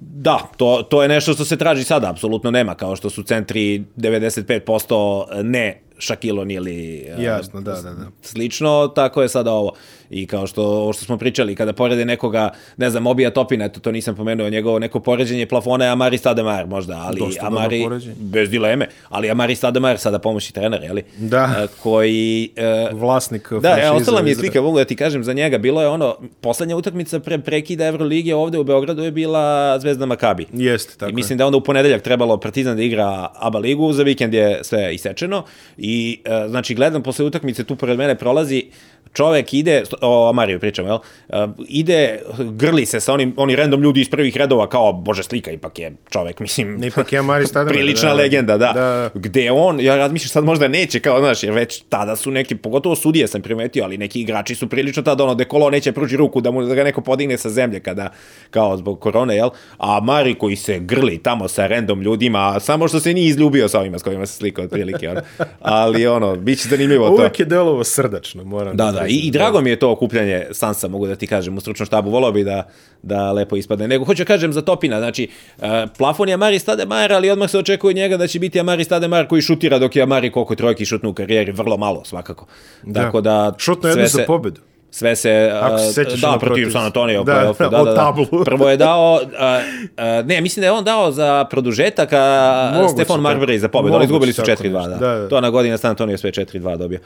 da, 0.00 0.48
to, 0.56 0.86
to 0.90 1.02
je 1.02 1.08
nešto 1.08 1.32
što 1.32 1.44
se 1.44 1.56
traži 1.56 1.84
sada, 1.84 2.10
apsolutno 2.10 2.50
nema, 2.50 2.74
kao 2.74 2.96
što 2.96 3.10
su 3.10 3.22
centri 3.22 3.84
95% 3.96 5.42
ne 5.42 5.80
Shaquille 5.98 6.40
O'Neal 6.40 6.56
ili 6.56 7.06
uh, 7.16 7.22
Jasno, 7.22 7.60
da, 7.60 7.72
da, 7.72 7.90
da. 7.90 8.06
slično, 8.22 8.88
tako 8.88 9.22
je 9.22 9.28
sada 9.28 9.52
ovo. 9.52 9.72
I 10.10 10.26
kao 10.26 10.46
što, 10.46 10.62
ovo 10.62 10.92
što 10.92 11.04
smo 11.04 11.18
pričali, 11.18 11.54
kada 11.54 11.72
porede 11.72 12.04
nekoga, 12.04 12.50
ne 12.76 12.90
znam, 12.90 13.06
Obija 13.06 13.30
Topina, 13.30 13.64
eto, 13.64 13.80
to 13.80 13.92
nisam 13.92 14.16
pomenuo, 14.16 14.50
njegovo 14.50 14.78
neko 14.78 15.00
poređenje 15.00 15.46
plafona 15.46 15.84
je 15.84 15.90
Amari 15.90 16.18
Stademar 16.18 16.66
možda, 16.66 17.02
ali 17.06 17.18
Dosta 17.18 17.46
Amari, 17.46 17.86
bez 18.18 18.50
dileme, 18.50 18.88
ali 19.08 19.30
Amari 19.30 19.54
Stademar, 19.54 19.98
sada 19.98 20.18
pomoćni 20.18 20.52
trener, 20.52 20.82
jeli? 20.82 21.02
Da. 21.18 21.44
Uh, 21.44 21.70
koji... 21.82 22.50
Uh, 22.92 23.00
Vlasnik 23.00 23.52
Da, 23.52 23.78
evo, 23.82 23.96
ostala 23.96 24.22
mi 24.22 24.30
je 24.30 24.34
slika, 24.34 24.62
mogu 24.62 24.78
da 24.78 24.84
ti 24.84 24.96
kažem 24.96 25.24
za 25.24 25.32
njega. 25.32 25.58
Bilo 25.58 25.82
je 25.82 25.88
ono, 25.88 26.16
poslednja 26.40 26.76
utakmica 26.76 27.20
pre 27.20 27.38
prekida 27.38 27.86
Evrolige 27.86 28.34
ovde 28.34 28.58
u 28.58 28.64
Beogradu 28.64 29.02
je 29.02 29.10
bila 29.10 29.78
Zvezda 29.78 30.06
Makabi. 30.06 30.46
Jeste, 30.52 30.94
tako 30.98 31.10
I 31.10 31.14
mislim 31.14 31.38
da 31.38 31.44
je 31.44 31.46
onda 31.46 31.58
u 31.58 31.64
ponedeljak 31.64 32.02
trebalo 32.02 32.40
Partizan 32.40 32.76
da 32.76 32.82
igra 32.82 33.28
ABA 33.34 33.58
ligu, 33.58 33.92
za 33.92 34.02
vikend 34.02 34.34
je 34.34 34.60
sve 34.62 34.94
isečeno. 34.94 35.44
I, 35.78 36.20
e, 36.24 36.48
znači, 36.48 36.74
gledam 36.74 37.02
posle 37.02 37.24
utakmice, 37.24 37.64
tu 37.64 37.76
pored 37.76 37.98
mene 37.98 38.14
prolazi 38.14 38.64
čovek 39.12 39.54
ide, 39.54 39.82
o 40.00 40.28
Amariju 40.28 40.60
pričam, 40.60 40.86
jel? 40.86 40.98
E, 41.28 41.46
ide, 41.68 42.22
grli 42.38 42.86
se 42.86 43.00
sa 43.00 43.14
onim, 43.14 43.34
oni 43.36 43.56
random 43.56 43.82
ljudi 43.82 44.00
iz 44.00 44.10
prvih 44.10 44.36
redova, 44.36 44.68
kao, 44.68 44.92
bože, 44.92 45.22
slika, 45.22 45.50
ipak 45.50 45.78
je 45.78 45.92
čovek, 46.10 46.40
mislim, 46.40 46.84
Ipak 46.84 47.12
je 47.12 47.18
Amari 47.18 47.46
Stademar, 47.50 47.74
prilična 47.74 48.08
da, 48.08 48.14
da. 48.14 48.22
legenda, 48.22 48.58
da. 48.58 48.72
Da. 48.72 49.10
Gde 49.14 49.50
on, 49.50 49.80
ja 49.80 49.96
razmišljam 49.96 50.28
sad 50.28 50.44
možda 50.44 50.68
neće, 50.68 51.00
kao, 51.00 51.20
znaš, 51.20 51.42
jer 51.42 51.52
već 51.52 51.82
tada 51.88 52.16
su 52.16 52.30
neki, 52.30 52.56
pogotovo 52.56 52.96
sudije 52.96 53.28
sam 53.28 53.42
primetio, 53.42 53.84
ali 53.84 53.98
neki 53.98 54.20
igrači 54.20 54.54
su 54.54 54.68
prilično 54.68 55.02
tada, 55.02 55.24
ono, 55.24 55.34
dekolo 55.34 55.70
neće 55.70 55.92
pruži 55.92 56.16
ruku 56.16 56.40
da 56.40 56.50
mu 56.50 56.62
da 56.62 56.74
ga 56.74 56.84
neko 56.84 57.00
podigne 57.00 57.38
sa 57.38 57.50
zemlje 57.50 57.80
kada, 57.80 58.10
kao 58.50 58.76
zbog 58.76 59.00
korone, 59.00 59.36
jel? 59.36 59.50
A 59.78 60.00
Mari 60.00 60.34
koji 60.34 60.56
se 60.56 60.78
grli 60.78 61.18
tamo 61.18 61.48
sa 61.48 61.66
random 61.66 62.02
ljudima, 62.02 62.60
samo 62.60 62.88
što 62.88 63.00
se 63.00 63.14
nije 63.14 63.28
izljubio 63.28 63.68
sa 63.68 63.80
ovima 63.80 63.98
s 63.98 64.02
kojima 64.02 64.26
se 64.26 64.36
slika 64.36 64.62
otprilike, 64.62 65.08
ono. 65.10 65.20
Ali, 65.60 66.06
ono, 66.06 66.36
bit 66.36 66.62
će 66.62 66.68
zanimljivo 66.68 67.08
to. 67.08 67.14
Uvijek 67.14 67.40
je 67.40 67.46
delovo 67.46 67.84
srdačno, 67.84 68.44
moram 68.44 68.76
Da, 68.76 68.92
da, 68.92 68.99
i, 69.08 69.14
i 69.26 69.30
drago 69.30 69.60
mi 69.60 69.70
je 69.70 69.78
to 69.78 69.90
okupljanje 69.90 70.46
Sansa, 70.52 70.88
mogu 70.88 71.06
da 71.06 71.16
ti 71.16 71.26
kažem, 71.26 71.56
u 71.56 71.60
stručnom 71.60 71.86
štabu, 71.86 72.10
volao 72.10 72.32
bi 72.32 72.44
da, 72.44 72.66
da 73.02 73.32
lepo 73.32 73.56
ispadne. 73.56 73.88
Nego, 73.88 74.04
hoću 74.04 74.20
da 74.20 74.26
kažem 74.26 74.52
za 74.52 74.62
Topina, 74.62 74.98
znači, 74.98 75.28
uh, 75.58 75.64
plafon 75.98 76.28
je 76.28 76.34
Amari 76.34 76.58
Stademar, 76.58 77.12
ali 77.12 77.30
odmah 77.30 77.50
se 77.50 77.58
očekuje 77.58 77.94
njega 77.94 78.16
da 78.16 78.26
će 78.26 78.38
biti 78.38 78.60
Amari 78.60 78.84
Stademar 78.84 79.26
koji 79.26 79.42
šutira 79.42 79.78
dok 79.78 79.96
je 79.96 80.02
Amari 80.02 80.30
koliko 80.32 80.54
trojki 80.54 80.84
šutnu 80.84 81.10
u 81.10 81.14
karijeri, 81.14 81.52
vrlo 81.52 81.76
malo, 81.76 82.04
svakako. 82.04 82.46
Tako 82.94 83.20
da, 83.20 83.52
Šutno 83.58 83.88
jednu 83.88 84.08
se- 84.08 84.16
za 84.16 84.24
pobedu. 84.26 84.60
sve 84.90 85.16
se 85.16 85.50
Ako 85.62 85.78
se 85.78 86.00
uh, 86.00 86.20
da 86.20 86.28
ono 86.28 86.38
protiv 86.38 86.70
San 86.70 86.84
Antonio 86.84 87.22
da, 87.22 87.34
da, 87.34 87.52
da, 87.68 87.78
da, 87.78 87.84
da. 87.84 87.94
tablu. 87.94 88.26
Prvo 88.44 88.70
je 88.70 88.76
dao 88.76 89.20
uh, 89.22 89.28
uh, 89.30 90.26
ne, 90.26 90.40
mislim 90.40 90.60
da 90.60 90.66
je 90.66 90.72
on 90.72 90.84
dao 90.84 91.12
za 91.12 91.44
produžetak 91.50 92.12
a 92.12 92.88
Stefan. 92.94 93.20
Marbury 93.20 93.56
za 93.58 93.68
pobedu. 93.68 93.94
Oni 93.94 94.06
Moguće 94.06 94.12
izgubili 94.12 94.32
su 94.32 94.42
tako 94.42 94.62
4-2, 94.62 94.72
nešto. 94.72 94.88
da. 94.88 94.96
Da, 94.96 95.18
da. 95.18 95.28
To 95.28 95.40
na 95.40 95.50
godina 95.50 95.78
San 95.78 95.90
Antonio 95.90 96.18
sve 96.18 96.30
4-2 96.30 96.76
dobio. 96.76 96.98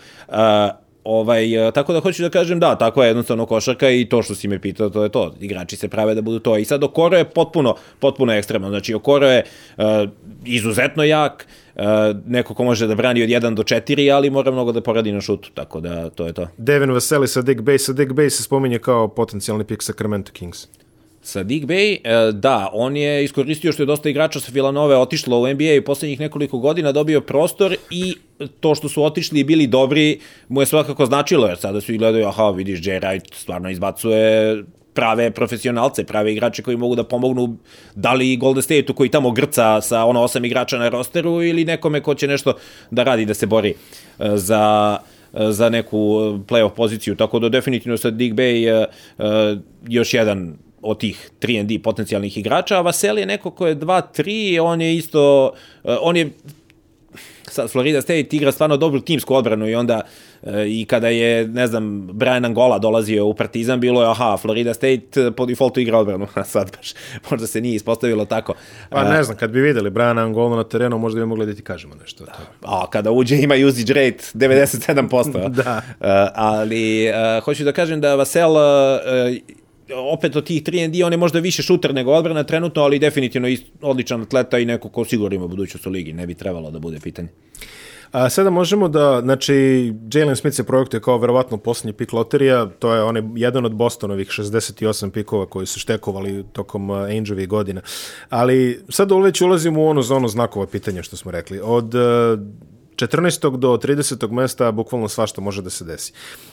Ovaj, 1.05 1.69
e, 1.69 1.73
tako 1.73 1.93
da 1.93 2.01
hoću 2.01 2.23
da 2.23 2.31
kažem, 2.31 2.61
da, 2.61 2.79
tako 2.79 3.03
je 3.03 3.09
jednostavno 3.09 3.47
košarka 3.47 3.91
i 3.91 4.05
to 4.05 4.23
što 4.23 4.35
si 4.35 4.49
me 4.49 4.59
pitao, 4.59 4.91
to 4.91 5.03
je 5.03 5.09
to. 5.09 5.35
Igrači 5.41 5.77
se 5.77 5.89
prave 5.89 6.15
da 6.15 6.23
budu 6.23 6.39
to. 6.39 6.57
I 6.59 6.65
sad 6.65 6.85
Okoro 6.85 7.17
je 7.17 7.25
potpuno, 7.25 7.75
potpuno 7.99 8.33
ekstremno. 8.33 8.69
Znači, 8.69 8.95
Okoro 8.95 9.27
je 9.27 9.45
uh, 9.77 9.85
izuzetno 10.45 11.05
jak, 11.05 11.47
uh, 11.77 11.83
neko 12.27 12.55
ko 12.55 12.65
može 12.65 12.87
da 12.87 12.95
brani 12.95 13.23
od 13.23 13.29
1 13.29 13.55
do 13.55 13.63
4, 13.63 14.15
ali 14.15 14.31
mora 14.31 14.51
mnogo 14.51 14.73
da 14.73 14.81
poradi 14.81 15.13
na 15.13 15.21
šutu, 15.21 15.51
tako 15.55 15.81
da 15.81 16.11
to 16.11 16.27
je 16.27 16.33
to. 16.33 16.49
Devin 16.57 16.91
Vaseli 16.91 17.29
sa 17.29 17.43
Dick 17.43 17.61
Bay, 17.61 17.79
sa 17.79 17.93
Dick 17.93 18.13
Bay 18.13 18.29
se 18.29 18.43
spominje 18.43 18.79
kao 18.79 19.09
potencijalni 19.09 19.65
pik 19.65 19.83
Sacramento 19.83 20.33
Kings. 20.33 20.69
Sa 21.25 21.43
Dick 21.43 21.64
Bay, 21.66 22.01
e, 22.05 22.33
da, 22.33 22.70
on 22.72 22.97
je 22.97 23.25
iskoristio 23.25 23.72
što 23.72 23.83
je 23.83 23.87
dosta 23.87 24.09
igrača 24.09 24.41
sa 24.41 24.53
Villanove 24.53 24.97
otišlo 24.97 25.39
u 25.39 25.49
NBA 25.49 25.72
i 25.72 25.81
poslednjih 25.81 26.20
nekoliko 26.20 26.59
godina 26.59 26.93
dobio 26.93 27.20
prostor 27.20 27.77
i 27.91 28.14
to 28.61 28.75
što 28.75 28.89
su 28.89 29.05
otišli 29.05 29.41
i 29.41 29.45
bili 29.45 29.66
dobri 29.66 30.20
mu 30.49 30.62
je 30.62 30.66
svakako 30.66 31.07
značilo, 31.07 31.47
jer 31.47 31.59
sada 31.59 31.81
svi 31.81 31.99
gledaju, 31.99 32.27
aha, 32.27 32.51
vidiš, 32.51 32.81
Jay 32.81 33.01
Wright 33.01 33.35
stvarno 33.35 33.70
izbacuje 33.70 34.64
prave 34.95 35.31
profesionalce, 35.31 36.05
prave 36.05 36.33
igrače 36.33 36.62
koji 36.62 36.77
mogu 36.77 36.95
da 36.95 37.05
pomognu 37.05 37.57
da 37.95 38.12
li 38.12 38.37
Golden 38.37 38.62
State-u 38.62 38.95
koji 38.95 39.09
tamo 39.09 39.31
grca 39.31 39.81
sa 39.81 40.05
ono 40.05 40.22
osam 40.22 40.45
igrača 40.45 40.79
na 40.79 40.89
rosteru 40.89 41.43
ili 41.43 41.64
nekome 41.64 42.01
ko 42.01 42.14
će 42.14 42.27
nešto 42.27 42.55
da 42.91 43.03
radi, 43.03 43.25
da 43.25 43.35
se 43.35 43.47
bori 43.47 43.70
e, 43.70 43.75
za 44.35 44.99
e, 45.33 45.53
za 45.53 45.68
neku 45.68 45.99
playoff 46.49 46.75
poziciju, 46.77 47.16
tako 47.16 47.39
da 47.39 47.49
definitivno 47.49 47.97
sad 47.97 48.14
Dick 48.14 48.35
Bay 48.37 48.87
još 49.89 50.14
jedan 50.14 50.64
od 50.85 51.01
tih 51.01 51.30
3&D 51.41 51.82
potencijalnih 51.82 52.39
igrača, 52.39 52.78
a 52.78 52.80
Vaseli 52.80 53.22
je 53.22 53.26
neko 53.26 53.51
ko 53.51 53.66
je 53.66 53.76
2-3, 53.76 54.61
on 54.62 54.80
je 54.80 54.97
isto, 54.97 55.53
e, 55.85 55.97
on 56.01 56.16
je 56.16 56.30
sad 57.55 57.70
Florida 57.70 58.01
State 58.01 58.28
igra 58.30 58.53
stvarno 58.53 58.76
dobru 58.76 59.01
timsku 59.01 59.35
odbranu 59.35 59.68
i 59.68 59.74
onda 59.74 60.01
e, 60.43 60.66
i 60.68 60.85
kada 60.85 61.09
je, 61.09 61.49
ne 61.49 61.66
znam, 61.66 62.07
Brian 62.07 62.45
Angola 62.45 62.78
dolazio 62.78 63.26
u 63.26 63.35
Partizan, 63.35 63.80
bilo 63.80 64.03
je, 64.03 64.11
aha, 64.11 64.37
Florida 64.37 64.74
State 64.74 65.20
e, 65.20 65.30
po 65.30 65.47
defaultu 65.47 65.80
igra 65.80 65.99
odbranu, 65.99 66.26
a 66.35 66.45
sad 66.45 66.76
baš, 66.76 66.93
možda 67.30 67.47
se 67.47 67.61
nije 67.61 67.74
ispostavilo 67.74 68.24
tako. 68.24 68.55
Pa 68.91 69.05
ne 69.05 69.22
znam, 69.22 69.37
kad 69.37 69.51
bi 69.51 69.61
videli 69.61 69.91
Briana 69.91 70.22
Angolo 70.22 70.57
na 70.57 70.64
terenu, 70.64 70.99
možda 70.99 71.20
bi 71.20 71.26
mogli 71.26 71.47
da 71.47 71.55
ti 71.55 71.62
kažemo 71.62 71.95
nešto. 71.95 72.24
tome. 72.24 72.47
A 72.62 72.91
kada 72.91 73.11
uđe 73.11 73.37
ima 73.37 73.55
usage 73.68 73.95
rate 73.95 74.24
97%. 74.35 75.49
Da. 75.55 75.82
Uh, 76.01 76.07
ali 76.35 77.09
uh, 77.09 77.45
hoću 77.45 77.64
da 77.64 77.72
kažem 77.72 78.01
da 78.01 78.14
Vasel 78.14 78.51
uh, 78.51 78.59
opet 79.97 80.36
od 80.36 80.47
tih 80.47 80.62
3&D 80.62 81.05
on 81.05 81.12
je 81.12 81.18
možda 81.18 81.38
više 81.38 81.62
šuter 81.62 81.95
nego 81.95 82.12
odbrana 82.12 82.45
trenutno, 82.45 82.82
ali 82.82 82.99
definitivno 82.99 83.49
ist, 83.49 83.64
odličan 83.82 84.22
atleta 84.22 84.59
i 84.59 84.64
neko 84.64 84.88
ko 84.88 85.05
sigurno 85.05 85.36
ima 85.36 85.47
budućnost 85.47 85.86
u 85.86 85.90
ligi, 85.90 86.12
ne 86.12 86.26
bi 86.26 86.34
trebalo 86.34 86.70
da 86.70 86.78
bude 86.78 87.01
pitanje. 87.01 87.28
A 88.14 88.30
sada 88.30 88.51
možemo 88.51 88.88
da, 88.88 89.20
znači, 89.20 89.55
Jalen 90.12 90.36
Smith 90.36 90.57
se 90.57 90.64
projektuje 90.64 91.01
kao 91.01 91.18
verovatno 91.18 91.57
posljednji 91.57 91.92
pik 91.92 92.12
loterija, 92.12 92.66
to 92.78 92.95
je 92.95 93.03
onaj 93.03 93.22
jedan 93.36 93.64
od 93.64 93.74
Bostonovih 93.74 94.28
68 94.28 95.11
pikova 95.11 95.47
koji 95.47 95.66
su 95.66 95.80
štekovali 95.80 96.45
tokom 96.53 96.90
Angelovih 96.90 97.49
godina. 97.49 97.80
Ali 98.28 98.80
sad 98.88 99.12
već 99.24 99.40
ulazimo 99.40 99.82
u 99.82 99.86
onu 99.86 100.03
zonu 100.03 100.28
znakova 100.28 100.66
pitanja 100.66 101.03
što 101.03 101.16
smo 101.16 101.30
rekli. 101.30 101.61
Od 101.62 101.95
14. 102.97 103.57
do 103.57 103.68
30. 103.68 104.30
mesta 104.30 104.72
bukvalno 104.72 105.09
svašta 105.09 105.40
može 105.40 105.62
da 105.62 105.70
se 105.70 105.84
desi. 105.84 106.12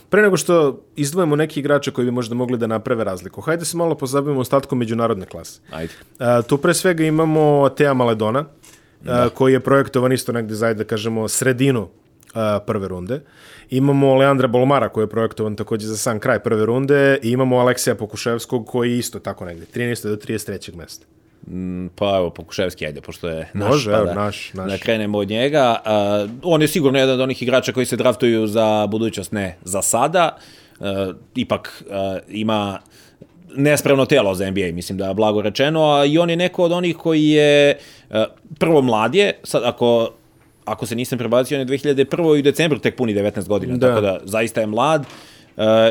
Pre 0.09 0.21
nego 0.21 0.37
što 0.37 0.81
izdvojimo 0.95 1.35
neki 1.35 1.59
igrače 1.59 1.91
koji 1.91 2.05
bi 2.05 2.11
možda 2.11 2.35
mogli 2.35 2.57
da 2.57 2.67
naprave 2.67 3.03
razliku, 3.03 3.41
hajde 3.41 3.65
se 3.65 3.77
malo 3.77 3.95
pozabavimo 3.95 4.41
ostatkom 4.41 4.79
međunarodne 4.79 5.25
klase. 5.25 5.59
Ajde. 5.71 5.93
A, 6.19 6.41
tu 6.41 6.57
pre 6.57 6.73
svega 6.73 7.03
imamo 7.03 7.69
Tea 7.69 7.93
Maledona, 7.93 8.45
da. 9.01 9.29
koji 9.29 9.53
je 9.53 9.59
projektovan 9.59 10.11
isto 10.11 10.31
negde 10.31 10.55
za, 10.55 10.73
da 10.73 10.83
kažemo, 10.83 11.27
sredinu 11.27 11.87
a, 12.33 12.59
prve 12.67 12.87
runde. 12.87 13.21
Imamo 13.69 14.15
Leandra 14.15 14.47
Bolmara 14.47 14.89
koji 14.89 15.03
je 15.03 15.09
projektovan 15.09 15.55
takođe 15.55 15.87
za 15.87 15.97
sam 15.97 16.19
kraj 16.19 16.39
prve 16.39 16.65
runde 16.65 17.19
i 17.23 17.31
imamo 17.31 17.57
Aleksija 17.57 17.95
Pokuševskog 17.95 18.67
koji 18.67 18.91
je 18.91 18.97
isto 18.97 19.19
tako 19.19 19.45
negde, 19.45 19.65
13. 19.75 20.09
do 20.09 20.15
33. 20.15 20.75
mesta. 20.75 21.05
Mm, 21.47 21.87
Pa 21.95 22.17
evo, 22.17 22.29
Pokuševski, 22.29 22.85
ajde, 22.85 23.01
pošto 23.01 23.29
je 23.29 23.49
naš, 23.53 23.69
Može, 23.69 23.91
pa 23.91 23.97
evo, 23.97 24.05
da, 24.05 24.13
naš, 24.13 24.53
naš. 24.53 24.71
da 24.71 24.77
krenemo 24.77 25.17
od 25.17 25.29
njega. 25.29 25.75
Uh, 26.25 26.31
on 26.43 26.61
je 26.61 26.67
sigurno 26.67 26.99
jedan 26.99 27.15
od 27.15 27.21
onih 27.21 27.41
igrača 27.43 27.71
koji 27.71 27.85
se 27.85 27.95
draftuju 27.95 28.47
za 28.47 28.87
budućnost, 28.87 29.31
ne 29.31 29.57
za 29.63 29.81
sada. 29.81 30.37
Uh, 30.79 30.87
ipak 31.35 31.83
uh, 31.85 31.93
ima 32.29 32.79
nespravno 33.55 34.05
telo 34.05 34.35
za 34.35 34.51
NBA, 34.51 34.71
mislim 34.73 34.97
da 34.97 35.07
je 35.07 35.13
blago 35.13 35.41
rečeno, 35.41 35.91
a 35.91 36.05
i 36.05 36.17
on 36.17 36.29
je 36.29 36.35
neko 36.35 36.63
od 36.63 36.71
onih 36.71 36.97
koji 36.97 37.29
je 37.29 37.77
uh, 38.09 38.15
prvo 38.59 38.81
mlad 38.81 39.15
je, 39.15 39.33
sad 39.43 39.63
ako 39.65 40.09
ako 40.65 40.85
se 40.85 40.95
nisam 40.95 41.17
prebacio, 41.17 41.55
on 41.55 41.59
je 41.59 41.65
2001. 41.77 42.35
i 42.35 42.39
u 42.39 42.41
decembru 42.41 42.79
tek 42.79 42.95
puni 42.95 43.13
19 43.15 43.47
godina, 43.47 43.77
Da. 43.77 43.87
tako 43.87 44.01
da 44.01 44.19
zaista 44.23 44.61
je 44.61 44.67
mlad. 44.67 45.01
Uh, 45.01 45.07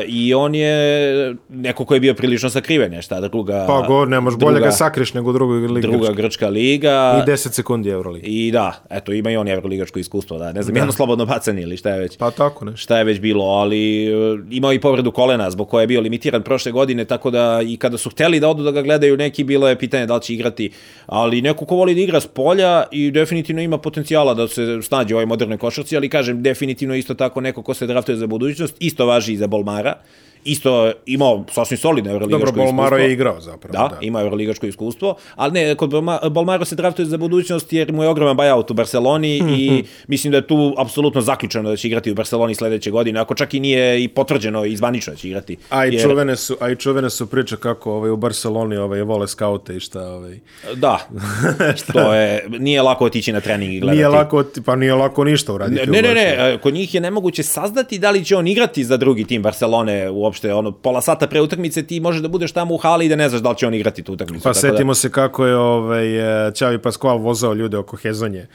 I 0.07 0.33
on 0.33 0.55
je 0.55 1.35
neko 1.49 1.85
ko 1.85 1.93
je 1.93 1.99
bio 1.99 2.13
prilično 2.13 2.49
sakriven, 2.49 2.93
je 2.93 3.01
šta 3.01 3.21
druga... 3.21 3.65
Pa 3.67 3.87
govor, 3.87 4.07
nemaš 4.07 4.35
bolje 4.35 4.59
ga 4.59 4.71
sakriš 4.71 5.13
nego 5.13 5.33
druga 5.33 5.53
liga. 5.53 5.87
Druga 5.87 6.11
grčka 6.13 6.47
liga. 6.47 7.23
I 7.27 7.29
10 7.29 7.51
sekundi 7.51 7.89
Euroliga. 7.89 8.27
I 8.27 8.51
da, 8.51 8.83
eto, 8.89 9.13
ima 9.13 9.31
i 9.31 9.37
on 9.37 9.47
Euroligačko 9.47 9.99
iskustvo, 9.99 10.37
da, 10.37 10.51
ne 10.51 10.63
znam, 10.63 10.73
da. 10.73 10.79
jedno 10.79 10.91
slobodno 10.91 11.25
bacanje 11.25 11.61
ili 11.61 11.77
šta 11.77 11.89
je 11.89 11.99
već. 11.99 12.17
Pa 12.17 12.31
tako 12.31 12.65
ne. 12.65 12.77
Šta 12.77 12.97
je 12.97 13.03
već 13.03 13.19
bilo, 13.19 13.45
ali 13.45 14.13
uh, 14.15 14.39
imao 14.51 14.73
i 14.73 14.79
povredu 14.79 15.11
kolena 15.11 15.51
zbog 15.51 15.69
koje 15.69 15.83
je 15.83 15.87
bio 15.87 16.01
limitiran 16.01 16.43
prošle 16.43 16.71
godine, 16.71 17.05
tako 17.05 17.31
da 17.31 17.59
i 17.65 17.77
kada 17.77 17.97
su 17.97 18.09
hteli 18.09 18.39
da 18.39 18.49
odu 18.49 18.63
da 18.63 18.71
ga 18.71 18.81
gledaju 18.81 19.17
neki, 19.17 19.43
bilo 19.43 19.67
je 19.67 19.79
pitanje 19.79 20.05
da 20.05 20.15
li 20.15 20.21
će 20.21 20.33
igrati, 20.33 20.71
ali 21.05 21.41
neko 21.41 21.65
ko 21.65 21.75
voli 21.75 21.95
da 21.95 22.01
igra 22.01 22.19
s 22.19 22.27
polja 22.27 22.83
i 22.91 23.11
definitivno 23.11 23.61
ima 23.61 23.77
potencijala 23.77 24.33
da 24.33 24.47
se 24.47 24.81
snađe 24.81 25.15
u 25.15 25.17
ovoj 25.17 25.25
modernoj 25.25 25.57
košarci, 25.57 25.97
ali 25.97 26.09
kažem, 26.09 26.43
definitivno 26.43 26.95
isto 26.95 27.13
tako 27.13 27.41
neko 27.41 27.63
ko 27.63 27.73
se 27.73 27.87
draftuje 27.87 28.15
za 28.15 28.27
budućnost, 28.27 28.75
isto 28.79 29.05
važi 29.05 29.33
i 29.33 29.37
za 29.37 29.47
Bolmara 29.51 29.99
isto 30.45 30.91
imao 31.05 31.45
sasvim 31.51 31.77
solidno 31.77 32.11
euroligaško 32.11 32.45
iskustvo. 32.45 32.65
Dobro, 32.65 32.73
Bolmaro 32.73 32.97
je 32.97 33.13
igrao 33.13 33.41
zapravo. 33.41 33.71
Da, 33.71 33.95
da. 33.95 33.97
ima 34.01 34.21
euroligaško 34.21 34.65
iskustvo, 34.65 35.15
ali 35.35 35.53
ne, 35.53 35.75
kod 35.75 35.89
Bolmaro 36.31 36.65
se 36.65 36.75
draftuje 36.75 37.05
za 37.05 37.17
budućnost 37.17 37.73
jer 37.73 37.91
mu 37.93 38.03
je 38.03 38.09
ogroman 38.09 38.37
buyout 38.37 38.71
u 38.71 38.73
Barceloni 38.73 39.41
mm 39.41 39.45
-hmm. 39.45 39.59
i 39.59 39.83
mislim 40.07 40.31
da 40.31 40.37
je 40.37 40.47
tu 40.47 40.75
apsolutno 40.77 41.21
zaključeno 41.21 41.69
da 41.69 41.75
će 41.75 41.87
igrati 41.87 42.11
u 42.11 42.15
Barceloni 42.15 42.55
sledeće 42.55 42.91
godine, 42.91 43.19
ako 43.19 43.35
čak 43.35 43.53
i 43.53 43.59
nije 43.59 44.03
i 44.03 44.07
potvrđeno 44.07 44.65
i 44.65 44.75
zvanično 44.75 45.13
da 45.13 45.17
će 45.17 45.27
igrati. 45.27 45.57
A 45.69 45.85
i 45.85 45.93
jer... 45.93 46.01
čuvene 46.01 46.35
su, 46.35 46.57
a 46.59 46.69
i 46.69 46.75
čuvene 46.75 47.09
su 47.09 47.27
priče 47.27 47.57
kako 47.57 47.93
ovaj, 47.93 48.09
u 48.11 48.17
Barceloni 48.17 48.77
ovaj, 48.77 49.01
vole 49.01 49.27
skaute 49.27 49.75
i 49.75 49.79
šta. 49.79 50.07
Ovaj. 50.07 50.39
Da, 50.75 51.07
šta? 51.83 51.93
to 51.93 52.13
je, 52.13 52.45
nije 52.59 52.81
lako 52.81 53.05
otići 53.05 53.31
na 53.31 53.39
trening 53.41 53.73
i 53.73 53.79
gledati. 53.79 53.97
Nije 53.97 54.07
lako, 54.07 54.43
pa 54.65 54.75
nije 54.75 54.93
lako 54.93 55.23
ništa 55.23 55.53
uraditi. 55.53 55.89
Ne, 55.89 56.01
ne, 56.01 56.13
ne, 56.13 56.13
ne, 56.13 56.57
kod 56.57 56.73
njih 56.73 56.93
je 56.93 57.01
nemoguće 57.01 57.43
saznati 57.43 57.99
da 57.99 58.11
li 58.11 58.25
će 58.25 58.35
on 58.35 58.47
igrati 58.47 58.83
za 58.83 58.97
drugi 58.97 59.23
tim 59.23 59.41
Barcelone 59.41 60.09
u 60.09 60.25
uopšte 60.31 60.53
ono 60.53 60.71
pola 60.71 61.01
sata 61.01 61.27
pre 61.27 61.41
utakmice 61.41 61.83
ti 61.87 61.99
možeš 61.99 62.21
da 62.21 62.27
budeš 62.27 62.51
tamo 62.51 62.73
u 62.73 62.77
hali 62.77 63.05
i 63.05 63.09
da 63.09 63.15
ne 63.15 63.29
znaš 63.29 63.41
da 63.41 63.49
li 63.49 63.57
će 63.57 63.67
on 63.67 63.73
igrati 63.73 64.03
tu 64.03 64.13
utakmicu. 64.13 64.43
Pa 64.43 64.49
tako 64.49 64.59
setimo 64.59 64.91
da... 64.91 64.95
se 64.95 65.11
kako 65.11 65.45
je 65.45 65.55
ovaj 65.55 66.05
Čavi 66.53 66.79
Pascual 66.79 67.17
vozao 67.17 67.53
ljude 67.53 67.77
oko 67.77 67.97
Hezonje 67.97 68.47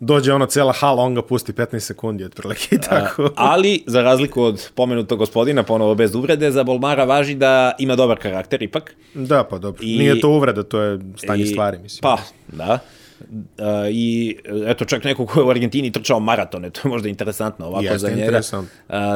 dođe 0.00 0.32
ona 0.32 0.46
cela 0.46 0.72
hala, 0.72 1.02
on 1.02 1.14
ga 1.14 1.22
pusti 1.22 1.52
15 1.52 1.78
sekundi 1.78 2.24
otprilike 2.24 2.68
i 2.76 2.80
tako. 2.80 3.24
A, 3.24 3.30
ali, 3.36 3.82
za 3.86 4.02
razliku 4.02 4.42
od 4.42 4.70
pomenutog 4.74 5.18
gospodina, 5.18 5.62
ponovo 5.62 5.94
bez 5.94 6.14
uvrede, 6.14 6.50
za 6.50 6.64
Bolmara 6.64 7.04
važi 7.04 7.34
da 7.34 7.72
ima 7.78 7.96
dobar 7.96 8.18
karakter 8.18 8.62
ipak. 8.62 8.94
Da, 9.14 9.44
pa 9.44 9.58
dobro. 9.58 9.82
I, 9.82 9.98
Nije 9.98 10.20
to 10.20 10.28
uvreda, 10.28 10.62
to 10.62 10.80
je 10.80 10.98
stanje 11.16 11.42
i, 11.42 11.46
stvari, 11.46 11.78
mislim. 11.78 12.00
Pa, 12.02 12.18
da. 12.48 12.78
I 13.90 14.36
eto 14.66 14.84
čak 14.84 15.04
neko 15.04 15.26
ko 15.26 15.40
je 15.40 15.44
u 15.44 15.50
Argentini 15.50 15.90
trčao 15.92 16.20
maratone, 16.20 16.70
to 16.70 16.80
je 16.84 16.90
možda 16.90 17.08
interesantno 17.08 17.66
ovako 17.66 17.84
Jeste 17.84 17.98
za 17.98 18.08
njega. 18.08 18.20
Interesant. 18.20 18.68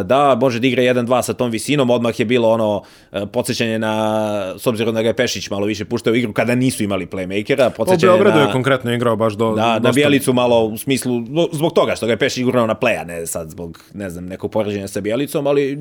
Da, 0.04 0.38
može 0.40 0.60
da 0.60 0.66
igra 0.66 0.82
1-2 0.82 1.22
sa 1.22 1.32
tom 1.32 1.50
visinom, 1.50 1.90
odmah 1.90 2.20
je 2.20 2.26
bilo 2.26 2.50
ono 2.50 2.76
uh, 2.76 3.22
podsjećanje 3.32 3.78
na, 3.78 4.54
s 4.58 4.66
obzirom 4.66 4.94
da 4.94 5.02
ga 5.02 5.08
je 5.08 5.16
Pešić 5.16 5.50
malo 5.50 5.66
više 5.66 5.84
puštao 5.84 6.14
igru 6.14 6.32
kada 6.32 6.54
nisu 6.54 6.82
imali 6.82 7.06
playmakera, 7.06 7.70
podsjećanje 7.70 8.24
na... 8.24 8.40
je 8.40 8.52
konkretno 8.52 8.92
igrao 8.92 9.16
baš 9.16 9.32
do... 9.32 9.48
Da, 9.48 9.54
dosta... 9.54 9.78
na 9.78 9.92
Bijelicu 9.92 10.32
malo 10.32 10.64
u 10.64 10.78
smislu, 10.78 11.22
zbog 11.52 11.72
toga 11.72 11.96
što 11.96 12.06
ga 12.06 12.12
je 12.12 12.18
Pešić 12.18 12.38
igrao 12.38 12.66
na 12.66 12.74
playa, 12.74 13.06
ne 13.06 13.26
sad 13.26 13.50
zbog, 13.50 13.78
ne 13.94 14.10
znam, 14.10 14.26
nekog 14.26 14.50
poređenja 14.50 14.88
sa 14.88 15.00
Bijelicom, 15.00 15.46
ali... 15.46 15.78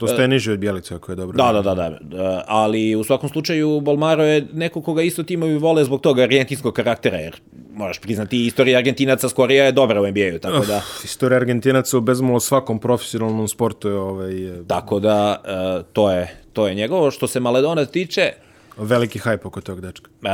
To 0.00 0.06
ste 0.06 0.28
niže 0.28 0.52
od 0.52 0.58
Bijelice 0.58 0.94
ako 0.94 1.12
je 1.12 1.16
dobro. 1.16 1.36
Da, 1.36 1.52
da, 1.52 1.62
da, 1.62 1.74
da, 1.74 1.98
da, 2.00 2.44
ali 2.46 2.94
u 2.94 3.04
svakom 3.04 3.28
slučaju 3.28 3.80
Bolmaro 3.80 4.24
je 4.24 4.46
neko 4.52 4.82
koga 4.82 5.02
isto 5.02 5.22
timovi 5.22 5.58
vole 5.58 5.84
zbog 5.84 6.00
toga 6.00 6.22
argentinskog 6.22 6.74
karaktera, 6.74 7.18
jer 7.18 7.40
moraš 7.74 7.98
priznati, 7.98 8.46
istorija 8.46 8.78
Argentinaca 8.78 9.28
skorija 9.28 9.64
je 9.64 9.72
dobra 9.72 10.00
u 10.00 10.06
NBA-u, 10.06 10.38
tako 10.38 10.66
da... 10.66 10.76
Uh, 10.76 11.04
istorija 11.04 11.36
Argentinaca 11.36 11.98
u 11.98 12.00
bezmalo 12.00 12.40
svakom 12.40 12.78
profesionalnom 12.78 13.48
sportu 13.48 13.88
je 13.88 13.96
ovaj... 13.96 14.34
Je... 14.34 14.66
Tako 14.66 15.00
da, 15.00 15.42
uh, 15.44 15.86
to, 15.92 16.10
je, 16.10 16.36
to 16.52 16.68
je 16.68 16.74
njegovo. 16.74 17.10
Što 17.10 17.26
se 17.26 17.40
Maledona 17.40 17.84
tiče, 17.84 18.32
Veliki 18.76 19.18
hajp 19.18 19.46
oko 19.46 19.60
tog 19.60 19.80
dečka. 19.80 20.10
Uh, 20.22 20.28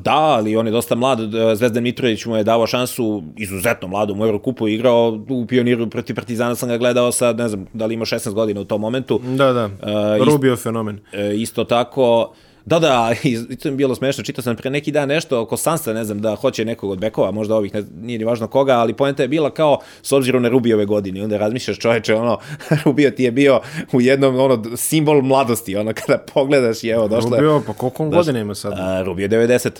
da, 0.00 0.14
ali 0.14 0.56
on 0.56 0.66
je 0.66 0.72
dosta 0.72 0.94
mlad. 0.94 1.18
Zvezdan 1.54 1.82
Mitrović 1.82 2.26
mu 2.26 2.36
je 2.36 2.44
dao 2.44 2.66
šansu, 2.66 3.22
izuzetno 3.36 3.88
mladom 3.88 4.20
u 4.20 4.24
Eurokupu, 4.24 4.68
igrao 4.68 5.20
u 5.28 5.46
pioniru 5.46 5.90
protiv 5.90 6.16
Partizana, 6.16 6.54
sam 6.54 6.68
ga 6.68 6.78
gledao 6.78 7.12
sa, 7.12 7.32
ne 7.32 7.48
znam, 7.48 7.66
da 7.72 7.86
li 7.86 7.94
ima 7.94 8.04
16 8.04 8.32
godina 8.32 8.60
u 8.60 8.64
tom 8.64 8.80
momentu. 8.80 9.20
Da, 9.36 9.52
da, 9.52 9.64
uh, 9.64 10.26
Rubio 10.26 10.56
fenomen. 10.56 11.00
Isto 11.34 11.64
tako, 11.64 12.32
Da, 12.68 12.78
da, 12.78 13.14
i 13.22 13.56
to 13.56 13.70
mi 13.70 13.76
bilo 13.76 13.94
smešno, 13.94 14.24
čitao 14.24 14.42
sam 14.42 14.56
pre 14.56 14.70
neki 14.70 14.92
dan 14.92 15.08
nešto 15.08 15.40
oko 15.40 15.56
Sansa, 15.56 15.92
ne 15.92 16.04
znam, 16.04 16.20
da 16.20 16.34
hoće 16.34 16.64
nekog 16.64 16.90
od 16.90 16.98
bekova, 16.98 17.30
možda 17.30 17.56
ovih, 17.56 17.74
ne, 17.74 17.82
nije 18.00 18.18
ni 18.18 18.24
važno 18.24 18.46
koga, 18.46 18.72
ali 18.72 18.94
poenta 18.94 19.22
je 19.22 19.28
bila 19.28 19.50
kao, 19.50 19.78
s 20.02 20.12
obzirom 20.12 20.42
na 20.42 20.48
Rubijove 20.48 20.84
godine, 20.86 21.22
onda 21.24 21.36
razmišljaš 21.36 21.78
čoveče, 21.78 22.14
ono, 22.14 22.38
Rubio 22.84 23.10
ti 23.10 23.24
je 23.24 23.30
bio 23.30 23.60
u 23.92 24.00
jednom, 24.00 24.40
ono, 24.40 24.76
simbol 24.76 25.22
mladosti, 25.22 25.76
ono, 25.76 25.92
kada 25.94 26.18
pogledaš 26.34 26.84
i 26.84 26.88
evo, 26.88 27.08
došla... 27.08 27.30
Rubio, 27.30 27.62
pa 27.66 27.72
koliko 27.72 28.02
on 28.02 28.10
godina 28.10 28.38
ima 28.40 28.54
sad? 28.54 28.72
A, 28.76 29.02
Rubio 29.02 29.28
90. 29.28 29.70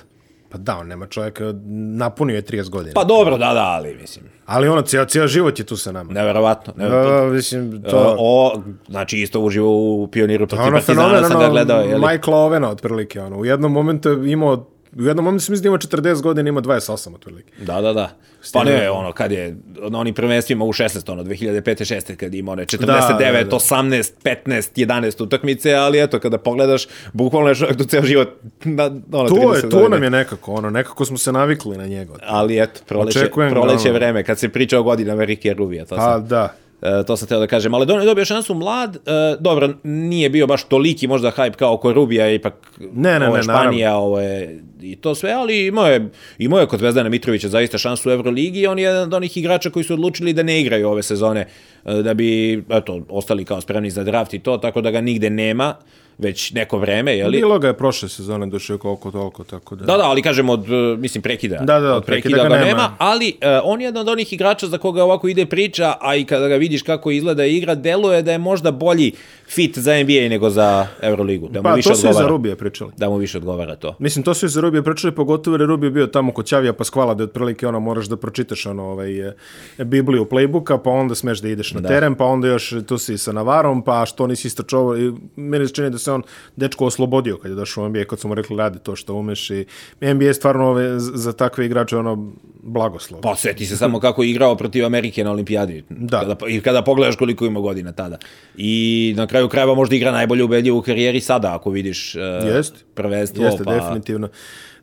Pa 0.49 0.59
da, 0.59 0.77
on 0.77 0.87
nema 0.87 1.07
čovjeka, 1.07 1.55
napunio 1.97 2.37
je 2.37 2.43
30 2.43 2.69
godina. 2.69 2.95
Pa 2.95 3.05
dobro, 3.05 3.39
da, 3.39 3.55
da, 3.55 3.65
ali 3.65 3.95
mislim. 3.95 4.25
Ali 4.47 4.69
ono, 4.69 4.83
cijel, 4.83 5.07
cijel 5.07 5.27
život 5.27 5.59
je 5.59 5.65
tu 5.65 5.77
sa 5.77 5.93
nama. 5.93 6.13
Neverovatno. 6.13 6.73
neverovatno. 6.77 7.27
Uh, 7.27 7.33
mislim, 7.33 7.83
to... 7.91 8.17
O, 8.19 8.63
znači, 8.89 9.19
isto 9.19 9.41
uživo 9.41 9.71
u 9.71 10.09
pioniru 10.13 10.47
protiv 10.47 10.63
ono, 10.63 10.73
Partizana 10.73 11.29
sam 11.29 11.41
ga 11.41 11.49
gledao. 11.49 11.81
Jeli? 11.81 12.07
Michael 12.07 12.35
Ovena, 12.35 12.71
otprilike, 12.71 13.21
ono. 13.21 13.39
U 13.39 13.45
jednom 13.45 13.73
momentu 13.73 14.09
je 14.09 14.33
imao 14.33 14.67
u 14.97 15.03
jednom 15.03 15.25
momentu 15.25 15.45
sam 15.45 15.53
mislim 15.53 15.63
da 15.63 15.69
ima 15.69 15.79
40 15.79 16.23
godina, 16.23 16.49
ima 16.49 16.61
28 16.61 17.15
otprilike. 17.15 17.53
Da, 17.65 17.81
da, 17.81 17.93
da. 17.93 18.17
Pa 18.53 18.65
ne, 18.65 18.91
ono, 18.91 19.13
kad 19.13 19.33
je, 19.33 19.57
na 19.89 19.99
onim 19.99 20.15
prvenstvima 20.15 20.65
u 20.65 20.73
16, 20.73 21.13
ono, 21.13 21.25
2005. 21.25 21.95
6. 21.95 22.17
kad 22.17 22.35
ima 22.35 22.53
one 22.53 22.67
49, 22.67 22.87
da, 22.87 23.33
da, 23.33 23.45
da. 23.45 23.57
18, 23.57 24.13
15, 24.25 24.87
11 24.87 25.23
utakmice, 25.23 25.75
ali 25.75 26.03
eto, 26.03 26.21
kada 26.21 26.39
pogledaš, 26.39 26.87
bukvalno 27.13 27.49
je 27.49 27.55
čovjek 27.55 27.77
do 27.77 27.85
ceo 27.85 28.03
život 28.03 28.29
na, 28.65 28.85
ono, 29.13 29.29
to 29.29 29.55
je, 29.55 29.69
to 29.69 29.89
nam 29.89 30.03
je 30.03 30.11
nekako, 30.11 30.53
ono, 30.53 30.71
nekako 30.71 31.05
smo 31.05 31.19
se 31.19 31.33
navikli 31.33 31.77
na 31.77 31.87
njega. 31.87 32.13
Ali 32.27 32.63
eto, 32.63 32.81
proleće, 32.87 33.19
Očekujem, 33.19 33.51
proleće 33.51 33.89
da, 33.89 33.95
vreme, 33.95 34.25
kad 34.25 34.39
se 34.39 34.49
priča 34.49 34.79
o 34.79 34.83
godinama 34.83 35.25
Rike 35.25 35.55
Rubija. 35.55 35.85
To 35.85 35.97
pa, 35.97 36.03
sam, 36.03 36.27
da. 36.29 36.55
E, 36.83 37.05
to 37.07 37.17
sam 37.17 37.29
teo 37.29 37.39
da 37.39 37.47
kažem, 37.47 37.75
ali 37.75 37.87
dobio 37.87 38.25
šansu 38.25 38.55
mlad, 38.55 38.97
e, 38.97 39.01
dobro, 39.41 39.69
nije 39.85 40.31
bio 40.31 40.47
baš 40.47 40.65
toliki 40.65 41.07
možda 41.07 41.31
hype 41.37 41.57
kao 41.57 41.77
Korubija, 41.77 42.31
ipak 42.31 42.55
ne, 42.95 43.19
ne, 43.19 43.27
ovo 43.27 43.37
je 43.37 43.39
ne, 43.39 43.43
Španija, 43.43 43.89
naravno. 43.89 44.07
ovo 44.07 44.21
je 44.21 44.63
i 44.81 44.97
to 44.97 45.15
sve, 45.15 45.33
ali 45.33 45.67
imao 45.67 45.87
je, 45.87 46.09
imao 46.39 46.61
je 46.61 46.67
kod 46.67 46.79
Zvezdana 46.79 47.09
Mitrovića 47.09 47.49
zaista 47.49 47.79
šansu 47.79 48.09
u 48.09 48.13
Euroligi 48.13 48.67
on 48.67 48.79
je 48.79 48.85
jedan 48.85 49.03
od 49.03 49.15
onih 49.15 49.37
igrača 49.37 49.71
koji 49.71 49.85
su 49.85 49.95
odlučili 49.95 50.33
da 50.33 50.43
ne 50.43 50.61
igraju 50.61 50.89
ove 50.89 51.03
sezone, 51.03 51.47
da 51.85 52.15
bi, 52.15 52.63
eto, 52.71 53.01
ostali 53.09 53.45
kao 53.45 53.61
spremni 53.61 53.91
za 53.91 54.05
draft 54.05 54.35
i 54.35 54.39
to, 54.39 54.59
tako 54.59 54.81
da 54.81 54.91
ga 54.91 55.01
nigde 55.01 55.31
nema 55.31 55.75
već 56.19 56.53
neko 56.53 56.79
vreme, 56.79 57.17
je 57.17 57.27
li? 57.29 57.37
Bilo 57.37 57.59
ga 57.59 57.67
je 57.67 57.75
prošle 57.75 58.09
sezone 58.09 58.47
došao 58.47 58.79
koliko 58.79 59.11
toliko, 59.11 59.45
tako 59.45 59.77
da. 59.77 59.85
Da, 59.85 59.97
da, 59.97 60.05
ali 60.05 60.23
kažem 60.23 60.49
od 60.51 60.69
mislim 60.99 61.23
prekida. 61.23 61.59
Da, 61.59 61.81
da, 61.81 61.95
od 61.95 62.05
prekida, 62.05 62.37
prekida 62.37 62.49
ga, 62.49 62.49
ga 62.49 62.65
nema, 62.65 62.83
nema 62.83 62.97
ali 62.99 63.35
uh, 63.43 63.49
on 63.65 63.81
je 63.81 63.85
jedan 63.85 64.01
od 64.01 64.09
onih 64.09 64.33
igrača 64.33 64.67
za 64.67 64.79
koga 64.79 65.05
ovako 65.05 65.29
ide 65.29 65.47
priča, 65.47 65.95
a 66.01 66.17
i 66.17 66.25
kada 66.25 66.49
ga 66.49 66.57
vidiš 66.57 66.83
kako 66.83 67.11
izgleda 67.11 67.45
igra, 67.45 67.75
deluje 67.75 68.23
da 68.23 68.33
je 68.33 68.39
možda 68.39 68.71
bolji 68.71 69.13
fit 69.49 69.79
za 69.79 70.03
NBA 70.03 70.29
nego 70.29 70.51
za 70.51 70.87
Euroligu. 71.03 71.49
Da 71.49 71.59
mu 71.59 71.63
pa, 71.63 71.75
više 71.75 71.89
to 71.89 71.95
su 71.95 72.09
i 72.09 72.13
za 72.13 72.27
Rubije 72.27 72.57
pričali. 72.57 72.93
Da 72.97 73.09
mu 73.09 73.17
više 73.17 73.39
odgovara 73.39 73.77
to. 73.77 73.97
Mislim, 73.99 74.23
to 74.23 74.35
su 74.35 74.47
i 74.47 74.49
za 74.49 74.61
Rubije 74.61 74.83
pričali, 74.83 75.15
pogotovo 75.15 75.55
jer 75.55 75.61
je 75.61 75.67
Rubije 75.67 75.91
bio 75.91 76.07
tamo 76.07 76.33
kod 76.33 76.47
Ćavija 76.47 76.73
Paskvala, 76.73 77.15
da 77.15 77.25
otprilike 77.25 77.67
ono 77.67 77.81
moraš 77.81 78.07
da 78.07 78.17
pročitaš 78.17 78.67
ono, 78.67 78.85
ovaj, 78.85 79.29
e, 79.29 79.35
Bibliju 79.79 80.25
playbooka, 80.25 80.79
pa 80.85 80.91
onda 80.91 81.15
smeš 81.15 81.41
da 81.41 81.49
ideš 81.49 81.73
na 81.73 81.81
da. 81.81 81.89
teren, 81.89 82.15
pa 82.15 82.25
onda 82.25 82.49
još 82.49 82.75
tu 82.87 82.99
si 82.99 83.19
sa 83.19 83.33
Navarom, 83.33 83.83
pa 83.85 84.07
što 84.07 84.27
nisi 84.27 84.49
istračovao. 84.49 84.99
I 84.99 85.13
meni 85.37 85.67
se 85.67 85.75
čini 85.75 85.91
da 85.91 85.99
se 85.99 86.13
on 86.13 86.23
dečko 86.57 86.87
oslobodio 86.87 87.37
kad 87.37 87.51
je 87.51 87.55
došao 87.55 87.85
u 87.85 87.89
NBA, 87.89 88.05
kad 88.05 88.21
su 88.21 88.29
mu 88.29 88.35
rekli 88.35 88.57
radi 88.57 88.79
to 88.79 88.97
što 88.97 89.15
umeš 89.15 89.51
i 89.51 89.67
NBA 90.01 90.25
je 90.25 90.35
stvarno 90.35 90.69
ove, 90.69 90.99
za 90.99 91.33
takve 91.33 91.67
igrače 91.67 91.97
ono 91.97 92.33
blagoslov. 92.63 93.21
Pa 93.21 93.37
sveti 93.37 93.67
se 93.67 93.77
samo 93.77 94.01
kako 94.01 94.23
je 94.23 94.31
igrao 94.31 94.57
protiv 94.57 94.87
Amerike 94.87 95.25
na 95.25 95.31
olimpijadi. 95.31 95.85
Da. 95.89 96.21
Kada, 96.21 96.37
I 96.49 96.61
kada 96.61 96.83
pogledaš 96.83 97.17
koliko 97.17 97.47
ima 97.47 97.61
godina 97.61 97.93
tada. 97.93 98.19
I 98.57 99.15
na 99.17 99.27
kraju 99.27 99.38
krajeva 99.47 99.75
možda 99.75 99.97
igra 99.97 100.13
najbolje 100.13 100.45
ubedljivo 100.45 100.79
u 100.79 100.83
karijeri 100.83 101.21
sada, 101.21 101.55
ako 101.55 101.71
vidiš 101.71 102.15
uh, 102.15 102.49
Jest. 102.49 102.85
prvenstvo. 102.95 103.45
Jeste, 103.45 103.65
pa... 103.65 103.75
definitivno. 103.75 104.29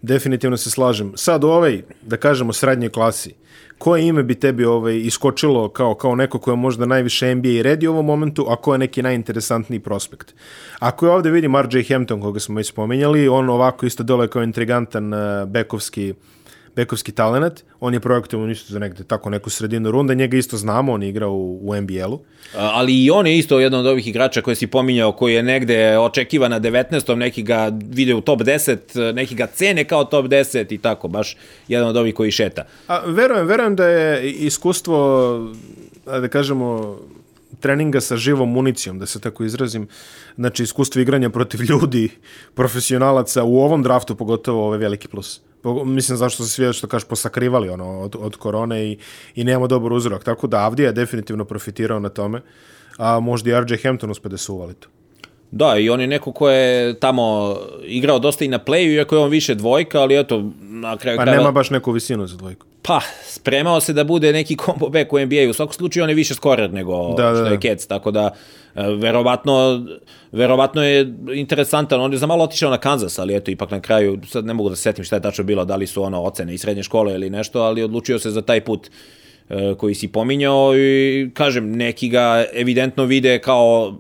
Definitivno 0.02 0.58
se 0.58 0.72
slažem. 0.72 1.12
Sad 1.16 1.44
u 1.44 1.48
ovoj, 1.48 1.84
da 2.02 2.18
kažemo, 2.18 2.54
srednjoj 2.54 2.90
klasi, 2.90 3.34
koje 3.78 4.08
ime 4.08 4.24
bi 4.24 4.36
tebi 4.36 4.66
ovaj 4.66 4.98
iskočilo 4.98 5.70
kao 5.70 5.96
kao 5.96 6.16
neko 6.16 6.40
ko 6.40 6.52
je 6.52 6.58
možda 6.58 6.86
najviše 6.86 7.36
NBA 7.36 7.62
redi 7.62 7.88
u 7.88 7.92
ovom 7.92 8.06
momentu, 8.06 8.46
a 8.50 8.56
ko 8.56 8.74
je 8.74 8.78
neki 8.78 9.04
najinteresantniji 9.04 9.80
prospekt. 9.80 10.34
Ako 10.80 11.06
je 11.06 11.12
ovde 11.12 11.32
vidim 11.32 11.56
RJ 11.56 11.94
Hampton, 11.94 12.22
koga 12.22 12.40
smo 12.40 12.56
već 12.56 12.68
spomenjali, 12.68 13.28
on 13.28 13.50
ovako 13.50 13.86
isto 13.86 14.04
dole 14.04 14.28
kao 14.28 14.44
intrigantan 14.44 15.14
uh, 15.14 15.20
bekovski 15.48 16.14
bekovski 16.76 17.12
talenat, 17.12 17.64
on 17.80 17.94
je 17.94 18.00
projektovan 18.00 18.52
isto 18.52 18.74
za 18.74 18.80
negde 18.80 19.04
tako 19.04 19.30
neku 19.30 19.50
sredinu 19.50 19.92
runda, 19.92 20.14
njega 20.14 20.38
isto 20.38 20.58
znamo, 20.58 20.94
on 20.94 21.04
igra 21.04 21.28
u, 21.28 21.70
u 21.70 21.76
NBL-u. 21.82 22.20
Ali 22.54 23.04
i 23.04 23.12
on 23.12 23.28
je 23.28 23.38
isto 23.38 23.60
jedan 23.60 23.80
od 23.80 23.86
ovih 23.86 24.08
igrača 24.08 24.42
koje 24.42 24.56
si 24.56 24.68
pominjao, 24.68 25.12
koji 25.12 25.34
je 25.34 25.44
negde 25.44 25.98
očekivan 25.98 26.52
na 26.52 26.60
19. 26.60 27.16
neki 27.16 27.44
ga 27.44 27.72
vide 27.90 28.14
u 28.14 28.22
top 28.22 28.42
10, 28.42 29.14
neki 29.14 29.36
ga 29.36 29.48
cene 29.48 29.84
kao 29.84 30.04
top 30.04 30.26
10 30.26 30.74
i 30.74 30.78
tako, 30.78 31.08
baš 31.08 31.38
jedan 31.68 31.88
od 31.88 31.98
ovih 31.98 32.14
koji 32.16 32.32
šeta. 32.32 32.64
A, 32.88 33.00
verujem, 33.06 33.48
verujem 33.48 33.76
da 33.76 33.88
je 33.88 34.32
iskustvo, 34.32 34.98
da 36.06 36.28
kažemo, 36.28 36.98
treninga 37.60 38.02
sa 38.02 38.18
živom 38.18 38.52
municijom, 38.52 39.00
da 39.00 39.06
se 39.06 39.20
tako 39.20 39.44
izrazim, 39.44 39.88
znači 40.36 40.64
iskustvo 40.64 41.02
igranja 41.02 41.30
protiv 41.30 41.62
ljudi, 41.70 42.10
profesionalaca 42.54 43.44
u 43.44 43.60
ovom 43.60 43.84
draftu 43.84 44.16
pogotovo 44.16 44.66
ovaj 44.66 44.78
veliki 44.78 45.08
plus. 45.08 45.42
Po- 45.66 45.86
Mislim 45.86 46.18
zašto 46.18 46.44
se 46.44 46.50
svi 46.50 46.74
što 46.74 46.88
kažeš 46.88 47.08
posakrivali 47.08 47.70
ono 47.70 48.00
od, 48.00 48.16
od 48.20 48.36
korone 48.36 48.86
i, 48.86 48.98
i 49.36 49.44
nemamo 49.44 49.68
dobar 49.68 49.94
uzorak. 49.94 50.24
Tako 50.24 50.48
da 50.48 50.58
Avdija 50.60 50.86
je 50.86 50.94
definitivno 50.94 51.46
profitirao 51.46 52.00
na 52.00 52.10
tome, 52.10 52.42
a 52.98 53.20
možda 53.20 53.50
i 53.50 53.62
RJ 53.62 53.78
Hampton 53.84 54.12
uspe 54.12 54.30
da 54.30 54.38
se 54.38 54.52
uvali 54.52 54.74
to. 54.74 54.88
Da, 55.52 55.78
i 55.78 55.90
on 55.90 56.02
je 56.02 56.08
neko 56.08 56.32
ko 56.32 56.50
je 56.50 57.00
tamo 57.00 57.56
igrao 57.84 58.20
dosta 58.20 58.46
i 58.46 58.48
na 58.48 58.60
playu, 58.60 58.94
iako 58.94 59.16
je 59.16 59.22
on 59.22 59.30
više 59.30 59.56
dvojka, 59.56 60.00
ali 60.00 60.20
eto, 60.20 60.44
na 60.62 60.98
kraju 60.98 61.18
Pa 61.18 61.24
krajeva- 61.24 61.38
nema 61.38 61.52
baš 61.52 61.70
neku 61.70 61.92
visinu 61.92 62.28
za 62.28 62.38
dvojku. 62.38 62.66
Pa, 62.88 63.02
spremao 63.24 63.80
se 63.80 63.94
da 63.94 64.04
bude 64.04 64.34
neki 64.34 64.58
combo 64.66 64.90
back 64.90 65.14
u 65.14 65.20
NBA-u. 65.20 65.50
U 65.50 65.54
svakom 65.54 65.74
slučaju 65.74 66.04
on 66.04 66.10
je 66.10 66.16
više 66.16 66.34
skorer 66.34 66.74
nego 66.74 67.14
Da, 67.18 67.32
da, 67.32 67.36
što 67.36 67.46
je 67.46 67.50
da. 67.50 67.60
Kec, 67.60 67.88
tako 67.88 68.12
da 68.12 68.36
e, 68.76 68.84
verovatno, 68.84 69.86
verovatno 70.32 70.84
je 70.84 71.14
interesantan. 71.34 72.02
On 72.02 72.12
je 72.12 72.18
za 72.18 72.28
malo 72.28 72.44
otišao 72.44 72.70
na 72.72 72.78
Kansas, 72.78 73.20
ali 73.20 73.36
eto, 73.36 73.52
ipak 73.52 73.72
na 73.72 73.80
kraju, 73.80 74.20
sad 74.28 74.46
ne 74.46 74.54
mogu 74.54 74.70
da 74.70 74.76
se 74.76 74.82
setim 74.82 75.06
šta 75.06 75.16
je 75.16 75.22
tačno 75.22 75.44
bilo, 75.44 75.66
da 75.66 75.76
li 75.76 75.88
su 75.88 76.04
ono 76.04 76.22
ocene 76.22 76.54
iz 76.54 76.62
srednje 76.62 76.84
škole 76.84 77.14
ili 77.14 77.30
nešto, 77.30 77.62
ali 77.62 77.84
odlučio 77.84 78.20
se 78.20 78.32
za 78.32 78.42
taj 78.42 78.62
put 78.62 78.90
e, 79.50 79.76
koji 79.78 79.96
si 79.96 80.08
pominjao 80.08 80.78
i 80.78 81.30
kažem, 81.34 81.72
neki 81.72 82.10
ga 82.10 82.46
evidentno 82.54 83.06
vide 83.06 83.40
kao 83.40 83.96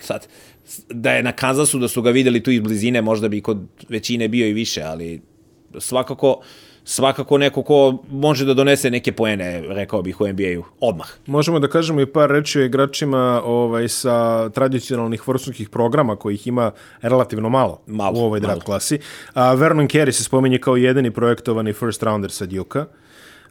sad, 0.00 0.26
da 0.88 1.12
je 1.12 1.22
na 1.22 1.32
Kansasu, 1.32 1.78
da 1.78 1.88
su 1.88 2.02
ga 2.02 2.10
videli 2.10 2.42
tu 2.42 2.50
iz 2.50 2.60
blizine, 2.60 3.02
možda 3.02 3.28
bi 3.28 3.40
kod 3.40 3.58
većine 3.88 4.28
bio 4.28 4.46
i 4.46 4.52
više, 4.52 4.82
ali 4.82 5.20
svakako 5.78 6.40
svakako 6.84 7.38
neko 7.38 7.62
ko 7.62 7.98
može 8.10 8.44
da 8.44 8.54
donese 8.54 8.90
neke 8.90 9.12
poene, 9.12 9.62
rekao 9.68 10.02
bih, 10.02 10.20
u 10.20 10.28
NBA-u, 10.28 10.64
odmah. 10.80 11.06
Možemo 11.26 11.58
da 11.58 11.68
kažemo 11.68 12.00
i 12.00 12.06
par 12.06 12.30
reči 12.30 12.60
o 12.60 12.64
igračima 12.64 13.42
ovaj, 13.44 13.88
sa 13.88 14.48
tradicionalnih 14.48 15.28
vrhunskih 15.28 15.68
programa 15.68 16.16
kojih 16.16 16.46
ima 16.46 16.70
relativno 17.02 17.48
malo, 17.48 17.80
Malo, 17.86 18.20
u 18.20 18.24
ovoj 18.24 18.40
draft 18.40 18.62
klasi. 18.62 18.98
A, 19.34 19.54
Vernon 19.54 19.88
Carey 19.88 20.12
se 20.12 20.24
spominje 20.24 20.58
kao 20.58 20.76
jedini 20.76 21.10
projektovani 21.10 21.72
first 21.72 22.02
rounder 22.02 22.30
sa 22.30 22.46
Duke-a. 22.46 23.03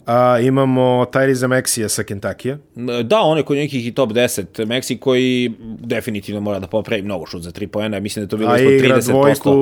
A, 0.06 0.40
imamo 0.40 1.06
Tyrese 1.12 1.48
Maxija 1.48 1.90
sa 1.90 2.04
Kentucky-a. 2.04 2.58
Da, 3.04 3.22
on 3.22 3.38
je 3.38 3.44
kod 3.44 3.58
nekih 3.58 3.88
i 3.88 3.92
top 3.92 4.10
10. 4.12 4.66
Meksik 4.66 5.00
koji 5.00 5.52
definitivno 5.80 6.42
mora 6.42 6.60
da 6.60 6.68
popravi 6.68 7.02
mnogo 7.02 7.26
šut 7.26 7.42
za 7.42 7.52
3 7.52 7.68
poena. 7.68 8.00
Mislim 8.00 8.26
da 8.26 8.30
to 8.30 8.38
bilo 8.38 8.52
A 8.52 8.58
ispod 8.58 8.74
igra 8.74 8.98
30%. 8.98 9.10
dvojku 9.10 9.54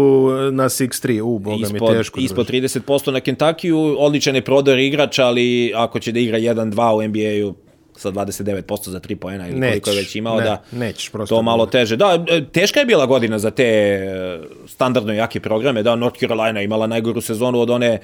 na 0.51 0.63
6-3. 0.63 1.21
U, 1.21 1.39
boga 1.39 1.55
mi 1.57 1.61
ispod, 1.61 1.97
teško. 1.97 2.19
ispod 2.19 2.47
druže. 2.47 2.79
30% 2.79 3.11
na 3.11 3.19
Kentuckyu, 3.19 3.95
odličan 3.97 4.35
je 4.35 4.41
prodor 4.41 4.79
igrač, 4.79 5.19
ali 5.19 5.73
ako 5.75 5.99
će 5.99 6.11
da 6.11 6.19
igra 6.19 6.37
1-2 6.37 6.95
u 6.95 7.07
NBA-u 7.07 7.55
sa 7.95 8.11
29% 8.11 8.89
za 8.89 8.99
3 8.99 9.15
poena 9.15 9.47
ili 9.47 9.61
koliko 9.61 9.89
je 9.89 9.95
već 9.95 10.15
imao, 10.15 10.37
ne, 10.37 10.43
da 10.43 10.63
prosto. 11.11 11.35
to 11.35 11.41
malo 11.41 11.65
teže. 11.65 11.95
Da, 11.95 12.25
e, 12.27 12.45
teška 12.51 12.79
je 12.79 12.85
bila 12.85 13.05
godina 13.05 13.39
za 13.39 13.51
te 13.51 13.63
e, 13.63 14.39
standardno 14.67 15.13
jake 15.13 15.39
programe, 15.39 15.83
da, 15.83 15.95
North 15.95 16.19
Carolina 16.19 16.61
imala 16.61 16.87
najgoru 16.87 17.21
sezonu 17.21 17.59
od 17.59 17.69
one 17.69 17.99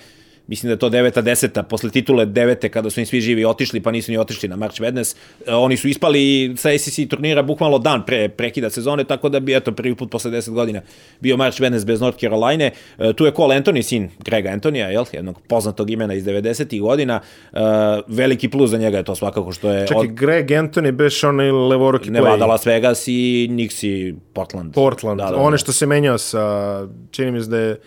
mislim 0.47 0.67
da 0.67 0.73
je 0.73 0.79
to 0.79 0.89
deveta, 0.89 1.21
deseta, 1.21 1.63
posle 1.63 1.89
titule 1.89 2.25
devete, 2.25 2.69
kada 2.69 2.89
su 2.89 2.99
im 2.99 3.05
svi 3.05 3.21
živi 3.21 3.45
otišli, 3.45 3.81
pa 3.81 3.91
nisu 3.91 4.11
ni 4.11 4.17
otišli 4.17 4.49
na 4.49 4.55
March 4.55 4.81
Madness. 4.81 5.15
E, 5.47 5.53
oni 5.53 5.77
su 5.77 5.87
ispali 5.87 6.53
sa 6.57 6.69
ACC 6.69 7.09
turnira 7.09 7.43
bukvalno 7.43 7.77
dan 7.77 8.05
pre 8.05 8.29
prekida 8.29 8.69
sezone, 8.69 9.03
tako 9.03 9.29
da 9.29 9.39
bi, 9.39 9.55
eto, 9.55 9.71
prvi 9.71 9.95
put 9.95 10.11
posle 10.11 10.31
10 10.31 10.49
godina 10.49 10.81
bio 11.19 11.37
March 11.37 11.61
Madness 11.61 11.85
bez 11.85 12.01
North 12.01 12.19
Carolina. 12.19 12.71
E, 12.97 13.13
tu 13.13 13.25
je 13.25 13.31
Cole 13.31 13.55
Anthony, 13.55 13.81
sin 13.81 14.09
Grega 14.25 14.49
Antonija, 14.49 14.89
jel? 14.89 15.05
jednog 15.13 15.41
poznatog 15.47 15.89
imena 15.89 16.13
iz 16.13 16.23
90. 16.23 16.81
godina. 16.81 17.19
E, 17.53 17.59
veliki 18.07 18.49
plus 18.49 18.69
za 18.69 18.77
njega 18.77 18.97
je 18.97 19.03
to 19.03 19.15
svakako 19.15 19.51
što 19.51 19.71
je 19.71 19.87
Čekaj, 19.87 20.07
Greg 20.07 20.47
Anthony 20.47 20.91
beš 20.91 21.23
onaj 21.23 21.51
levoruki 21.51 22.11
Nevada, 22.11 22.45
play. 22.45 22.49
Las 22.49 22.65
Vegas 22.65 23.03
i 23.07 23.47
Knicks 23.49 23.83
i 23.83 24.15
Portland. 24.33 24.73
Portland. 24.73 25.19
Da, 25.19 25.25
da, 25.25 25.31
da. 25.31 25.37
One 25.37 25.57
što 25.57 25.71
se 25.71 25.85
menjao 25.85 26.17
sa, 26.17 26.87
čini 27.11 27.31
mi 27.31 27.43
se 27.43 27.49
da 27.49 27.57
je 27.57 27.77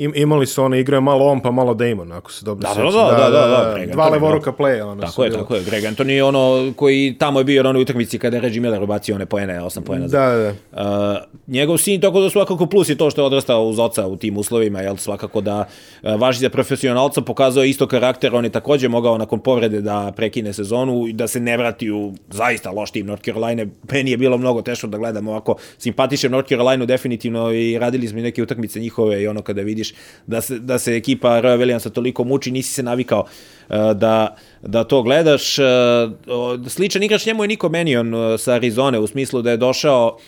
im, 0.00 0.12
imali 0.14 0.46
su 0.46 0.62
one 0.62 0.80
igre 0.80 1.00
malo 1.00 1.24
on 1.24 1.40
pa 1.40 1.50
malo 1.50 1.74
Damon, 1.74 2.12
ako 2.12 2.32
se 2.32 2.44
dobro 2.44 2.68
Da, 2.68 2.82
da, 2.82 2.90
da, 2.90 3.30
da, 3.30 3.76
da, 3.86 3.92
Dva 3.92 4.08
levoruka 4.08 4.52
playa. 4.52 4.82
Ono 4.84 5.02
Tako 5.02 5.24
je, 5.24 5.30
tako 5.30 5.54
je. 5.54 5.64
Greg 5.64 5.84
Anthony 5.84 6.10
je 6.10 6.24
ono 6.24 6.72
koji 6.76 7.16
tamo 7.18 7.40
je 7.40 7.44
bio 7.44 7.62
na 7.62 7.70
onoj 7.70 7.82
utakmici 7.82 8.18
kada 8.18 8.36
je 8.36 8.40
Reggie 8.40 8.60
Miller 8.60 8.82
ubacio 8.82 9.14
one 9.14 9.26
poene, 9.26 9.60
8 9.60 9.80
poena. 9.80 10.06
Da, 10.06 10.26
da, 10.26 10.36
da. 10.36 10.52
Uh, 10.72 11.16
njegov 11.46 11.78
sin, 11.78 12.00
tako 12.00 12.20
da 12.20 12.30
svakako 12.30 12.66
plus 12.66 12.88
je 12.88 12.96
to 12.96 13.10
što 13.10 13.20
je 13.20 13.26
odrastao 13.26 13.64
uz 13.64 13.78
oca 13.78 14.06
u 14.06 14.16
tim 14.16 14.36
uslovima, 14.36 14.80
jel 14.80 14.96
svakako 14.96 15.40
da 15.40 15.64
uh, 16.02 16.20
važi 16.20 16.38
za 16.38 16.50
profesionalca, 16.50 17.20
pokazao 17.20 17.64
isto 17.64 17.86
karakter, 17.86 18.34
on 18.34 18.44
je 18.44 18.50
takođe 18.50 18.88
mogao 18.88 19.18
nakon 19.18 19.38
povrede 19.38 19.80
da 19.80 20.12
prekine 20.16 20.52
sezonu 20.52 21.06
i 21.08 21.12
da 21.12 21.28
se 21.28 21.40
ne 21.40 21.56
vrati 21.56 21.90
u 21.90 22.12
zaista 22.30 22.70
loš 22.70 22.90
tim 22.90 23.06
North 23.06 23.24
Carolina. 23.24 23.66
Meni 23.92 24.10
je 24.10 24.16
bilo 24.16 24.38
mnogo 24.38 24.62
teško 24.62 24.86
da 24.86 24.98
gledam 24.98 25.28
ovako 25.28 25.56
simpatišem 25.78 26.32
North 26.32 26.48
Carolina 26.48 26.84
definitivno 26.84 27.52
i 27.52 27.78
radili 27.78 28.08
smo 28.08 28.18
i 28.18 28.22
neke 28.22 28.42
utakmice 28.42 28.80
njihove 28.80 29.22
i 29.22 29.26
ono 29.26 29.42
kada 29.42 29.62
vidiš 29.62 29.89
da 30.26 30.40
se, 30.40 30.58
da 30.58 30.78
se 30.78 30.96
ekipa 30.96 31.40
Roy 31.40 31.58
Williamsa 31.58 31.90
toliko 31.90 32.24
muči, 32.24 32.50
nisi 32.50 32.74
se 32.74 32.82
navikao 32.82 33.20
uh, 33.20 33.76
da, 33.94 34.36
da 34.62 34.84
to 34.84 35.02
gledaš. 35.02 35.58
O, 35.58 36.58
Sličan 36.68 37.02
igrač 37.02 37.26
njemu 37.26 37.44
je 37.44 37.48
Niko 37.48 37.68
Menion 37.68 38.14
uh, 38.14 38.40
sa 38.40 38.52
Arizone 38.52 38.98
u 38.98 39.06
smislu 39.06 39.42
da 39.42 39.50
je 39.50 39.56
došao 39.56 40.18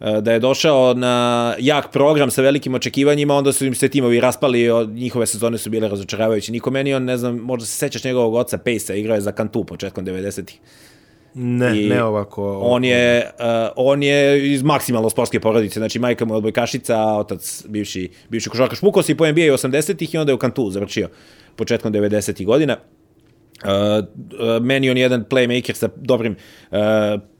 e, 0.00 0.20
da 0.20 0.32
je 0.32 0.38
došao 0.38 0.94
na 0.94 1.54
jak 1.58 1.92
program 1.92 2.30
sa 2.30 2.42
velikim 2.42 2.74
očekivanjima, 2.74 3.34
onda 3.34 3.52
su 3.52 3.66
im 3.66 3.74
se 3.74 3.88
timovi 3.88 4.20
raspali, 4.20 4.68
njihove 4.86 5.26
sezone 5.26 5.58
su 5.58 5.70
bile 5.70 5.88
razočaravajuće. 5.88 6.52
Niko 6.52 6.70
Menion, 6.70 7.04
ne 7.04 7.16
znam, 7.16 7.36
možda 7.36 7.66
se 7.66 7.72
sećaš 7.72 8.04
njegovog 8.04 8.34
oca 8.34 8.58
Pejsa, 8.58 8.94
igrao 8.94 9.14
je 9.14 9.20
za 9.20 9.32
Kantu 9.32 9.64
početkom 9.64 10.06
90-ih. 10.06 10.58
Ne, 11.34 11.82
I 11.82 11.88
ne 11.88 12.02
ovako. 12.04 12.58
On 12.62 12.84
je, 12.84 13.30
uh, 13.38 13.44
on 13.76 14.02
je 14.02 14.52
iz 14.52 14.62
maksimalno 14.62 15.10
sportske 15.10 15.40
porodice, 15.40 15.80
znači 15.80 15.98
majka 15.98 16.24
mu 16.24 16.34
je 16.34 16.36
odbojkašica, 16.36 17.04
otac 17.04 17.64
bivši, 17.68 18.08
bivši 18.28 18.50
košarkaš. 18.50 18.80
Pukao 18.80 19.02
se 19.02 19.12
i 19.12 19.16
po 19.16 19.26
NBA 19.26 19.42
80-ih 19.42 20.14
i 20.14 20.18
onda 20.18 20.30
je 20.32 20.34
u 20.34 20.38
Kantu 20.38 20.70
završio 20.70 21.08
početkom 21.56 21.92
90-ih 21.92 22.46
godina. 22.46 22.76
Uh, 23.64 23.68
uh, 23.68 24.62
meni 24.62 24.90
on 24.90 24.96
je 24.96 25.02
jedan 25.02 25.24
playmaker 25.30 25.72
sa 25.72 25.88
dobrim 25.96 26.36
uh, 26.70 26.78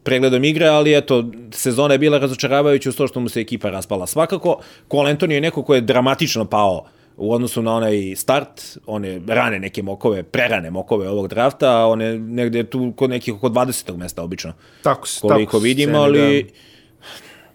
pregledom 0.03 0.45
igre, 0.45 0.67
ali 0.67 0.97
eto, 0.97 1.25
sezona 1.51 1.95
je 1.95 1.99
bila 1.99 2.19
razočaravajuća 2.19 2.89
uz 2.89 2.97
to 2.97 3.07
što 3.07 3.21
mu 3.21 3.29
se 3.29 3.41
ekipa 3.41 3.71
raspala. 3.71 4.07
Svakako, 4.07 4.61
Cole 4.91 5.15
Anthony 5.15 5.31
je 5.31 5.41
neko 5.41 5.63
ko 5.63 5.75
je 5.75 5.81
dramatično 5.81 6.45
pao 6.45 6.87
u 7.19 7.33
odnosu 7.33 7.63
na 7.63 7.75
onaj 7.75 8.15
start, 8.17 8.79
one 8.87 9.21
rane 9.27 9.59
neke 9.59 9.83
mokove, 9.83 10.23
prerane 10.23 10.71
mokove 10.71 11.09
ovog 11.09 11.29
drafta, 11.29 11.71
a 11.71 11.87
on 11.87 12.01
je 12.01 12.19
negde 12.19 12.65
tu 12.65 12.93
kod 12.97 13.11
nekih 13.11 13.35
oko 13.35 13.49
20. 13.49 13.97
mesta 13.97 14.23
obično 14.23 14.53
Tako, 14.83 15.09
se- 15.09 15.21
koliko 15.21 15.53
tako 15.53 15.59
vidim, 15.59 15.95
ali 15.95 16.43
da. 16.43 16.49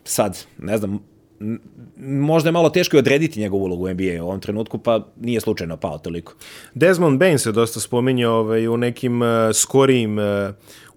sad, 0.03 0.45
ne 0.57 0.77
znam, 0.77 0.99
možda 1.97 2.47
je 2.47 2.51
malo 2.51 2.69
teško 2.69 2.95
i 2.95 2.99
odrediti 2.99 3.39
njegovu 3.39 3.63
ulogu 3.63 3.85
u 3.85 3.89
NBA 3.89 4.23
u 4.23 4.27
ovom 4.27 4.39
trenutku, 4.39 4.77
pa 4.77 5.07
nije 5.19 5.41
slučajno 5.41 5.77
pao 5.77 5.97
toliko. 5.97 6.33
Desmond 6.73 7.19
Bain 7.19 7.39
se 7.39 7.51
dosta 7.51 7.79
spominje 7.79 8.27
ovaj, 8.27 8.67
u 8.67 8.77
nekim 8.77 9.21
uh, 9.21 9.27
skorijim 9.53 10.17
uh, 10.17 10.25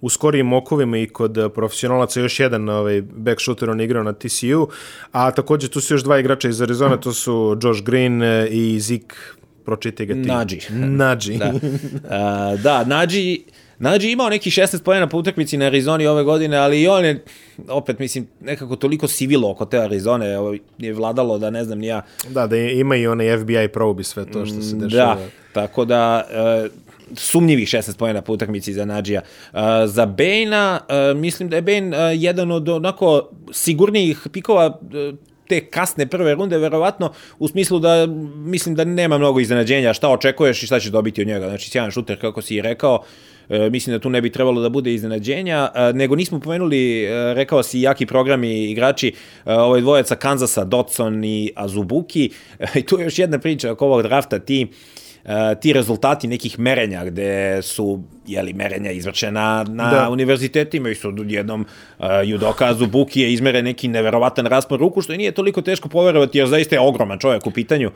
u 0.01 0.09
skorijim 0.09 0.53
okovima 0.53 0.99
i 0.99 1.07
kod 1.07 1.39
uh, 1.39 1.53
profesionalaca 1.53 2.21
još 2.21 2.41
jedan 2.41 2.69
ovaj, 2.69 3.03
back 3.03 3.41
shooter 3.41 3.71
on 3.71 3.81
igrao 3.81 4.03
na 4.03 4.13
TCU, 4.13 4.69
a 5.13 5.31
takođe 5.31 5.69
tu 5.69 5.81
su 5.81 5.95
još 5.95 6.03
dva 6.03 6.19
igrača 6.19 6.49
iz 6.49 6.63
Arizona, 6.63 6.97
to 6.97 7.13
su 7.13 7.59
Josh 7.63 7.83
Green 7.83 8.23
uh, 8.23 8.29
i 8.51 8.81
Zik, 8.81 9.15
pročitaj 9.65 10.07
ga 10.07 10.15
ti. 10.15 10.21
Nađi. 10.21 10.61
Nađi. 11.01 11.37
Da, 11.39 11.53
uh, 11.53 12.61
da 12.61 12.85
Nađi, 12.85 13.45
Nađi 13.79 14.11
imao 14.11 14.29
neki 14.29 14.51
16 14.51 14.83
pojena 14.83 15.07
po 15.07 15.19
utakmici 15.19 15.57
na 15.57 15.67
Arizoni 15.67 16.07
ove 16.07 16.23
godine, 16.23 16.57
ali 16.57 16.83
i 16.83 16.89
on 16.89 17.05
je, 17.05 17.25
opet 17.69 17.99
mislim, 17.99 18.27
nekako 18.41 18.77
toliko 18.77 19.09
sivilo 19.09 19.51
oko 19.51 19.65
te 19.65 19.79
Arizone, 19.79 20.27
je 20.79 20.93
vladalo 20.93 21.39
da 21.39 21.51
ne 21.51 21.65
znam 21.65 21.79
ni 21.79 21.87
ja, 21.87 22.03
Da, 22.29 22.47
da 22.47 22.57
ima 22.57 22.97
i 22.97 23.07
onaj 23.07 23.39
FBI 23.39 23.69
probe 23.73 24.01
i 24.01 24.05
sve 24.05 24.25
to 24.25 24.47
što 24.47 24.63
se 24.63 24.77
dešava. 24.77 25.15
Da, 25.15 25.21
tako 25.53 25.85
da 25.85 26.27
e, 26.31 26.69
sumnjivih 27.15 27.69
16 27.69 27.99
pojena 27.99 28.23
po 28.23 28.33
utakmici 28.33 28.73
za 28.73 28.85
Nadžija. 28.85 29.21
E, 29.21 29.59
za 29.87 30.07
Bejna, 30.07 30.81
e, 30.89 31.15
mislim 31.15 31.49
da 31.49 31.57
je 31.57 31.63
Bejn 31.63 31.95
e, 31.95 31.99
jedan 32.15 32.51
od 32.51 32.69
onako 32.69 33.31
sigurnijih 33.53 34.27
pikova 34.33 34.81
e, 34.95 35.13
te 35.49 35.61
kasne 35.71 36.07
prve 36.07 36.35
runde, 36.35 36.59
verovatno, 36.59 37.13
u 37.39 37.49
smislu 37.49 37.79
da 37.79 38.07
mislim 38.37 38.75
da 38.75 38.85
nema 38.85 39.19
mnogo 39.19 39.41
iznenađenja 39.41 39.95
šta 39.95 40.09
očekuješ 40.11 40.63
i 40.63 40.67
šta 40.67 40.81
ćeš 40.81 40.91
dobiti 40.91 41.21
od 41.21 41.27
njega. 41.27 41.49
Znači, 41.49 41.71
sjajan 41.71 41.91
šuter, 41.91 42.21
kako 42.21 42.43
si 42.43 42.57
i 42.57 42.63
rekao, 42.63 43.05
E, 43.49 43.71
mislim 43.71 43.95
da 43.95 43.99
tu 43.99 44.11
ne 44.11 44.21
bi 44.21 44.33
trebalo 44.33 44.61
da 44.61 44.69
bude 44.69 44.95
iznenađenja, 44.95 45.71
e, 45.75 45.93
nego 45.93 46.17
nismo 46.17 46.41
pomenuli, 46.41 47.03
e, 47.05 47.35
rekao 47.35 47.63
si, 47.63 47.81
jaki 47.81 48.07
programi 48.07 48.65
igrači, 48.71 49.13
e, 49.47 49.53
ovaj 49.55 49.81
dvojac 49.81 50.09
sa 50.09 50.17
Kanzasa, 50.17 50.65
Dotson 50.65 51.25
i 51.25 51.53
Azubuki, 51.57 52.31
i 52.81 52.83
tu 52.83 52.99
je 52.99 53.05
još 53.05 53.19
jedna 53.19 53.39
priča 53.39 53.73
oko 53.73 53.87
ovog 53.87 54.03
drafta, 54.03 54.39
ti 54.39 54.67
Uh, 54.67 55.06
ti 55.61 55.73
rezultati 55.73 56.29
nekih 56.29 56.59
merenja 56.59 57.05
gde 57.05 57.63
su 57.63 58.03
jeli, 58.27 58.53
merenja 58.53 58.91
izvršena 58.91 59.65
na 59.69 59.91
Da. 59.91 60.11
univerzitetima 60.11 60.89
i 60.91 60.95
su 60.95 61.15
jednom 61.29 61.67
uh, 61.99 62.07
judoka 62.25 62.67
Azubuki 62.67 63.21
je 63.21 63.33
izmeren 63.33 63.65
neki 63.65 63.89
neverovatan 63.89 64.47
raspon 64.47 64.79
ruku 64.79 65.03
što 65.03 65.13
i 65.13 65.19
nije 65.19 65.33
toliko 65.33 65.63
teško 65.63 65.89
poverovati 65.89 66.39
jer 66.39 66.49
zaista 66.49 66.75
je 66.75 66.81
ogroman 66.81 67.19
čovjek 67.19 67.47
u 67.47 67.51
pitanju 67.51 67.91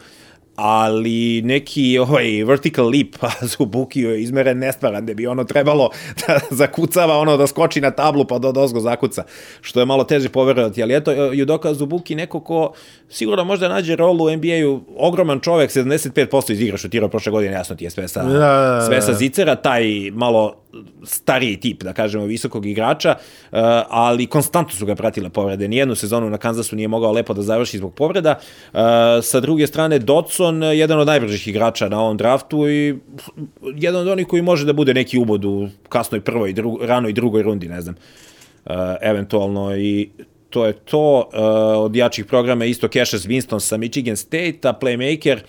ali 0.62 1.42
neki 1.42 1.98
ovaj 1.98 2.44
vertical 2.44 2.90
leap 2.90 3.16
Subuki 3.56 4.00
je 4.00 4.22
izmeren 4.22 4.58
nestvaran, 4.58 5.06
da 5.06 5.14
bi 5.14 5.26
ono 5.26 5.44
trebalo 5.44 5.90
da 6.26 6.40
zakucava, 6.50 7.18
ono 7.18 7.36
da 7.36 7.46
skoči 7.46 7.80
na 7.80 7.90
tablu 7.90 8.24
pa 8.24 8.38
da 8.38 8.52
dozgo 8.52 8.80
zakuca, 8.80 9.24
što 9.60 9.80
je 9.80 9.86
malo 9.86 10.04
teže 10.04 10.28
poverovati, 10.28 10.82
ali 10.82 10.96
eto, 10.96 11.12
Judoka 11.12 11.74
Zubuki 11.74 12.14
neko 12.14 12.40
ko 12.40 12.72
sigurno 13.08 13.44
možda 13.44 13.68
nađe 13.68 13.96
rolu 13.96 14.24
u 14.24 14.30
NBA-u, 14.30 14.80
ogroman 14.96 15.40
čovek, 15.40 15.70
75% 15.70 16.52
iz 16.52 16.60
igra 16.60 16.76
šutirao 16.76 17.08
prošle 17.08 17.32
godine, 17.32 17.52
jasno 17.52 17.76
ti 17.76 17.84
je 17.84 17.90
sve 17.90 18.08
sa, 18.08 18.22
Da, 18.22 18.32
da, 18.32 18.38
da. 18.38 18.86
sve 18.86 19.02
sa 19.02 19.12
Zicera, 19.12 19.56
taj 19.56 19.84
malo 20.12 20.54
stariji 21.04 21.56
tip, 21.56 21.82
da 21.82 21.92
kažemo, 21.92 22.24
visokog 22.24 22.66
igrača, 22.66 23.14
uh, 23.18 23.58
ali 23.88 24.26
konstantno 24.26 24.76
su 24.76 24.86
ga 24.86 24.94
pratile 24.94 25.30
povrede. 25.30 25.68
Nijednu 25.68 25.94
sezonu 25.94 26.30
na 26.30 26.38
Kansasu 26.38 26.76
nije 26.76 26.88
mogao 26.88 27.12
lepo 27.12 27.34
da 27.34 27.42
završi 27.42 27.78
zbog 27.78 27.94
povreda. 27.94 28.38
Uh, 28.72 28.80
sa 29.22 29.40
druge 29.40 29.66
strane, 29.66 29.98
Dodson, 29.98 30.62
jedan 30.62 31.00
od 31.00 31.06
najbržih 31.06 31.48
igrača 31.48 31.88
na 31.88 32.00
ovom 32.00 32.16
draftu 32.16 32.68
i 32.68 32.98
jedan 33.74 34.00
od 34.00 34.08
onih 34.08 34.26
koji 34.26 34.42
može 34.42 34.66
da 34.66 34.72
bude 34.72 34.94
neki 34.94 35.18
ubod 35.18 35.44
u 35.44 35.68
kasnoj 35.88 36.20
prvoj, 36.20 36.52
dru, 36.52 36.78
ranoj 36.82 37.12
drugoj 37.12 37.42
rundi, 37.42 37.68
ne 37.68 37.80
znam, 37.80 37.94
eventualno 39.00 39.76
i 39.76 40.10
to 40.50 40.66
je 40.66 40.72
to. 40.72 41.30
Od 41.76 41.96
jačih 41.96 42.24
programa 42.24 42.64
isto 42.64 42.88
Cassius 42.88 43.26
Winston 43.26 43.60
sa 43.60 43.76
Michigan 43.76 44.16
State, 44.16 44.58
a 44.62 44.72
playmaker 44.80 45.36
uh, 45.36 45.42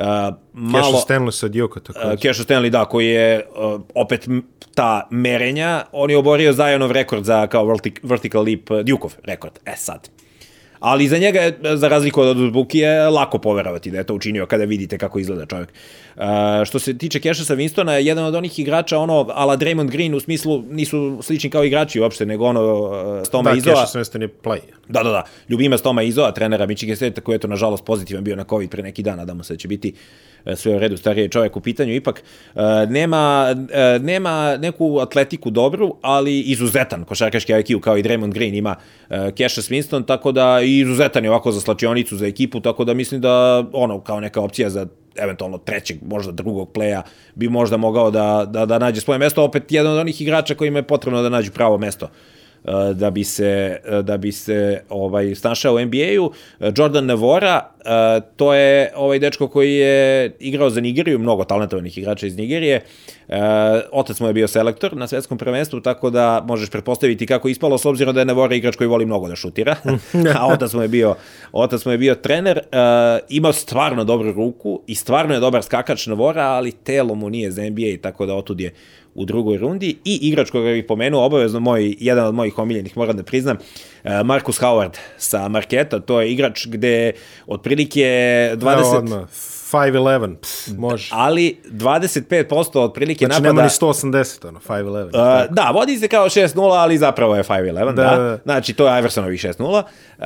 malo... 0.00 0.36
Malo... 0.52 0.98
Stanley 0.98 1.32
sa 1.32 1.48
Dioka, 1.48 1.80
tako 1.80 1.98
Uh, 1.98 2.18
Cash 2.22 2.40
Stanley, 2.40 2.70
da, 2.70 2.84
koji 2.84 3.06
je 3.06 3.46
uh, 3.56 3.80
opet 3.94 4.28
ta 4.74 5.06
merenja, 5.10 5.84
on 5.92 6.10
je 6.10 6.16
oborio 6.16 6.52
Zajanov 6.52 6.92
rekord 6.92 7.24
za 7.24 7.46
kao 7.46 7.64
vertic, 7.66 8.00
vertical 8.02 8.44
leap, 8.44 8.70
uh, 8.70 8.80
Dukov 8.80 9.14
rekord, 9.24 9.58
e 9.64 9.76
sad. 9.76 10.08
Ali 10.80 11.08
za 11.08 11.18
njega 11.18 11.40
je, 11.40 11.58
za 11.76 11.88
razliku 11.88 12.20
od 12.20 12.52
Bukije, 12.52 13.10
lako 13.10 13.38
poverovati 13.38 13.90
da 13.90 13.98
je 13.98 14.04
to 14.04 14.14
učinio 14.14 14.46
kada 14.46 14.64
vidite 14.64 14.98
kako 14.98 15.18
izgleda 15.18 15.46
čovjek. 15.46 15.72
Uh, 16.16 16.22
što 16.66 16.78
se 16.78 16.98
tiče 16.98 17.20
Cashasa 17.20 17.56
Winstona, 17.56 17.90
je 17.90 18.06
jedan 18.06 18.24
od 18.24 18.34
onih 18.34 18.58
igrača, 18.58 18.98
ono, 18.98 19.26
ala 19.34 19.56
Draymond 19.56 19.90
Green, 19.90 20.14
u 20.14 20.20
smislu, 20.20 20.62
nisu 20.70 21.18
slični 21.22 21.50
kao 21.50 21.64
igrači 21.64 22.00
uopšte, 22.00 22.26
nego 22.26 22.46
ono, 22.46 22.74
uh, 22.74 23.26
Stoma 23.26 23.50
Da, 23.50 23.56
Izoa. 23.56 23.74
Cash 23.74 23.96
Winston 23.96 24.22
je 24.22 24.28
play. 24.42 24.60
Da, 24.88 25.02
da, 25.02 25.10
da. 25.10 25.24
Ljubimac 25.48 25.80
Toma 25.80 26.02
Izoa, 26.02 26.32
trenera 26.32 26.66
Michigan 26.66 26.96
State, 26.96 27.20
koji 27.20 27.34
je 27.34 27.38
to 27.38 27.48
nažalost 27.48 27.84
pozitivan 27.84 28.24
bio 28.24 28.36
na 28.36 28.44
COVID 28.44 28.70
pre 28.70 28.82
neki 28.82 29.02
dan, 29.02 29.18
nadamo 29.18 29.42
se 29.42 29.54
da 29.54 29.58
će 29.58 29.68
biti 29.68 29.88
e, 29.88 29.92
sve 30.56 30.76
u 30.76 30.78
redu, 30.78 30.96
stariji 30.96 31.22
je 31.22 31.28
čovjek 31.28 31.56
u 31.56 31.60
pitanju, 31.60 31.94
ipak 31.94 32.22
e, 32.54 32.60
nema, 32.86 33.54
e, 33.72 33.98
nema 33.98 34.56
neku 34.56 34.98
atletiku 35.00 35.50
dobru, 35.50 35.94
ali 36.02 36.40
izuzetan. 36.40 37.04
Košarkaški 37.04 37.52
IQ, 37.52 37.80
kao 37.80 37.96
i 37.98 38.02
Draymond 38.02 38.32
Green 38.32 38.54
ima 38.54 38.76
e, 39.10 39.30
Cassius 39.38 39.70
Winston, 39.70 40.06
tako 40.06 40.32
da 40.32 40.60
izuzetan 40.62 41.24
je 41.24 41.30
ovako 41.30 41.52
za 41.52 41.60
slačionicu, 41.60 42.16
za 42.16 42.26
ekipu, 42.26 42.60
tako 42.60 42.84
da 42.84 42.94
mislim 42.94 43.20
da 43.20 43.64
ono, 43.72 44.00
kao 44.00 44.20
neka 44.20 44.40
opcija 44.40 44.70
za 44.70 44.86
eventualno 45.16 45.58
trećeg, 45.58 45.98
možda 46.02 46.32
drugog 46.32 46.72
pleja, 46.72 47.02
bi 47.34 47.48
možda 47.48 47.76
mogao 47.76 48.10
da, 48.10 48.46
da, 48.48 48.66
da 48.66 48.78
nađe 48.78 49.00
svoje 49.00 49.18
mesto, 49.18 49.44
opet 49.44 49.72
jedan 49.72 49.92
od 49.92 49.98
onih 49.98 50.20
igrača 50.20 50.54
kojima 50.54 50.78
je 50.78 50.82
potrebno 50.82 51.22
da 51.22 51.28
nađu 51.28 51.50
pravo 51.52 51.78
mesto 51.78 52.08
da 52.94 53.10
bi 53.10 53.24
se 53.24 53.80
da 54.02 54.16
bi 54.16 54.32
se 54.32 54.82
ovaj 54.88 55.34
snašao 55.34 55.74
u 55.74 55.80
NBA-u. 55.80 56.32
Jordan 56.76 57.06
Navora, 57.06 57.70
uh, 57.78 58.24
to 58.36 58.54
je 58.54 58.92
ovaj 58.96 59.18
dečko 59.18 59.48
koji 59.48 59.74
je 59.74 60.32
igrao 60.40 60.70
za 60.70 60.80
Nigeriju, 60.80 61.18
mnogo 61.18 61.44
talentovanih 61.44 61.98
igrača 61.98 62.26
iz 62.26 62.36
Nigerije. 62.36 62.80
Otac 63.92 64.20
mu 64.20 64.26
je 64.26 64.32
bio 64.32 64.48
selektor 64.48 64.96
na 64.96 65.06
svetskom 65.06 65.38
prvenstvu, 65.38 65.80
tako 65.80 66.10
da 66.10 66.44
možeš 66.48 66.70
pretpostaviti 66.70 67.26
kako 67.26 67.48
je 67.48 67.52
ispalo 67.52 67.78
s 67.78 67.84
obzirom 67.84 68.14
da 68.14 68.20
je 68.20 68.24
Navora 68.24 68.54
igrač 68.54 68.76
koji 68.76 68.88
voli 68.88 69.06
mnogo 69.06 69.28
da 69.28 69.36
šutira. 69.36 69.76
A 70.38 70.46
otac 70.46 70.72
mu 70.72 70.82
je 70.82 70.88
bio 70.88 71.14
otac 71.52 71.84
mu 71.84 71.92
je 71.92 71.98
bio 71.98 72.14
trener. 72.14 72.58
Uh, 72.58 72.78
ima 73.28 73.52
stvarno 73.52 74.04
dobru 74.04 74.32
ruku 74.32 74.82
i 74.86 74.94
stvarno 74.94 75.34
je 75.34 75.40
dobar 75.40 75.62
skakač 75.62 76.06
Navora, 76.06 76.42
ali 76.42 76.72
telo 76.72 77.14
mu 77.14 77.30
nije 77.30 77.50
za 77.50 77.62
NBA, 77.62 78.02
tako 78.02 78.26
da 78.26 78.34
otud 78.34 78.60
je 78.60 78.72
u 79.14 79.24
drugoj 79.24 79.58
rundi 79.58 79.96
i 80.04 80.18
igrač 80.22 80.50
koga 80.50 80.72
bih 80.72 80.84
pomenuo, 80.88 81.24
obavezno 81.26 81.60
moj, 81.60 81.96
jedan 82.00 82.26
od 82.26 82.34
mojih 82.34 82.58
omiljenih, 82.58 82.96
moram 82.96 83.16
da 83.16 83.22
priznam, 83.22 83.56
eh, 84.04 84.22
Marcus 84.24 84.60
Howard 84.60 84.98
sa 85.18 85.48
Marketa, 85.48 86.00
to 86.00 86.20
je 86.20 86.32
igrač 86.32 86.66
gde 86.66 87.12
otprilike 87.46 88.04
20... 88.56 88.78
Evo 88.78 88.98
odmah. 88.98 89.28
5'11, 89.72 90.36
pff, 90.36 90.78
može. 90.78 91.08
ali 91.12 91.58
25% 91.64 92.78
otprilike 92.78 93.26
Znači 93.26 93.42
napada... 93.42 93.52
nema 93.52 93.62
ni 93.62 93.68
180, 93.68 94.48
ono, 94.48 94.60
5'11. 94.68 95.04
Uh, 95.04 95.54
da, 95.54 95.70
vodi 95.74 95.96
se 95.96 96.08
kao 96.08 96.26
6-0, 96.26 96.72
ali 96.72 96.98
zapravo 96.98 97.36
je 97.36 97.42
5-11, 97.42 97.84
da, 97.84 97.92
Da, 97.92 98.16
da. 98.16 98.16
da. 98.16 98.38
Znači, 98.44 98.72
to 98.72 98.88
je 98.88 98.98
Iversonovi 98.98 99.36
6-0, 99.36 99.82
uh, 100.18 100.24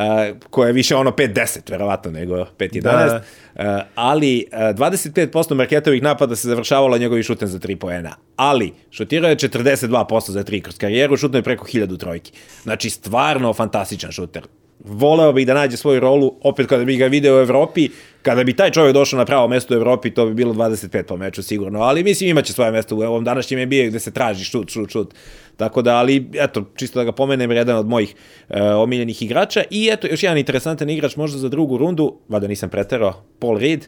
koje 0.50 0.68
je 0.68 0.72
više 0.72 0.96
ono 0.96 1.10
5-10, 1.10 1.70
verovatno, 1.70 2.10
nego 2.10 2.34
5-11. 2.58 2.82
Da. 2.82 3.22
Uh, 3.54 3.62
ali 3.94 4.46
uh, 4.52 4.58
25% 4.58 5.54
Marketovih 5.54 6.02
napada 6.02 6.36
se 6.36 6.48
završavalo 6.48 6.98
njegovi 6.98 7.22
šutem 7.22 7.48
za 7.48 7.58
3 7.58 7.76
poena. 7.76 8.14
Ali, 8.36 8.72
šutirao 8.90 9.30
je 9.30 9.36
42% 9.36 10.30
za 10.30 10.44
3 10.44 10.60
kroz 10.62 10.78
karijeru, 10.78 11.16
šutno 11.16 11.38
je 11.38 11.42
preko 11.42 11.66
1000 11.66 11.98
trojki. 11.98 12.32
Znači, 12.62 12.90
stvarno 12.90 13.52
fantastičan 13.52 14.12
šuter. 14.12 14.42
Voleo 14.78 15.32
bih 15.32 15.46
da 15.46 15.54
nađe 15.54 15.76
svoju 15.76 16.00
rolu, 16.00 16.34
opet 16.42 16.66
kada 16.66 16.84
bi 16.84 16.96
ga 16.96 17.06
video 17.06 17.36
u 17.36 17.40
Evropi, 17.40 17.88
kada 18.22 18.44
bi 18.44 18.56
taj 18.56 18.70
čovjek 18.70 18.94
došao 18.94 19.18
na 19.18 19.24
pravo 19.24 19.48
mesto 19.48 19.74
u 19.74 19.76
Evropi, 19.76 20.10
to 20.10 20.26
bi 20.26 20.34
bilo 20.34 20.54
25 20.54 21.02
po 21.02 21.16
meču 21.16 21.42
sigurno, 21.42 21.80
ali 21.80 22.04
mislim 22.04 22.30
imaće 22.30 22.52
svoje 22.52 22.70
mesto 22.70 22.96
u 22.96 23.00
ovom 23.00 23.24
današnjem 23.24 23.60
NBA 23.60 23.86
gde 23.88 24.00
se 24.00 24.12
traži 24.12 24.44
šut, 24.44 24.70
šut, 24.70 24.90
šut. 24.90 25.14
Tako 25.56 25.82
da, 25.82 25.96
ali 25.96 26.30
eto, 26.34 26.64
čisto 26.76 26.98
da 26.98 27.04
ga 27.04 27.12
pomenem, 27.12 27.50
jedan 27.50 27.76
od 27.76 27.88
mojih 27.88 28.14
e, 28.48 28.62
omiljenih 28.62 29.22
igrača 29.22 29.62
i 29.70 29.88
eto, 29.92 30.06
još 30.06 30.22
jedan 30.22 30.38
interesantan 30.38 30.90
igrač 30.90 31.16
možda 31.16 31.38
za 31.38 31.48
drugu 31.48 31.78
rundu, 31.78 32.18
vada 32.28 32.46
nisam 32.46 32.70
preterao, 32.70 33.22
Paul 33.38 33.58
Reed, 33.58 33.86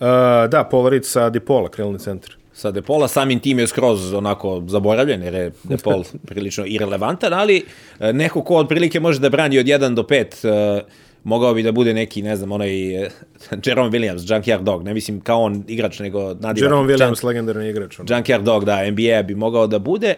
Uh, 0.00 0.06
da, 0.48 0.64
Paul 0.64 0.88
Reed 0.88 1.04
sa 1.04 1.28
Dipola, 1.30 1.68
krilni 1.68 1.98
centar. 1.98 2.39
Sa 2.52 2.70
Depola, 2.70 3.08
samim 3.08 3.40
tim 3.40 3.58
je 3.58 3.66
skroz 3.66 4.14
onako 4.14 4.62
zaboravljen, 4.66 5.22
jer 5.22 5.34
je 5.34 5.52
Depol 5.70 6.04
prilično 6.26 6.64
irelevantan, 6.66 7.32
ali 7.32 7.64
e, 8.00 8.12
neko 8.12 8.42
ko 8.42 8.56
otprilike 8.56 9.00
može 9.00 9.20
da 9.20 9.28
brani 9.28 9.58
od 9.58 9.66
1 9.66 9.94
do 9.94 10.02
5, 10.02 10.48
e, 10.48 10.84
mogao 11.24 11.54
bi 11.54 11.62
da 11.62 11.72
bude 11.72 11.94
neki, 11.94 12.22
ne 12.22 12.36
znam, 12.36 12.52
onaj 12.52 13.04
e, 13.04 13.10
Jerome 13.64 13.90
Williams, 13.90 14.18
Junkyard 14.18 14.62
Dog, 14.62 14.84
ne 14.84 14.94
mislim 14.94 15.20
kao 15.20 15.42
on 15.42 15.64
igrač, 15.68 15.98
nego 15.98 16.20
nadimak. 16.34 16.58
Jerome 16.58 16.92
Junk- 16.92 16.98
Williams, 16.98 17.24
legendarni 17.24 17.68
igrač. 17.68 17.98
Ono. 17.98 18.08
Junkyard 18.08 18.42
Dog, 18.42 18.64
da, 18.64 18.90
NBA 18.90 19.22
bi 19.22 19.34
mogao 19.34 19.66
da 19.66 19.78
bude. 19.78 20.14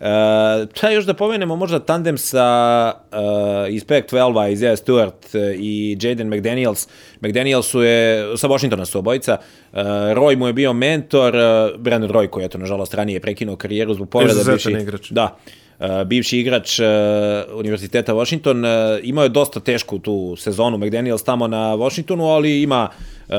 Uh, 0.00 0.06
šta 0.74 0.90
još 0.90 1.04
da 1.04 1.14
pomenemo, 1.14 1.56
možda 1.56 1.78
tandem 1.78 2.18
sa 2.18 2.92
uh, 3.12 3.74
iz 3.74 3.84
Pac-12-a, 3.84 4.48
Isaiah 4.48 4.78
Stewart 4.78 5.10
uh, 5.34 5.60
i 5.60 5.98
Jaden 6.02 6.28
McDaniels. 6.28 6.88
McDanielsu 7.20 7.80
je, 7.80 8.26
sa 8.36 8.48
Washingtona 8.48 8.84
su 8.84 8.98
obojica, 8.98 9.36
uh, 9.72 9.78
Roy 10.14 10.36
mu 10.36 10.46
je 10.46 10.52
bio 10.52 10.72
mentor, 10.72 11.34
uh, 11.34 11.80
Brandon 11.80 12.10
Roy 12.10 12.26
koji 12.26 12.44
je 12.44 12.48
to 12.48 12.58
nažalost 12.58 12.94
ranije 12.94 13.20
prekinuo 13.20 13.56
karijeru 13.56 13.94
zbog 13.94 14.08
povreda. 14.10 14.32
Izuzetan 14.40 14.80
igrač. 14.80 15.10
Da, 15.10 15.36
Uh, 15.65 15.65
bivši 16.06 16.38
igrač 16.40 16.80
uh, 16.80 16.86
Univerziteta 17.58 18.14
Washington, 18.14 18.64
uh, 18.64 18.70
imao 19.02 19.22
je 19.24 19.28
dosta 19.28 19.60
tešku 19.60 19.98
tu 19.98 20.36
sezonu 20.36 20.78
McDaniels 20.78 21.22
tamo 21.22 21.46
na 21.48 21.74
Washingtonu, 21.74 22.24
ali 22.24 22.62
ima 22.62 22.88
uh, 23.28 23.34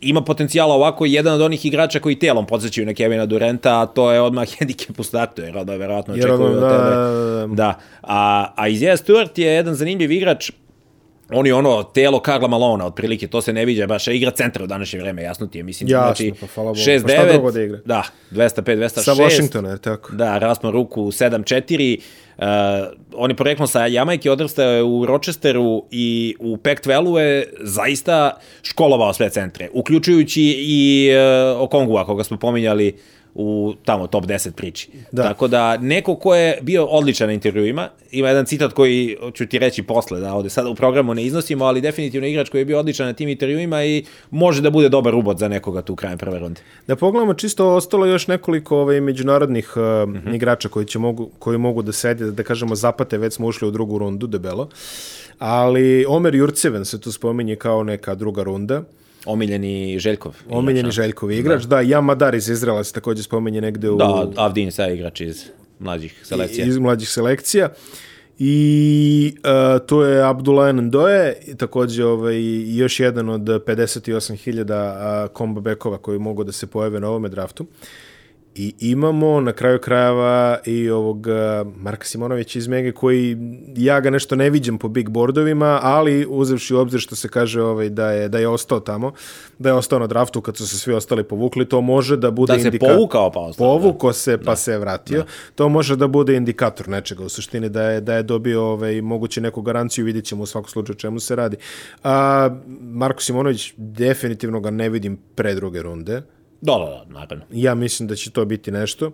ima 0.00 0.20
potencijala 0.20 0.74
ovako 0.74 1.04
jedan 1.04 1.34
od 1.34 1.40
onih 1.40 1.66
igrača 1.66 2.00
koji 2.00 2.18
telom 2.18 2.46
podsjećaju 2.46 2.86
na 2.86 2.94
Kevina 2.94 3.26
Durenta, 3.26 3.80
a 3.80 3.86
to 3.86 4.12
je 4.12 4.20
odmah 4.20 4.48
hendikep 4.58 5.00
u 5.00 5.02
startu, 5.02 5.42
jer 5.42 5.58
onda 5.58 5.76
verovatno 5.76 6.14
očekuju 6.14 6.46
od 6.46 6.60
da, 6.60 6.68
tebe. 6.68 6.90
da, 6.90 7.46
da. 7.46 7.54
Da, 7.54 7.78
a, 8.02 8.52
a 8.56 8.68
Isaiah 8.68 8.98
Stewart 8.98 9.38
je 9.38 9.46
jedan 9.46 9.74
zanimljiv 9.74 10.12
igrač, 10.12 10.50
on 11.32 11.46
je 11.46 11.54
ono 11.54 11.82
telo 11.82 12.20
Karla 12.20 12.48
Malona, 12.48 12.86
otprilike, 12.86 13.26
to 13.26 13.42
se 13.42 13.52
ne 13.52 13.64
viđa, 13.64 13.86
baš 13.86 14.08
igra 14.08 14.30
centra 14.30 14.64
u 14.64 14.66
današnje 14.66 15.00
vreme, 15.00 15.22
jasno 15.22 15.46
ti 15.46 15.58
je, 15.58 15.62
mislim, 15.62 15.88
Jasno, 15.88 16.02
znači, 16.06 16.32
pa 16.40 16.46
hvala 16.46 16.68
Bogu. 16.68 16.80
6-9, 16.80 17.42
Pa 17.44 17.50
da 17.50 17.62
igra? 17.62 17.78
da, 17.84 18.02
205, 18.30 18.62
206, 18.76 18.88
Sa 18.88 19.12
Washingtona, 19.12 19.70
je 19.70 19.78
tako? 19.78 20.12
Da, 20.12 20.38
raspon 20.38 20.72
ruku 20.72 21.02
7-4. 21.02 21.98
Uh, 22.38 22.44
on 23.14 23.30
je 23.30 23.36
poreklom 23.36 23.68
sa 23.68 23.86
Jamajke, 23.86 24.30
odrastao 24.30 24.70
je 24.70 24.82
u 24.82 25.06
Rochesteru 25.06 25.84
i 25.90 26.34
u 26.38 26.56
Pac-12 26.56 27.18
je 27.18 27.52
zaista 27.60 28.38
školovao 28.62 29.12
sve 29.12 29.30
centre, 29.30 29.68
uključujući 29.72 30.42
i 30.58 31.10
uh, 31.54 31.62
Okongua, 31.62 32.06
koga 32.06 32.24
smo 32.24 32.36
pominjali 32.36 32.96
u 33.34 33.74
tamo 33.84 34.06
top 34.06 34.24
10 34.24 34.50
priči. 34.50 34.88
Da. 35.12 35.22
Tako 35.22 35.48
da 35.48 35.76
neko 35.76 36.16
ko 36.16 36.34
je 36.34 36.58
bio 36.62 36.84
odličan 36.84 37.26
na 37.28 37.32
intervjuima, 37.32 37.88
ima 38.10 38.28
jedan 38.28 38.46
citat 38.46 38.72
koji 38.72 39.16
ću 39.34 39.46
ti 39.46 39.58
reći 39.58 39.82
posle, 39.82 40.20
da 40.20 40.34
ovde 40.34 40.50
sada 40.50 40.68
u 40.70 40.74
programu 40.74 41.14
ne 41.14 41.24
iznosimo, 41.24 41.64
ali 41.64 41.80
definitivno 41.80 42.26
igrač 42.28 42.48
koji 42.48 42.60
je 42.60 42.64
bio 42.64 42.78
odličan 42.78 43.06
na 43.06 43.12
tim 43.12 43.28
intervjuima 43.28 43.84
i 43.84 44.04
može 44.30 44.62
da 44.62 44.70
bude 44.70 44.88
dobar 44.88 45.14
ubod 45.14 45.38
za 45.38 45.48
nekoga 45.48 45.82
tu 45.82 45.96
krajem 45.96 46.18
prve 46.18 46.38
runde. 46.38 46.60
Da 46.86 46.96
pogledamo 46.96 47.34
čisto 47.34 47.74
ostalo 47.74 48.06
još 48.06 48.26
nekoliko 48.26 48.78
ovaj 48.78 49.00
međunarodnih 49.00 49.72
uh, 49.76 50.08
Mhm. 50.08 50.34
igrača 50.34 50.68
koji 50.68 50.86
će 50.86 50.98
mogu 50.98 51.30
koji 51.38 51.58
mogu 51.58 51.82
da 51.82 51.92
sede 51.92 52.30
da 52.30 52.42
kažemo 52.42 52.74
zapate 52.74 53.18
već 53.18 53.34
smo 53.34 53.46
ušli 53.46 53.68
u 53.68 53.70
drugu 53.70 53.98
rundu 53.98 54.26
debelo. 54.26 54.68
Ali 55.38 56.04
Omer 56.08 56.34
Jurceven 56.34 56.84
se 56.84 57.00
tu 57.00 57.12
spominje 57.12 57.56
kao 57.56 57.84
neka 57.84 58.14
druga 58.14 58.42
runda. 58.42 58.82
Omiljeni 59.26 59.98
Željkov. 59.98 60.36
Omiljeni 60.50 60.80
igrač, 60.80 60.98
a? 60.98 61.02
Željkov 61.02 61.32
igrač. 61.32 61.62
Da, 61.62 61.80
Jan 61.80 62.04
Madar 62.04 62.34
iz 62.34 62.48
Izrela 62.48 62.84
se 62.84 62.92
takođe 62.92 63.22
spominje 63.22 63.60
negde 63.60 63.90
u 63.90 63.96
Da, 63.96 64.30
Avdin 64.36 64.72
sa 64.72 64.88
igrač 64.88 65.20
iz 65.20 65.44
mlađih 65.78 66.20
selekcija. 66.24 66.66
iz 66.66 66.78
mlađih 66.78 67.08
selekcija. 67.08 67.68
I 68.38 69.34
uh, 69.36 69.86
to 69.86 70.04
je 70.04 70.22
Abdullah 70.28 70.74
Ndoje, 70.74 71.34
takođe 71.56 72.04
ovaj, 72.04 72.36
još 72.76 73.00
jedan 73.00 73.28
od 73.28 73.40
58.000 73.40 75.24
uh, 75.24 75.30
kombo 75.32 75.60
bekova 75.60 75.98
koji 75.98 76.18
mogu 76.18 76.44
da 76.44 76.52
se 76.52 76.66
pojave 76.66 77.00
na 77.00 77.08
ovome 77.08 77.28
draftu. 77.28 77.66
I 78.54 78.74
imamo 78.80 79.40
na 79.40 79.52
kraju 79.52 79.78
krajeva 79.78 80.58
i 80.66 80.90
ovog 80.90 81.26
Marka 81.76 82.04
Simonovića 82.04 82.58
iz 82.58 82.68
Mege 82.68 82.92
koji 82.92 83.36
ja 83.76 84.00
ga 84.00 84.10
nešto 84.10 84.36
ne 84.36 84.50
viđam 84.50 84.78
po 84.78 84.88
big 84.88 85.08
boardovima, 85.08 85.80
ali 85.82 86.26
uzevši 86.28 86.74
u 86.74 86.78
obzir 86.78 87.00
što 87.00 87.16
se 87.16 87.28
kaže 87.28 87.62
ovaj, 87.62 87.88
da, 87.88 88.10
je, 88.10 88.28
da 88.28 88.38
je 88.38 88.48
ostao 88.48 88.80
tamo, 88.80 89.12
da 89.58 89.68
je 89.68 89.72
ostao 89.72 89.98
na 89.98 90.06
draftu 90.06 90.40
kad 90.40 90.56
su 90.56 90.68
se 90.68 90.78
svi 90.78 90.92
ostali 90.92 91.24
povukli, 91.24 91.68
to 91.68 91.80
može 91.80 92.16
da 92.16 92.30
bude 92.30 92.52
da 92.52 92.58
se 92.58 92.64
indikator. 92.66 92.96
povukao 92.96 93.30
pa 93.30 93.40
ostao. 93.40 93.66
Povukao 93.66 94.12
se 94.12 94.38
pa 94.38 94.50
da. 94.50 94.56
se 94.56 94.78
vratio. 94.78 95.18
Da. 95.18 95.26
To 95.54 95.68
može 95.68 95.96
da 95.96 96.06
bude 96.06 96.36
indikator 96.36 96.88
nečega 96.88 97.24
u 97.24 97.28
suštini 97.28 97.68
da 97.68 97.82
je, 97.82 98.00
da 98.00 98.14
je 98.14 98.22
dobio 98.22 98.64
ovaj, 98.64 99.02
moguće 99.02 99.40
neku 99.40 99.62
garanciju, 99.62 100.04
vidjet 100.04 100.24
ćemo 100.24 100.42
u 100.42 100.46
svakom 100.46 100.70
slučaju 100.70 100.96
čemu 100.96 101.20
se 101.20 101.36
radi. 101.36 101.56
A, 102.04 102.50
Marko 102.80 103.22
Simonović 103.22 103.72
definitivno 103.76 104.60
ga 104.60 104.70
ne 104.70 104.88
vidim 104.88 105.18
pre 105.34 105.54
druge 105.54 105.82
runde. 105.82 106.22
Da, 106.60 106.72
da, 106.72 106.84
da, 106.84 107.18
naravno. 107.18 107.44
Ja 107.50 107.74
mislim 107.74 108.08
da 108.08 108.14
će 108.14 108.30
to 108.30 108.44
biti 108.44 108.70
nešto. 108.70 109.12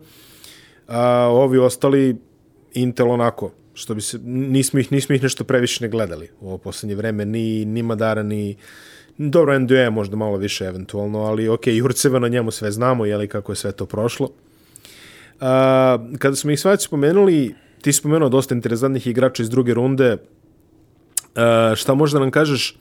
A 0.89 1.29
ovi 1.31 1.59
ostali 1.59 2.17
Intel 2.75 3.11
onako, 3.11 3.53
što 3.75 3.95
bi 3.95 4.01
se, 4.01 4.19
nismo 4.25 4.81
ih, 4.81 4.93
nismo 4.93 5.15
ih 5.15 5.23
nešto 5.23 5.45
previše 5.45 5.85
ne 5.85 5.89
gledali 5.89 6.29
u 6.41 6.49
ovo 6.49 6.59
poslednje 6.59 6.95
vreme, 6.95 7.25
ni, 7.25 7.65
ni 7.65 7.83
Madara, 7.83 8.23
ni, 8.23 8.57
dobro, 9.19 9.59
NDA 9.59 9.91
možda 9.91 10.17
malo 10.17 10.37
više 10.37 10.65
eventualno, 10.65 11.19
ali 11.19 11.49
ok, 11.49 11.67
Jurceva 11.67 12.19
na 12.19 12.29
njemu 12.29 12.51
sve 12.51 12.73
znamo, 12.73 13.07
jeli 13.07 13.29
kako 13.29 13.53
je 13.53 13.57
sve 13.57 13.73
to 13.73 13.87
prošlo. 13.87 14.31
A, 15.41 15.99
kada 16.19 16.37
smo 16.37 16.51
ih 16.51 16.61
sve 16.61 16.77
spomenuli, 16.79 17.55
ti 17.81 17.93
spomenuo 17.93 18.29
dosta 18.29 18.55
interesantnih 18.55 19.07
igrača 19.07 19.43
iz 19.43 19.51
druge 19.51 19.75
runde, 19.75 20.17
a, 21.35 21.73
šta 21.77 21.95
možda 21.95 22.19
nam 22.19 22.31
kažeš 22.31 22.77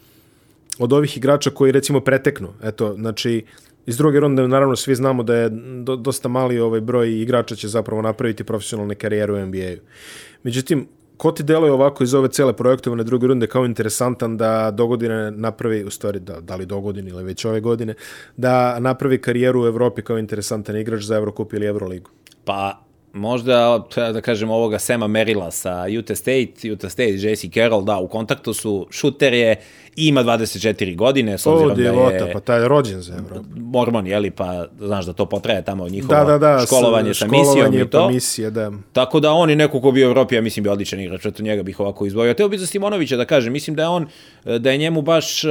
od 0.79 0.93
ovih 0.93 1.17
igrača 1.17 1.49
koji 1.49 1.71
recimo 1.71 1.99
preteknu? 1.99 2.53
Eto, 2.63 2.93
znači, 2.93 3.45
Iz 3.85 3.97
druge 3.97 4.19
runde, 4.19 4.47
naravno, 4.47 4.75
svi 4.75 4.95
znamo 4.95 5.23
da 5.23 5.35
je 5.35 5.49
do, 5.83 5.95
dosta 5.95 6.29
mali 6.29 6.59
ovaj 6.59 6.81
broj 6.81 7.21
igrača 7.21 7.55
će 7.55 7.67
zapravo 7.67 8.01
napraviti 8.01 8.43
profesionalne 8.43 8.95
karijere 8.95 9.33
u 9.33 9.45
NBA-u. 9.45 9.85
Međutim, 10.43 10.87
ko 11.17 11.31
ti 11.31 11.43
deluje 11.43 11.71
ovako 11.71 12.03
iz 12.03 12.13
ove 12.13 12.27
cele 12.27 12.53
projektovane 12.53 13.03
druge 13.03 13.27
runde 13.27 13.47
kao 13.47 13.65
interesantan 13.65 14.37
da 14.37 14.71
dogodine 14.71 15.31
napravi, 15.31 15.83
u 15.83 15.89
stvari 15.89 16.19
da, 16.19 16.39
da 16.41 16.55
li 16.55 16.65
dogodine 16.65 17.09
ili 17.09 17.23
već 17.23 17.45
ove 17.45 17.59
godine, 17.59 17.93
da 18.37 18.79
napravi 18.79 19.21
karijeru 19.21 19.63
u 19.63 19.67
Evropi 19.67 20.01
kao 20.01 20.17
interesantan 20.17 20.77
igrač 20.77 21.01
za 21.01 21.15
Eurocup 21.15 21.53
ili 21.53 21.65
Euroligu? 21.65 22.09
Pa, 22.45 22.81
možda, 23.13 23.85
da 23.95 24.21
kažem, 24.21 24.51
ovoga 24.51 24.79
Sema 24.79 25.07
Merila 25.07 25.51
sa 25.51 25.85
Utah 25.99 26.17
State, 26.17 26.71
Utah 26.71 26.91
State, 26.91 27.13
JC 27.13 27.53
Carroll, 27.53 27.83
da, 27.85 27.97
u 27.97 28.07
kontaktu 28.07 28.53
su, 28.53 28.87
šuter 28.89 29.33
je, 29.33 29.55
ima 29.95 30.23
24 30.23 30.95
godine, 30.95 31.37
s 31.37 31.45
obzirom 31.45 31.71
o, 31.71 31.75
djevota, 31.75 32.17
da 32.17 32.25
je... 32.25 32.33
pa 32.33 32.39
taj 32.39 32.61
je 32.61 32.67
rođen 32.67 33.01
za 33.01 33.13
Evropu. 33.13 33.45
Mormon, 33.55 34.07
jeli, 34.07 34.31
pa 34.31 34.65
znaš 34.79 35.05
da 35.05 35.13
to 35.13 35.25
potraje 35.25 35.61
tamo 35.61 35.89
njihovo 35.89 36.13
da, 36.13 36.23
da, 36.23 36.37
da, 36.37 36.63
školovanje 36.65 37.13
sa 37.13 37.27
misijom 37.27 37.73
i 37.73 37.89
to. 37.89 37.99
Pa 37.99 38.11
misije, 38.11 38.51
da. 38.51 38.71
Tako 38.93 39.19
da 39.19 39.31
on 39.31 39.49
i 39.49 39.55
neko 39.55 39.81
ko 39.81 39.91
bi 39.91 40.05
u 40.05 40.07
Evropi, 40.07 40.35
ja 40.35 40.41
mislim 40.41 40.63
bi 40.63 40.69
odličan 40.69 40.99
igrač, 40.99 41.25
eto 41.25 41.43
njega 41.43 41.63
bih 41.63 41.79
ovako 41.79 42.05
izvojio. 42.05 42.33
Teo 42.33 42.49
bi 42.49 42.57
za 42.57 42.65
Simonovića 42.65 43.17
da 43.17 43.25
kažem, 43.25 43.53
mislim 43.53 43.75
da 43.75 43.81
je 43.81 43.87
on, 43.87 44.07
da 44.59 44.71
je 44.71 44.77
njemu 44.77 45.01
baš, 45.01 45.41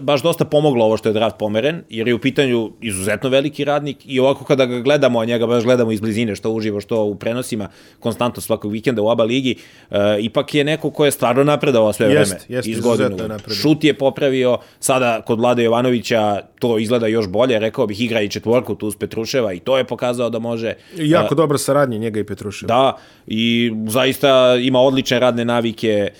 baš 0.00 0.22
dosta 0.22 0.44
pomoglo 0.44 0.84
ovo 0.84 0.96
što 0.96 1.08
je 1.08 1.12
draft 1.12 1.36
pomeren, 1.38 1.82
jer 1.88 2.08
je 2.08 2.14
u 2.14 2.18
pitanju 2.18 2.72
izuzetno 2.80 3.28
veliki 3.28 3.64
radnik 3.64 3.96
i 4.04 4.20
ovako 4.20 4.44
kada 4.44 4.66
ga 4.66 4.80
gledamo, 4.80 5.20
a 5.20 5.24
njega 5.24 5.46
baš 5.46 5.64
gledamo 5.64 5.92
iz 5.92 6.00
blizine, 6.00 6.36
što 6.36 6.50
uživo, 6.50 6.80
što 6.80 7.04
u 7.04 7.14
prenosima, 7.14 7.68
konstantno 8.00 8.42
svakog 8.42 8.72
vikenda 8.72 9.02
u 9.02 9.10
ABA 9.10 9.24
ligi, 9.24 9.56
uh, 9.90 9.96
ipak 10.20 10.54
je 10.54 10.64
neko 10.64 10.90
ko 10.90 11.04
je 11.04 11.10
stvarno 11.10 11.44
napredovao 11.44 11.92
sve 11.92 12.06
vreme. 12.06 12.20
Jest, 12.20 12.50
jest, 12.50 12.68
iz 12.68 12.80
godinu. 12.80 13.16
Šut 13.62 13.84
je 13.84 13.91
popravio, 13.94 14.58
sada 14.80 15.20
kod 15.26 15.40
Vlade 15.40 15.64
Jovanovića 15.64 16.40
to 16.58 16.78
izgleda 16.78 17.06
još 17.06 17.28
bolje, 17.28 17.58
rekao 17.58 17.86
bih 17.86 18.00
igra 18.00 18.20
i 18.20 18.28
četvorku 18.28 18.74
tu 18.74 18.86
uz 18.86 18.96
Petruševa 18.96 19.52
i 19.52 19.58
to 19.58 19.78
je 19.78 19.84
pokazao 19.84 20.30
da 20.30 20.38
može. 20.38 20.74
Jako 20.96 21.34
dobra 21.34 21.58
saradnja 21.58 21.98
njega 21.98 22.20
i 22.20 22.24
Petruševa. 22.24 22.68
Da, 22.68 22.96
i 23.26 23.72
zaista 23.86 24.56
ima 24.62 24.80
odlične 24.80 25.18
radne 25.18 25.44
navike 25.44 26.10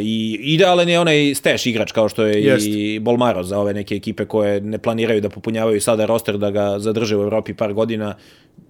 i 0.00 0.38
idealan 0.42 0.88
je 0.88 1.00
onaj 1.00 1.34
steš 1.34 1.66
igrač 1.66 1.92
kao 1.92 2.08
što 2.08 2.24
je 2.24 2.44
Jest. 2.44 2.66
i 2.66 2.98
Bolmaro 2.98 3.42
za 3.42 3.58
ove 3.58 3.74
neke 3.74 3.94
ekipe 3.94 4.24
koje 4.24 4.60
ne 4.60 4.78
planiraju 4.78 5.20
da 5.20 5.28
popunjavaju 5.28 5.80
sada 5.80 6.06
roster 6.06 6.38
da 6.38 6.50
ga 6.50 6.78
zadrže 6.78 7.16
u 7.16 7.22
Evropi 7.22 7.54
par 7.54 7.72
godina. 7.72 8.14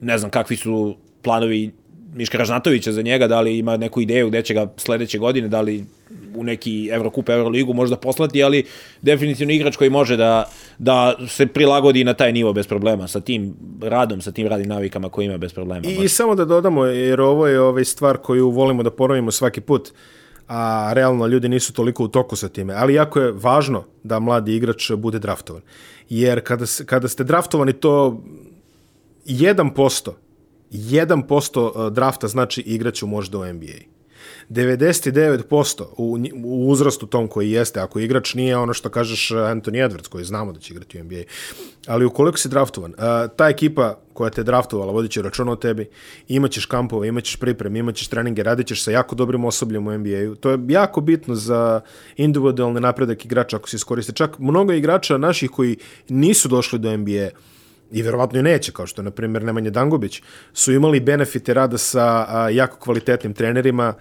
Ne 0.01 0.19
znam 0.19 0.31
kakvi 0.31 0.57
su 0.57 0.97
planovi 1.23 1.73
Miška 2.15 2.39
Ražnatovića 2.39 2.93
za 2.93 3.03
njega, 3.03 3.27
da 3.29 3.41
li 3.41 3.59
ima 3.59 3.77
neku 3.77 4.01
ideju 4.01 4.29
gde 4.29 4.43
će 4.43 4.55
ga 4.55 4.67
sledeće 4.77 5.19
godine, 5.19 5.49
da 5.49 5.61
li 5.61 5.85
u 6.35 6.45
neki 6.45 6.91
Evrokup, 6.93 7.29
Euroligu 7.29 7.73
možda 7.75 7.97
poslati, 7.97 8.43
ali 8.43 8.65
definitivno 9.03 9.53
igrač 9.53 9.77
koji 9.77 9.91
može 9.91 10.17
da, 10.17 10.45
da 10.79 11.17
se 11.29 11.47
prilagodi 11.47 12.05
na 12.05 12.15
taj 12.15 12.33
nivo 12.33 12.53
bez 12.53 12.67
problema, 12.67 13.09
sa 13.09 13.21
tim 13.21 13.55
radom, 13.83 14.21
sa 14.21 14.33
tim 14.33 14.47
radnim 14.47 14.69
navikama 14.69 15.09
koji 15.09 15.27
ima 15.27 15.39
bez 15.39 15.53
problema. 15.53 15.87
I, 15.89 16.05
i 16.05 16.09
samo 16.09 16.35
da 16.35 16.45
dodamo, 16.45 16.85
jer 16.85 17.21
ovo 17.21 17.47
je 17.47 17.61
ovaj 17.61 17.85
stvar 17.85 18.17
koju 18.17 18.51
volimo 18.51 18.83
da 18.83 18.91
ponovimo 18.91 19.31
svaki 19.31 19.61
put, 19.61 19.93
a 20.49 20.91
realno 20.95 21.27
ljudi 21.27 21.49
nisu 21.49 21.73
toliko 21.73 22.05
u 22.05 22.09
toku 22.09 22.37
sa 22.37 22.49
time, 22.49 22.75
ali 22.77 22.95
jako 22.95 23.21
je 23.21 23.33
važno 23.33 23.85
da 24.03 24.19
mladi 24.19 24.57
igrač 24.57 24.93
bude 24.93 25.19
draftovan. 25.19 25.63
Jer 26.09 26.41
kada, 26.41 26.65
kada 26.87 27.09
ste 27.09 27.25
draftovani 27.25 27.73
to 27.73 28.23
1% 29.27 30.11
1% 30.71 31.61
uh, 31.61 31.93
drafta 31.93 32.29
znači 32.29 32.61
igraću 32.61 33.07
možda 33.07 33.39
u 33.39 33.53
NBA. 33.53 33.99
99% 34.51 35.83
u, 35.97 36.19
u 36.45 36.71
uzrastu 36.71 37.07
tom 37.07 37.29
koji 37.29 37.51
jeste, 37.51 37.81
ako 37.81 37.99
igrač 37.99 38.35
nije 38.35 38.57
ono 38.57 38.73
što 38.73 38.89
kažeš 38.89 39.31
uh, 39.31 39.37
Anthony 39.39 39.89
Edwards, 39.89 40.09
koji 40.09 40.25
znamo 40.25 40.53
da 40.53 40.61
će 40.61 40.75
igrati 40.75 41.01
u 41.01 41.05
NBA, 41.05 41.23
ali 41.87 42.05
ukoliko 42.05 42.39
si 42.39 42.49
draftovan, 42.49 42.91
uh, 42.91 42.97
ta 43.37 43.49
ekipa 43.49 43.99
koja 44.13 44.31
te 44.31 44.43
draftovala, 44.43 44.93
vodit 44.93 45.11
će 45.11 45.23
računa 45.23 45.53
o 45.53 45.57
tebi, 45.57 45.89
imaćeš 46.29 46.67
kampove, 46.67 47.09
imaćeš 47.09 47.37
pripreme, 47.37 47.79
imaćeš 47.79 48.09
treninge, 48.09 48.43
radit 48.43 48.67
ćeš 48.67 48.85
sa 48.85 48.91
jako 48.91 49.15
dobrim 49.15 49.45
osobljem 49.45 49.87
u 49.87 49.99
NBA-u. 49.99 50.35
To 50.35 50.51
je 50.51 50.59
jako 50.69 51.01
bitno 51.01 51.35
za 51.35 51.81
individualni 52.17 52.81
napredak 52.81 53.25
igrača 53.25 53.57
ako 53.57 53.69
se 53.69 53.77
iskoriste. 53.77 54.13
Čak 54.13 54.39
mnogo 54.39 54.73
igrača 54.73 55.19
naših 55.19 55.51
koji 55.51 55.77
nisu 56.09 56.49
došli 56.49 56.79
do 56.79 56.97
NBA 56.97 57.29
i 57.93 58.03
verovatno 58.03 58.39
i 58.39 58.43
neće, 58.43 58.73
kao 58.73 58.87
što 58.87 59.01
je, 59.01 59.05
na 59.05 59.11
primjer, 59.11 59.45
Nemanja 59.45 59.71
Dangubić, 59.71 60.23
su 60.53 60.73
imali 60.73 61.01
benefite 61.01 61.55
rada 61.55 61.79
sa 61.79 62.27
a, 62.29 62.51
jako 62.51 62.79
kvalitetnim 62.79 63.35
trenerima, 63.35 63.95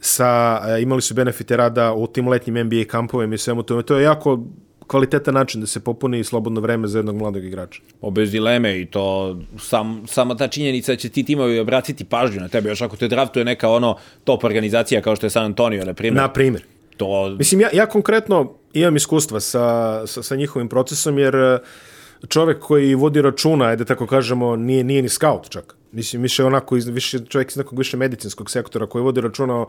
sa, 0.00 0.58
a, 0.62 0.78
imali 0.78 1.02
su 1.02 1.14
benefite 1.14 1.56
rada 1.56 1.92
u 1.92 2.06
tim 2.06 2.28
letnjim 2.28 2.66
NBA 2.66 2.84
kampovima 2.88 3.34
i 3.34 3.38
svemu 3.38 3.62
tome. 3.62 3.82
To 3.82 3.96
je 3.96 4.02
jako 4.02 4.40
kvalitetan 4.86 5.34
način 5.34 5.60
da 5.60 5.66
se 5.66 5.80
popuni 5.80 6.24
slobodno 6.24 6.60
vreme 6.60 6.88
za 6.88 6.98
jednog 6.98 7.16
mladog 7.16 7.44
igrača. 7.44 7.82
O, 8.00 8.10
bez 8.10 8.30
dileme 8.30 8.80
i 8.80 8.86
to 8.86 9.36
sam, 9.58 10.02
sama 10.06 10.36
ta 10.36 10.48
činjenica 10.48 10.92
da 10.92 10.96
će 10.96 11.08
ti 11.08 11.24
timovi 11.24 11.58
obratiti 11.58 12.04
pažnju 12.04 12.40
na 12.40 12.48
tebe, 12.48 12.68
još 12.68 12.82
ako 12.82 12.96
te 12.96 13.08
draftuje 13.08 13.44
neka 13.44 13.70
ono 13.70 13.96
top 14.24 14.44
organizacija 14.44 15.02
kao 15.02 15.16
što 15.16 15.26
je 15.26 15.30
San 15.30 15.44
Antonio, 15.44 15.84
na 15.84 15.94
primjer. 15.94 16.22
Na 16.22 16.32
primjer. 16.32 16.62
To... 16.96 17.36
Mislim, 17.38 17.60
ja, 17.60 17.68
ja 17.72 17.86
konkretno 17.86 18.52
imam 18.72 18.96
iskustva 18.96 19.40
sa, 19.40 20.06
sa, 20.06 20.22
sa 20.22 20.36
njihovim 20.36 20.68
procesom, 20.68 21.18
jer 21.18 21.36
uh, 21.36 21.58
čovek 22.28 22.58
koji 22.58 22.94
vodi 22.94 23.22
računa, 23.22 23.64
ajde 23.64 23.84
tako 23.84 24.06
kažemo, 24.06 24.56
nije, 24.56 24.84
nije 24.84 25.02
ni 25.02 25.08
scout 25.08 25.48
čak. 25.48 25.76
Mislim, 25.92 26.22
više 26.22 26.44
onako, 26.44 26.74
više, 26.74 27.24
čovjek 27.24 27.50
iz 27.50 27.56
nekog 27.56 27.78
više 27.78 27.96
medicinskog 27.96 28.50
sektora 28.50 28.86
koji 28.86 29.02
vodi 29.02 29.20
računa 29.20 29.54
o, 29.54 29.66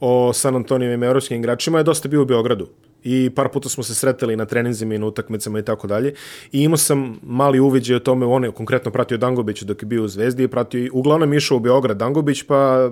o 0.00 0.32
San 0.32 0.56
Antonijevim 0.56 1.02
evropskim 1.02 1.38
igračima 1.38 1.78
je 1.78 1.84
dosta 1.84 2.08
bio 2.08 2.22
u 2.22 2.24
Beogradu. 2.24 2.68
I 3.04 3.30
par 3.30 3.48
puta 3.48 3.68
smo 3.68 3.82
se 3.82 3.94
sretali 3.94 4.36
na 4.36 4.46
treninzima 4.46 4.94
i 4.94 4.98
na 4.98 5.06
utakmicama 5.06 5.58
i 5.58 5.62
tako 5.62 5.86
dalje. 5.86 6.14
I 6.52 6.62
imao 6.62 6.76
sam 6.76 7.20
mali 7.22 7.60
uviđaj 7.60 7.96
o 7.96 8.00
tome, 8.00 8.26
on 8.26 8.44
je 8.44 8.52
konkretno 8.52 8.90
pratio 8.90 9.18
Dangobić 9.18 9.62
dok 9.62 9.82
je 9.82 9.86
bio 9.86 10.04
u 10.04 10.08
Zvezdi 10.08 10.42
i 10.42 10.48
pratio, 10.48 10.90
uglavnom 10.92 11.34
išao 11.34 11.56
u 11.56 11.60
Beograd 11.60 11.96
Dangobić 11.96 12.42
pa 12.42 12.90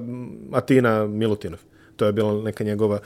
Atina 0.52 1.06
Milutinov. 1.06 1.58
To 1.96 2.06
je 2.06 2.12
bila 2.12 2.42
neka 2.42 2.64
njegova 2.64 2.98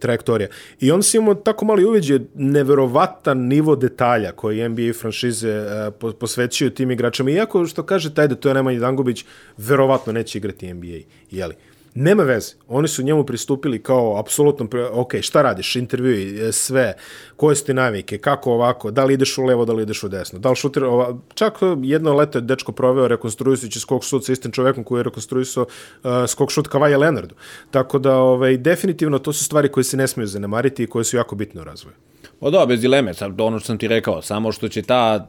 trajektorija. 0.00 0.48
I 0.80 0.90
onda 0.90 1.02
si 1.02 1.16
imamo 1.16 1.34
tako 1.34 1.64
mali 1.64 1.84
uveđaj, 1.84 2.18
neverovatan 2.34 3.38
nivo 3.38 3.76
detalja 3.76 4.32
koji 4.32 4.68
NBA 4.68 4.92
franšize 5.00 5.60
uh, 5.60 6.14
posvećuju 6.20 6.70
tim 6.70 6.90
igračama. 6.90 7.30
Iako, 7.30 7.66
što 7.66 7.82
kaže 7.82 8.14
taj 8.14 8.28
da 8.28 8.34
to 8.34 8.48
je 8.48 8.54
Nemanja 8.54 8.80
Dangubić, 8.80 9.24
verovatno 9.56 10.12
neće 10.12 10.38
igrati 10.38 10.74
NBA. 10.74 10.98
Jeli? 11.30 11.54
Nema 11.94 12.22
veze. 12.22 12.54
Oni 12.68 12.88
su 12.88 13.02
njemu 13.02 13.24
pristupili 13.24 13.82
kao 13.82 14.18
apsolutno, 14.18 14.68
ok, 14.92 15.12
šta 15.20 15.42
radiš, 15.42 15.76
intervju, 15.76 16.46
e, 16.48 16.52
sve, 16.52 16.94
koje 17.36 17.56
su 17.56 17.64
ti 17.64 17.74
navike, 17.74 18.18
kako 18.18 18.52
ovako, 18.52 18.90
da 18.90 19.04
li 19.04 19.14
ideš 19.14 19.38
u 19.38 19.44
levo, 19.44 19.64
da 19.64 19.72
li 19.72 19.82
ideš 19.82 20.02
u 20.02 20.08
desno, 20.08 20.38
da 20.38 20.50
li 20.50 20.56
šuter, 20.56 20.84
ova, 20.84 21.18
čak 21.34 21.54
jedno 21.82 22.14
leto 22.14 22.38
je 22.38 22.42
dečko 22.42 22.72
proveo 22.72 23.08
rekonstruisujući 23.08 23.80
skok 23.80 24.04
šut 24.04 24.24
sa 24.24 24.32
istim 24.32 24.52
čovekom 24.52 24.84
koji 24.84 25.00
je 25.00 25.04
rekonstruisao 25.04 25.66
uh, 26.04 26.10
skok 26.28 26.50
šut 26.50 26.68
Kavaja 26.68 26.98
Leonardu. 26.98 27.34
Tako 27.70 27.98
da, 27.98 28.16
ovaj, 28.16 28.56
definitivno, 28.56 29.18
to 29.18 29.32
su 29.32 29.44
stvari 29.44 29.68
koje 29.68 29.84
se 29.84 29.96
ne 29.96 30.08
smiju 30.08 30.26
zanemariti 30.26 30.82
i 30.82 30.86
koje 30.86 31.04
su 31.04 31.16
jako 31.16 31.36
bitne 31.36 31.60
u 31.60 31.64
razvoju. 31.64 31.94
O 32.40 32.50
da, 32.50 32.66
bez 32.66 32.80
dileme, 32.80 33.14
sad 33.14 33.40
ono 33.40 33.58
što 33.58 33.66
sam 33.66 33.78
ti 33.78 33.88
rekao, 33.88 34.22
samo 34.22 34.52
što 34.52 34.68
će 34.68 34.82
ta 34.82 35.28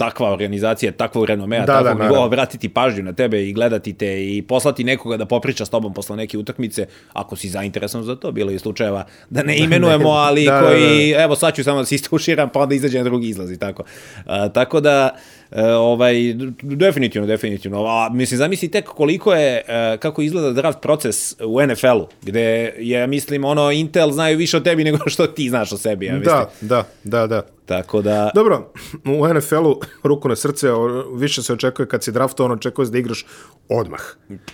takva 0.00 0.32
organizacija, 0.32 0.92
takvog 0.92 1.24
renomea, 1.24 1.60
Da, 1.60 1.66
da, 1.66 1.72
da, 1.72 1.78
takvog 1.78 1.98
naravno. 1.98 2.04
nivoa, 2.04 2.26
obratiti 2.26 2.68
pažnju 2.68 3.02
na 3.02 3.12
tebe 3.12 3.48
i 3.48 3.52
gledati 3.52 3.92
te 3.92 4.36
i 4.36 4.42
poslati 4.42 4.84
nekoga 4.84 5.16
da 5.16 5.26
popriča 5.26 5.64
s 5.64 5.70
tobom 5.70 5.94
posle 5.94 6.16
neke 6.16 6.38
utakmice, 6.38 6.86
ako 7.12 7.36
si 7.36 7.48
zainteresovan 7.48 8.04
za 8.04 8.16
to, 8.16 8.32
bilo 8.32 8.50
je 8.50 8.58
slučajeva 8.58 9.04
da 9.30 9.42
ne 9.42 9.58
imenujemo, 9.64 10.08
ali 10.10 10.44
Da, 10.44 10.52
da, 10.52 10.60
koji, 10.60 11.10
evo 11.10 11.36
sad 11.36 11.54
ću 11.54 11.64
samo 11.64 11.78
da 11.78 11.84
se 11.84 11.94
istuširam, 11.94 12.48
pa 12.48 12.60
onda 12.60 12.74
izađe 12.74 12.98
na 12.98 13.04
drugi 13.04 13.28
izlaz 13.28 13.52
i 13.52 13.58
tako. 13.58 13.82
A, 14.26 14.48
tako 14.48 14.80
da, 14.80 15.16
e, 15.50 15.64
ovaj, 15.64 16.14
definitivno, 16.62 17.26
definitivno. 17.26 17.84
A, 17.84 18.08
mislim, 18.12 18.38
zamisli 18.38 18.70
tek 18.70 18.84
koliko 18.84 19.34
je, 19.34 19.62
e, 19.68 19.96
kako 19.96 20.22
izgleda 20.22 20.52
draft 20.52 20.80
proces 20.80 21.34
u 21.40 21.66
NFL-u, 21.66 22.08
gde 22.22 22.74
je, 22.78 23.06
mislim, 23.06 23.44
ono, 23.44 23.70
Intel 23.70 24.10
znaju 24.10 24.38
više 24.38 24.56
o 24.56 24.60
tebi 24.60 24.84
nego 24.84 24.98
što 25.06 25.26
ti 25.26 25.48
znaš 25.48 25.72
o 25.72 25.76
sebi, 25.76 26.06
ja 26.06 26.14
mislim. 26.14 26.34
Da, 26.34 26.50
da, 26.60 26.84
da, 27.04 27.26
da. 27.26 27.59
Tako 27.70 28.02
da, 28.02 28.30
Dobro, 28.34 28.72
u 29.04 29.34
NFL-u, 29.34 29.80
ruku 30.02 30.28
na 30.28 30.36
srce, 30.36 30.68
više 31.14 31.42
se 31.42 31.52
očekuje 31.52 31.88
kad 31.88 32.04
si 32.04 32.12
draftovan, 32.12 32.52
očekuje 32.52 32.86
se 32.86 32.92
da 32.92 32.98
igraš 32.98 33.26
odmah. 33.68 34.00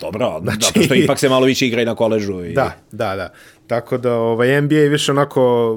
dobro, 0.01 0.39
znači... 0.43 0.59
zato 0.61 0.81
što 0.81 0.93
ipak 0.93 1.19
se 1.19 1.29
malo 1.29 1.45
više 1.45 1.67
igra 1.67 1.81
i 1.81 1.85
na 1.85 1.95
koležu. 1.95 2.43
I... 2.45 2.53
Da, 2.53 2.71
da, 2.91 3.15
da. 3.15 3.33
Tako 3.67 3.97
da 3.97 4.13
ovaj, 4.13 4.61
NBA 4.61 4.75
je 4.75 4.89
više 4.89 5.11
onako, 5.11 5.73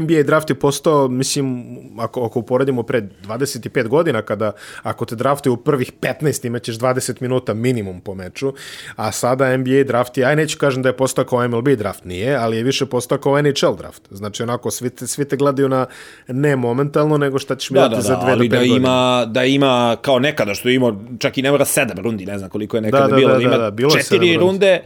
NBA 0.00 0.22
draft 0.22 0.50
je 0.50 0.54
postao, 0.54 1.08
mislim, 1.08 1.64
ako, 1.98 2.24
ako 2.24 2.38
uporedimo 2.38 2.82
pre 2.82 3.08
25 3.24 3.88
godina, 3.88 4.22
kada 4.22 4.52
ako 4.82 5.04
te 5.04 5.16
draftuju 5.16 5.52
u 5.52 5.56
prvih 5.56 5.92
15 6.00 6.46
imaćeš 6.46 6.78
20 6.78 7.22
minuta 7.22 7.54
minimum 7.54 8.00
po 8.00 8.14
meču, 8.14 8.52
a 8.96 9.12
sada 9.12 9.56
NBA 9.56 9.84
draft 9.86 10.18
je, 10.18 10.24
aj 10.24 10.36
neću 10.36 10.58
kažem 10.58 10.82
da 10.82 10.88
je 10.88 10.96
postao 10.96 11.24
kao 11.24 11.48
MLB 11.48 11.68
draft, 11.68 12.04
nije, 12.04 12.36
ali 12.36 12.56
je 12.56 12.62
više 12.62 12.86
postao 12.86 13.18
kao 13.18 13.42
NHL 13.42 13.76
draft. 13.78 14.02
Znači 14.10 14.42
onako, 14.42 14.70
svi 14.70 14.90
te, 14.90 15.06
svi 15.06 15.24
te 15.24 15.36
gledaju 15.36 15.68
na 15.68 15.86
ne 16.28 16.56
momentalno, 16.70 17.18
nego 17.18 17.38
šta 17.38 17.56
ćeš 17.56 17.70
mi 17.70 17.74
Da, 17.74 17.82
dati 17.82 17.94
da, 17.96 18.02
za 18.02 18.14
da, 18.14 18.20
dve 18.20 18.32
ali 18.32 18.38
do 18.40 18.42
pet 18.44 18.50
da 18.52 18.58
godina. 18.58 18.76
ima, 18.78 18.96
da 19.26 19.44
ima 19.44 19.72
kao 20.02 20.18
nekada 20.18 20.54
što 20.54 20.68
je 20.68 20.74
imao, 20.74 20.96
čak 21.18 21.38
i 21.38 21.42
ne 21.42 21.50
mora 21.50 21.64
sedam 21.64 21.98
rundi, 21.98 22.26
ne 22.26 22.38
znam 22.38 22.50
koliko 22.50 22.76
je 22.76 22.80
nekada 22.80 23.02
Da, 23.02 23.08
da, 23.08 23.16
bilo, 23.16 23.28
da, 23.28 23.36
da, 23.36 23.42
ima 23.42 23.50
da, 23.50 23.58
da, 23.58 23.70
bilo 23.70 23.90
četiri 23.92 24.18
rundi. 24.18 24.36
runde, 24.36 24.82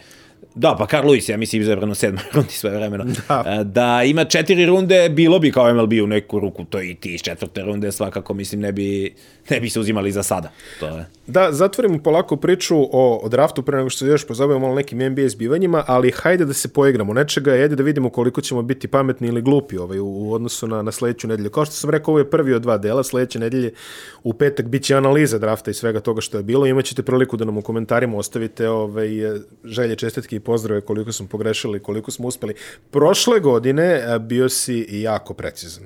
Da, 0.54 0.76
pa 0.78 0.86
Carl 0.86 1.08
Lewis, 1.08 1.30
ja 1.30 1.36
mislim, 1.36 1.62
izabran 1.62 1.90
u 1.90 1.94
sedmoj 1.94 2.22
rundi 2.34 2.52
svoje 2.52 2.76
vremeno. 2.76 3.04
Da. 3.04 3.42
Da. 3.42 3.64
da 3.64 4.02
ima 4.02 4.24
četiri 4.24 4.66
runde, 4.66 5.08
bilo 5.08 5.38
bi 5.38 5.52
kao 5.52 5.74
MLB 5.74 5.92
u 6.02 6.06
neku 6.06 6.40
ruku, 6.40 6.64
to 6.64 6.82
i 6.82 6.94
ti 6.94 7.14
iz 7.14 7.20
četvrte 7.20 7.62
runde, 7.62 7.92
svakako, 7.92 8.34
mislim, 8.34 8.60
ne 8.60 8.72
bi, 8.72 9.14
ne 9.50 9.60
bi 9.60 9.70
se 9.70 9.80
uzimali 9.80 10.12
za 10.12 10.22
sada. 10.22 10.50
To 10.80 10.86
je. 10.86 11.06
Da, 11.26 11.52
zatvorimo 11.52 11.98
polako 11.98 12.36
priču 12.36 12.76
o, 12.76 13.20
o 13.22 13.28
draftu 13.28 13.62
pre 13.62 13.76
nego 13.76 13.90
što 13.90 13.98
se 13.98 14.06
još 14.06 14.26
pozabavimo 14.26 14.66
malo 14.66 14.74
nekim 14.74 14.98
NBA 14.98 15.28
zbivanjima, 15.28 15.84
ali 15.86 16.10
hajde 16.10 16.44
da 16.44 16.52
se 16.52 16.68
poigramo 16.68 17.12
nečega 17.12 17.50
ajde 17.50 17.76
da 17.76 17.82
vidimo 17.82 18.10
koliko 18.10 18.40
ćemo 18.40 18.62
biti 18.62 18.88
pametni 18.88 19.28
ili 19.28 19.42
glupi 19.42 19.78
ovaj, 19.78 19.98
u, 19.98 20.06
u 20.06 20.32
odnosu 20.32 20.66
na, 20.66 20.82
na 20.82 20.92
sledeću 20.92 21.28
nedelju. 21.28 21.50
Kao 21.50 21.64
što 21.64 21.74
sam 21.74 21.90
rekao, 21.90 22.12
ovo 22.12 22.18
je 22.18 22.30
prvi 22.30 22.54
od 22.54 22.62
dva 22.62 22.78
dela, 22.78 23.04
sledeće 23.04 23.38
nedelje 23.38 23.72
u 24.22 24.32
petak 24.32 24.66
bit 24.66 24.82
će 24.82 24.96
analiza 24.96 25.38
drafta 25.38 25.70
i 25.70 25.74
svega 25.74 26.00
toga 26.00 26.20
što 26.20 26.36
je 26.36 26.42
bilo. 26.42 26.66
Imaćete 26.66 27.02
priliku 27.02 27.36
da 27.36 27.44
nam 27.44 27.58
u 27.58 27.62
komentarima 27.62 28.16
ostavite 28.16 28.68
ovaj, 28.68 29.08
želje, 29.64 29.96
čestitke 29.96 30.36
i 30.36 30.40
pozdrave 30.44 30.80
koliko 30.80 31.12
smo 31.12 31.26
pogrešili, 31.26 31.82
koliko 31.82 32.10
smo 32.10 32.28
uspeli. 32.28 32.54
Prošle 32.90 33.40
godine 33.40 34.02
a, 34.06 34.18
bio 34.18 34.48
si 34.48 34.86
jako 34.90 35.34
precizan. 35.34 35.84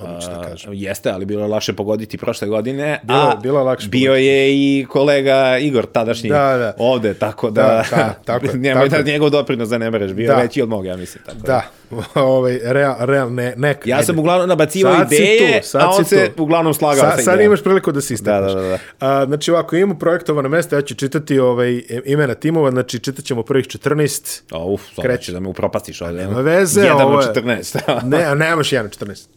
Odlično 0.00 0.34
da 0.34 0.42
kažem. 0.42 0.70
Jeste, 0.74 1.10
ali 1.10 1.24
bilo 1.24 1.42
je 1.42 1.48
lakše 1.48 1.72
pogoditi 1.72 2.18
prošle 2.18 2.48
godine. 2.48 3.00
Bilo 3.02 3.18
a 3.20 3.36
bilo 3.36 3.58
je 3.58 3.64
lakše 3.64 3.88
Bio 3.88 4.14
je 4.14 4.50
i 4.50 4.86
kolega 4.86 5.28
Igor 5.58 5.86
tadašnji 5.86 6.30
Da, 6.30 6.36
da. 6.56 6.72
ovde, 6.78 7.14
tako 7.14 7.50
da, 7.50 7.62
Da, 7.62 7.84
da, 7.92 8.14
tako 8.24 8.46
je, 8.46 8.54
nemoj 8.66 8.74
tako 8.80 8.90
da 8.92 8.96
je. 9.00 9.12
njegov 9.12 9.30
doprinos 9.30 9.68
zanemereš, 9.68 10.12
bio 10.12 10.26
Da. 10.26 10.32
je 10.32 10.42
veći 10.42 10.62
od 10.62 10.68
moga, 10.68 10.88
ja 10.88 10.96
mislim. 10.96 11.24
Tako 11.24 11.38
Da, 11.38 11.62
ovaj, 12.16 12.58
real, 12.64 12.96
real, 13.00 13.32
ne, 13.32 13.54
neka. 13.56 13.80
Ja 13.84 14.02
sam 14.02 14.18
uglavnom 14.18 14.48
nabacivao 14.48 14.94
Sad 14.94 15.12
ideje, 15.12 15.60
tu, 15.60 15.68
sad 15.68 15.82
a 15.82 15.88
on 15.88 16.04
se 16.04 16.28
tu. 16.28 16.42
uglavnom 16.42 16.74
slagao 16.74 17.00
Sa, 17.00 17.10
sa 17.10 17.16
sad 17.16 17.22
idejama. 17.24 17.42
imaš 17.42 17.62
priliku 17.62 17.92
da 17.92 18.00
se 18.00 18.14
istakneš. 18.14 18.52
Da, 18.52 18.60
da, 18.60 18.68
da. 18.68 18.78
A, 19.00 19.26
znači 19.26 19.50
ovako, 19.50 19.76
imamo 19.76 19.94
projektovano 19.96 20.48
mesto, 20.48 20.76
ja 20.76 20.82
ću 20.82 20.94
čitati 20.94 21.38
ovaj, 21.38 21.68
imena 22.04 22.34
timova, 22.34 22.70
znači 22.70 22.98
čitat 22.98 23.24
ćemo 23.24 23.42
prvih 23.42 23.66
14. 23.66 24.40
O, 24.52 24.64
uf, 24.64 24.80
sad 24.86 25.04
Kreće. 25.04 25.22
će 25.22 25.32
da 25.32 25.40
me 25.40 25.48
upropastiš 25.48 26.00
ovdje. 26.02 26.18
Nema 26.18 26.40
veze, 26.40 26.80
Jedan 26.80 27.00
ovo 27.00 27.16
od 27.16 27.24
je- 27.26 27.28
14. 27.34 28.02
ne, 28.04 28.24
a 28.24 28.34
nemaš 28.36 28.70
1 28.70 28.84
od 28.84 28.90
14. 28.90 29.28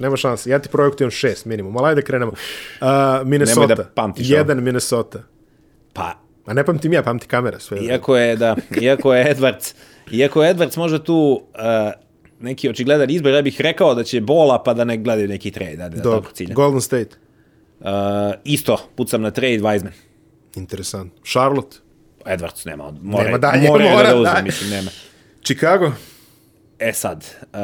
Nemaš 0.00 0.20
šanse. 0.20 0.50
Ja 0.50 0.58
ti 0.58 0.68
projektujem 0.68 1.10
6 1.10 1.46
minimum, 1.46 1.76
ali 1.76 1.88
ajde 1.88 2.02
krenemo. 2.02 2.32
Uh, 2.32 2.88
Minnesota. 3.24 3.60
Nemoj 3.60 3.74
da 3.76 3.84
pamtiš 3.84 4.30
ovo. 4.30 4.36
Jedan 4.38 4.62
Minnesota. 4.62 5.22
pa, 5.92 6.14
A 6.46 6.54
ne 6.54 6.64
pamtim 6.64 6.92
ja, 6.92 7.02
pamti 7.02 7.26
kamera 7.26 7.58
sve. 7.58 7.78
iako 7.80 8.16
je, 8.16 8.36
da, 8.36 8.56
iako 8.80 9.14
je 9.14 9.34
Edwards, 9.34 9.74
iako 10.10 10.44
je 10.44 10.54
Edwards 10.54 10.78
možda 10.78 10.98
tu 10.98 11.14
uh, 11.54 11.92
neki 12.40 12.68
očigledan 12.70 13.10
izbor, 13.10 13.32
ja 13.32 13.42
bih 13.42 13.60
rekao 13.60 13.94
da 13.94 14.04
će 14.04 14.20
bola 14.20 14.62
pa 14.62 14.74
da 14.74 14.84
ne 14.84 14.96
gledaju 14.96 15.28
neki 15.28 15.50
trade, 15.50 15.76
da, 15.76 15.88
da 15.88 16.00
Dobro. 16.02 16.30
Golden 16.54 16.80
State. 16.80 17.16
Uh, 17.80 17.86
isto, 18.44 18.78
pucam 18.96 19.22
na 19.22 19.30
trade 19.30 19.58
Wiseman. 19.58 19.90
Interesant. 20.56 21.12
Charlotte. 21.24 21.76
Edwards 22.24 22.64
nema, 22.66 22.92
mora, 23.02 23.24
Nema 23.24 23.38
dalje, 23.38 23.68
mora, 23.68 23.84
mora 23.96 24.08
da 24.08 24.16
uzme, 24.16 24.32
dalje. 24.32 24.42
mislim, 24.44 24.70
nema. 24.70 24.90
Chicago. 25.44 25.92
E 26.78 26.92
sad, 26.92 27.24
uh, 27.42 27.58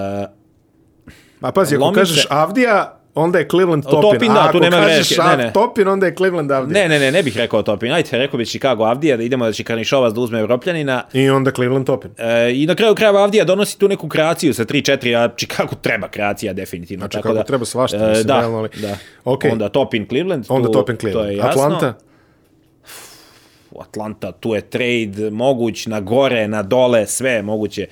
A 1.44 1.52
pazi, 1.52 1.76
ako 1.76 1.92
kažeš 1.92 2.22
se- 2.22 2.26
Avdija, 2.30 2.76
onda 3.14 3.38
je 3.38 3.48
Cleveland 3.48 3.84
Topin. 3.84 4.00
Topin, 4.02 4.30
A 4.30 4.34
da, 4.34 4.42
tu 4.42 4.48
ako 4.48 4.58
nema 4.60 4.76
kažeš 4.76 5.08
greške, 5.08 5.22
ne, 5.26 5.36
ne. 5.36 5.52
Topin, 5.52 5.88
onda 5.88 6.06
je 6.06 6.14
Cleveland 6.14 6.50
Avdija. 6.50 6.82
ne, 6.82 6.88
ne, 6.88 6.98
ne, 7.00 7.12
ne 7.12 7.22
bih 7.22 7.36
rekao 7.36 7.62
Topin. 7.62 7.92
Ajde, 7.92 8.08
rekao 8.12 8.38
bi 8.38 8.46
Chicago 8.46 8.84
Avdija, 8.84 9.16
da 9.16 9.22
idemo 9.22 9.44
da 9.44 9.52
će 9.52 9.64
Karnišovac 9.64 10.14
da 10.14 10.20
uzme 10.20 10.40
Evropljanina. 10.40 11.02
I 11.12 11.30
onda 11.30 11.50
Cleveland 11.50 11.86
Topin. 11.86 12.10
E, 12.18 12.52
I 12.52 12.66
na 12.66 12.74
kraju 12.74 12.94
krajeva 12.94 13.22
Avdija 13.22 13.44
donosi 13.44 13.78
tu 13.78 13.88
neku 13.88 14.08
kreaciju 14.08 14.54
sa 14.54 14.64
3-4, 14.64 15.14
a 15.16 15.28
Chicago 15.36 15.74
treba 15.76 16.08
kreacija 16.08 16.52
definitivno. 16.52 17.02
Znači, 17.02 17.12
tako 17.12 17.22
kako 17.22 17.34
da, 17.34 17.42
treba 17.42 17.64
svašta, 17.64 17.96
e, 17.96 18.08
mislim, 18.08 18.26
da, 18.26 18.38
realno, 18.38 18.58
ali- 18.58 18.68
da. 18.76 18.96
Okej. 19.24 19.50
Onda 19.50 19.68
Topin 19.68 20.06
Cleveland. 20.08 20.44
Onda 20.48 20.66
tu, 20.66 20.72
Topin 20.72 20.96
To 20.96 21.06
je 21.06 21.12
Cleveland. 21.12 21.36
jasno. 21.38 21.62
Atlanta. 21.62 21.94
Atlanta, 23.80 24.32
tu 24.32 24.54
je 24.54 24.60
trade 24.62 25.30
moguć 25.30 25.86
na 25.86 26.00
gore, 26.00 26.48
na 26.48 26.62
dole, 26.62 27.06
sve 27.06 27.30
je 27.30 27.42
moguće. 27.42 27.82
E, 27.82 27.86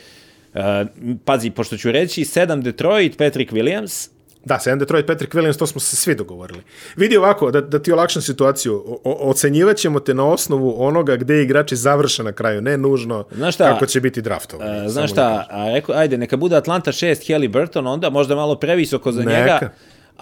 pazi, 1.25 1.51
pošto 1.51 1.77
ću 1.77 1.93
reći 1.93 2.21
7 2.25 2.63
Detroit, 2.63 3.19
Patrick 3.19 3.53
Williams, 3.53 4.09
Da, 4.45 4.59
7 4.59 4.79
Detroit, 4.79 5.07
Patrick 5.07 5.35
Williams, 5.35 5.59
to 5.59 5.67
smo 5.67 5.81
se 5.81 5.97
svi 5.97 6.15
dogovorili. 6.15 6.61
Vidi 6.97 7.17
ovako, 7.17 7.51
da, 7.51 7.61
da 7.61 7.79
ti 7.79 7.93
olakšam 7.93 8.23
situaciju, 8.23 8.75
o, 8.87 9.01
o, 9.05 9.31
ocenjivat 9.31 9.77
ćemo 9.77 10.01
te 10.01 10.15
na 10.15 10.27
osnovu 10.27 10.75
onoga 10.79 11.17
gde 11.17 11.43
igrači 11.43 11.77
završe 11.77 12.23
na 12.23 12.33
kraju, 12.33 12.61
ne 12.63 12.77
nužno 12.77 13.25
Znaš 13.31 13.55
šta? 13.55 13.73
kako 13.73 13.87
će 13.87 14.01
biti 14.01 14.23
draftovani. 14.23 14.87
E, 14.87 14.89
znaš 14.89 15.11
da 15.11 15.15
šta, 15.15 15.47
a 15.51 15.69
rekao, 15.73 15.95
ajde, 15.95 16.19
neka 16.19 16.37
bude 16.37 16.57
Atlanta 16.57 16.93
6, 16.93 17.07
Kelly 17.07 17.49
Burton, 17.49 17.87
onda 17.87 18.11
možda 18.11 18.35
malo 18.35 18.57
previsoko 18.57 19.13
za 19.13 19.23
Neka. 19.23 19.39
njega, 19.41 19.71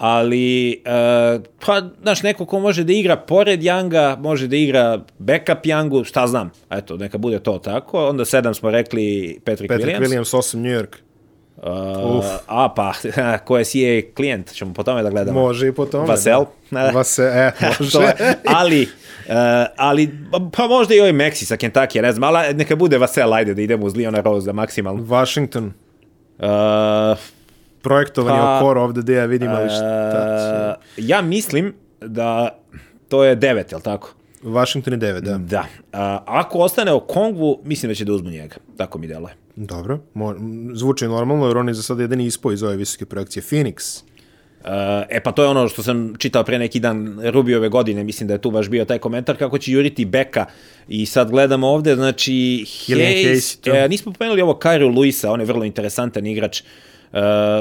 ali, 0.01 0.71
e, 0.71 1.39
pa, 1.65 1.81
znaš, 2.01 2.23
neko 2.23 2.45
ko 2.45 2.59
može 2.59 2.83
da 2.83 2.93
igra 2.93 3.17
pored 3.17 3.61
Younga, 3.61 4.19
može 4.19 4.47
da 4.47 4.55
igra 4.55 4.99
backup 5.19 5.65
Youngu, 5.65 6.03
šta 6.03 6.27
znam, 6.27 6.51
eto, 6.69 6.97
neka 6.97 7.17
bude 7.17 7.39
to 7.39 7.57
tako, 7.57 8.09
onda 8.09 8.25
sedam 8.25 8.53
smo 8.53 8.71
rekli 8.71 9.39
Patrick, 9.45 9.73
Patrick 9.73 9.99
Williams, 9.99 10.07
Williams, 10.07 10.37
8 10.37 10.55
New 10.57 10.71
York. 10.71 10.95
Uh, 11.57 12.25
a 12.47 12.73
pa, 12.75 12.93
ko 13.45 13.57
je 13.57 13.65
CA 13.65 14.13
klijent, 14.15 14.53
ćemo 14.53 14.73
po 14.73 14.83
tome 14.83 15.03
da 15.03 15.09
gledamo. 15.09 15.39
Može 15.41 15.67
i 15.67 15.71
po 15.71 15.85
tome. 15.85 16.07
Vasel. 16.07 16.45
Da. 16.71 16.91
Vase, 16.95 17.23
e, 17.23 17.51
može. 17.79 17.97
Je, 17.99 18.35
ali, 18.45 18.81
uh, 18.81 19.33
ali, 19.77 20.09
pa 20.57 20.67
možda 20.67 20.95
i 20.95 20.99
ovaj 20.99 21.13
Meksi 21.13 21.45
sa 21.45 21.55
Kentucky, 21.55 22.01
ne 22.01 22.11
znam, 22.11 22.35
ali 22.35 22.53
neka 22.53 22.75
bude 22.75 22.97
Vasel, 22.97 23.33
ajde 23.33 23.53
da 23.53 23.61
idemo 23.61 23.85
uz 23.85 23.95
Leona 23.95 24.21
Rose 24.21 24.53
maksimalno. 24.53 25.03
Washington, 25.03 25.73
Uh, 26.41 27.17
projektovan 27.81 28.35
je 28.35 28.41
Pa, 28.41 28.57
okor 28.57 28.77
ovde 28.77 29.01
gde 29.01 29.13
ja 29.13 29.25
vidim, 29.25 29.49
ali 29.49 29.69
šta 29.69 30.75
uh, 30.77 30.83
ja 30.97 31.21
mislim 31.21 31.73
da 32.01 32.49
to 33.07 33.23
je 33.23 33.35
devet, 33.35 33.71
jel 33.71 33.81
tako? 33.81 34.13
će... 34.41 34.47
Washington 34.47 34.93
je 34.93 34.99
9, 34.99 35.19
da. 35.19 35.37
Da. 35.37 35.59
Uh, 35.59 36.23
ako 36.25 36.59
ostane 36.59 36.91
o 36.91 36.99
Kongvu, 36.99 37.59
mislim 37.63 37.89
da 37.89 37.95
će 37.95 38.05
da 38.05 38.13
uzmu 38.13 38.29
njega. 38.29 38.55
Tako 38.77 38.97
mi 38.97 39.07
deluje. 39.07 39.33
Dobro, 39.55 39.99
mo, 40.13 40.35
zvuči 40.73 41.07
normalno, 41.07 41.47
jer 41.47 41.57
on 41.57 41.67
je 41.67 41.73
za 41.73 41.83
sada 41.83 42.01
jedan 42.01 42.21
ispo 42.21 42.51
iz 42.51 42.63
ove 42.63 42.75
visoke 42.75 43.05
projekcije. 43.05 43.43
Phoenix. 43.43 44.03
Uh, 44.61 44.67
e 45.09 45.23
pa 45.23 45.31
to 45.31 45.43
je 45.43 45.49
ono 45.49 45.67
što 45.67 45.83
sam 45.83 46.15
čitao 46.17 46.43
pre 46.43 46.59
neki 46.59 46.79
dan 46.79 47.19
Rubiove 47.23 47.69
godine, 47.69 48.03
mislim 48.03 48.27
da 48.27 48.33
je 48.33 48.41
tu 48.41 48.51
baš 48.51 48.69
bio 48.69 48.85
taj 48.85 48.97
komentar 48.97 49.37
kako 49.37 49.57
će 49.57 49.71
juriti 49.71 50.05
Beka 50.05 50.45
i 50.87 51.05
sad 51.05 51.31
gledamo 51.31 51.67
ovde, 51.67 51.95
znači 51.95 52.65
Hayes, 52.87 53.59
Hayes 53.63 53.85
e, 53.85 53.89
nismo 53.89 54.13
pomenuli 54.13 54.41
ovo 54.41 54.53
Kairu 54.53 54.87
Luisa, 54.87 55.31
on 55.31 55.39
je 55.39 55.45
vrlo 55.45 55.63
interesantan 55.63 56.25
igrač, 56.25 56.61
Uh, 56.61 56.90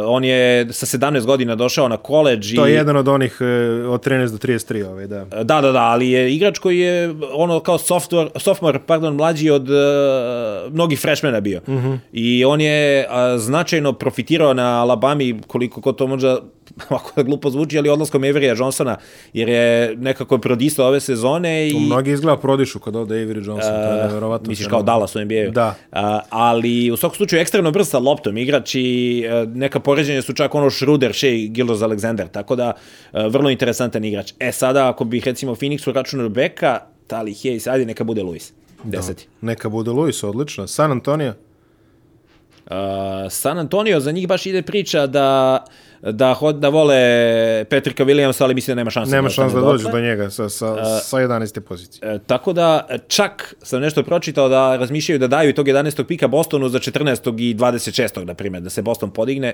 on 0.06 0.24
je 0.24 0.72
sa 0.72 0.98
17 0.98 1.26
godina 1.26 1.54
došao 1.54 1.88
na 1.88 1.96
koleđ 1.96 2.52
i... 2.52 2.56
To 2.56 2.66
je 2.66 2.74
jedan 2.74 2.96
od 2.96 3.08
onih 3.08 3.36
e, 3.40 3.44
od 3.86 4.06
13 4.06 4.30
do 4.30 4.38
33, 4.38 4.86
ovaj, 4.86 5.06
da. 5.06 5.24
Da, 5.24 5.60
da, 5.60 5.72
da, 5.72 5.82
ali 5.82 6.10
je 6.10 6.34
igrač 6.34 6.58
koji 6.58 6.78
je 6.78 7.14
ono 7.32 7.60
kao 7.60 7.78
software, 7.78 8.28
sophomore, 8.38 8.78
pardon, 8.86 9.14
mlađi 9.14 9.50
od 9.50 9.70
uh, 9.70 10.72
mnogih 10.72 11.00
freshmana 11.00 11.40
bio. 11.40 11.60
Mm 11.68 11.72
-hmm. 11.72 11.98
I 12.12 12.44
on 12.44 12.60
je 12.60 13.06
uh, 13.06 13.40
značajno 13.40 13.92
profitirao 13.92 14.54
na 14.54 14.80
Alabami, 14.80 15.40
koliko 15.46 15.80
ko 15.80 15.92
to 15.92 16.06
možda 16.06 16.40
ovako 16.90 17.10
da 17.16 17.22
glupo 17.22 17.50
zvuči, 17.50 17.78
ali 17.78 17.88
odlaskom 17.88 18.24
Everija 18.24 18.54
Johnsona, 18.58 18.96
jer 19.32 19.48
je 19.48 19.96
nekako 19.96 20.38
prodisao 20.38 20.86
ove 20.86 21.00
sezone 21.00 21.68
i... 21.68 21.80
Mnogi 21.80 22.10
izgleda 22.10 22.36
prodišu 22.36 22.78
kad 22.78 22.96
ode 22.96 23.14
Avery 23.14 23.46
Johnson, 23.46 23.72
to 23.72 23.94
je 23.94 24.04
nevjerovatno. 24.04 24.48
Misliš 24.48 24.68
kao 24.68 24.82
Dallas 24.82 25.16
u 25.16 25.24
NBA-u? 25.24 25.50
Da. 25.50 25.74
A, 25.92 26.20
ali 26.30 26.90
u 26.90 26.96
svakom 26.96 27.16
slučaju 27.16 27.40
ekstremno 27.40 27.70
brz 27.70 27.88
sa 27.88 27.98
loptom 27.98 28.38
igrač 28.38 28.74
i 28.74 29.24
neka 29.54 29.80
poređenja 29.80 30.22
su 30.22 30.32
čak 30.32 30.54
ono 30.54 30.70
Schroeder, 30.70 31.14
Shea, 31.14 31.46
Gildos 31.48 31.80
Alexander, 31.80 32.28
tako 32.28 32.56
da 32.56 32.72
e, 33.12 33.28
vrlo 33.28 33.50
interesantan 33.50 34.04
igrač. 34.04 34.32
E 34.38 34.52
sada, 34.52 34.88
ako 34.88 35.04
bih 35.04 35.26
recimo 35.26 35.54
Phoenixu 35.54 35.92
računao 35.92 36.28
Beka, 36.28 36.78
Tali 37.06 37.32
Hayes, 37.32 37.70
ajde 37.70 37.84
neka 37.84 38.04
bude 38.04 38.22
Luis. 38.22 38.52
Deseti. 38.84 39.26
Neka 39.40 39.68
bude 39.68 39.90
Luis, 39.90 40.22
odlično. 40.24 40.66
San 40.66 40.92
Antonio? 40.92 41.34
Uh, 42.70 42.76
San 43.30 43.58
Antonio, 43.58 44.00
za 44.00 44.12
njih 44.12 44.28
baš 44.28 44.46
ide 44.46 44.62
priča 44.62 45.06
da 45.06 45.64
da, 46.02 46.34
hod, 46.34 46.56
da 46.56 46.68
vole 46.68 47.64
Petrika 47.64 48.04
Williamsa, 48.04 48.42
ali 48.42 48.54
mislim 48.54 48.74
da 48.74 48.80
nema 48.80 48.90
šanse. 48.90 49.10
Nema 49.10 49.28
da 49.28 49.34
šanse 49.34 49.56
da 49.56 49.62
ostane 49.62 49.72
dođe 49.72 49.92
do 49.92 50.00
njega 50.00 50.30
sa, 50.30 50.48
sa, 50.48 51.00
sa 51.00 51.16
11. 51.16 51.60
pozicije. 51.60 52.14
E, 52.14 52.18
tako 52.26 52.52
da, 52.52 52.86
čak 53.08 53.54
sam 53.62 53.80
nešto 53.80 54.02
pročitao 54.02 54.48
da 54.48 54.76
razmišljaju 54.76 55.18
da 55.18 55.26
daju 55.26 55.54
tog 55.54 55.66
11. 55.66 56.04
pika 56.04 56.28
Bostonu 56.28 56.68
za 56.68 56.78
14. 56.78 57.40
i 57.40 57.54
26. 57.54 58.24
na 58.24 58.34
primjer, 58.34 58.62
da 58.62 58.70
se 58.70 58.82
Boston 58.82 59.10
podigne. 59.10 59.52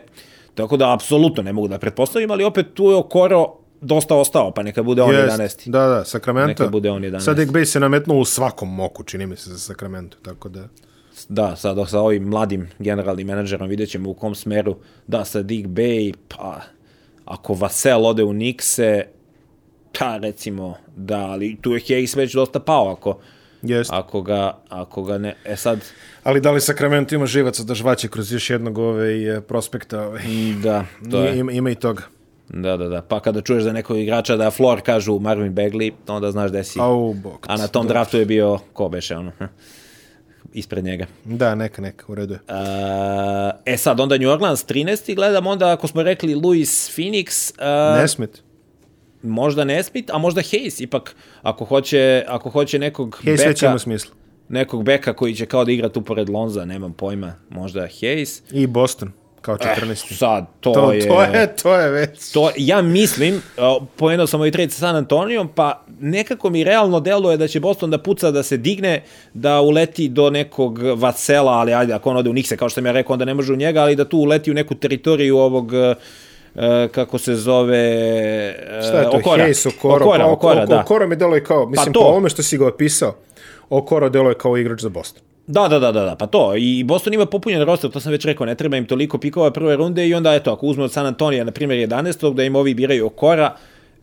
Tako 0.55 0.77
da, 0.77 0.95
apsolutno 0.95 1.43
ne 1.43 1.53
mogu 1.53 1.69
da 1.69 1.79
pretpostavim, 1.79 2.31
ali 2.31 2.45
opet 2.45 2.67
tu 2.75 2.91
je 2.91 2.97
Okoro 2.97 3.55
dosta 3.81 4.15
ostao, 4.15 4.51
pa 4.51 4.63
neka 4.63 4.83
bude 4.83 5.03
on 5.03 5.15
Jest, 5.15 5.39
11. 5.39 5.71
Da, 5.71 5.87
da, 5.87 6.05
Sacramento. 6.05 6.49
Neka 6.63 6.69
bude 6.69 6.91
on 6.91 7.03
11. 7.03 7.21
Sad 7.21 7.39
Bay 7.39 7.65
se 7.65 7.81
nametnuo 7.81 8.19
u 8.19 8.25
svakom 8.25 8.75
moku, 8.75 9.05
čini 9.05 9.27
mi 9.27 9.37
se, 9.37 9.51
za 9.51 9.59
Sacramento, 9.59 10.17
tako 10.23 10.49
da... 10.49 10.69
Da, 11.29 11.57
sad 11.57 11.89
sa 11.89 12.01
ovim 12.01 12.23
mladim 12.23 12.69
generalnim 12.79 13.27
menadžerom 13.27 13.69
vidjet 13.69 13.91
ćemo 13.91 14.11
u 14.11 14.15
kom 14.15 14.35
smeru. 14.35 14.77
Da, 15.07 15.25
sa 15.25 15.43
Dick 15.43 15.69
Bay, 15.69 16.15
pa 16.29 16.61
ako 17.25 17.55
Vasel 17.55 18.07
ode 18.07 18.25
u 18.25 18.33
Nikse, 18.33 19.05
pa 19.99 20.17
recimo, 20.17 20.77
da, 20.97 21.19
ali 21.19 21.57
tu 21.61 21.73
je 21.73 21.81
Hayes 21.81 22.17
već 22.17 22.35
dosta 22.35 22.61
pao 22.61 22.89
ako, 22.93 23.19
Jest. 23.63 23.91
ako, 23.93 24.23
ga, 24.23 24.59
ako 24.69 25.03
ga 25.03 25.19
ne... 25.19 25.35
E 25.45 25.57
sad, 25.57 25.81
Ali 26.25 26.41
da 26.41 26.51
li 26.51 26.61
Sacramento 26.61 27.15
ima 27.15 27.27
živaca 27.27 27.63
da 27.63 27.75
žvaće 27.75 28.09
kroz 28.09 28.33
još 28.33 28.51
jednog 28.51 28.79
ove 28.79 29.41
prospekta? 29.41 30.07
Ove, 30.07 30.21
da, 30.63 30.85
to 31.11 31.25
je. 31.25 31.39
ima, 31.39 31.53
ima 31.53 31.71
i 31.71 31.75
toga. 31.75 32.03
Da, 32.49 32.77
da, 32.77 32.89
da. 32.89 33.03
Pa 33.03 33.21
kada 33.21 33.41
čuješ 33.41 33.63
za 33.63 33.73
nekog 33.73 33.99
igrača 33.99 34.37
da 34.37 34.51
floor 34.51 34.81
kažu 34.81 35.19
Marvin 35.19 35.55
Bagley, 35.55 35.93
onda 36.07 36.31
znaš 36.31 36.51
da 36.51 36.65
si. 36.65 36.81
Au, 36.81 37.13
bog. 37.15 37.47
A 37.49 37.57
na 37.57 37.69
tom 37.69 37.89
draftu 37.89 38.19
je 38.19 38.25
bio, 38.25 38.59
ko 38.73 38.89
beše 38.89 39.17
ono, 39.17 39.33
ispred 40.57 40.85
njega. 40.85 41.07
Da, 41.25 41.55
neka, 41.55 41.83
neka, 41.83 42.05
u 42.09 42.15
redu 42.15 42.35
je. 42.35 42.41
E 43.65 43.77
sad, 43.77 44.01
onda 44.01 44.19
New 44.19 44.31
Orleans 44.31 44.67
13. 44.67 45.15
gledam, 45.15 45.47
onda 45.47 45.73
ako 45.73 45.89
smo 45.89 46.03
rekli 46.03 46.35
Louis 46.35 46.91
Phoenix, 46.97 47.53
uh, 47.97 48.01
Nesmit. 48.03 48.43
možda 49.23 49.65
Nesmith, 49.65 50.15
a 50.15 50.19
možda 50.19 50.41
Hayes, 50.41 50.83
ipak 50.83 51.17
ako 51.43 51.65
hoće, 51.65 52.25
ako 52.29 52.51
hoće 52.51 52.79
nekog 52.79 53.21
Hayes 53.25 53.31
već 53.31 53.61
beka, 53.61 53.67
ima 53.67 53.79
smisla. 53.79 54.15
nekog 54.49 54.85
beka 54.85 55.13
koji 55.13 55.35
će 55.35 55.47
kao 55.47 55.65
da 55.65 55.73
igra 55.73 55.89
tu 55.89 56.03
pored 56.03 56.29
Lonza, 56.29 56.65
nemam 56.65 56.93
pojma, 56.93 57.35
možda 57.51 57.81
Hayes. 57.81 58.43
I 58.53 58.67
Boston, 58.67 59.13
kao 59.47 59.57
14. 59.57 59.91
Eh, 59.91 60.15
sad, 60.17 60.47
to, 60.61 60.73
to, 60.73 60.93
je... 60.93 61.09
to, 61.09 61.23
je, 61.23 61.57
to 61.57 61.75
je 61.75 61.91
već. 61.91 62.33
To, 62.33 62.51
ja 62.57 62.83
mislim, 62.83 63.35
uh, 63.35 63.83
pomenuo 63.97 64.27
sam 64.27 64.41
ovaj 64.41 64.51
trade 64.51 64.71
sa 64.71 64.79
San 64.79 64.97
Antonijom, 64.97 65.49
pa 65.55 65.85
nekako 66.01 66.51
mi 66.51 66.65
realno 66.65 67.01
deluje 67.01 67.37
da 67.37 67.49
će 67.49 67.61
Boston 67.61 67.91
da 67.91 67.99
puca, 67.99 68.31
da 68.31 68.43
se 68.43 68.57
digne, 68.57 69.03
da 69.35 69.61
uleti 69.61 70.09
do 70.09 70.31
nekog 70.31 70.79
Vasela, 70.79 71.53
ali 71.53 71.75
ajde, 71.75 71.93
ako 71.93 72.11
on 72.11 72.17
ode 72.17 72.31
u 72.31 72.33
Nikse, 72.33 72.57
kao 72.57 72.69
što 72.69 72.75
sam 72.75 72.87
ja 72.87 72.93
rekao, 72.93 73.13
onda 73.13 73.25
ne 73.25 73.35
može 73.35 73.53
u 73.53 73.57
njega, 73.57 73.83
ali 73.83 73.97
da 73.97 74.05
tu 74.05 74.19
uleti 74.19 74.51
u 74.51 74.55
neku 74.55 74.75
teritoriju 74.75 75.39
ovog 75.39 75.73
uh, 75.73 75.95
kako 76.93 77.19
se 77.19 77.35
zove 77.35 77.85
Šta 78.89 78.99
je 78.99 79.11
to? 79.11 79.17
Okora. 79.19 79.47
Hayes, 79.47 79.69
Okoro. 79.77 80.05
Okora, 80.05 80.25
Pa, 80.25 80.31
Okora, 80.31 80.63
oko, 80.63 80.71
da. 80.75 80.81
Okoro 80.81 81.09
mi 81.09 81.17
deluje 81.17 81.45
kao, 81.45 81.67
mislim, 81.67 81.93
to. 81.93 82.01
po 82.01 82.07
ovome 82.07 82.29
što 82.29 82.43
si 82.43 82.59
ga 82.59 82.67
opisao, 82.67 83.15
Okoro 83.71 84.09
deluje 84.09 84.35
kao 84.35 84.57
igrač 84.57 84.81
za 84.81 84.89
Boston. 84.89 85.23
Da, 85.47 85.69
da, 85.69 85.79
da, 85.79 85.93
da, 85.93 86.05
da, 86.05 86.17
pa 86.17 86.27
to. 86.27 86.55
I 86.57 86.85
Boston 86.85 87.15
ima 87.15 87.27
popunjen 87.27 87.65
roster, 87.65 87.91
to 87.91 88.01
sam 88.01 88.13
već 88.13 88.25
rekao, 88.25 88.47
ne 88.47 88.55
treba 88.55 88.77
im 88.77 88.87
toliko 88.87 89.19
pikova 89.19 89.51
prve 89.51 89.77
runde 89.77 90.09
i 90.09 90.15
onda, 90.15 90.35
eto, 90.35 90.53
ako 90.53 90.67
uzme 90.67 90.85
od 90.85 90.93
San 90.93 91.07
Antonija, 91.07 91.45
na 91.45 91.53
primjer, 91.53 91.89
11. 91.89 92.35
da 92.35 92.45
im 92.45 92.57
ovi 92.57 92.75
biraju 92.75 93.07
Okora, 93.07 93.57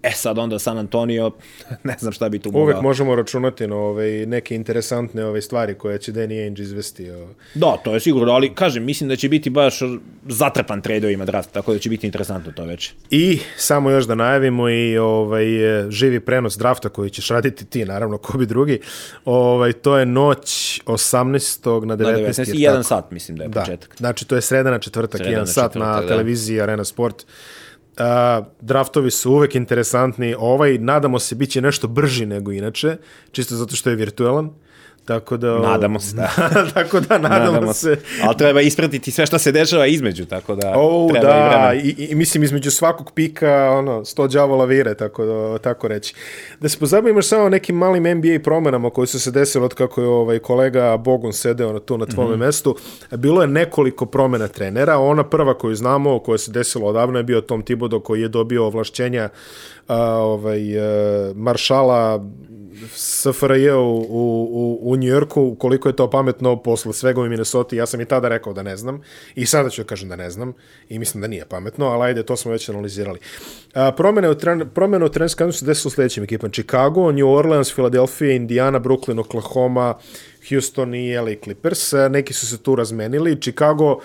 e 0.03 0.11
sad 0.11 0.37
onda 0.37 0.59
San 0.59 0.77
Antonio, 0.77 1.31
ne 1.83 1.95
znam 1.99 2.13
šta 2.13 2.29
bi 2.29 2.39
tu 2.39 2.51
mogao. 2.51 2.63
Uvek 2.63 2.81
možemo 2.81 3.15
računati 3.15 3.67
na 3.67 3.75
ove, 3.75 4.25
neke 4.25 4.55
interesantne 4.55 5.25
ove 5.25 5.41
stvari 5.41 5.75
koje 5.75 5.97
će 5.97 6.11
Danny 6.11 6.43
Ainge 6.43 6.61
izvesti. 6.61 7.11
O... 7.11 7.27
Da, 7.53 7.77
to 7.83 7.93
je 7.93 7.99
sigurno, 7.99 8.33
ali 8.33 8.55
kažem, 8.55 8.83
mislim 8.83 9.09
da 9.09 9.15
će 9.15 9.29
biti 9.29 9.49
baš 9.49 9.79
zatrpan 10.27 10.81
tradeovima 10.81 11.25
draft, 11.25 11.51
tako 11.51 11.73
da 11.73 11.79
će 11.79 11.89
biti 11.89 12.07
interesantno 12.07 12.51
to 12.51 12.65
već. 12.65 12.93
I 13.09 13.39
samo 13.57 13.89
još 13.89 14.05
da 14.05 14.15
najavimo 14.15 14.69
i 14.69 14.97
ovaj, 14.97 15.45
živi 15.89 16.19
prenos 16.19 16.57
drafta 16.57 16.89
koji 16.89 17.09
ćeš 17.09 17.27
raditi 17.27 17.65
ti, 17.65 17.85
naravno, 17.85 18.17
ko 18.17 18.37
bi 18.37 18.45
drugi. 18.45 18.79
Ovaj, 19.25 19.73
to 19.73 19.97
je 19.97 20.05
noć 20.05 20.81
18. 20.85 21.85
na 21.85 21.97
19. 21.97 22.03
Na 22.03 22.17
19. 22.17 22.39
jer 22.47 22.55
i 22.55 22.61
jedan 22.61 22.77
tako? 22.77 22.87
sat, 22.87 23.11
mislim 23.11 23.37
da 23.37 23.43
je 23.43 23.49
Da, 23.49 23.59
početak. 23.59 23.95
znači 23.97 24.27
to 24.27 24.35
je 24.35 24.41
sreda 24.41 24.71
na 24.71 24.79
četvrtak, 24.79 25.17
Sreda 25.17 25.29
jedan 25.29 25.41
na 25.41 25.47
sat 25.47 25.73
četvrtak, 25.73 25.87
na 25.87 26.01
da. 26.01 26.07
televiziji 26.07 26.61
Arena 26.61 26.83
Sport. 26.83 27.25
Uh, 27.97 28.45
draftovi 28.61 29.11
su 29.11 29.31
uvek 29.31 29.55
interesantni. 29.55 30.35
Ovaj, 30.39 30.77
nadamo 30.77 31.19
se, 31.19 31.35
bit 31.35 31.49
će 31.49 31.61
nešto 31.61 31.87
brži 31.87 32.25
nego 32.25 32.51
inače, 32.51 32.97
čisto 33.31 33.55
zato 33.55 33.75
što 33.75 33.89
je 33.89 33.95
virtualan. 33.95 34.49
Tako 35.05 35.37
da... 35.37 35.59
Nadamo 35.59 35.99
se, 35.99 36.15
da. 36.15 36.31
tako 36.73 36.99
da, 36.99 37.17
nadamo, 37.17 37.51
nadamo 37.51 37.73
se. 37.73 37.97
Ali 38.23 38.37
treba 38.37 38.61
ispratiti 38.61 39.11
sve 39.11 39.25
što 39.25 39.39
se 39.39 39.51
dešava 39.51 39.87
između, 39.87 40.25
tako 40.25 40.55
da 40.55 40.73
O, 40.75 41.09
i 41.09 41.13
da, 41.13 41.19
vremena. 41.19 41.73
i, 41.73 42.07
i, 42.09 42.15
mislim 42.15 42.43
između 42.43 42.71
svakog 42.71 43.11
pika, 43.11 43.69
ono, 43.71 44.05
sto 44.05 44.27
đavola 44.27 44.65
vire, 44.65 44.95
tako, 44.95 45.25
da, 45.25 45.57
tako 45.57 45.87
reći. 45.87 46.15
Da 46.59 46.69
se 46.69 46.79
pozabavimo 46.79 47.21
samo 47.21 47.49
nekim 47.49 47.75
malim 47.75 48.17
NBA 48.17 48.39
promenama 48.43 48.89
koje 48.89 49.07
su 49.07 49.19
se 49.19 49.31
desile 49.31 49.65
od 49.65 49.73
kako 49.73 50.01
je 50.01 50.07
ovaj 50.07 50.39
kolega 50.39 50.97
Bogun 50.97 51.33
sedeo 51.33 51.73
na, 51.73 51.79
tu 51.79 51.97
na 51.97 52.05
tvome 52.05 52.29
mm 52.29 52.33
-hmm. 52.33 52.45
mestu. 52.45 52.75
Bilo 53.11 53.41
je 53.41 53.47
nekoliko 53.47 54.05
promena 54.05 54.47
trenera, 54.47 54.97
ona 54.97 55.23
prva 55.23 55.57
koju 55.57 55.75
znamo, 55.75 56.19
koja 56.19 56.37
se 56.37 56.51
desila 56.51 56.89
odavno 56.89 57.19
je 57.19 57.23
bio 57.23 57.41
Tom 57.41 57.61
Thibodeau 57.61 57.99
koji 57.99 58.21
je 58.21 58.27
dobio 58.27 58.65
ovlašćenja 58.65 59.29
a, 59.87 60.17
ovaj, 60.17 60.79
a, 60.79 61.33
maršala 61.35 62.29
SFRJ 62.95 63.71
u, 63.71 64.05
u, 64.09 64.79
u 64.81 64.95
New 64.95 65.09
Yorku, 65.09 65.55
koliko 65.59 65.89
je 65.89 65.95
to 65.95 66.09
pametno 66.09 66.55
posle 66.63 66.93
svega 66.93 67.21
u 67.21 67.23
Minnesota, 67.23 67.75
ja 67.75 67.85
sam 67.85 68.01
i 68.01 68.05
tada 68.05 68.27
rekao 68.27 68.53
da 68.53 68.63
ne 68.63 68.77
znam 68.77 69.01
i 69.35 69.45
sada 69.45 69.69
ću 69.69 69.81
da 69.81 69.87
kažem 69.87 70.09
da 70.09 70.15
ne 70.15 70.29
znam 70.29 70.53
i 70.89 70.99
mislim 70.99 71.21
da 71.21 71.27
nije 71.27 71.45
pametno, 71.45 71.85
ali 71.85 72.03
ajde, 72.03 72.23
to 72.23 72.35
smo 72.35 72.51
već 72.51 72.69
analizirali. 72.69 73.19
A, 73.73 73.91
promene 73.91 74.29
u, 74.29 74.35
tren, 74.35 74.69
promene 74.73 75.05
u 75.05 75.09
trenerskom 75.09 75.51
desilo 75.61 75.91
sledećim 75.91 76.23
ekipama. 76.23 76.51
Chicago, 76.51 77.11
New 77.11 77.29
Orleans, 77.29 77.73
Philadelphia, 77.73 78.31
Indiana, 78.31 78.79
Brooklyn, 78.79 79.19
Oklahoma, 79.19 79.97
Houston 80.49 80.95
i 80.95 81.17
LA 81.17 81.33
Clippers. 81.43 81.93
A, 81.93 82.07
neki 82.07 82.33
su 82.33 82.47
se 82.47 82.57
tu 82.57 82.75
razmenili. 82.75 83.41
Chicago 83.41 83.99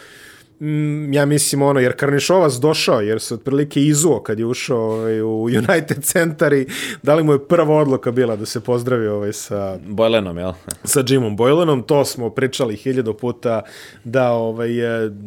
ja 1.13 1.27
mislim 1.27 1.63
ono, 1.63 1.81
jer 1.81 1.97
Karnišovac 1.97 2.55
došao, 2.55 3.01
jer 3.01 3.21
se 3.21 3.35
otprilike 3.35 3.83
izuo 3.83 4.21
kad 4.23 4.39
je 4.39 4.47
ušao 4.47 4.79
ovaj, 4.79 5.21
u 5.21 5.43
United 5.43 6.05
centar 6.05 6.53
i 6.53 6.67
da 7.03 7.15
li 7.15 7.25
mu 7.25 7.33
je 7.33 7.45
prva 7.49 7.77
odluka 7.77 8.11
bila 8.11 8.37
da 8.37 8.47
se 8.47 8.61
pozdravi 8.61 9.09
ovaj, 9.09 9.33
sa, 9.33 9.79
Bojlenom, 9.87 10.39
jel? 10.39 10.53
sa 10.85 11.03
Jimom 11.09 11.37
Boylanom, 11.37 11.87
to 11.87 12.05
smo 12.05 12.31
pričali 12.31 12.77
hiljadu 12.77 13.15
puta 13.15 13.63
da 14.05 14.31
ovaj, 14.31 14.71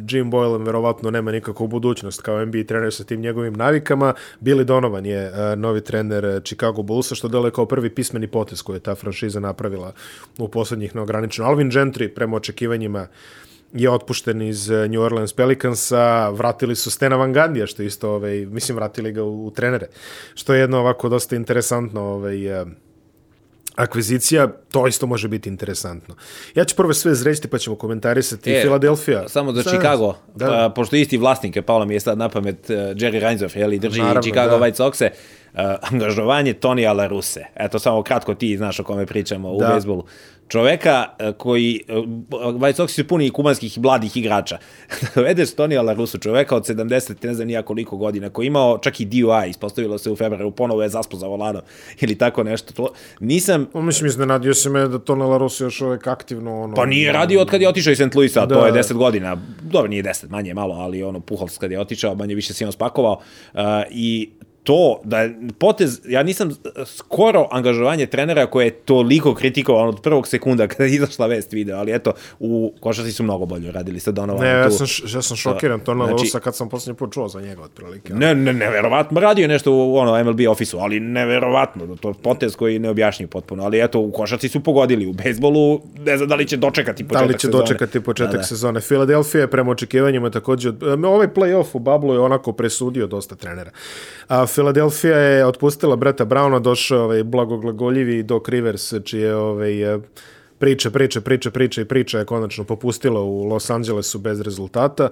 Jim 0.08 0.30
Boylan 0.30 0.64
verovatno 0.66 1.10
nema 1.10 1.32
nikakvu 1.32 1.66
budućnost 1.66 2.20
kao 2.20 2.44
NBA 2.46 2.64
trener 2.68 2.94
sa 2.94 3.04
tim 3.04 3.20
njegovim 3.20 3.54
navikama. 3.54 4.14
Billy 4.40 4.64
Donovan 4.64 5.06
je 5.06 5.30
uh, 5.30 5.58
novi 5.58 5.80
trener 5.80 6.40
Chicago 6.44 6.82
Bullsa, 6.82 7.14
što 7.14 7.28
dele 7.28 7.50
kao 7.50 7.66
prvi 7.66 7.94
pismeni 7.94 8.26
potez 8.26 8.62
koji 8.62 8.76
je 8.76 8.80
ta 8.80 8.94
franšiza 8.94 9.40
napravila 9.40 9.92
u 10.38 10.48
poslednjih 10.48 10.94
neograničeno. 10.94 11.48
Alvin 11.48 11.70
Gentry, 11.70 12.14
prema 12.14 12.36
očekivanjima, 12.36 13.06
je 13.72 13.90
otpušten 13.90 14.42
iz 14.42 14.70
New 14.70 15.00
Orleans 15.00 15.32
Pelicansa, 15.32 16.28
vratili 16.28 16.76
su 16.76 16.90
Stena 16.90 17.16
Van 17.16 17.32
Gandija, 17.32 17.66
što 17.66 17.82
isto, 17.82 18.10
ovaj, 18.10 18.46
mislim, 18.46 18.76
vratili 18.76 19.12
ga 19.12 19.22
u, 19.22 19.46
u 19.46 19.50
trenere, 19.50 19.86
što 20.34 20.54
je 20.54 20.60
jedno 20.60 20.78
ovako 20.78 21.08
dosta 21.08 21.36
interesantno 21.36 22.02
ovaj, 22.02 22.36
akvizicija, 23.74 24.48
to 24.70 24.86
isto 24.86 25.06
može 25.06 25.28
biti 25.28 25.48
interesantno. 25.48 26.14
Ja 26.54 26.64
ću 26.64 26.76
prvo 26.76 26.92
sve 26.92 27.12
izreći 27.12 27.48
pa 27.48 27.58
ćemo 27.58 27.76
komentarisati 27.76 28.52
e, 28.52 28.60
Philadelphia. 28.60 29.28
Samo 29.28 29.52
za 29.52 29.62
Chicago, 29.62 30.14
da. 30.34 30.46
Pa, 30.46 30.72
pošto 30.74 30.96
isti 30.96 31.16
vlasnik 31.16 31.56
je, 31.56 31.62
palo 31.62 31.84
mi 31.84 31.94
je 31.94 32.00
sad 32.00 32.18
na 32.18 32.28
pamet 32.28 32.70
uh, 32.70 32.76
Jerry 32.76 33.20
Reinsdorf, 33.20 33.56
jeli, 33.56 33.78
drži 33.78 34.00
Naravno, 34.00 34.22
Chicago 34.22 34.58
da. 34.58 34.64
White 34.64 34.76
Soxe, 34.76 35.08
uh, 35.08 35.60
angažovanje 35.92 36.52
Tonija 36.52 36.92
Laruse. 36.92 37.44
Eto, 37.56 37.78
samo 37.78 38.02
kratko 38.02 38.34
ti 38.34 38.56
znaš 38.56 38.80
o 38.80 38.84
kome 38.84 39.06
pričamo 39.06 39.58
da. 39.58 39.66
u 39.66 39.70
bejsbolu 39.72 40.04
čoveka 40.52 41.06
koji, 41.38 41.80
White 42.30 42.76
Sox 42.76 42.88
su 42.88 43.06
puni 43.08 43.30
kubanskih 43.30 43.78
mladih 43.78 44.16
igrača. 44.16 44.58
Dovedeš 45.14 45.54
Tonija 45.54 45.82
Larusu, 45.82 46.18
čoveka 46.18 46.56
od 46.56 46.66
70, 46.66 47.26
ne 47.26 47.34
znam 47.34 47.48
nija 47.48 47.62
koliko 47.62 47.96
godina, 47.96 48.30
koji 48.30 48.46
imao 48.46 48.78
čak 48.78 49.00
i 49.00 49.04
DUI, 49.04 49.50
ispostavilo 49.50 49.98
se 49.98 50.10
u 50.10 50.16
februaru, 50.16 50.50
ponovo 50.50 50.82
je 50.82 50.88
zaspo 50.88 51.16
za 51.16 51.26
volano 51.26 51.62
ili 52.02 52.18
tako 52.18 52.44
nešto. 52.44 52.72
To, 52.72 52.92
nisam... 53.20 53.66
O, 53.72 53.82
mislim, 53.82 54.06
iznenadio 54.06 54.54
se 54.54 54.70
me 54.70 54.88
da 54.88 54.98
Tonija 54.98 55.26
Larusu 55.26 55.64
još 55.64 55.80
uvek 55.80 56.06
aktivno... 56.06 56.62
Ono, 56.62 56.74
pa 56.74 56.86
nije 56.86 57.12
radio 57.12 57.40
od 57.40 57.50
kad 57.50 57.60
je 57.60 57.68
otišao 57.68 57.90
iz 57.90 57.98
St. 57.98 58.14
Louisa, 58.14 58.46
da. 58.46 58.54
to 58.54 58.66
je 58.66 58.72
10 58.72 58.92
godina. 58.92 59.36
Dobro, 59.62 59.88
nije 59.88 60.02
10, 60.02 60.30
manje 60.30 60.54
malo, 60.54 60.74
ali 60.74 61.02
ono, 61.02 61.20
Pujols 61.20 61.58
kad 61.58 61.70
je 61.70 61.80
otišao, 61.80 62.14
manje 62.14 62.34
više 62.34 62.54
si 62.54 62.64
on 62.64 62.72
spakovao. 62.72 63.20
Uh, 63.54 63.60
I 63.90 64.30
to, 64.62 65.00
da 65.04 65.20
je 65.20 65.38
potez, 65.58 66.00
ja 66.06 66.22
nisam 66.22 66.50
skoro 66.86 67.48
angažovanje 67.50 68.06
trenera 68.06 68.46
koje 68.46 68.64
je 68.64 68.70
toliko 68.72 69.34
kritikovano 69.34 69.88
od 69.88 70.00
prvog 70.02 70.28
sekunda 70.28 70.66
kada 70.66 70.84
je 70.84 70.90
izašla 70.90 71.26
vest 71.26 71.52
video, 71.52 71.78
ali 71.78 71.94
eto, 71.94 72.12
u 72.38 72.72
košarci 72.80 73.12
su 73.12 73.22
mnogo 73.22 73.46
bolje 73.46 73.72
radili 73.72 74.00
sa 74.00 74.10
Donovan. 74.10 74.42
Ne, 74.42 74.50
ja 74.50 74.70
sam, 74.70 74.86
ja 75.08 75.22
sam 75.22 75.36
šokiran 75.36 75.80
to 75.80 75.94
na 75.94 76.06
Znači- 76.06 76.30
kad 76.42 76.56
sam 76.56 76.68
posljednji 76.68 76.96
put 76.96 77.12
čuo 77.12 77.28
za 77.28 77.40
njega 77.40 77.62
otprilike. 77.62 78.14
Ne, 78.14 78.34
ne, 78.34 78.52
neverovatno. 78.52 79.20
Radio 79.20 79.48
nešto 79.48 79.72
u 79.72 79.96
ono, 79.96 80.24
MLB 80.24 80.40
ofisu, 80.48 80.78
ali 80.78 81.00
neverovatno. 81.00 81.86
da 81.86 81.96
To 81.96 82.08
je 82.08 82.14
potez 82.14 82.56
koji 82.56 82.78
ne 82.78 82.90
objašnji 82.90 83.26
potpuno. 83.26 83.64
Ali 83.64 83.80
eto, 83.80 84.00
u 84.00 84.12
košarci 84.12 84.48
su 84.48 84.60
pogodili. 84.60 85.06
U 85.06 85.12
bejsbolu 85.12 85.80
ne 85.98 86.16
znam 86.16 86.28
da 86.28 86.34
li 86.34 86.46
će 86.46 86.56
dočekati 86.56 87.02
Da 87.02 87.08
početak 87.08 87.28
li 87.28 87.34
će 87.34 87.38
sezone. 87.40 87.62
dočekati 87.62 88.00
početak 88.00 88.32
Da, 88.32 88.38
da. 88.38 88.44
sezone? 88.44 88.80
Filadelfija 88.80 89.40
je 89.40 89.50
prema 89.50 89.70
očekivanjima 89.70 90.30
također, 90.30 90.72
e, 90.82 91.06
ovaj 91.06 91.28
play-off 91.28 91.66
u 91.72 91.78
Bablu 91.78 92.14
je 92.14 92.20
onako 92.20 92.52
presudio 92.52 93.06
dosta 93.06 93.34
trenera. 93.34 93.70
A 94.28 94.46
Filadelfija 94.52 95.18
je 95.18 95.46
otpustila 95.46 95.96
Breta 95.96 96.26
Browna, 96.26 96.60
došao 96.60 97.04
ovaj 97.04 97.22
blagoglagoljivi 97.24 98.22
Doc 98.22 98.48
Rivers, 98.48 98.94
čije 99.04 99.34
ovaj, 99.36 99.94
e, 99.94 99.98
priče, 100.58 100.90
priče, 100.90 101.20
priče, 101.20 101.50
priče 101.50 101.82
i 101.82 101.84
priča 101.84 102.18
je 102.18 102.24
konačno 102.24 102.64
popustila 102.64 103.20
u 103.20 103.44
Los 103.44 103.70
Angelesu 103.70 104.18
bez 104.18 104.40
rezultata. 104.40 105.08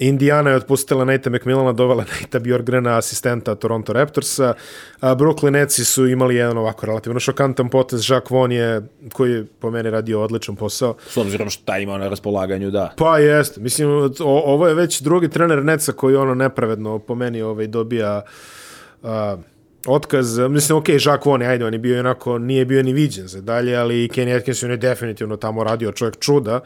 Indiana 0.00 0.50
je 0.50 0.56
otpustila 0.56 1.04
Nate 1.04 1.30
McMillana, 1.30 1.72
dovela 1.72 2.04
Nate 2.20 2.40
Bjorgrena, 2.40 2.98
asistenta 2.98 3.54
Toronto 3.54 3.92
Raptorsa. 3.92 4.54
A 5.00 5.14
Brooklyn 5.14 5.50
Netsi 5.50 5.84
su 5.84 6.06
imali 6.06 6.36
jedan 6.36 6.58
ovako 6.58 6.86
relativno 6.86 7.20
šokantan 7.20 7.68
potez. 7.68 8.10
Jacques 8.10 8.30
Vaughn 8.30 8.52
je, 8.52 8.82
koji 9.12 9.32
je 9.32 9.46
po 9.58 9.70
meni 9.70 9.90
radio 9.90 10.22
odličan 10.22 10.56
posao. 10.56 10.94
S 11.08 11.16
obzirom 11.16 11.50
šta 11.50 11.78
ima 11.78 11.98
na 11.98 12.08
raspolaganju, 12.08 12.70
da. 12.70 12.92
Pa 12.96 13.18
jeste, 13.18 13.60
mislim, 13.60 13.88
o, 13.88 14.10
ovo 14.24 14.68
je 14.68 14.74
već 14.74 15.00
drugi 15.00 15.28
trener 15.28 15.64
Neca 15.64 15.92
koji 15.92 16.16
ono 16.16 16.34
nepravedno 16.34 16.98
po 16.98 17.14
meni 17.14 17.42
ovaj, 17.42 17.66
dobija 17.66 18.22
a, 19.02 19.36
otkaz. 19.86 20.38
Mislim, 20.38 20.78
ok, 20.78 20.88
Jacques 20.88 21.40
je, 21.40 21.46
ajde, 21.46 21.64
on 21.64 21.72
je 21.72 21.78
bio 21.78 22.00
onako, 22.00 22.38
nije 22.38 22.64
bio 22.64 22.82
ni 22.82 22.92
viđen 22.92 23.28
za 23.28 23.40
dalje, 23.40 23.76
ali 23.76 24.08
Kenny 24.08 24.36
Atkinson 24.36 24.70
je 24.70 24.76
definitivno 24.76 25.36
tamo 25.36 25.64
radio 25.64 25.92
čovjek 25.92 26.18
čuda. 26.18 26.60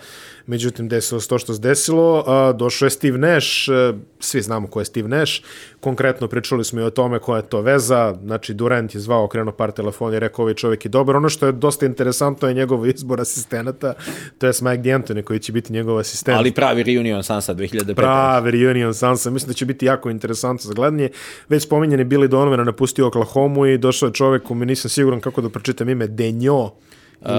Međutim, 0.47 0.89
desilo 0.89 1.21
se 1.21 1.29
to 1.29 1.39
što 1.39 1.55
se 1.55 1.61
desilo. 1.61 2.25
Došao 2.57 2.87
je 2.87 2.91
Steve 2.91 3.19
Nash, 3.19 3.69
e, 3.69 3.93
svi 4.21 4.43
znamo 4.43 4.69
ko 4.69 4.81
je 4.81 4.85
Steve 4.85 5.09
Nash. 5.09 5.33
Konkretno 5.81 6.29
pričali 6.29 6.65
smo 6.65 6.81
i 6.81 6.85
o 6.85 6.91
tome 6.91 7.19
koja 7.19 7.37
je 7.37 7.49
to 7.49 7.61
veza. 7.61 8.15
Znači, 8.25 8.55
Durant 8.55 8.95
je 8.95 9.01
zvao, 9.01 9.25
okrenuo 9.25 9.53
par 9.53 9.73
telefona 9.73 10.17
i 10.17 10.21
rekao, 10.21 10.43
ovaj 10.43 10.55
čovjek 10.55 10.85
je 10.85 10.89
dobar. 10.89 11.17
Ono 11.17 11.29
što 11.29 11.47
je 11.47 11.53
dosta 11.53 11.87
interesantno 11.87 12.49
je 12.49 12.55
njegov 12.55 12.87
izbor 12.87 13.21
asistenata, 13.21 13.95
to 14.39 14.47
je 14.47 14.53
Mike 14.61 14.83
D'Antoni 14.83 15.23
koji 15.23 15.39
će 15.39 15.53
biti 15.53 15.73
njegov 15.73 15.99
asistent. 15.99 16.39
Ali 16.39 16.53
pravi 16.53 16.83
reunion 16.83 17.23
Sansa 17.23 17.55
2005. 17.55 17.95
Pravi 17.95 18.51
reunion 18.51 18.95
Sansa. 18.95 19.31
Mislim 19.31 19.49
da 19.49 19.55
će 19.55 19.67
biti 19.67 19.87
jako 19.87 20.11
interesantno 20.11 20.69
za 20.69 20.75
gledanje. 20.75 21.09
Već 21.49 21.63
spominjeni 21.63 22.05
Billy 22.05 22.27
Donovan 22.27 22.67
napustio 22.67 23.07
Oklahoma 23.07 23.69
i 23.69 23.79
došao 23.79 24.07
je 24.07 24.13
čovek 24.13 24.43
kome 24.43 24.67
nisam 24.67 24.89
siguran 24.89 25.21
kako 25.21 25.41
da 25.41 25.49
pročitam 25.49 25.89
ime 25.89 26.07
Denjo. 26.07 26.71
Uh, 27.21 27.31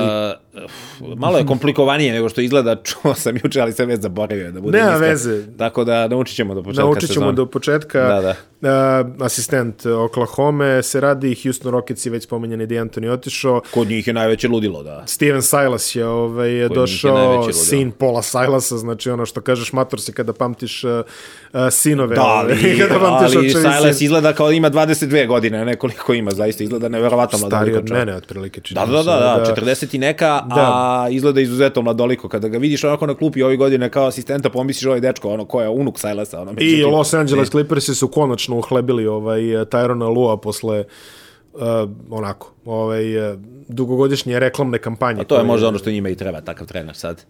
malo 1.17 1.37
je 1.37 1.45
komplikovanije 1.45 2.13
nego 2.13 2.29
što 2.29 2.41
izgleda, 2.41 2.75
čuo 2.87 3.13
sam 3.13 3.35
juče, 3.43 3.61
ali 3.61 3.73
sam 3.73 3.87
već 3.87 4.01
zaboravio 4.01 4.51
da 4.51 4.61
bude 4.61 4.77
Nema 4.77 4.95
veze. 4.97 5.57
Tako 5.57 5.83
da 5.83 6.07
naučit 6.07 6.35
ćemo 6.35 6.55
do 6.55 6.63
početka 6.63 6.83
Naučit 6.83 7.09
ćemo 7.09 7.23
sezone. 7.23 7.35
do 7.35 7.45
početka. 7.45 7.99
Da, 8.01 8.21
da. 8.21 8.35
Uh, 8.61 9.25
asistent 9.25 9.85
Oklahoma 9.85 10.81
se 10.81 11.01
radi, 11.01 11.35
Houston 11.43 11.71
Rockets 11.71 12.05
je 12.05 12.09
već 12.11 12.23
spominjeni 12.23 12.67
D'Antoni 12.67 13.09
otišao. 13.09 13.61
Kod 13.73 13.87
njih 13.87 14.07
je 14.07 14.13
najveće 14.13 14.47
ludilo, 14.47 14.83
da. 14.83 15.03
Steven 15.07 15.41
Silas 15.41 15.95
je 15.95 16.07
ovaj, 16.07 16.49
je 16.49 16.57
je 16.57 16.69
došao, 16.69 17.35
ludilo. 17.35 17.53
sin 17.53 17.91
Paula 17.91 18.21
Silasa, 18.21 18.77
znači 18.77 19.09
ono 19.09 19.25
što 19.25 19.41
kažeš 19.41 19.73
mator 19.73 20.01
si 20.01 20.13
kada 20.13 20.33
pamtiš 20.33 20.83
uh, 20.83 20.91
uh, 21.53 21.59
sinove. 21.71 22.15
Da, 22.15 22.23
ovaj, 22.23 22.55
ali, 22.61 22.77
kada 22.87 22.99
pamtiš 22.99 23.35
ali 23.35 23.49
Silas 23.49 23.97
sin. 23.97 24.05
izgleda 24.05 24.33
kao 24.33 24.47
da 24.47 24.53
ima 24.53 24.69
22 24.69 25.27
godine, 25.27 25.57
a 25.57 25.65
ne 25.65 25.75
koliko 25.75 26.13
ima, 26.13 26.31
zaista 26.31 26.63
izgleda 26.63 26.89
neverovatno 26.89 27.37
Stari 27.37 27.51
mladoliko 27.51 27.77
od 27.77 27.91
mene, 27.91 28.15
otprilike. 28.15 28.61
čini 28.61 28.75
Da, 28.75 28.85
mi 28.85 28.91
da, 28.91 29.03
se, 29.03 29.09
da, 29.09 29.19
da, 29.19 29.43
40 29.65 29.95
i 29.95 29.97
neka, 29.97 30.41
Da. 30.55 30.55
a 30.55 31.07
izgleda 31.09 31.41
izuzetno 31.41 31.81
mladoliko. 31.81 32.29
Kada 32.29 32.47
ga 32.47 32.57
vidiš 32.57 32.83
onako 32.83 33.07
na 33.07 33.15
klupi 33.15 33.43
ove 33.43 33.57
godine 33.57 33.89
kao 33.89 34.07
asistenta, 34.07 34.49
pomisliš 34.49 34.85
ovaj 34.85 34.99
dečko, 34.99 35.29
ono 35.33 35.45
ko 35.45 35.61
je 35.61 35.69
unuk 35.69 35.99
Silasa. 35.99 36.41
Ono, 36.41 36.53
I 36.57 36.83
Los 36.83 37.13
Angeles 37.13 37.49
Clippersi 37.49 37.95
su 37.95 38.07
konačno 38.07 38.57
uhlebili 38.57 39.07
ovaj 39.07 39.41
Tyrona 39.41 40.15
Lua 40.15 40.37
posle 40.37 40.83
uh, 41.53 41.61
onako, 42.09 42.53
ovaj 42.65 43.31
uh, 43.31 43.39
dugogodišnje 43.67 44.39
reklamne 44.39 44.77
kampanje. 44.77 45.21
A 45.21 45.23
to 45.23 45.37
je 45.37 45.43
možda 45.43 45.67
ono 45.67 45.77
što 45.77 45.91
njima 45.91 46.09
i 46.09 46.15
treba, 46.15 46.41
takav 46.41 46.67
trener 46.67 46.95
sad. 46.95 47.23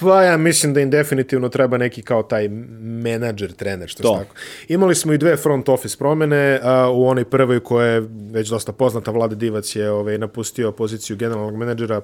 Pa 0.00 0.22
ja 0.22 0.36
mislim 0.36 0.74
da 0.74 0.80
im 0.80 0.90
definitivno 0.90 1.48
treba 1.48 1.78
neki 1.78 2.02
kao 2.02 2.22
taj 2.22 2.48
menadžer, 2.80 3.52
trener, 3.52 3.88
što 3.88 4.02
To. 4.02 4.18
tako. 4.18 4.34
Imali 4.68 4.94
smo 4.94 5.12
i 5.12 5.18
dve 5.18 5.36
front 5.36 5.68
office 5.68 5.96
promene, 5.98 6.60
a 6.62 6.90
u 6.90 7.06
onoj 7.06 7.24
prvoj 7.24 7.60
koja 7.60 7.86
je 7.86 8.02
već 8.30 8.48
dosta 8.48 8.72
poznata, 8.72 9.10
Vlade 9.10 9.36
Divac 9.36 9.76
je 9.76 9.90
ovaj, 9.90 10.18
napustio 10.18 10.72
poziciju 10.72 11.16
generalnog 11.16 11.56
menadžera 11.56 12.00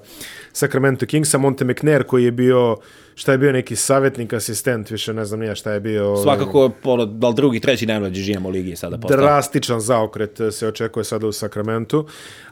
Sacramento 0.53 1.05
Kingsa, 1.05 1.37
Monte 1.37 1.65
McNair 1.65 2.03
koji 2.03 2.23
je 2.23 2.31
bio, 2.31 2.77
šta 3.15 3.31
je 3.31 3.37
bio 3.37 3.51
neki 3.51 3.75
savjetnik, 3.75 4.33
asistent, 4.33 4.89
više 4.89 5.13
ne 5.13 5.25
znam 5.25 5.39
nije 5.39 5.55
šta 5.55 5.71
je 5.71 5.79
bio. 5.79 6.07
ovaj, 6.07 6.23
Svakako, 6.23 6.71
ono, 6.83 7.05
da 7.05 7.27
li 7.27 7.35
drugi, 7.35 7.59
treći 7.59 7.85
najmlađi 7.85 8.37
u 8.45 8.49
ligi 8.49 8.69
je 8.69 8.75
sada 8.75 8.97
postao. 8.97 9.17
drastičan 9.21 9.79
zaokret 9.79 10.39
se 10.51 10.67
očekuje 10.67 11.03
sada 11.03 11.27
u 11.27 11.31
Sakramentu. 11.31 12.05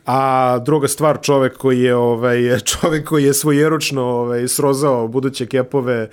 A 0.05 0.59
druga 0.65 0.87
stvar, 0.87 1.17
čovek 1.21 1.57
koji 1.57 1.79
je 1.79 1.95
ovaj 1.95 2.59
čovek 2.71 3.07
koji 3.07 3.23
je 3.23 3.33
svojeručno 3.33 4.03
ovaj 4.03 4.47
srozao 4.47 5.07
buduće 5.07 5.45
kepove 5.45 6.09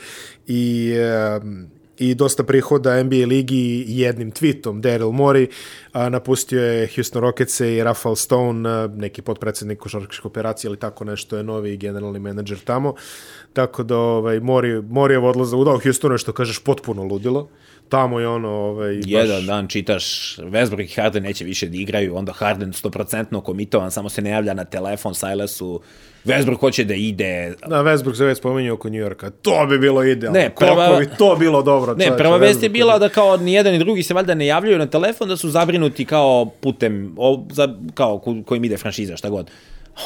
i 0.47 0.93
em, 0.97 1.76
i 1.99 2.15
dosta 2.15 2.45
prihoda 2.45 3.03
NBA 3.03 3.27
ligi 3.27 3.85
jednim 3.89 4.33
tweetom. 4.33 4.81
Daryl 4.81 5.13
Morey 5.13 5.47
a, 5.93 6.09
napustio 6.09 6.63
je 6.63 6.89
Houston 6.95 7.23
Rockets 7.23 7.61
i 7.61 7.83
Rafael 7.85 8.17
Stone 8.17 8.71
a, 8.71 8.89
neki 8.97 9.23
potpredsednik 9.23 9.79
košarkaške 9.79 10.29
operacije 10.29 10.69
ili 10.69 10.77
tako 10.77 11.05
nešto 11.05 11.37
je 11.37 11.43
novi 11.43 11.77
generalni 11.77 12.19
menadžer 12.19 12.59
tamo. 12.59 12.95
Tako 13.53 13.83
da 13.83 13.97
ovaj 13.97 14.41
Mori 14.41 14.83
Morijev 14.83 15.25
odlazak 15.25 15.59
udao 15.59 15.79
Houstonu 15.79 16.15
je 16.15 16.19
što 16.19 16.33
kažeš 16.33 16.59
potpuno 16.59 17.03
ludilo 17.03 17.49
tamo 17.89 18.21
je 18.21 18.29
ono 18.29 18.49
ovaj 18.51 18.95
baš- 18.95 19.05
Jedan 19.07 19.47
dan 19.47 19.69
čitaš 19.69 20.05
Westbrook 20.39 20.83
i 20.83 20.93
Harden 20.93 21.23
neće 21.23 21.45
više 21.45 21.67
da 21.67 21.77
igraju, 21.77 22.17
onda 22.17 22.33
Harden 22.33 22.73
100% 22.73 23.41
komitovan, 23.41 23.91
samo 23.91 24.09
se 24.09 24.23
ne 24.23 24.31
javlja 24.31 24.55
na 24.55 24.65
telefon 24.65 25.15
Silasu. 25.15 25.81
Westbrook 26.25 26.57
hoće 26.57 26.85
da 26.85 26.95
ide. 26.95 27.55
Da, 27.61 27.77
Westbrook 27.77 28.15
se 28.15 28.25
već 28.25 28.39
spominje 28.39 28.73
oko 28.73 28.89
New 28.89 29.01
Yorka. 29.01 29.31
To 29.33 29.67
bi 29.67 29.79
bilo 29.79 30.05
idealno. 30.05 30.39
Ne, 30.39 30.51
prva- 30.51 30.87
Koliko 30.89 31.11
bi 31.11 31.17
to 31.19 31.37
bilo 31.37 31.63
dobro. 31.63 31.95
Ne, 31.95 32.05
čoveče, 32.05 32.19
prva 32.19 32.37
vest 32.39 32.63
je 32.63 32.69
bila 32.69 32.99
da 32.99 33.09
kao 33.09 33.37
ni 33.37 33.53
jedan 33.53 33.73
ni 33.73 33.79
drugi 33.79 34.03
se 34.03 34.15
valjda 34.15 34.35
ne 34.35 34.47
javljaju 34.47 34.79
na 34.79 34.87
telefon, 34.87 35.29
da 35.29 35.37
su 35.37 35.51
zabrinuti 35.51 36.05
kao 36.05 36.45
putem, 36.61 37.15
o, 37.17 37.47
za, 37.51 37.69
kao 37.95 38.19
ko- 38.19 38.43
kojim 38.43 38.65
ide 38.65 38.77
franšiza, 38.77 39.17
šta 39.17 39.29
god. 39.31 39.51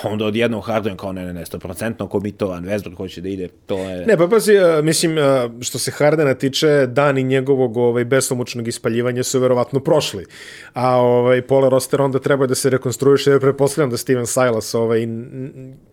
Onda 0.04 0.24
odjednom 0.24 0.62
Harden 0.62 0.96
kao 0.96 1.12
ne, 1.12 1.24
ne, 1.24 1.32
ne, 1.32 1.44
100% 1.44 2.08
komitovan, 2.08 2.64
Westbrook 2.64 2.96
hoće 2.96 3.20
da 3.20 3.28
ide, 3.28 3.48
to 3.66 3.78
je... 3.78 4.06
Ne, 4.06 4.16
pa 4.16 4.28
pazi, 4.28 4.58
a, 4.58 4.82
mislim, 4.82 5.18
a, 5.18 5.50
što 5.60 5.78
se 5.78 5.90
Hardena 5.90 6.34
tiče, 6.34 6.86
dani 6.86 7.22
njegovog 7.22 7.76
ovaj, 7.76 8.04
besomučnog 8.04 8.68
ispaljivanja 8.68 9.22
su 9.22 9.40
verovatno 9.40 9.80
prošli. 9.80 10.26
A 10.72 10.96
ovaj, 10.96 11.42
pola 11.42 11.68
roster 11.68 12.02
onda 12.02 12.18
treba 12.18 12.46
da 12.46 12.54
se 12.54 12.70
rekonstruiše, 12.70 13.30
jer 13.30 13.40
pretpostavljam 13.40 13.90
da 13.90 13.96
Steven 13.96 14.26
Silas 14.26 14.74
ovaj, 14.74 15.08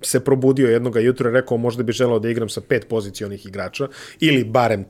se 0.01 0.19
probudio 0.19 0.69
jednoga 0.69 0.99
jutra 0.99 1.29
i 1.29 1.33
rekao 1.33 1.57
možda 1.57 1.83
bi 1.83 1.91
želeo 1.91 2.19
da 2.19 2.29
igram 2.29 2.49
sa 2.49 2.61
pet 2.61 2.87
pozicionih 2.89 3.45
igrača, 3.45 3.87
ili 4.19 4.43
barem 4.43 4.85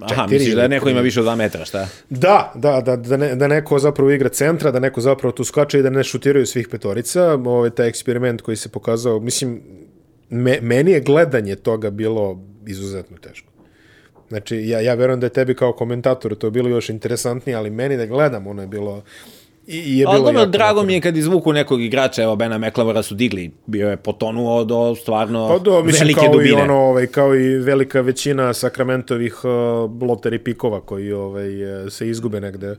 Aha, 0.00 0.22
četiri 0.22 0.38
misliš 0.38 0.54
da 0.54 0.68
neko 0.68 0.88
ima 0.88 1.00
više 1.00 1.20
od 1.20 1.26
2 1.26 1.36
metra, 1.36 1.64
šta? 1.64 1.88
Da, 2.10 2.52
da, 2.54 2.80
da, 2.80 2.96
da, 2.96 3.16
ne, 3.16 3.34
da 3.34 3.48
neko 3.48 3.78
zapravo 3.78 4.10
igra 4.10 4.28
centra, 4.28 4.70
da 4.70 4.80
neko 4.80 5.00
zapravo 5.00 5.32
tu 5.32 5.44
skače 5.44 5.78
i 5.78 5.82
da 5.82 5.90
ne 5.90 6.04
šutiraju 6.04 6.46
svih 6.46 6.68
petorica. 6.68 7.32
Ovaj, 7.32 7.70
taj 7.70 7.88
eksperiment 7.88 8.42
koji 8.42 8.56
se 8.56 8.68
pokazao, 8.68 9.20
mislim, 9.20 9.62
me, 10.30 10.58
meni 10.62 10.90
je 10.90 11.00
gledanje 11.00 11.56
toga 11.56 11.90
bilo 11.90 12.40
izuzetno 12.66 13.16
teško. 13.16 13.48
Znači, 14.28 14.56
ja, 14.56 14.80
ja 14.80 14.94
verujem 14.94 15.20
da 15.20 15.26
je 15.26 15.30
tebi 15.30 15.54
kao 15.54 15.72
komentator 15.72 16.34
to 16.34 16.50
bilo 16.50 16.68
još 16.68 16.88
interesantnije, 16.88 17.56
ali 17.56 17.70
meni 17.70 17.96
da 17.96 18.06
gledam, 18.06 18.46
ono 18.46 18.62
je 18.62 18.68
bilo... 18.68 19.02
I, 19.70 19.98
je 19.98 20.06
Ali 20.06 20.14
bilo 20.14 20.24
dobro, 20.24 20.40
jako 20.40 20.50
drago 20.50 20.82
mi 20.82 20.94
je 20.94 21.00
kad 21.00 21.16
izvuku 21.16 21.52
nekog 21.52 21.82
igrača, 21.82 22.22
evo 22.22 22.36
Bena 22.36 22.58
Meklavora 22.58 23.02
su 23.02 23.14
digli, 23.14 23.50
bio 23.66 23.90
je 23.90 23.96
potonuo 23.96 24.64
do 24.64 24.94
stvarno 24.94 25.48
Pa 25.48 25.58
do, 25.58 25.82
mislim, 25.82 26.00
velike 26.00 26.20
kao 26.20 26.32
dubine. 26.32 26.50
i 26.50 26.62
ono, 26.62 26.74
ovaj, 26.74 27.06
kao 27.06 27.36
i 27.36 27.58
velika 27.58 28.00
većina 28.00 28.54
Sakramentovih 28.54 29.44
uh, 29.44 30.02
loteri 30.02 30.38
pikova 30.38 30.80
koji 30.80 31.12
ovaj, 31.12 31.84
eh, 31.86 31.90
se 31.90 32.08
izgube 32.08 32.40
negde 32.40 32.76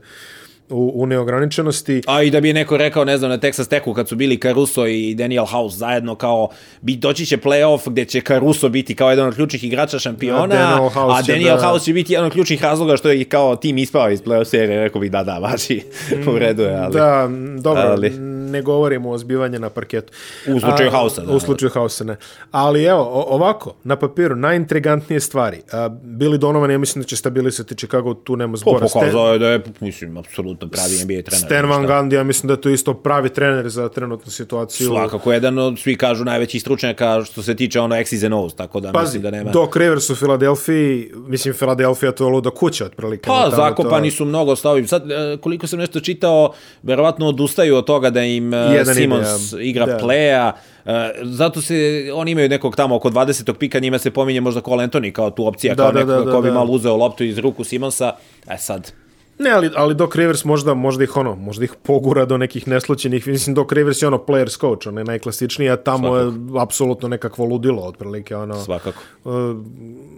u, 0.70 0.92
u 0.94 1.06
neograničenosti. 1.06 2.02
A 2.06 2.22
i 2.22 2.30
da 2.30 2.40
bi 2.40 2.48
je 2.48 2.54
neko 2.54 2.76
rekao, 2.76 3.04
ne 3.04 3.18
znam, 3.18 3.30
na 3.30 3.38
Texas 3.38 3.68
Techu 3.68 3.94
kad 3.94 4.08
su 4.08 4.16
bili 4.16 4.40
Caruso 4.40 4.86
i 4.86 5.14
Daniel 5.14 5.44
House 5.44 5.76
zajedno 5.76 6.14
kao 6.14 6.48
bi 6.80 6.96
doći 6.96 7.26
će 7.26 7.36
play-off 7.36 7.90
gde 7.90 8.04
će 8.04 8.20
Caruso 8.20 8.68
biti 8.68 8.94
kao 8.94 9.10
jedan 9.10 9.26
od 9.26 9.34
ključnih 9.34 9.64
igrača 9.64 9.98
šampiona, 9.98 10.42
A 10.42 10.46
Daniel 10.46 10.88
House 10.88 11.18
a 11.18 11.34
Daniel 11.34 11.56
da- 11.56 11.62
House 11.68 11.84
će 11.84 11.92
biti 11.92 12.12
jedan 12.12 12.26
od 12.26 12.32
ključnih 12.32 12.62
razloga 12.62 12.96
što 12.96 13.10
je 13.10 13.24
kao 13.24 13.56
tim 13.56 13.78
ispao 13.78 14.10
iz 14.10 14.22
play-off 14.22 14.44
serije, 14.44 14.80
rekao 14.80 15.00
bih 15.00 15.10
da, 15.10 15.22
da, 15.22 15.38
važi, 15.38 15.82
u 16.34 16.38
redu 16.38 16.62
je, 16.62 16.76
ali... 16.78 16.92
Da, 16.92 17.28
dobro, 17.58 17.82
ali... 17.82 18.29
ne 18.50 18.62
govorimo 18.62 19.10
o 19.10 19.18
zbivanju 19.18 19.58
na 19.58 19.70
parketu. 19.70 20.12
U 20.48 20.60
slučaju 20.60 20.88
A, 20.88 20.92
Hausa, 20.92 21.22
da. 21.22 21.32
U 21.32 21.40
slučaju 21.40 21.70
Hausa, 21.70 22.04
ne. 22.04 22.16
Ali 22.50 22.84
evo, 22.84 23.02
ovako, 23.28 23.74
na 23.84 23.96
papiru, 23.96 24.36
najintrigantnije 24.36 25.20
stvari. 25.20 25.60
Billy 26.04 26.36
Donovan, 26.36 26.70
ja 26.70 26.78
mislim 26.78 27.02
da 27.02 27.06
će 27.06 27.16
stabilisati 27.16 27.74
Chicago, 27.74 28.14
tu 28.14 28.36
nema 28.36 28.52
Po, 28.52 28.56
zbora. 28.56 28.86
pokazao 28.86 29.32
je 29.32 29.38
da 29.38 29.48
je, 29.48 29.62
mislim, 29.80 30.16
apsolutno 30.16 30.68
pravi 30.68 30.94
NBA 30.94 31.22
trener. 31.22 31.46
Stan 31.46 31.66
Van? 31.66 31.86
Gundy, 31.86 32.14
ja 32.14 32.22
mislim 32.24 32.48
da 32.48 32.52
je 32.52 32.60
to 32.60 32.68
isto 32.70 32.94
pravi 32.94 33.28
trener 33.28 33.68
za 33.68 33.88
trenutnu 33.88 34.32
situaciju. 34.32 34.86
Svakako 34.86 35.32
jedan 35.32 35.58
od, 35.58 35.78
svi 35.78 35.96
kažu, 35.96 36.24
najvećih 36.24 36.60
stručnjaka 36.60 37.22
što 37.24 37.42
se 37.42 37.56
tiče 37.56 37.80
ono 37.80 37.94
X's 37.96 38.24
and 38.24 38.34
O's, 38.34 38.56
tako 38.56 38.80
da 38.80 38.92
Pazi, 38.92 39.04
mislim 39.04 39.22
da 39.22 39.30
nema... 39.30 39.50
Doc 39.50 39.76
Rivers 39.76 40.10
u 40.10 40.16
Filadelfiji, 40.16 40.90
mislim, 41.18 41.54
Filadelfija 41.54 42.12
to 42.12 42.24
je 42.24 42.30
luda 42.30 42.50
kuća, 42.50 42.84
otprilike. 42.84 43.26
Pa, 43.26 43.34
Tamo 43.34 43.50
to- 43.50 43.56
zakopani 43.56 44.10
su 44.10 44.24
mnogo 44.24 44.56
stavim. 44.56 44.86
Sad, 44.88 45.10
e, 45.10 45.36
koliko 45.36 45.66
sam 45.66 45.78
nešto 45.78 46.00
čitao, 46.00 46.52
verovatno 46.82 47.26
odustaju 47.26 47.76
od 47.76 47.84
toga 47.84 48.10
da 48.10 48.22
im 48.22 48.39
e, 48.48 48.56
Jedan 48.56 48.80
ide, 48.82 48.94
Simons 48.94 49.52
ja. 49.52 49.60
igra 49.60 49.86
Da. 49.86 49.98
playa. 49.98 50.52
E, 50.86 51.10
Zato 51.22 51.62
se, 51.62 51.74
oni 52.14 52.30
imaju 52.30 52.48
nekog 52.48 52.76
tamo 52.76 52.96
oko 52.96 53.10
20. 53.10 53.52
pika, 53.52 53.78
njima 53.78 53.98
se 53.98 54.10
pominje 54.10 54.40
možda 54.40 54.60
Cole 54.60 54.84
Anthony 54.84 55.12
kao 55.12 55.30
tu 55.30 55.46
opcija, 55.46 55.74
Da, 55.74 55.82
kao 55.82 55.92
da, 55.92 55.98
neko 55.98 56.10
da, 56.10 56.20
da, 56.20 56.32
ko 56.32 56.40
bi 56.40 56.48
da. 56.48 56.54
malo 56.54 56.70
uzeo 56.72 56.96
loptu 56.96 57.24
iz 57.24 57.38
ruku 57.38 57.64
Simonsa. 57.64 58.12
E 58.50 58.56
sad, 58.58 58.92
Ne, 59.40 59.50
ali, 59.50 59.70
ali 59.76 59.94
Doc 59.94 60.14
Rivers 60.14 60.44
možda, 60.44 60.74
možda 60.74 61.04
ih 61.04 61.16
ono, 61.16 61.34
možda 61.34 61.64
ih 61.64 61.72
pogura 61.82 62.24
do 62.24 62.36
nekih 62.36 62.68
neslućenih, 62.68 63.26
mislim 63.26 63.54
Doc 63.54 63.72
Rivers 63.72 64.02
je 64.02 64.06
ono 64.06 64.18
players 64.18 64.60
coach, 64.60 64.86
on 64.86 64.98
je 64.98 65.04
najklasičniji, 65.04 65.70
a 65.70 65.76
tamo 65.76 66.16
je 66.16 66.32
apsolutno 66.60 67.08
nekakvo 67.08 67.44
ludilo, 67.44 67.82
otprilike 67.82 68.36
ono, 68.36 68.64
svakako. 68.64 69.02
uh, 69.24 69.32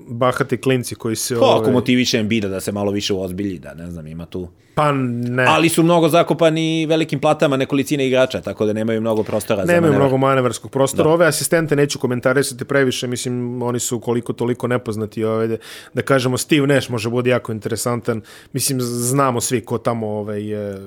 bahati 0.09 0.57
klinci 0.57 0.95
koji 0.95 1.17
se... 1.17 1.35
Pa, 1.35 1.45
ako 1.45 1.59
ovaj, 1.59 1.73
motiviše 1.73 2.19
Embida 2.19 2.49
da 2.49 2.61
se 2.61 2.73
malo 2.73 2.91
više 2.91 3.15
uozbilji, 3.15 3.59
da 3.59 3.75
ne 3.75 3.91
znam, 3.91 4.07
ima 4.07 4.27
tu. 4.27 4.49
pa 4.75 4.93
ne, 4.93 5.45
Ali 5.49 5.69
su 5.69 5.83
mnogo 5.83 6.09
zakopani 6.09 6.87
velikim 6.87 7.21
platama 7.21 7.57
nekolicine 7.57 8.07
igrača, 8.07 8.41
tako 8.41 8.67
da 8.67 8.73
nemaju 8.73 9.01
mnogo 9.01 9.23
prostora 9.23 9.67
za 9.67 9.73
nemaju 9.73 9.93
manevar. 9.93 10.01
mnogo 10.01 10.17
manevarskog 10.17 10.71
prostora. 10.71 11.11
Ove 11.11 11.27
asistente 11.27 11.77
neću 11.77 11.99
komentarisati 11.99 12.65
previše, 12.65 13.07
mislim, 13.07 13.63
oni 13.63 13.81
su 13.81 14.01
koliko 14.01 14.33
toliko 14.33 14.67
nepoznati. 14.67 15.25
Ove, 15.25 15.47
da, 15.47 15.57
da 15.95 16.03
kažemo, 16.03 16.39
Steve 16.39 16.67
Nash 16.67 16.91
može 16.91 17.11
bude 17.11 17.31
jako 17.31 17.53
interesantan. 17.53 18.23
Mislim, 18.53 18.81
znamo 19.13 19.41
svi 19.41 19.61
ko 19.61 19.79
tamo, 19.79 20.09
ovaj, 20.09 20.53
e, 20.53 20.79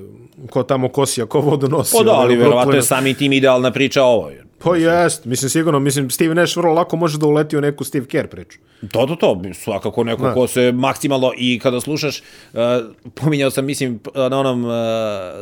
ko 0.50 0.62
tamo 0.62 0.88
kosija, 0.88 1.26
ko 1.26 1.40
vodu 1.40 1.68
nosi. 1.68 1.96
Pa 1.98 2.04
da, 2.04 2.12
ovaj, 2.12 2.24
ali 2.24 2.36
verovatno 2.36 2.74
je 2.74 2.82
sami 2.82 3.14
tim 3.14 3.32
idealna 3.32 3.70
priča 3.70 4.02
ovo. 4.02 4.30
Pa 4.58 4.76
jest, 4.76 5.24
mislim 5.24 5.50
sigurno, 5.50 5.78
mislim 5.78 6.10
Steve 6.10 6.34
Nash 6.34 6.56
vrlo 6.56 6.72
lako 6.72 6.96
može 6.96 7.18
da 7.18 7.26
uleti 7.26 7.56
u 7.56 7.60
neku 7.60 7.84
Steve 7.84 8.06
Kerr 8.06 8.26
priču. 8.26 8.58
To, 8.92 9.06
to, 9.06 9.16
to, 9.16 9.42
svakako 9.54 10.04
neko 10.04 10.22
Da. 10.22 10.34
ko 10.34 10.46
se 10.46 10.72
maksimalno, 10.72 11.32
i 11.38 11.58
kada 11.58 11.80
slušaš, 11.80 12.22
uh, 12.52 12.60
pominjao 13.14 13.50
sam, 13.50 13.64
mislim, 13.64 14.00
na 14.14 14.40
onom 14.40 14.64
uh, 14.64 14.70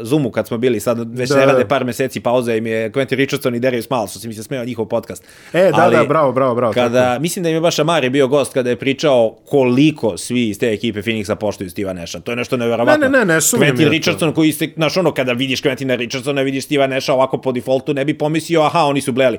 Zoomu 0.02 0.30
kad 0.30 0.46
smo 0.46 0.58
bili, 0.58 0.80
sad 0.80 1.18
već 1.18 1.28
Da, 1.28 1.34
da, 1.34 1.40
ne 1.40 1.46
da. 1.46 1.52
rade 1.52 1.68
par 1.68 1.84
meseci 1.84 2.20
pauze, 2.20 2.56
im 2.56 2.66
je 2.66 2.92
Quentin 2.92 3.14
Richardson 3.14 3.54
i 3.54 3.60
Darius 3.60 3.90
Miles, 3.90 4.10
što 4.10 4.18
si 4.18 4.28
mi 4.28 4.34
se 4.34 4.42
smeo 4.42 4.64
njihov 4.64 4.86
podcast. 4.86 5.24
E, 5.52 5.70
da, 5.76 5.90
da, 5.90 6.04
bravo, 6.04 6.32
bravo, 6.32 6.54
bravo, 6.54 6.72
Kada, 6.72 7.18
mislim 7.20 7.42
da 7.42 7.48
im 7.48 7.54
je 7.54 7.60
baš 7.60 7.78
Amari 7.78 8.10
bio 8.10 8.28
gost 8.28 8.52
kada 8.52 8.70
je 8.70 8.76
pričao 8.76 9.36
koliko 9.46 10.18
svi 10.18 10.48
iz 10.48 10.58
te 10.58 10.72
ekipe 10.72 11.02
Phoenixa 11.02 11.34
poštuju 11.34 11.70
Steve'a 11.70 11.92
Nasha. 11.92 12.20
To 12.20 12.32
je 12.32 12.36
nešto 12.36 12.56
neverovatno. 12.56 13.08
Ne, 13.08 13.18
ne, 13.18 13.18
ne, 13.18 13.34
ne 13.34 13.40
Quentin 13.40 13.80
ja 13.80 13.86
to. 13.86 13.90
Richardson 13.90 14.32
koji 14.32 14.52
se, 14.52 14.68
znaš 14.76 14.96
ono, 14.96 15.12
kada 15.12 15.32
vidiš 15.32 15.62
Quentina 15.62 15.96
Richardsona, 15.96 16.42
vidiš 16.42 16.68
Steve'a 16.68 16.86
Nasha 16.86 17.14
ovako 17.14 17.38
po 17.38 17.52
defaultu, 17.52 17.94
ne 17.94 18.04
bi 18.04 18.18
pomislio, 18.18 18.62
aha, 18.62 18.84
oni 18.84 19.00
su 19.05 19.12
bleli 19.12 19.39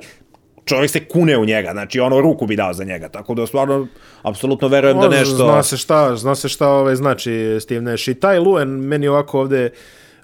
čovjek 0.66 0.90
se 0.90 1.04
kune 1.04 1.38
u 1.38 1.44
njega, 1.44 1.70
znači 1.72 2.00
ono 2.00 2.20
ruku 2.20 2.46
bi 2.46 2.56
dao 2.56 2.72
za 2.74 2.84
njega, 2.84 3.08
tako 3.08 3.34
da 3.34 3.46
stvarno 3.46 3.86
apsolutno 4.22 4.68
verujem 4.68 4.98
da 5.00 5.06
On 5.06 5.12
nešto... 5.12 5.36
Zna 5.36 5.62
se 5.62 5.76
šta, 5.76 6.16
zna 6.16 6.34
se 6.34 6.48
šta 6.48 6.68
ovaj, 6.68 6.96
znači 6.96 7.58
Steve 7.60 7.80
Nash. 7.80 8.08
I 8.08 8.14
taj 8.14 8.38
Luen 8.38 8.68
meni 8.68 9.08
ovako 9.08 9.40
ovde 9.40 9.70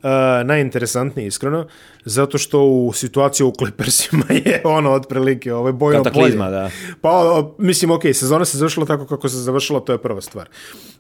uh, 0.03 0.11
najinteresantniji, 0.45 1.27
iskreno, 1.27 1.67
zato 2.05 2.39
što 2.39 2.63
u 2.63 2.93
situaciji 2.93 3.45
u 3.45 3.53
Clippersima 3.59 4.25
je 4.45 4.61
ono 4.65 4.93
otprilike 4.93 5.55
ovaj 5.55 5.73
bojno 5.73 6.05
Kataklizma, 6.05 6.45
polje. 6.45 6.57
da. 6.57 6.71
Pa, 7.01 7.11
o, 7.11 7.55
mislim, 7.59 7.91
ok, 7.91 8.03
sezona 8.13 8.45
se 8.45 8.59
završila 8.59 8.87
tako 8.87 9.07
kako 9.07 9.29
se 9.29 9.37
završila, 9.37 9.81
to 9.81 9.93
je 9.93 10.03
prva 10.03 10.21
stvar. 10.21 10.49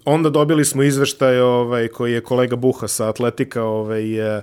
Onda 0.04 0.30
dobili 0.30 0.64
smo 0.64 0.82
izveštaj 0.82 1.40
ovaj, 1.40 1.88
koji 1.88 2.12
je 2.12 2.20
kolega 2.20 2.56
Buha 2.56 2.88
sa 2.88 3.08
Atletika 3.08 3.62
ovaj, 3.62 4.36
uh, 4.36 4.42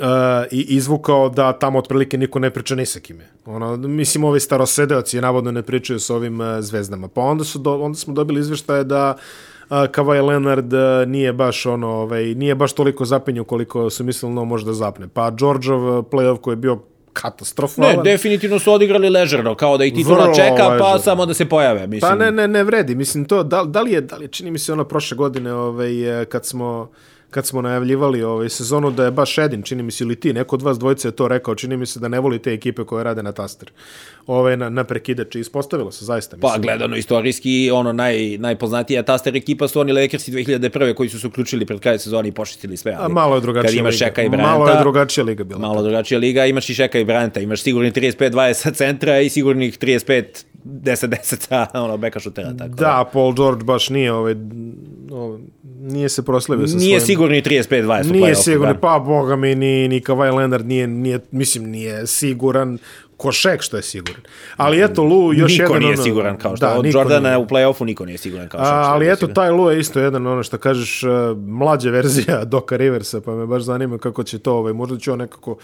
uh, 0.00 0.06
i 0.50 0.60
izvukao 0.76 1.28
da 1.28 1.52
tamo 1.52 1.78
otprilike 1.78 2.18
niko 2.18 2.38
ne 2.38 2.50
priča 2.50 2.74
ni 2.74 2.86
sa 2.86 3.00
kime. 3.00 3.26
Ono, 3.46 3.76
mislim, 3.76 4.24
ovi 4.24 4.40
starosedeoci 4.40 5.20
navodno 5.20 5.50
ne 5.52 5.62
pričaju 5.62 6.00
sa 6.00 6.14
ovim 6.14 6.40
uh, 6.40 6.46
zvezdama. 6.60 7.08
Pa 7.08 7.20
onda, 7.20 7.44
su 7.44 7.58
do, 7.58 7.80
onda 7.80 7.98
smo 7.98 8.14
dobili 8.14 8.40
izveštaje 8.40 8.84
da 8.84 9.14
uh, 9.70 9.76
Kawhi 9.76 10.26
Leonard 10.26 10.72
uh, 10.72 10.80
nije 11.06 11.32
baš 11.32 11.66
ono, 11.66 11.88
ovaj, 11.88 12.24
nije 12.34 12.54
baš 12.54 12.72
toliko 12.72 13.04
zapenju 13.04 13.44
koliko 13.44 13.90
su 13.90 14.04
mislili 14.04 14.34
no 14.34 14.44
možda 14.44 14.72
zapne. 14.72 15.08
Pa 15.08 15.26
uh, 15.26 15.34
playoff 16.10 16.40
koji 16.40 16.52
je 16.52 16.56
bio 16.56 16.78
katastrofalan. 17.12 17.96
Ne, 17.96 18.02
definitivno 18.02 18.58
su 18.58 18.72
odigrali 18.72 19.08
ležerno, 19.08 19.54
kao 19.54 19.78
da 19.78 19.84
ih 19.84 19.94
titula 19.94 20.22
Vrlo 20.22 20.34
čeka, 20.34 20.56
pa 20.56 20.68
ležerno. 20.68 20.98
samo 20.98 21.26
da 21.26 21.34
se 21.34 21.44
pojave. 21.44 21.86
Mislim, 21.86 22.10
Pa 22.10 22.14
ne, 22.14 22.32
ne, 22.32 22.48
ne 22.48 22.64
vredi. 22.64 22.94
Mislim, 22.94 23.24
to, 23.24 23.42
da, 23.42 23.64
da, 23.64 23.82
li 23.82 23.92
je, 23.92 24.00
da 24.00 24.16
li 24.16 24.24
je, 24.24 24.28
čini 24.28 24.50
mi 24.50 24.58
se 24.58 24.72
ono 24.72 24.84
prošle 24.84 25.16
godine, 25.16 25.52
ovaj, 25.52 25.90
kad 26.28 26.46
smo 26.46 26.90
kad 27.30 27.46
smo 27.46 27.62
najavljivali 27.62 28.22
ovaj 28.22 28.48
sezonu 28.48 28.90
da 28.90 29.04
je 29.04 29.10
baš 29.10 29.38
Edin, 29.38 29.62
čini 29.62 29.82
mi 29.82 29.92
se 29.92 30.04
ili 30.04 30.16
ti, 30.16 30.32
neko 30.32 30.56
od 30.56 30.62
vas 30.62 30.78
dvojice 30.78 31.08
je 31.08 31.12
to 31.12 31.28
rekao, 31.28 31.54
čini 31.54 31.76
mi 31.76 31.86
se 31.86 32.00
da 32.00 32.08
ne 32.08 32.20
voli 32.20 32.38
te 32.38 32.52
ekipe 32.52 32.84
koje 32.84 33.04
rade 33.04 33.22
na 33.22 33.32
taster. 33.32 33.70
Ovaj 34.26 34.56
na, 34.56 34.68
na 34.68 34.84
prekidač 34.84 35.34
i 35.34 35.40
ispostavilo 35.40 35.92
se 35.92 36.04
zaista. 36.04 36.36
Pa 36.40 36.46
Mislim. 36.46 36.62
gledano 36.62 36.96
istorijski, 36.96 37.70
ono 37.72 37.92
naj, 37.92 38.38
najpoznatija 38.38 39.02
taster 39.02 39.36
ekipa 39.36 39.68
su 39.68 39.80
oni 39.80 39.92
Lakersi 39.92 40.32
2001. 40.32 40.94
koji 40.94 41.08
su 41.08 41.20
se 41.20 41.26
uključili 41.26 41.66
pred 41.66 41.80
kraj 41.80 41.98
sezoni 41.98 42.28
i 42.28 42.32
počistili 42.32 42.76
sve. 42.76 42.92
Ali, 42.92 43.04
A 43.04 43.08
malo 43.08 43.34
je 43.34 43.40
drugačija 43.40 43.70
Kad 43.70 43.78
imaš 43.78 43.94
liga. 43.94 44.04
Šeka 44.06 44.22
i 44.22 44.28
Malo 44.28 44.68
je 44.68 44.78
drugačija 44.80 45.24
liga 45.24 45.44
bila. 45.44 45.60
malo 45.60 45.82
drugačija 45.82 46.18
liga, 46.18 46.46
imaš 46.46 46.70
i 46.70 46.74
Šeka 46.74 46.98
i 46.98 47.04
Bryanta, 47.04 47.42
imaš 47.42 47.62
sigurni 47.62 47.92
35-20 47.92 48.52
sa 48.52 48.70
centra 48.70 49.20
i 49.20 49.28
sigurnih 49.28 49.78
35 49.78 50.24
10-10 50.64 51.16
sa 51.40 51.66
ono, 51.74 51.96
beka 51.96 52.20
šutera. 52.20 52.52
Tako 52.58 52.74
Da, 52.74 53.10
Paul 53.12 53.34
George 53.34 53.64
baš 53.64 53.88
nije 53.88 54.12
ovaj, 54.12 54.34
ovaj 55.10 55.38
nije 55.80 56.08
se 56.08 56.22
proslavio 56.22 56.66
sa 56.66 56.76
Nije 56.76 57.00
svojim... 57.00 57.06
sigurni 57.06 57.42
35-20 57.42 58.10
u 58.10 58.12
Nije 58.12 58.34
sigurno, 58.34 58.72
da. 58.72 58.78
pa 58.78 58.98
boga 58.98 59.36
mi 59.36 59.54
ni, 59.54 59.88
ni 59.88 60.00
Kawhi 60.00 60.36
Leonard 60.36 60.66
nije, 60.66 60.86
nije, 60.86 61.20
mislim, 61.30 61.64
nije 61.64 62.06
siguran 62.06 62.78
ko 63.16 63.32
Šek 63.32 63.62
što 63.62 63.76
je 63.76 63.82
siguran. 63.82 64.22
Ali 64.56 64.84
eto, 64.84 65.02
Lu, 65.02 65.32
još 65.34 65.52
niko 65.52 65.62
jedan... 65.62 65.78
nije 65.78 65.92
ono- 65.94 66.02
siguran 66.02 66.36
kao 66.38 66.56
što. 66.56 66.66
Da, 66.66 66.78
od 66.78 66.84
niko 66.84 66.98
Jordana 66.98 67.28
nije. 67.28 67.38
u 67.38 67.46
play-offu 67.46 67.84
niko 67.84 68.04
nije 68.04 68.18
siguran 68.18 68.48
kao 68.48 68.60
što. 68.60 68.68
A, 68.68 68.78
ali 68.78 69.06
eto, 69.06 69.16
siguran. 69.16 69.34
taj 69.34 69.50
Lu 69.50 69.70
je 69.70 69.80
isto 69.80 70.00
jedan, 70.00 70.26
ono 70.26 70.42
što 70.42 70.58
kažeš, 70.58 71.02
uh, 71.02 71.10
mlađa 71.38 71.90
verzija 71.90 72.44
Doka 72.54 72.76
Riversa, 72.76 73.20
pa 73.20 73.34
me 73.34 73.46
baš 73.46 73.62
zanima 73.62 73.98
kako 73.98 74.22
će 74.22 74.38
to, 74.38 74.54
ovaj, 74.54 74.72
možda 74.72 74.98
će 74.98 75.12
on 75.12 75.18
nekako 75.18 75.56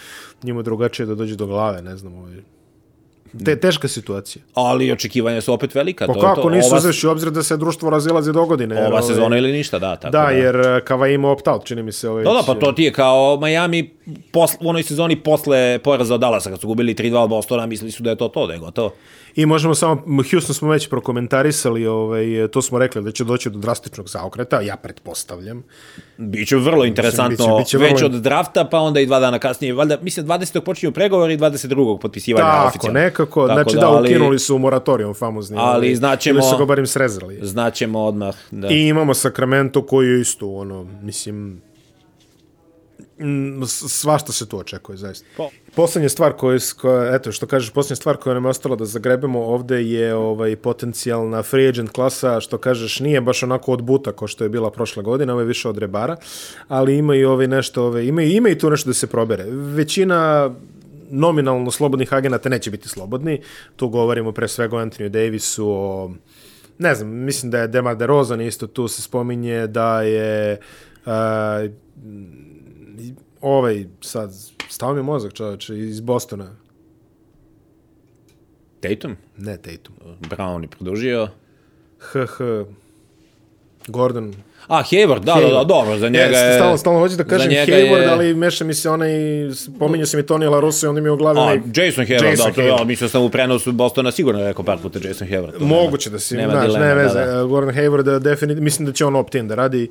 njima 0.43 0.63
drugačije 0.63 1.07
da 1.07 1.15
dođe 1.15 1.37
do 1.37 1.47
glave, 1.47 1.83
ne 1.83 1.97
znam, 1.97 2.15
ovaj. 2.15 2.35
Te, 3.45 3.57
teška 3.57 3.89
situacija. 3.89 4.43
Ali 4.55 4.93
očekivanja 4.93 5.41
su 5.41 5.53
opet 5.53 5.75
velika. 5.75 6.07
Pa 6.07 6.13
to 6.15 6.21
kako 6.21 6.43
to. 6.43 6.51
nisu 6.51 6.69
ova, 6.69 6.79
uzevši 6.79 7.07
u 7.07 7.11
obzir 7.11 7.31
da 7.31 7.43
se 7.43 7.57
društvo 7.57 7.91
razilazi 7.91 8.33
do 8.33 8.47
godine? 8.47 8.79
ova 8.79 8.89
ovaj, 8.89 9.03
sezona 9.05 9.39
ili 9.39 9.53
ništa, 9.53 9.79
da. 9.79 9.97
Tako 9.97 10.13
Da, 10.13 10.23
jer 10.23 10.57
uh, 10.57 10.65
Kava 10.85 11.09
ima 11.09 11.29
opt-out, 11.29 11.65
čini 11.65 11.83
mi 11.83 11.93
se. 11.93 12.09
Ovaj, 12.09 12.25
Da, 12.25 12.31
da, 12.31 12.43
pa 12.47 12.55
to 12.55 12.73
ti 12.73 12.83
je 12.83 12.93
kao 12.93 13.39
Miami 13.39 13.91
posle, 14.33 14.59
u 14.61 14.69
onoj 14.69 14.83
sezoni 14.83 15.17
posle 15.17 15.57
poraza 15.79 16.15
od 16.15 16.21
Dallasa, 16.21 16.51
kad 16.51 16.61
su 16.61 16.67
gubili 16.67 16.95
3-2 16.95 17.17
od 17.17 17.29
Bostona, 17.29 17.67
mislili 17.67 17.91
su 17.91 18.03
da 18.03 18.11
je 18.11 18.17
to 18.17 18.29
to, 18.29 18.47
da 18.47 18.53
je 18.53 18.59
gotovo. 18.59 18.93
I 19.35 19.47
možemo 19.47 19.75
samo, 19.75 20.03
Houston 20.31 20.55
smo 20.55 20.69
već 20.69 20.89
prokomentarisali, 20.89 21.87
ovaj, 21.87 22.25
to 22.53 22.63
smo 22.63 22.79
rekli 22.79 23.03
da 23.03 23.13
će 23.13 23.25
doći 23.25 23.51
do 23.51 23.59
drastičnog 23.59 24.09
zaokreta, 24.09 24.61
ja 24.61 24.77
pretpostavljam. 24.77 25.63
Biće 26.17 26.57
vrlo 26.57 26.85
interesantno, 26.85 27.47
biće- 27.49 27.59
biće 27.59 27.79
vrlo- 27.79 27.93
već 27.93 28.03
od 28.05 28.13
drafta, 28.13 28.65
pa 28.65 28.79
onda 28.79 29.01
i 29.01 29.07
dva 29.07 29.21
dana 29.21 29.39
kasnije. 29.39 29.73
Valjda, 29.75 29.99
mislim, 30.03 30.27
20. 30.27 30.61
počinju 30.61 30.93
pregovori 30.93 31.35
i 31.35 31.39
22. 31.39 31.99
potpisivanja 31.99 32.47
Tako, 32.47 32.69
oficijalno. 32.69 33.01
Nekako, 33.27 33.49
Tako 33.49 33.61
znači 33.61 33.77
da, 33.77 33.89
ali- 33.89 34.09
ukinuli 34.09 34.39
su 34.39 34.59
moratorijum 34.59 35.15
famozni. 35.15 35.57
ali 35.61 35.87
ovaj, 35.87 35.97
znaćemo- 35.97 36.35
Ili 36.35 36.43
su 36.45 36.57
ga 36.57 36.65
barim 36.65 36.87
srezali. 36.87 37.39
Znaćemo 37.43 38.01
odmah. 38.01 38.35
Da. 38.51 38.69
I 38.69 38.89
imamo 38.89 39.15
Sacramento 39.15 39.83
koji 39.83 40.09
je 40.09 40.21
isto, 40.21 40.49
ono, 40.49 40.87
mislim, 41.03 41.61
svašta 43.89 44.33
se 44.33 44.49
tu 44.49 44.59
očekuje, 44.59 44.99
zaista. 44.99 45.27
Po- 45.37 45.49
Poslednja 45.75 46.09
stvar 46.09 46.33
koja, 46.33 46.59
koja, 46.73 47.15
eto, 47.15 47.33
što 47.33 47.47
kažeš, 47.47 47.71
poslednja 47.71 47.97
stvar 47.97 48.17
koja 48.17 48.35
nam 48.35 48.45
je 48.45 48.51
ostala 48.51 48.77
da 48.77 48.85
zagrebemo 48.85 49.41
ovde 49.41 49.83
je 49.83 50.15
ovaj 50.15 50.57
potencijalna 50.57 51.43
free 51.43 51.69
agent 51.69 51.91
klasa, 51.91 52.41
što 52.41 52.59
kažeš, 52.59 53.01
nije 53.01 53.21
baš 53.21 53.43
onako 53.43 53.73
od 53.73 53.83
buta 53.83 54.13
kao 54.13 54.29
što 54.29 54.45
je 54.45 54.51
bila 54.51 54.71
prošle 54.71 55.03
godine, 55.03 55.33
ovo 55.33 55.41
je 55.41 55.47
više 55.47 55.69
od 55.69 55.79
rebara, 55.79 56.17
ali 56.69 56.97
ima 56.97 57.15
i 57.15 57.25
ovaj 57.25 57.47
nešto, 57.49 57.85
ovaj, 57.85 58.05
ima, 58.05 58.23
ima 58.23 58.49
i 58.49 58.59
tu 58.59 58.71
nešto 58.71 58.91
da 58.91 58.95
se 58.95 59.07
probere. 59.07 59.45
Većina 59.51 60.51
nominalno 61.11 61.71
slobodnih 61.71 62.13
agenata 62.13 62.49
neće 62.49 62.71
biti 62.71 62.89
slobodni, 62.89 63.41
tu 63.77 63.89
govorimo 63.89 64.33
pre 64.33 64.49
svega 64.49 64.77
o 64.77 64.81
Anthony 64.81 65.09
Davisu, 65.09 65.69
o 65.69 66.11
ne 66.79 66.95
znam, 66.95 67.09
mislim 67.09 67.51
da 67.51 67.59
je 67.59 67.69
Demar 67.69 67.97
DeRozan 67.97 68.41
isto 68.41 68.67
tu 68.67 68.89
se 68.89 69.03
spominje 69.03 69.67
da 69.67 70.03
je 70.03 70.61
uh, 71.07 71.13
ovaj 73.41 73.87
sad 74.01 74.33
stao 74.69 74.95
mi 74.95 75.03
mozak 75.03 75.33
čoveče 75.33 75.79
iz 75.79 76.01
Bostona. 76.01 76.57
Tatum, 78.81 79.17
ne 79.37 79.57
Tatum. 79.57 79.95
Brown 80.21 80.63
je 80.63 80.69
produžio. 80.69 81.29
HH 81.99 82.43
Gordon. 83.87 84.35
A, 84.69 84.83
Hayward, 84.83 85.21
da, 85.21 85.35
da, 85.35 85.49
da, 85.49 85.65
dobro, 85.65 85.99
za 85.99 86.09
njega 86.09 86.37
je... 86.39 86.55
Stalno, 86.55 86.77
stalno 86.77 86.99
hoću 87.01 87.17
da 87.17 87.25
kažem 87.25 87.51
Hayward, 87.51 87.97
je- 87.97 88.07
ali 88.07 88.35
meša 88.35 88.65
mi 88.65 88.75
se 88.75 88.91
onaj, 88.91 89.11
pominjao 89.79 90.07
se 90.07 90.17
mi 90.17 90.23
Tony 90.23 90.51
La 90.51 90.61
Russa 90.61 90.87
i 90.87 90.89
onda 90.89 91.01
mi 91.01 91.07
je 91.07 91.13
u 91.13 91.17
glavi 91.17 91.39
A, 91.39 91.43
onaj... 91.43 91.57
Jason 91.57 92.05
Hayward, 92.05 92.25
Jason 92.25 92.47
da, 92.47 92.53
to, 92.53 92.61
Hayward. 92.61 92.79
ja, 92.79 92.85
mislio 92.85 93.09
sam 93.09 93.23
u 93.23 93.31
prenosu 93.31 93.73
Bostona 93.73 94.11
sigurno 94.11 94.41
rekao 94.43 94.65
par 94.65 94.79
puta 94.79 94.99
Jason 95.03 95.29
Hayward. 95.29 95.61
Moguće 95.61 96.11
da 96.11 96.19
si, 96.19 96.37
nema 96.37 96.53
znaš, 96.53 96.73
ne 96.75 96.79
da, 96.89 96.95
veze. 96.95 97.25
da. 97.27 97.45
Gordon 97.45 97.75
Hayward, 97.75 98.19
definitivno, 98.19 98.65
mislim 98.65 98.87
da 98.87 98.93
će 98.93 99.05
on 99.05 99.17
opt-in 99.17 99.49
da 99.49 99.55
radi. 99.55 99.91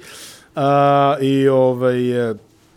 A, 0.56 1.16
I 1.22 1.48
ovaj, 1.48 2.30
e, 2.32 2.34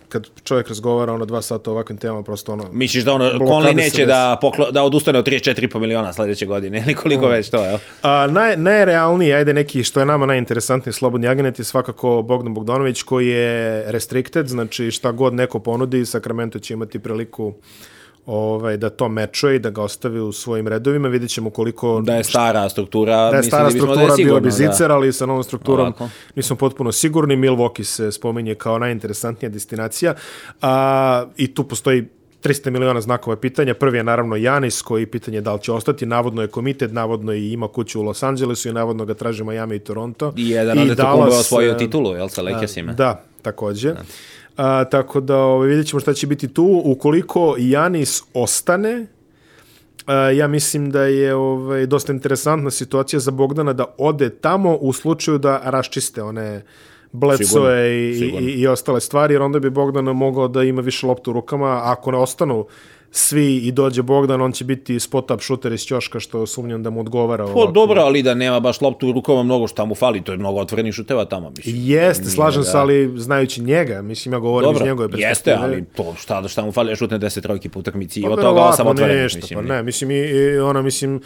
kad 0.09 0.27
čovjek 0.45 0.69
razgovara 0.69 1.13
ono 1.13 1.25
dva 1.25 1.43
sata 1.43 1.71
o 1.71 1.73
ovakvim 1.73 1.99
temama, 1.99 2.23
prosto 2.23 2.53
ono... 2.53 2.65
Misliš 2.73 3.05
da 3.05 3.13
ono, 3.13 3.25
Conley 3.25 3.75
neće 3.75 4.07
da, 4.07 4.39
poklo, 4.41 4.71
da 4.71 4.83
odustane 4.83 5.19
od 5.19 5.27
34,5 5.27 5.79
miliona 5.79 6.13
sledeće 6.13 6.47
godine, 6.47 6.83
ili 6.87 6.95
koliko 6.95 7.27
već 7.29 7.51
to, 7.51 7.65
jel? 7.65 7.79
A, 8.03 8.27
naj, 8.27 8.57
najrealniji, 8.57 9.33
ajde 9.33 9.55
neki, 9.55 9.85
što 9.85 10.01
je 10.01 10.07
nama 10.07 10.27
najinteresantniji 10.27 10.93
slobodni 10.93 11.29
agent 11.29 11.59
je 11.59 11.65
svakako 11.65 12.23
Bogdan 12.23 12.55
Bogdanović 12.55 13.03
koji 13.03 13.29
je 13.29 13.85
restricted, 13.93 14.49
znači 14.49 14.91
šta 14.91 15.13
god 15.13 15.35
neko 15.35 15.59
ponudi, 15.59 16.07
Sacramento 16.07 16.59
će 16.59 16.75
imati 16.75 16.99
priliku 16.99 17.55
ovaj, 18.29 18.77
da 18.77 18.91
to 18.91 19.09
mečuje 19.09 19.57
i 19.57 19.59
da 19.59 19.71
ga 19.71 19.83
ostavi 19.83 20.21
u 20.21 20.33
svojim 20.33 20.69
redovima. 20.69 21.09
Vidjet 21.09 21.31
ćemo 21.31 21.51
koliko... 21.51 22.01
Da 22.01 22.15
je 22.15 22.25
stara 22.25 22.69
struktura, 22.69 23.17
da 23.17 23.25
je 23.27 23.37
mislim 23.37 23.51
stara 23.51 23.65
da 23.65 23.69
bismo 23.69 23.81
struktura, 23.81 24.07
da 24.07 24.13
je 24.13 24.17
sigurno, 24.17 24.41
bilo 24.41 24.41
bi 24.41 24.51
zicer, 24.51 24.93
ali 24.93 25.13
sa 25.13 25.27
novom 25.27 25.43
strukturom 25.43 25.87
Ovako. 25.87 26.09
nismo 26.35 26.57
potpuno 26.57 26.93
sigurni. 26.93 27.37
Milwaukee 27.37 27.85
se 27.85 28.13
spominje 28.13 28.55
kao 28.55 28.79
najinteresantnija 28.79 29.51
destinacija 29.51 30.15
a, 30.63 31.25
i 31.37 31.55
tu 31.55 31.65
postoji 31.65 32.09
300 32.43 32.71
miliona 32.71 33.01
znakova 33.01 33.37
pitanja. 33.37 33.75
Prvi 33.75 33.99
je 33.99 34.05
naravno 34.05 34.37
Janis, 34.37 34.83
koji 34.83 35.07
pitanje 35.07 35.37
je 35.37 35.41
da 35.41 35.55
li 35.55 35.61
će 35.61 35.73
ostati. 35.73 36.07
Navodno 36.07 36.43
je 36.43 36.49
komitet, 36.49 36.93
navodno 36.93 37.33
i 37.33 37.53
ima 37.53 37.69
kuću 37.69 38.01
u 38.01 38.03
Los 38.03 38.23
Angelesu 38.23 38.69
i 38.69 38.73
navodno 38.73 39.05
ga 39.05 39.15
traži 39.15 39.45
Miami 39.45 39.77
i 39.77 39.79
Toronto. 39.79 40.33
I 40.37 40.49
jedan 40.49 40.79
od 40.79 40.99
je 40.99 41.39
osvojio 41.39 41.73
e, 41.73 41.79
titulu, 41.79 42.15
jel, 42.15 42.29
sa 42.29 42.43
Lakersima? 42.43 42.93
Da, 42.93 43.25
takođe. 43.43 43.95
A, 44.59 44.85
tako 44.85 45.21
da 45.21 45.37
ovaj, 45.37 45.69
vidjet 45.69 45.87
ćemo 45.87 46.01
šta 46.01 46.15
će 46.15 46.27
biti 46.27 46.49
tu. 46.49 46.83
Ukoliko 46.85 47.55
Janis 47.59 48.23
ostane, 48.35 49.07
a, 50.07 50.15
ja 50.15 50.49
mislim 50.49 50.91
da 50.91 51.03
je 51.03 51.35
ovaj, 51.35 51.87
dosta 51.87 52.13
interesantna 52.13 52.71
situacija 52.71 53.21
za 53.21 53.31
Bogdana 53.31 53.73
da 53.73 53.95
ode 53.99 54.31
tamo 54.31 54.75
u 54.75 54.93
slučaju 54.93 55.39
da 55.39 55.61
raščiste 55.65 56.23
one 56.23 56.63
Sigurno, 57.47 57.75
i, 57.75 58.51
i, 58.51 58.61
i 58.61 58.67
ostale 58.67 59.01
stvari, 59.01 59.35
jer 59.35 59.43
onda 59.43 59.59
bi 59.59 59.71
Bogdan 59.71 60.05
mogao 60.05 60.49
da 60.49 60.63
ima 60.63 60.81
više 60.81 61.07
loptu 61.07 61.31
u 61.31 61.35
rukama. 61.35 61.81
Ako 61.85 62.11
ne 62.11 62.19
ostanu 62.19 62.67
svi 63.11 63.57
i 63.57 63.73
dođe 63.73 64.03
Bogdan, 64.03 64.41
on 64.41 64.53
će 64.53 64.65
biti 64.65 64.95
spot-up 64.95 65.41
šuter 65.41 65.73
iz 65.73 65.81
ćoška, 65.81 66.21
što 66.21 66.47
sumnjam 66.47 66.83
da 66.83 66.91
mu 66.91 67.01
odgovara. 67.01 67.45
Po, 67.45 67.51
ovako. 67.51 67.73
dobro, 67.73 68.01
ali 68.01 68.23
da 68.23 68.35
nema 68.35 68.61
baš 68.61 68.81
loptu 68.81 69.09
u 69.09 69.13
rukama 69.13 69.43
mnogo 69.43 69.69
šta 69.69 69.85
mu 69.85 69.95
fali, 69.95 70.21
to 70.25 70.33
je 70.33 70.39
mnogo 70.39 70.61
otvorenih 70.61 70.95
šuteva 70.95 71.25
tamo, 71.25 71.53
mislim. 71.57 71.77
Jeste, 71.79 72.25
slažem 72.25 72.63
da. 72.63 72.69
se, 72.69 72.79
ali 72.79 73.13
znajući 73.17 73.63
njega, 73.63 74.03
mislim, 74.03 74.33
ja 74.33 74.39
govorim 74.39 74.71
iz 74.71 74.81
njegove 74.81 75.09
Dobro, 75.09 75.19
perspektive. 75.19 75.31
jeste, 75.31 75.55
ali 75.55 75.85
to 75.85 76.15
šta, 76.19 76.49
šta 76.49 76.65
mu 76.65 76.73
fali, 76.73 76.97
šutne 76.97 77.19
10 77.19 77.43
trojki 77.43 77.69
po 77.69 77.79
utakmici 77.79 78.21
i 78.21 78.23
Pa 78.23 78.31
od 78.31 78.41
toga 78.41 78.61
8 78.61 78.87
otvorenih, 78.87 79.23
nešto, 79.23 79.39
mislim. 79.39 79.59
Pa 79.59 79.75
ne, 79.75 79.83
mislim, 79.83 80.11
i, 80.11 80.15
i 80.15 80.59
ona, 80.59 80.83
mislim, 80.83 81.21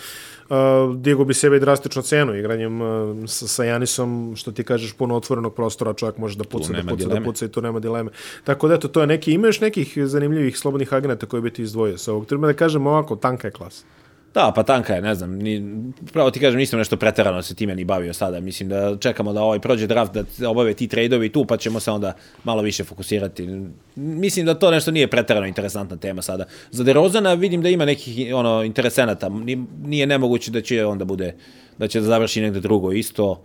uh, 0.49 0.97
digo 0.97 1.25
bi 1.25 1.35
sebe 1.35 1.57
i 1.57 1.61
drastično 1.61 2.03
cenu 2.03 2.35
igranjem 2.35 2.81
uh, 2.81 2.89
sa, 3.27 3.47
sa 3.47 3.65
Janisom, 3.65 4.35
što 4.37 4.53
ti 4.53 4.65
kažeš, 4.65 4.93
puno 4.93 5.17
otvorenog 5.17 5.55
prostora, 5.55 5.93
čovjek 5.93 6.19
može 6.19 6.39
da 6.39 6.45
puca, 6.45 6.73
da 6.73 6.83
puca, 6.83 6.91
da 6.91 6.97
dileme. 6.97 7.25
puca 7.25 7.45
i 7.45 7.49
tu 7.49 7.63
nema 7.63 7.81
dileme. 7.81 8.11
Tako 8.45 8.69
da, 8.69 8.75
eto, 8.75 8.89
to 8.89 9.01
je 9.01 9.07
neki, 9.07 9.33
imaš 9.33 9.61
nekih 9.61 9.99
zanimljivih 10.05 10.59
slobodnih 10.59 10.93
agenata 10.93 11.27
koje 11.27 11.43
bi 11.43 11.53
ti 11.53 11.63
izdvojio 11.63 11.99
sa 11.99 12.13
ovog. 12.13 12.27
Treba 12.27 12.47
da 12.47 12.53
kažem 12.53 12.87
ovako, 12.87 13.17
tanka 13.17 13.49
je 13.49 13.53
klasa. 13.53 13.85
Da, 14.35 14.53
pa 14.57 14.63
tanka 14.63 14.95
je, 14.95 15.03
ne 15.03 15.15
znam, 15.15 15.31
ni, 15.31 15.83
pravo 16.13 16.31
ti 16.31 16.41
kažem, 16.41 16.59
nisam 16.59 16.79
nešto 16.79 16.97
preterano 16.97 17.43
se 17.43 17.55
time 17.55 17.75
ni 17.75 17.85
bavio 17.85 18.13
sada, 18.13 18.41
mislim 18.41 18.69
da 18.69 18.97
čekamo 19.01 19.33
da 19.33 19.43
ovaj 19.43 19.61
prođe 19.61 19.87
draft, 19.87 20.13
da 20.13 20.51
obave 20.51 20.75
ti 20.75 20.89
trejdovi 20.89 21.33
tu, 21.33 21.45
pa 21.45 21.57
ćemo 21.57 21.81
se 21.81 21.91
onda 21.91 22.15
malo 22.45 22.63
više 22.63 22.85
fokusirati. 22.85 23.49
Mislim 23.97 24.47
da 24.47 24.55
to 24.55 24.71
nešto 24.71 24.91
nije 24.91 25.07
preterano 25.07 25.47
interesantna 25.47 25.97
tema 25.97 26.23
sada. 26.23 26.45
Za 26.71 26.85
DeRozana 26.85 27.35
vidim 27.35 27.63
da 27.63 27.69
ima 27.69 27.85
nekih 27.85 28.35
ono, 28.35 28.63
interesenata, 28.63 29.29
Ni- 29.29 29.67
nije 29.85 30.07
nemoguće 30.07 30.51
da 30.51 30.61
će 30.61 30.87
onda 30.87 31.05
bude, 31.05 31.35
da 31.79 31.89
će 31.89 32.01
da 32.01 32.07
završi 32.07 32.41
negde 32.41 32.61
drugo 32.61 32.93
isto. 32.93 33.31
Uh, 33.31 33.39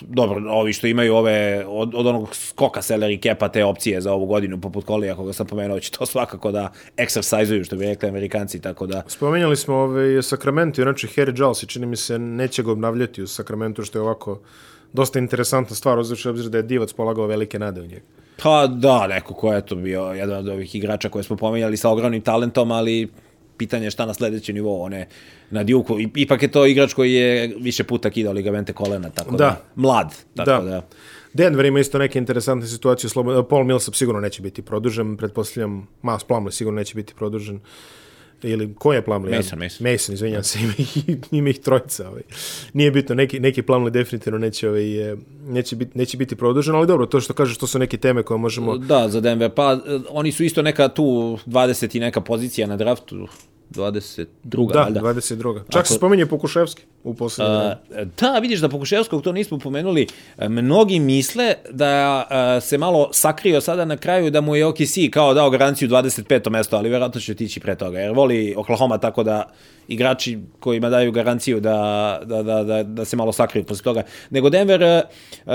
dobro, 0.00 0.42
ovi 0.50 0.72
što 0.72 0.86
imaju 0.86 1.14
ove, 1.14 1.64
od, 1.68 1.94
od 1.94 2.06
onog 2.06 2.34
skoka 2.34 2.82
salary 2.82 3.22
capa 3.22 3.48
te 3.48 3.64
opcije 3.64 4.00
za 4.00 4.12
ovu 4.12 4.26
godinu, 4.26 4.60
poput 4.60 4.84
Kolija, 4.84 5.16
koga 5.16 5.32
sam 5.32 5.46
pomenuo, 5.46 5.80
će 5.80 5.90
to 5.90 6.06
svakako 6.06 6.50
da 6.52 6.72
exercise 6.96 7.64
što 7.64 7.76
bi 7.76 7.84
rekli 7.84 8.08
amerikanci, 8.08 8.60
tako 8.60 8.86
da 8.86 9.02
Spomenjali 9.06 9.56
smo 9.56 9.74
ovaj 9.74 10.22
Sacramento, 10.22 10.82
inače 10.82 11.06
Harry 11.06 11.34
Giles, 11.34 11.66
čini 11.66 11.86
mi 11.86 11.96
se, 11.96 12.18
neće 12.18 12.62
ga 12.62 12.72
obnavljati 12.72 13.22
u 13.22 13.26
Sacramento, 13.26 13.84
što 13.84 13.98
je 13.98 14.02
ovako 14.02 14.40
dosta 14.92 15.18
interesantna 15.18 15.76
stvar, 15.76 15.98
uzavši 15.98 16.28
obzir 16.28 16.50
da 16.50 16.58
je 16.58 16.62
Divac 16.62 16.92
polagao 16.92 17.26
velike 17.26 17.58
nade 17.58 17.80
u 17.80 17.86
njega. 17.86 18.06
Pa 18.42 18.66
da, 18.66 19.06
neko 19.06 19.34
ko 19.34 19.52
je 19.52 19.66
to 19.66 19.74
bio 19.74 20.02
jedan 20.02 20.38
od 20.38 20.48
ovih 20.48 20.74
igrača 20.74 21.08
koje 21.08 21.22
smo 21.22 21.36
pomenjali 21.36 21.76
sa 21.76 21.90
ogromnim 21.90 22.22
talentom, 22.22 22.70
ali 22.70 23.08
pitanje 23.52 23.86
je 23.86 23.90
šta 23.90 24.06
na 24.06 24.14
sledeći 24.14 24.52
nivou, 24.52 24.82
one 24.82 25.08
na 25.50 25.64
Duke-u. 25.64 26.00
I- 26.00 26.10
Ipak 26.16 26.42
je 26.42 26.50
to 26.50 26.66
igrač 26.66 26.94
koji 26.94 27.12
je 27.12 27.54
više 27.58 27.84
puta 27.84 28.10
kidao 28.10 28.32
ligamente 28.32 28.72
kolena, 28.72 29.10
tako 29.10 29.30
da, 29.30 29.36
Da. 29.38 29.64
mlad, 29.76 30.14
tako 30.36 30.50
Da. 30.52 30.60
da. 30.60 30.86
Denver 31.34 31.64
ima 31.66 31.80
isto 31.80 31.98
neke 31.98 32.18
interesantne 32.18 32.66
situacije. 32.66 33.10
Paul 33.50 33.64
Millsap 33.64 33.94
sigurno 33.94 34.20
neće 34.20 34.42
biti 34.42 34.62
produžen. 34.62 35.16
Pretpostavljam, 35.16 35.88
Miles 36.02 36.24
Plumlee 36.24 36.52
sigurno 36.52 36.78
neće 36.78 36.94
biti 36.94 37.14
produžen. 37.14 37.60
Ili, 38.42 38.74
ko 38.74 38.92
je 38.92 39.02
Plumlee? 39.02 39.36
Mason, 39.36 39.58
Mason. 39.58 39.92
Mason, 39.92 40.14
izvinjam 40.14 40.42
se, 40.42 40.58
ima 40.62 40.72
ih, 40.78 40.96
ima 41.30 41.48
ih 41.48 41.58
trojica. 41.58 42.08
Ovaj. 42.08 42.22
Nije 42.72 42.90
bitno, 42.90 43.14
neki, 43.14 43.40
neki 43.40 43.62
Plumlee 43.62 43.90
definitivno 43.90 44.38
neće, 44.38 44.68
ovaj, 44.68 45.12
eh, 45.12 45.16
neće, 45.46 45.76
biti, 45.76 45.98
neće 45.98 46.16
biti 46.16 46.36
produžen, 46.36 46.74
ali 46.74 46.86
dobro, 46.86 47.06
to 47.06 47.20
što 47.20 47.32
kažeš, 47.32 47.58
to 47.58 47.66
su 47.66 47.78
neke 47.78 47.96
teme 47.96 48.22
koje 48.22 48.38
možemo... 48.38 48.78
Da, 48.78 49.08
za 49.08 49.20
Denver. 49.20 49.50
Pa 49.50 49.72
e, 49.72 49.98
oni 50.08 50.32
su 50.32 50.44
isto 50.44 50.62
neka 50.62 50.88
tu 50.88 51.02
20 51.46 51.96
i 51.96 52.00
neka 52.00 52.20
pozicija 52.20 52.66
na 52.66 52.76
draftu. 52.76 53.28
22. 53.72 54.72
Da, 54.72 54.80
valjda. 54.80 55.00
22. 55.00 55.60
Čak 55.70 55.86
se 55.86 55.94
Ako- 55.94 55.98
spominje 55.98 56.26
Pokuševski 56.26 56.82
u 57.04 57.14
poslednje 57.14 57.56
vreme. 57.56 57.76
Uh, 58.02 58.08
da, 58.20 58.38
vidiš 58.38 58.60
da 58.60 58.68
Pokuševskog 58.68 59.22
to 59.22 59.32
nismo 59.32 59.58
pomenuli. 59.58 60.06
E, 60.38 60.48
Mnogi 60.48 60.98
misle 61.00 61.54
da 61.70 62.24
uh, 62.30 62.64
se 62.64 62.78
malo 62.78 63.08
sakrio 63.12 63.60
sada 63.60 63.84
na 63.84 63.96
kraju 63.96 64.30
da 64.30 64.40
mu 64.40 64.56
je 64.56 64.66
OKC 64.66 64.94
kao 65.12 65.34
dao 65.34 65.50
garanciju 65.50 65.88
25. 65.88 66.50
mesto, 66.50 66.76
ali 66.76 66.88
verovatno 66.88 67.20
će 67.20 67.32
otići 67.32 67.60
pre 67.60 67.74
toga. 67.74 67.98
Jer 67.98 68.12
voli 68.12 68.54
Oklahoma 68.56 68.98
tako 68.98 69.22
da 69.22 69.50
igrači 69.88 70.38
kojima 70.60 70.88
daju 70.88 71.12
garanciju 71.12 71.60
da, 71.60 72.20
da, 72.24 72.42
da, 72.42 72.62
da, 72.62 72.82
da 72.82 73.04
se 73.04 73.16
malo 73.16 73.32
sakriju 73.32 73.64
posle 73.64 73.82
toga. 73.84 74.02
Nego 74.30 74.50
Denver, 74.50 74.82
uh, 74.82 75.52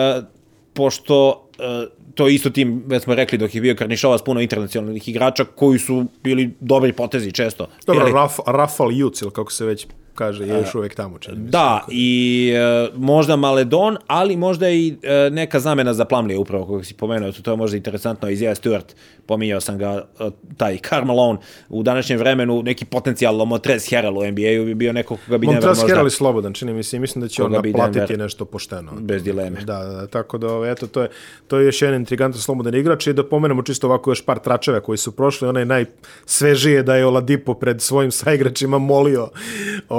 pošto 0.78 1.50
uh, 1.60 1.90
to 2.16 2.28
je 2.28 2.36
isto 2.36 2.50
tim, 2.50 2.84
već 2.86 3.04
smo 3.04 3.16
rekli 3.16 3.38
dok 3.38 3.56
je 3.56 3.62
bio 3.62 3.76
Karnišovac, 3.76 4.22
puno 4.22 4.42
internacionalnih 4.42 5.10
igrača 5.10 5.46
koji 5.46 5.80
su 5.80 6.06
bili 6.24 6.54
dobri 6.60 6.94
potezi 6.94 7.32
često. 7.32 7.68
Dobro? 7.88 8.12
Raf, 8.14 8.40
Rafal 8.48 8.92
Juc, 8.92 9.22
ili 9.22 9.32
kako 9.32 9.52
se 9.52 9.66
već 9.66 9.88
kaže, 10.18 10.44
je 10.44 10.50
još 10.50 10.76
uvek 10.76 10.96
tamo. 10.96 11.20
Čini 11.20 11.38
se. 11.38 11.42
Da, 11.42 11.86
i 11.90 12.52
e, 12.56 12.90
možda 12.96 13.36
Maledon, 13.36 13.98
ali 14.08 14.38
možda 14.38 14.70
i 14.70 14.96
e, 15.04 15.30
neka 15.30 15.60
zamena 15.60 15.94
za 15.94 16.06
Plamlija 16.06 16.40
upravo, 16.40 16.66
kojeg 16.66 16.86
si 16.86 16.94
pomenuo, 16.94 17.32
to, 17.32 17.52
je 17.52 17.58
možda 17.58 17.78
interesantno, 17.78 18.30
Isaiah 18.30 18.58
Stewart, 18.58 18.94
pominjao 19.26 19.62
sam 19.62 19.78
ga, 19.78 20.06
e, 20.20 20.30
taj 20.58 20.78
Carmelone, 20.90 21.40
u 21.70 21.84
današnjem 21.84 22.20
vremenu 22.20 22.64
neki 22.64 22.86
potencijal 22.86 23.46
Montrez 23.46 23.90
Harrell 23.90 24.18
u 24.18 24.32
NBA-u 24.32 24.66
bi 24.66 24.76
bio 24.76 24.94
neko 24.94 25.18
koga 25.26 25.38
bi 25.38 25.48
Denver 25.48 25.64
Montrez 25.64 25.78
možda... 25.78 25.88
Harrell 25.88 26.08
je 26.08 26.12
slobodan, 26.12 26.54
čini 26.54 26.74
mi 26.74 26.84
se, 26.84 26.98
i 26.98 27.00
mislim 27.00 27.22
da 27.22 27.28
će 27.28 27.44
on 27.44 27.52
naplatiti 27.52 28.00
Denver- 28.00 28.18
nešto 28.18 28.46
pošteno. 28.46 28.92
Bez 29.00 29.24
dileme. 29.24 29.62
Da, 29.62 29.84
da, 29.84 29.94
da, 29.94 30.08
tako 30.08 30.38
da, 30.38 30.48
ovaj, 30.48 30.72
eto, 30.72 30.88
to 30.88 31.02
je, 31.02 31.10
to 31.48 31.60
je 31.60 31.66
još 31.66 31.82
jedan 31.82 31.96
intrigantan 31.96 32.42
slobodan 32.42 32.76
igrač 32.76 33.08
i 33.08 33.14
da 33.14 33.24
pomenemo 33.24 33.64
čisto 33.64 33.88
ovako 33.88 34.12
još 34.12 34.26
par 34.26 34.40
tračeva 34.40 34.80
koji 34.80 34.98
su 34.98 35.12
prošli, 35.12 35.48
onaj 35.48 35.66
najsvežiji 35.66 36.74
je 36.74 36.84
da 36.84 36.96
je 36.96 37.06
Oladipo 37.06 37.54
pred 37.54 37.82
svojim 37.82 38.12
saigračima 38.12 38.78
molio 38.78 39.30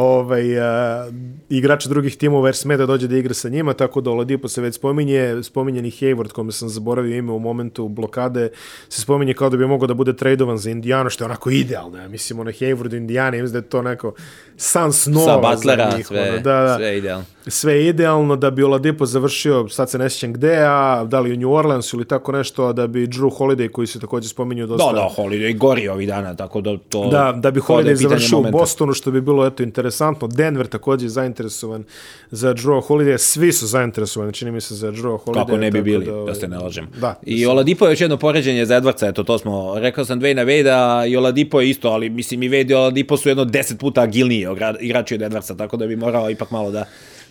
ovaj, 0.09 0.61
a, 0.61 1.09
igrača 1.49 1.89
drugih 1.89 2.17
timova 2.17 2.49
jer 2.49 2.57
sme 2.57 2.77
da 2.77 2.87
dođe 2.87 3.09
da 3.09 3.17
igra 3.17 3.35
sa 3.35 3.49
njima, 3.49 3.73
tako 3.75 4.01
da 4.01 4.11
Oladipo 4.11 4.49
se 4.49 4.61
već 4.61 4.75
spominje, 4.75 5.43
spominjeni 5.43 5.91
Hayward, 5.91 6.29
kome 6.29 6.53
sam 6.53 6.69
zaboravio 6.69 7.17
ime 7.17 7.33
u 7.33 7.39
momentu 7.39 7.89
blokade, 7.89 8.51
se 8.89 9.01
spominje 9.01 9.35
kao 9.35 9.51
da 9.51 9.57
bi 9.57 9.67
mogao 9.67 9.87
da 9.87 9.95
bude 9.95 10.17
tradovan 10.17 10.59
za 10.59 10.71
Indijanu, 10.71 11.11
što 11.11 11.25
je 11.25 11.27
onako 11.27 11.51
idealno, 11.51 11.99
ja 11.99 12.09
mislim, 12.09 12.41
ono 12.41 12.51
Hayward 12.51 12.93
u 12.93 12.97
Indijani, 12.97 13.43
mislim 13.43 13.53
da 13.53 13.67
je 13.67 13.71
to 13.71 13.83
neko 13.83 14.15
san 14.57 14.93
snova 14.93 15.43
Sa 15.43 15.57
Butlera, 15.57 15.91
za 15.91 15.97
njih, 15.97 16.07
sve, 16.07 16.31
ono, 16.31 16.39
da, 16.39 16.53
da 16.53 16.77
sve 16.77 16.99
idealno. 16.99 17.25
sve 17.47 17.75
je 17.75 17.89
idealno 17.89 18.37
da 18.37 18.51
bi 18.51 18.63
Oladipo 18.63 19.07
završio, 19.07 19.69
sad 19.69 19.91
se 19.91 19.99
ne 19.99 20.11
sjećam 20.11 20.33
gde, 20.33 20.57
a 20.67 21.05
da 21.05 21.21
li 21.21 21.33
u 21.33 21.37
New 21.37 21.53
Orleansu 21.53 21.97
ili 21.97 22.09
tako 22.09 22.33
nešto, 22.33 22.67
a 22.67 22.73
da 22.73 22.87
bi 22.87 23.07
Drew 23.07 23.39
Holiday, 23.39 23.71
koji 23.71 23.87
se 23.87 24.01
takođe 24.01 24.29
spominju 24.29 24.67
dosta... 24.67 24.93
Da, 24.93 24.93
da, 24.93 25.09
Holiday 25.17 25.59
gori 25.59 25.89
ovih 25.89 26.09
dana, 26.09 26.37
tako 26.37 26.61
da 26.61 26.79
to... 26.89 27.09
Da, 27.11 27.33
da 27.37 27.51
bi 27.51 27.59
je 27.59 27.63
Holiday 27.63 27.95
završio 27.95 28.39
u. 28.39 28.43
Bostonu, 28.51 28.93
što 28.93 29.11
bi 29.11 29.21
bilo 29.21 29.47
eto 29.47 29.63
interesantno 29.63 29.98
interesantno. 29.99 30.29
Denver 30.29 30.67
takođe 30.67 31.09
zainteresovan 31.09 31.85
za 32.31 32.55
Drew 32.55 32.83
Holiday, 32.89 33.19
svi 33.19 33.53
su 33.53 33.67
zainteresovani, 33.67 34.33
čini 34.33 34.51
mi 34.51 34.61
se, 34.61 34.75
za 34.75 34.93
Drew 34.93 35.19
Holiday. 35.25 35.35
Kako 35.35 35.57
ne 35.57 35.71
bi 35.71 35.83
bili, 35.83 36.07
da, 36.07 36.15
ovaj, 36.15 36.35
se 36.35 36.49
ne 36.49 36.59
lažem. 36.59 36.87
Da. 37.01 37.15
I 37.23 37.47
Oladipo 37.47 37.87
je 37.87 37.93
još 37.93 38.01
jedno 38.01 38.17
poređenje 38.17 38.67
za 38.67 38.81
Edwardsa, 38.81 39.09
eto 39.09 39.25
to 39.25 39.39
smo, 39.39 39.79
rekao 39.79 40.05
sam 40.05 40.21
Dwayna 40.21 40.45
Vejda 40.47 41.05
i 41.09 41.17
Oladipo 41.17 41.61
je 41.61 41.71
isto, 41.71 41.89
ali 41.89 42.11
mislim 42.11 42.43
i 42.43 42.49
Vejda 42.49 42.75
i 42.75 42.77
Oladipo 42.77 43.17
su 43.17 43.29
jedno 43.29 43.45
deset 43.45 43.79
puta 43.79 44.03
agilniji 44.03 44.47
igrači 44.81 45.15
od 45.15 45.21
Edwardsa, 45.21 45.57
tako 45.57 45.77
da 45.77 45.87
bi 45.87 45.97
morao 45.97 46.31
ipak 46.31 46.51
malo 46.51 46.71
da 46.71 46.85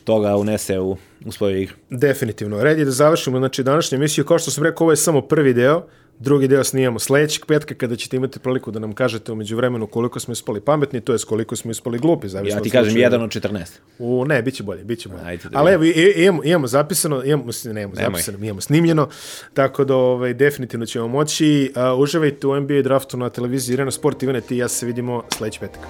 toga 0.03 0.37
unese 0.37 0.79
u, 0.79 0.97
u 1.25 1.31
svoju 1.31 1.61
igru. 1.61 1.75
Definitivno. 1.89 2.63
Red 2.63 2.79
je 2.79 2.85
da 2.85 2.91
završimo 2.91 3.37
znači, 3.37 3.63
današnju 3.63 3.95
emisiju. 3.95 4.25
Kao 4.25 4.39
što 4.39 4.51
sam 4.51 4.63
rekao, 4.63 4.85
ovo 4.85 4.91
je 4.91 4.97
samo 4.97 5.21
prvi 5.21 5.53
deo. 5.53 5.83
Drugi 6.19 6.47
deo 6.47 6.63
snijamo 6.63 6.99
sledećeg 6.99 7.45
petka 7.45 7.75
kada 7.75 7.95
ćete 7.95 8.17
imati 8.17 8.39
priliku 8.39 8.71
da 8.71 8.79
nam 8.79 8.93
kažete 8.93 9.31
umeđu 9.31 9.55
vremenu 9.55 9.87
koliko 9.87 10.19
smo 10.19 10.31
ispali 10.31 10.61
pametni, 10.61 11.01
to 11.01 11.13
je 11.13 11.19
koliko 11.27 11.55
smo 11.55 11.71
ispali 11.71 11.99
glupi. 11.99 12.27
Ja 12.45 12.61
ti 12.61 12.69
kažem, 12.69 12.97
jedan 12.97 13.21
od 13.21 13.29
14. 13.29 13.65
U, 13.99 14.25
ne, 14.25 14.41
bit 14.41 14.55
će 14.55 14.63
bolje, 14.63 14.83
bit 14.83 14.99
će 14.99 15.09
bolje. 15.09 15.21
Ajde, 15.23 15.43
Ali 15.53 15.73
evo, 15.73 15.83
imamo, 16.15 16.43
imamo 16.43 16.67
zapisano, 16.67 17.23
imamo, 17.23 17.43
ne 17.65 17.81
imamo 17.81 17.95
Nemoj. 17.95 18.11
zapisano, 18.11 18.37
imamo 18.45 18.61
snimljeno, 18.61 19.09
tako 19.53 19.85
da 19.85 19.95
ovaj, 19.95 20.33
definitivno 20.33 20.85
ćemo 20.85 21.07
moći. 21.07 21.73
Uh, 21.75 21.99
uživajte 21.99 22.47
u 22.47 22.59
NBA 22.59 22.81
draftu 22.81 23.17
na 23.17 23.29
televiziji 23.29 23.73
Irena 23.73 23.91
Sport, 23.91 24.23
Ivane, 24.23 24.41
ti 24.41 24.55
i 24.55 24.57
ja 24.57 24.67
se 24.67 24.85
vidimo 24.85 25.23
sledeći 25.37 25.59
petak. 25.59 25.81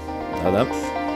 Da, 0.43 0.51
da. 0.51 1.06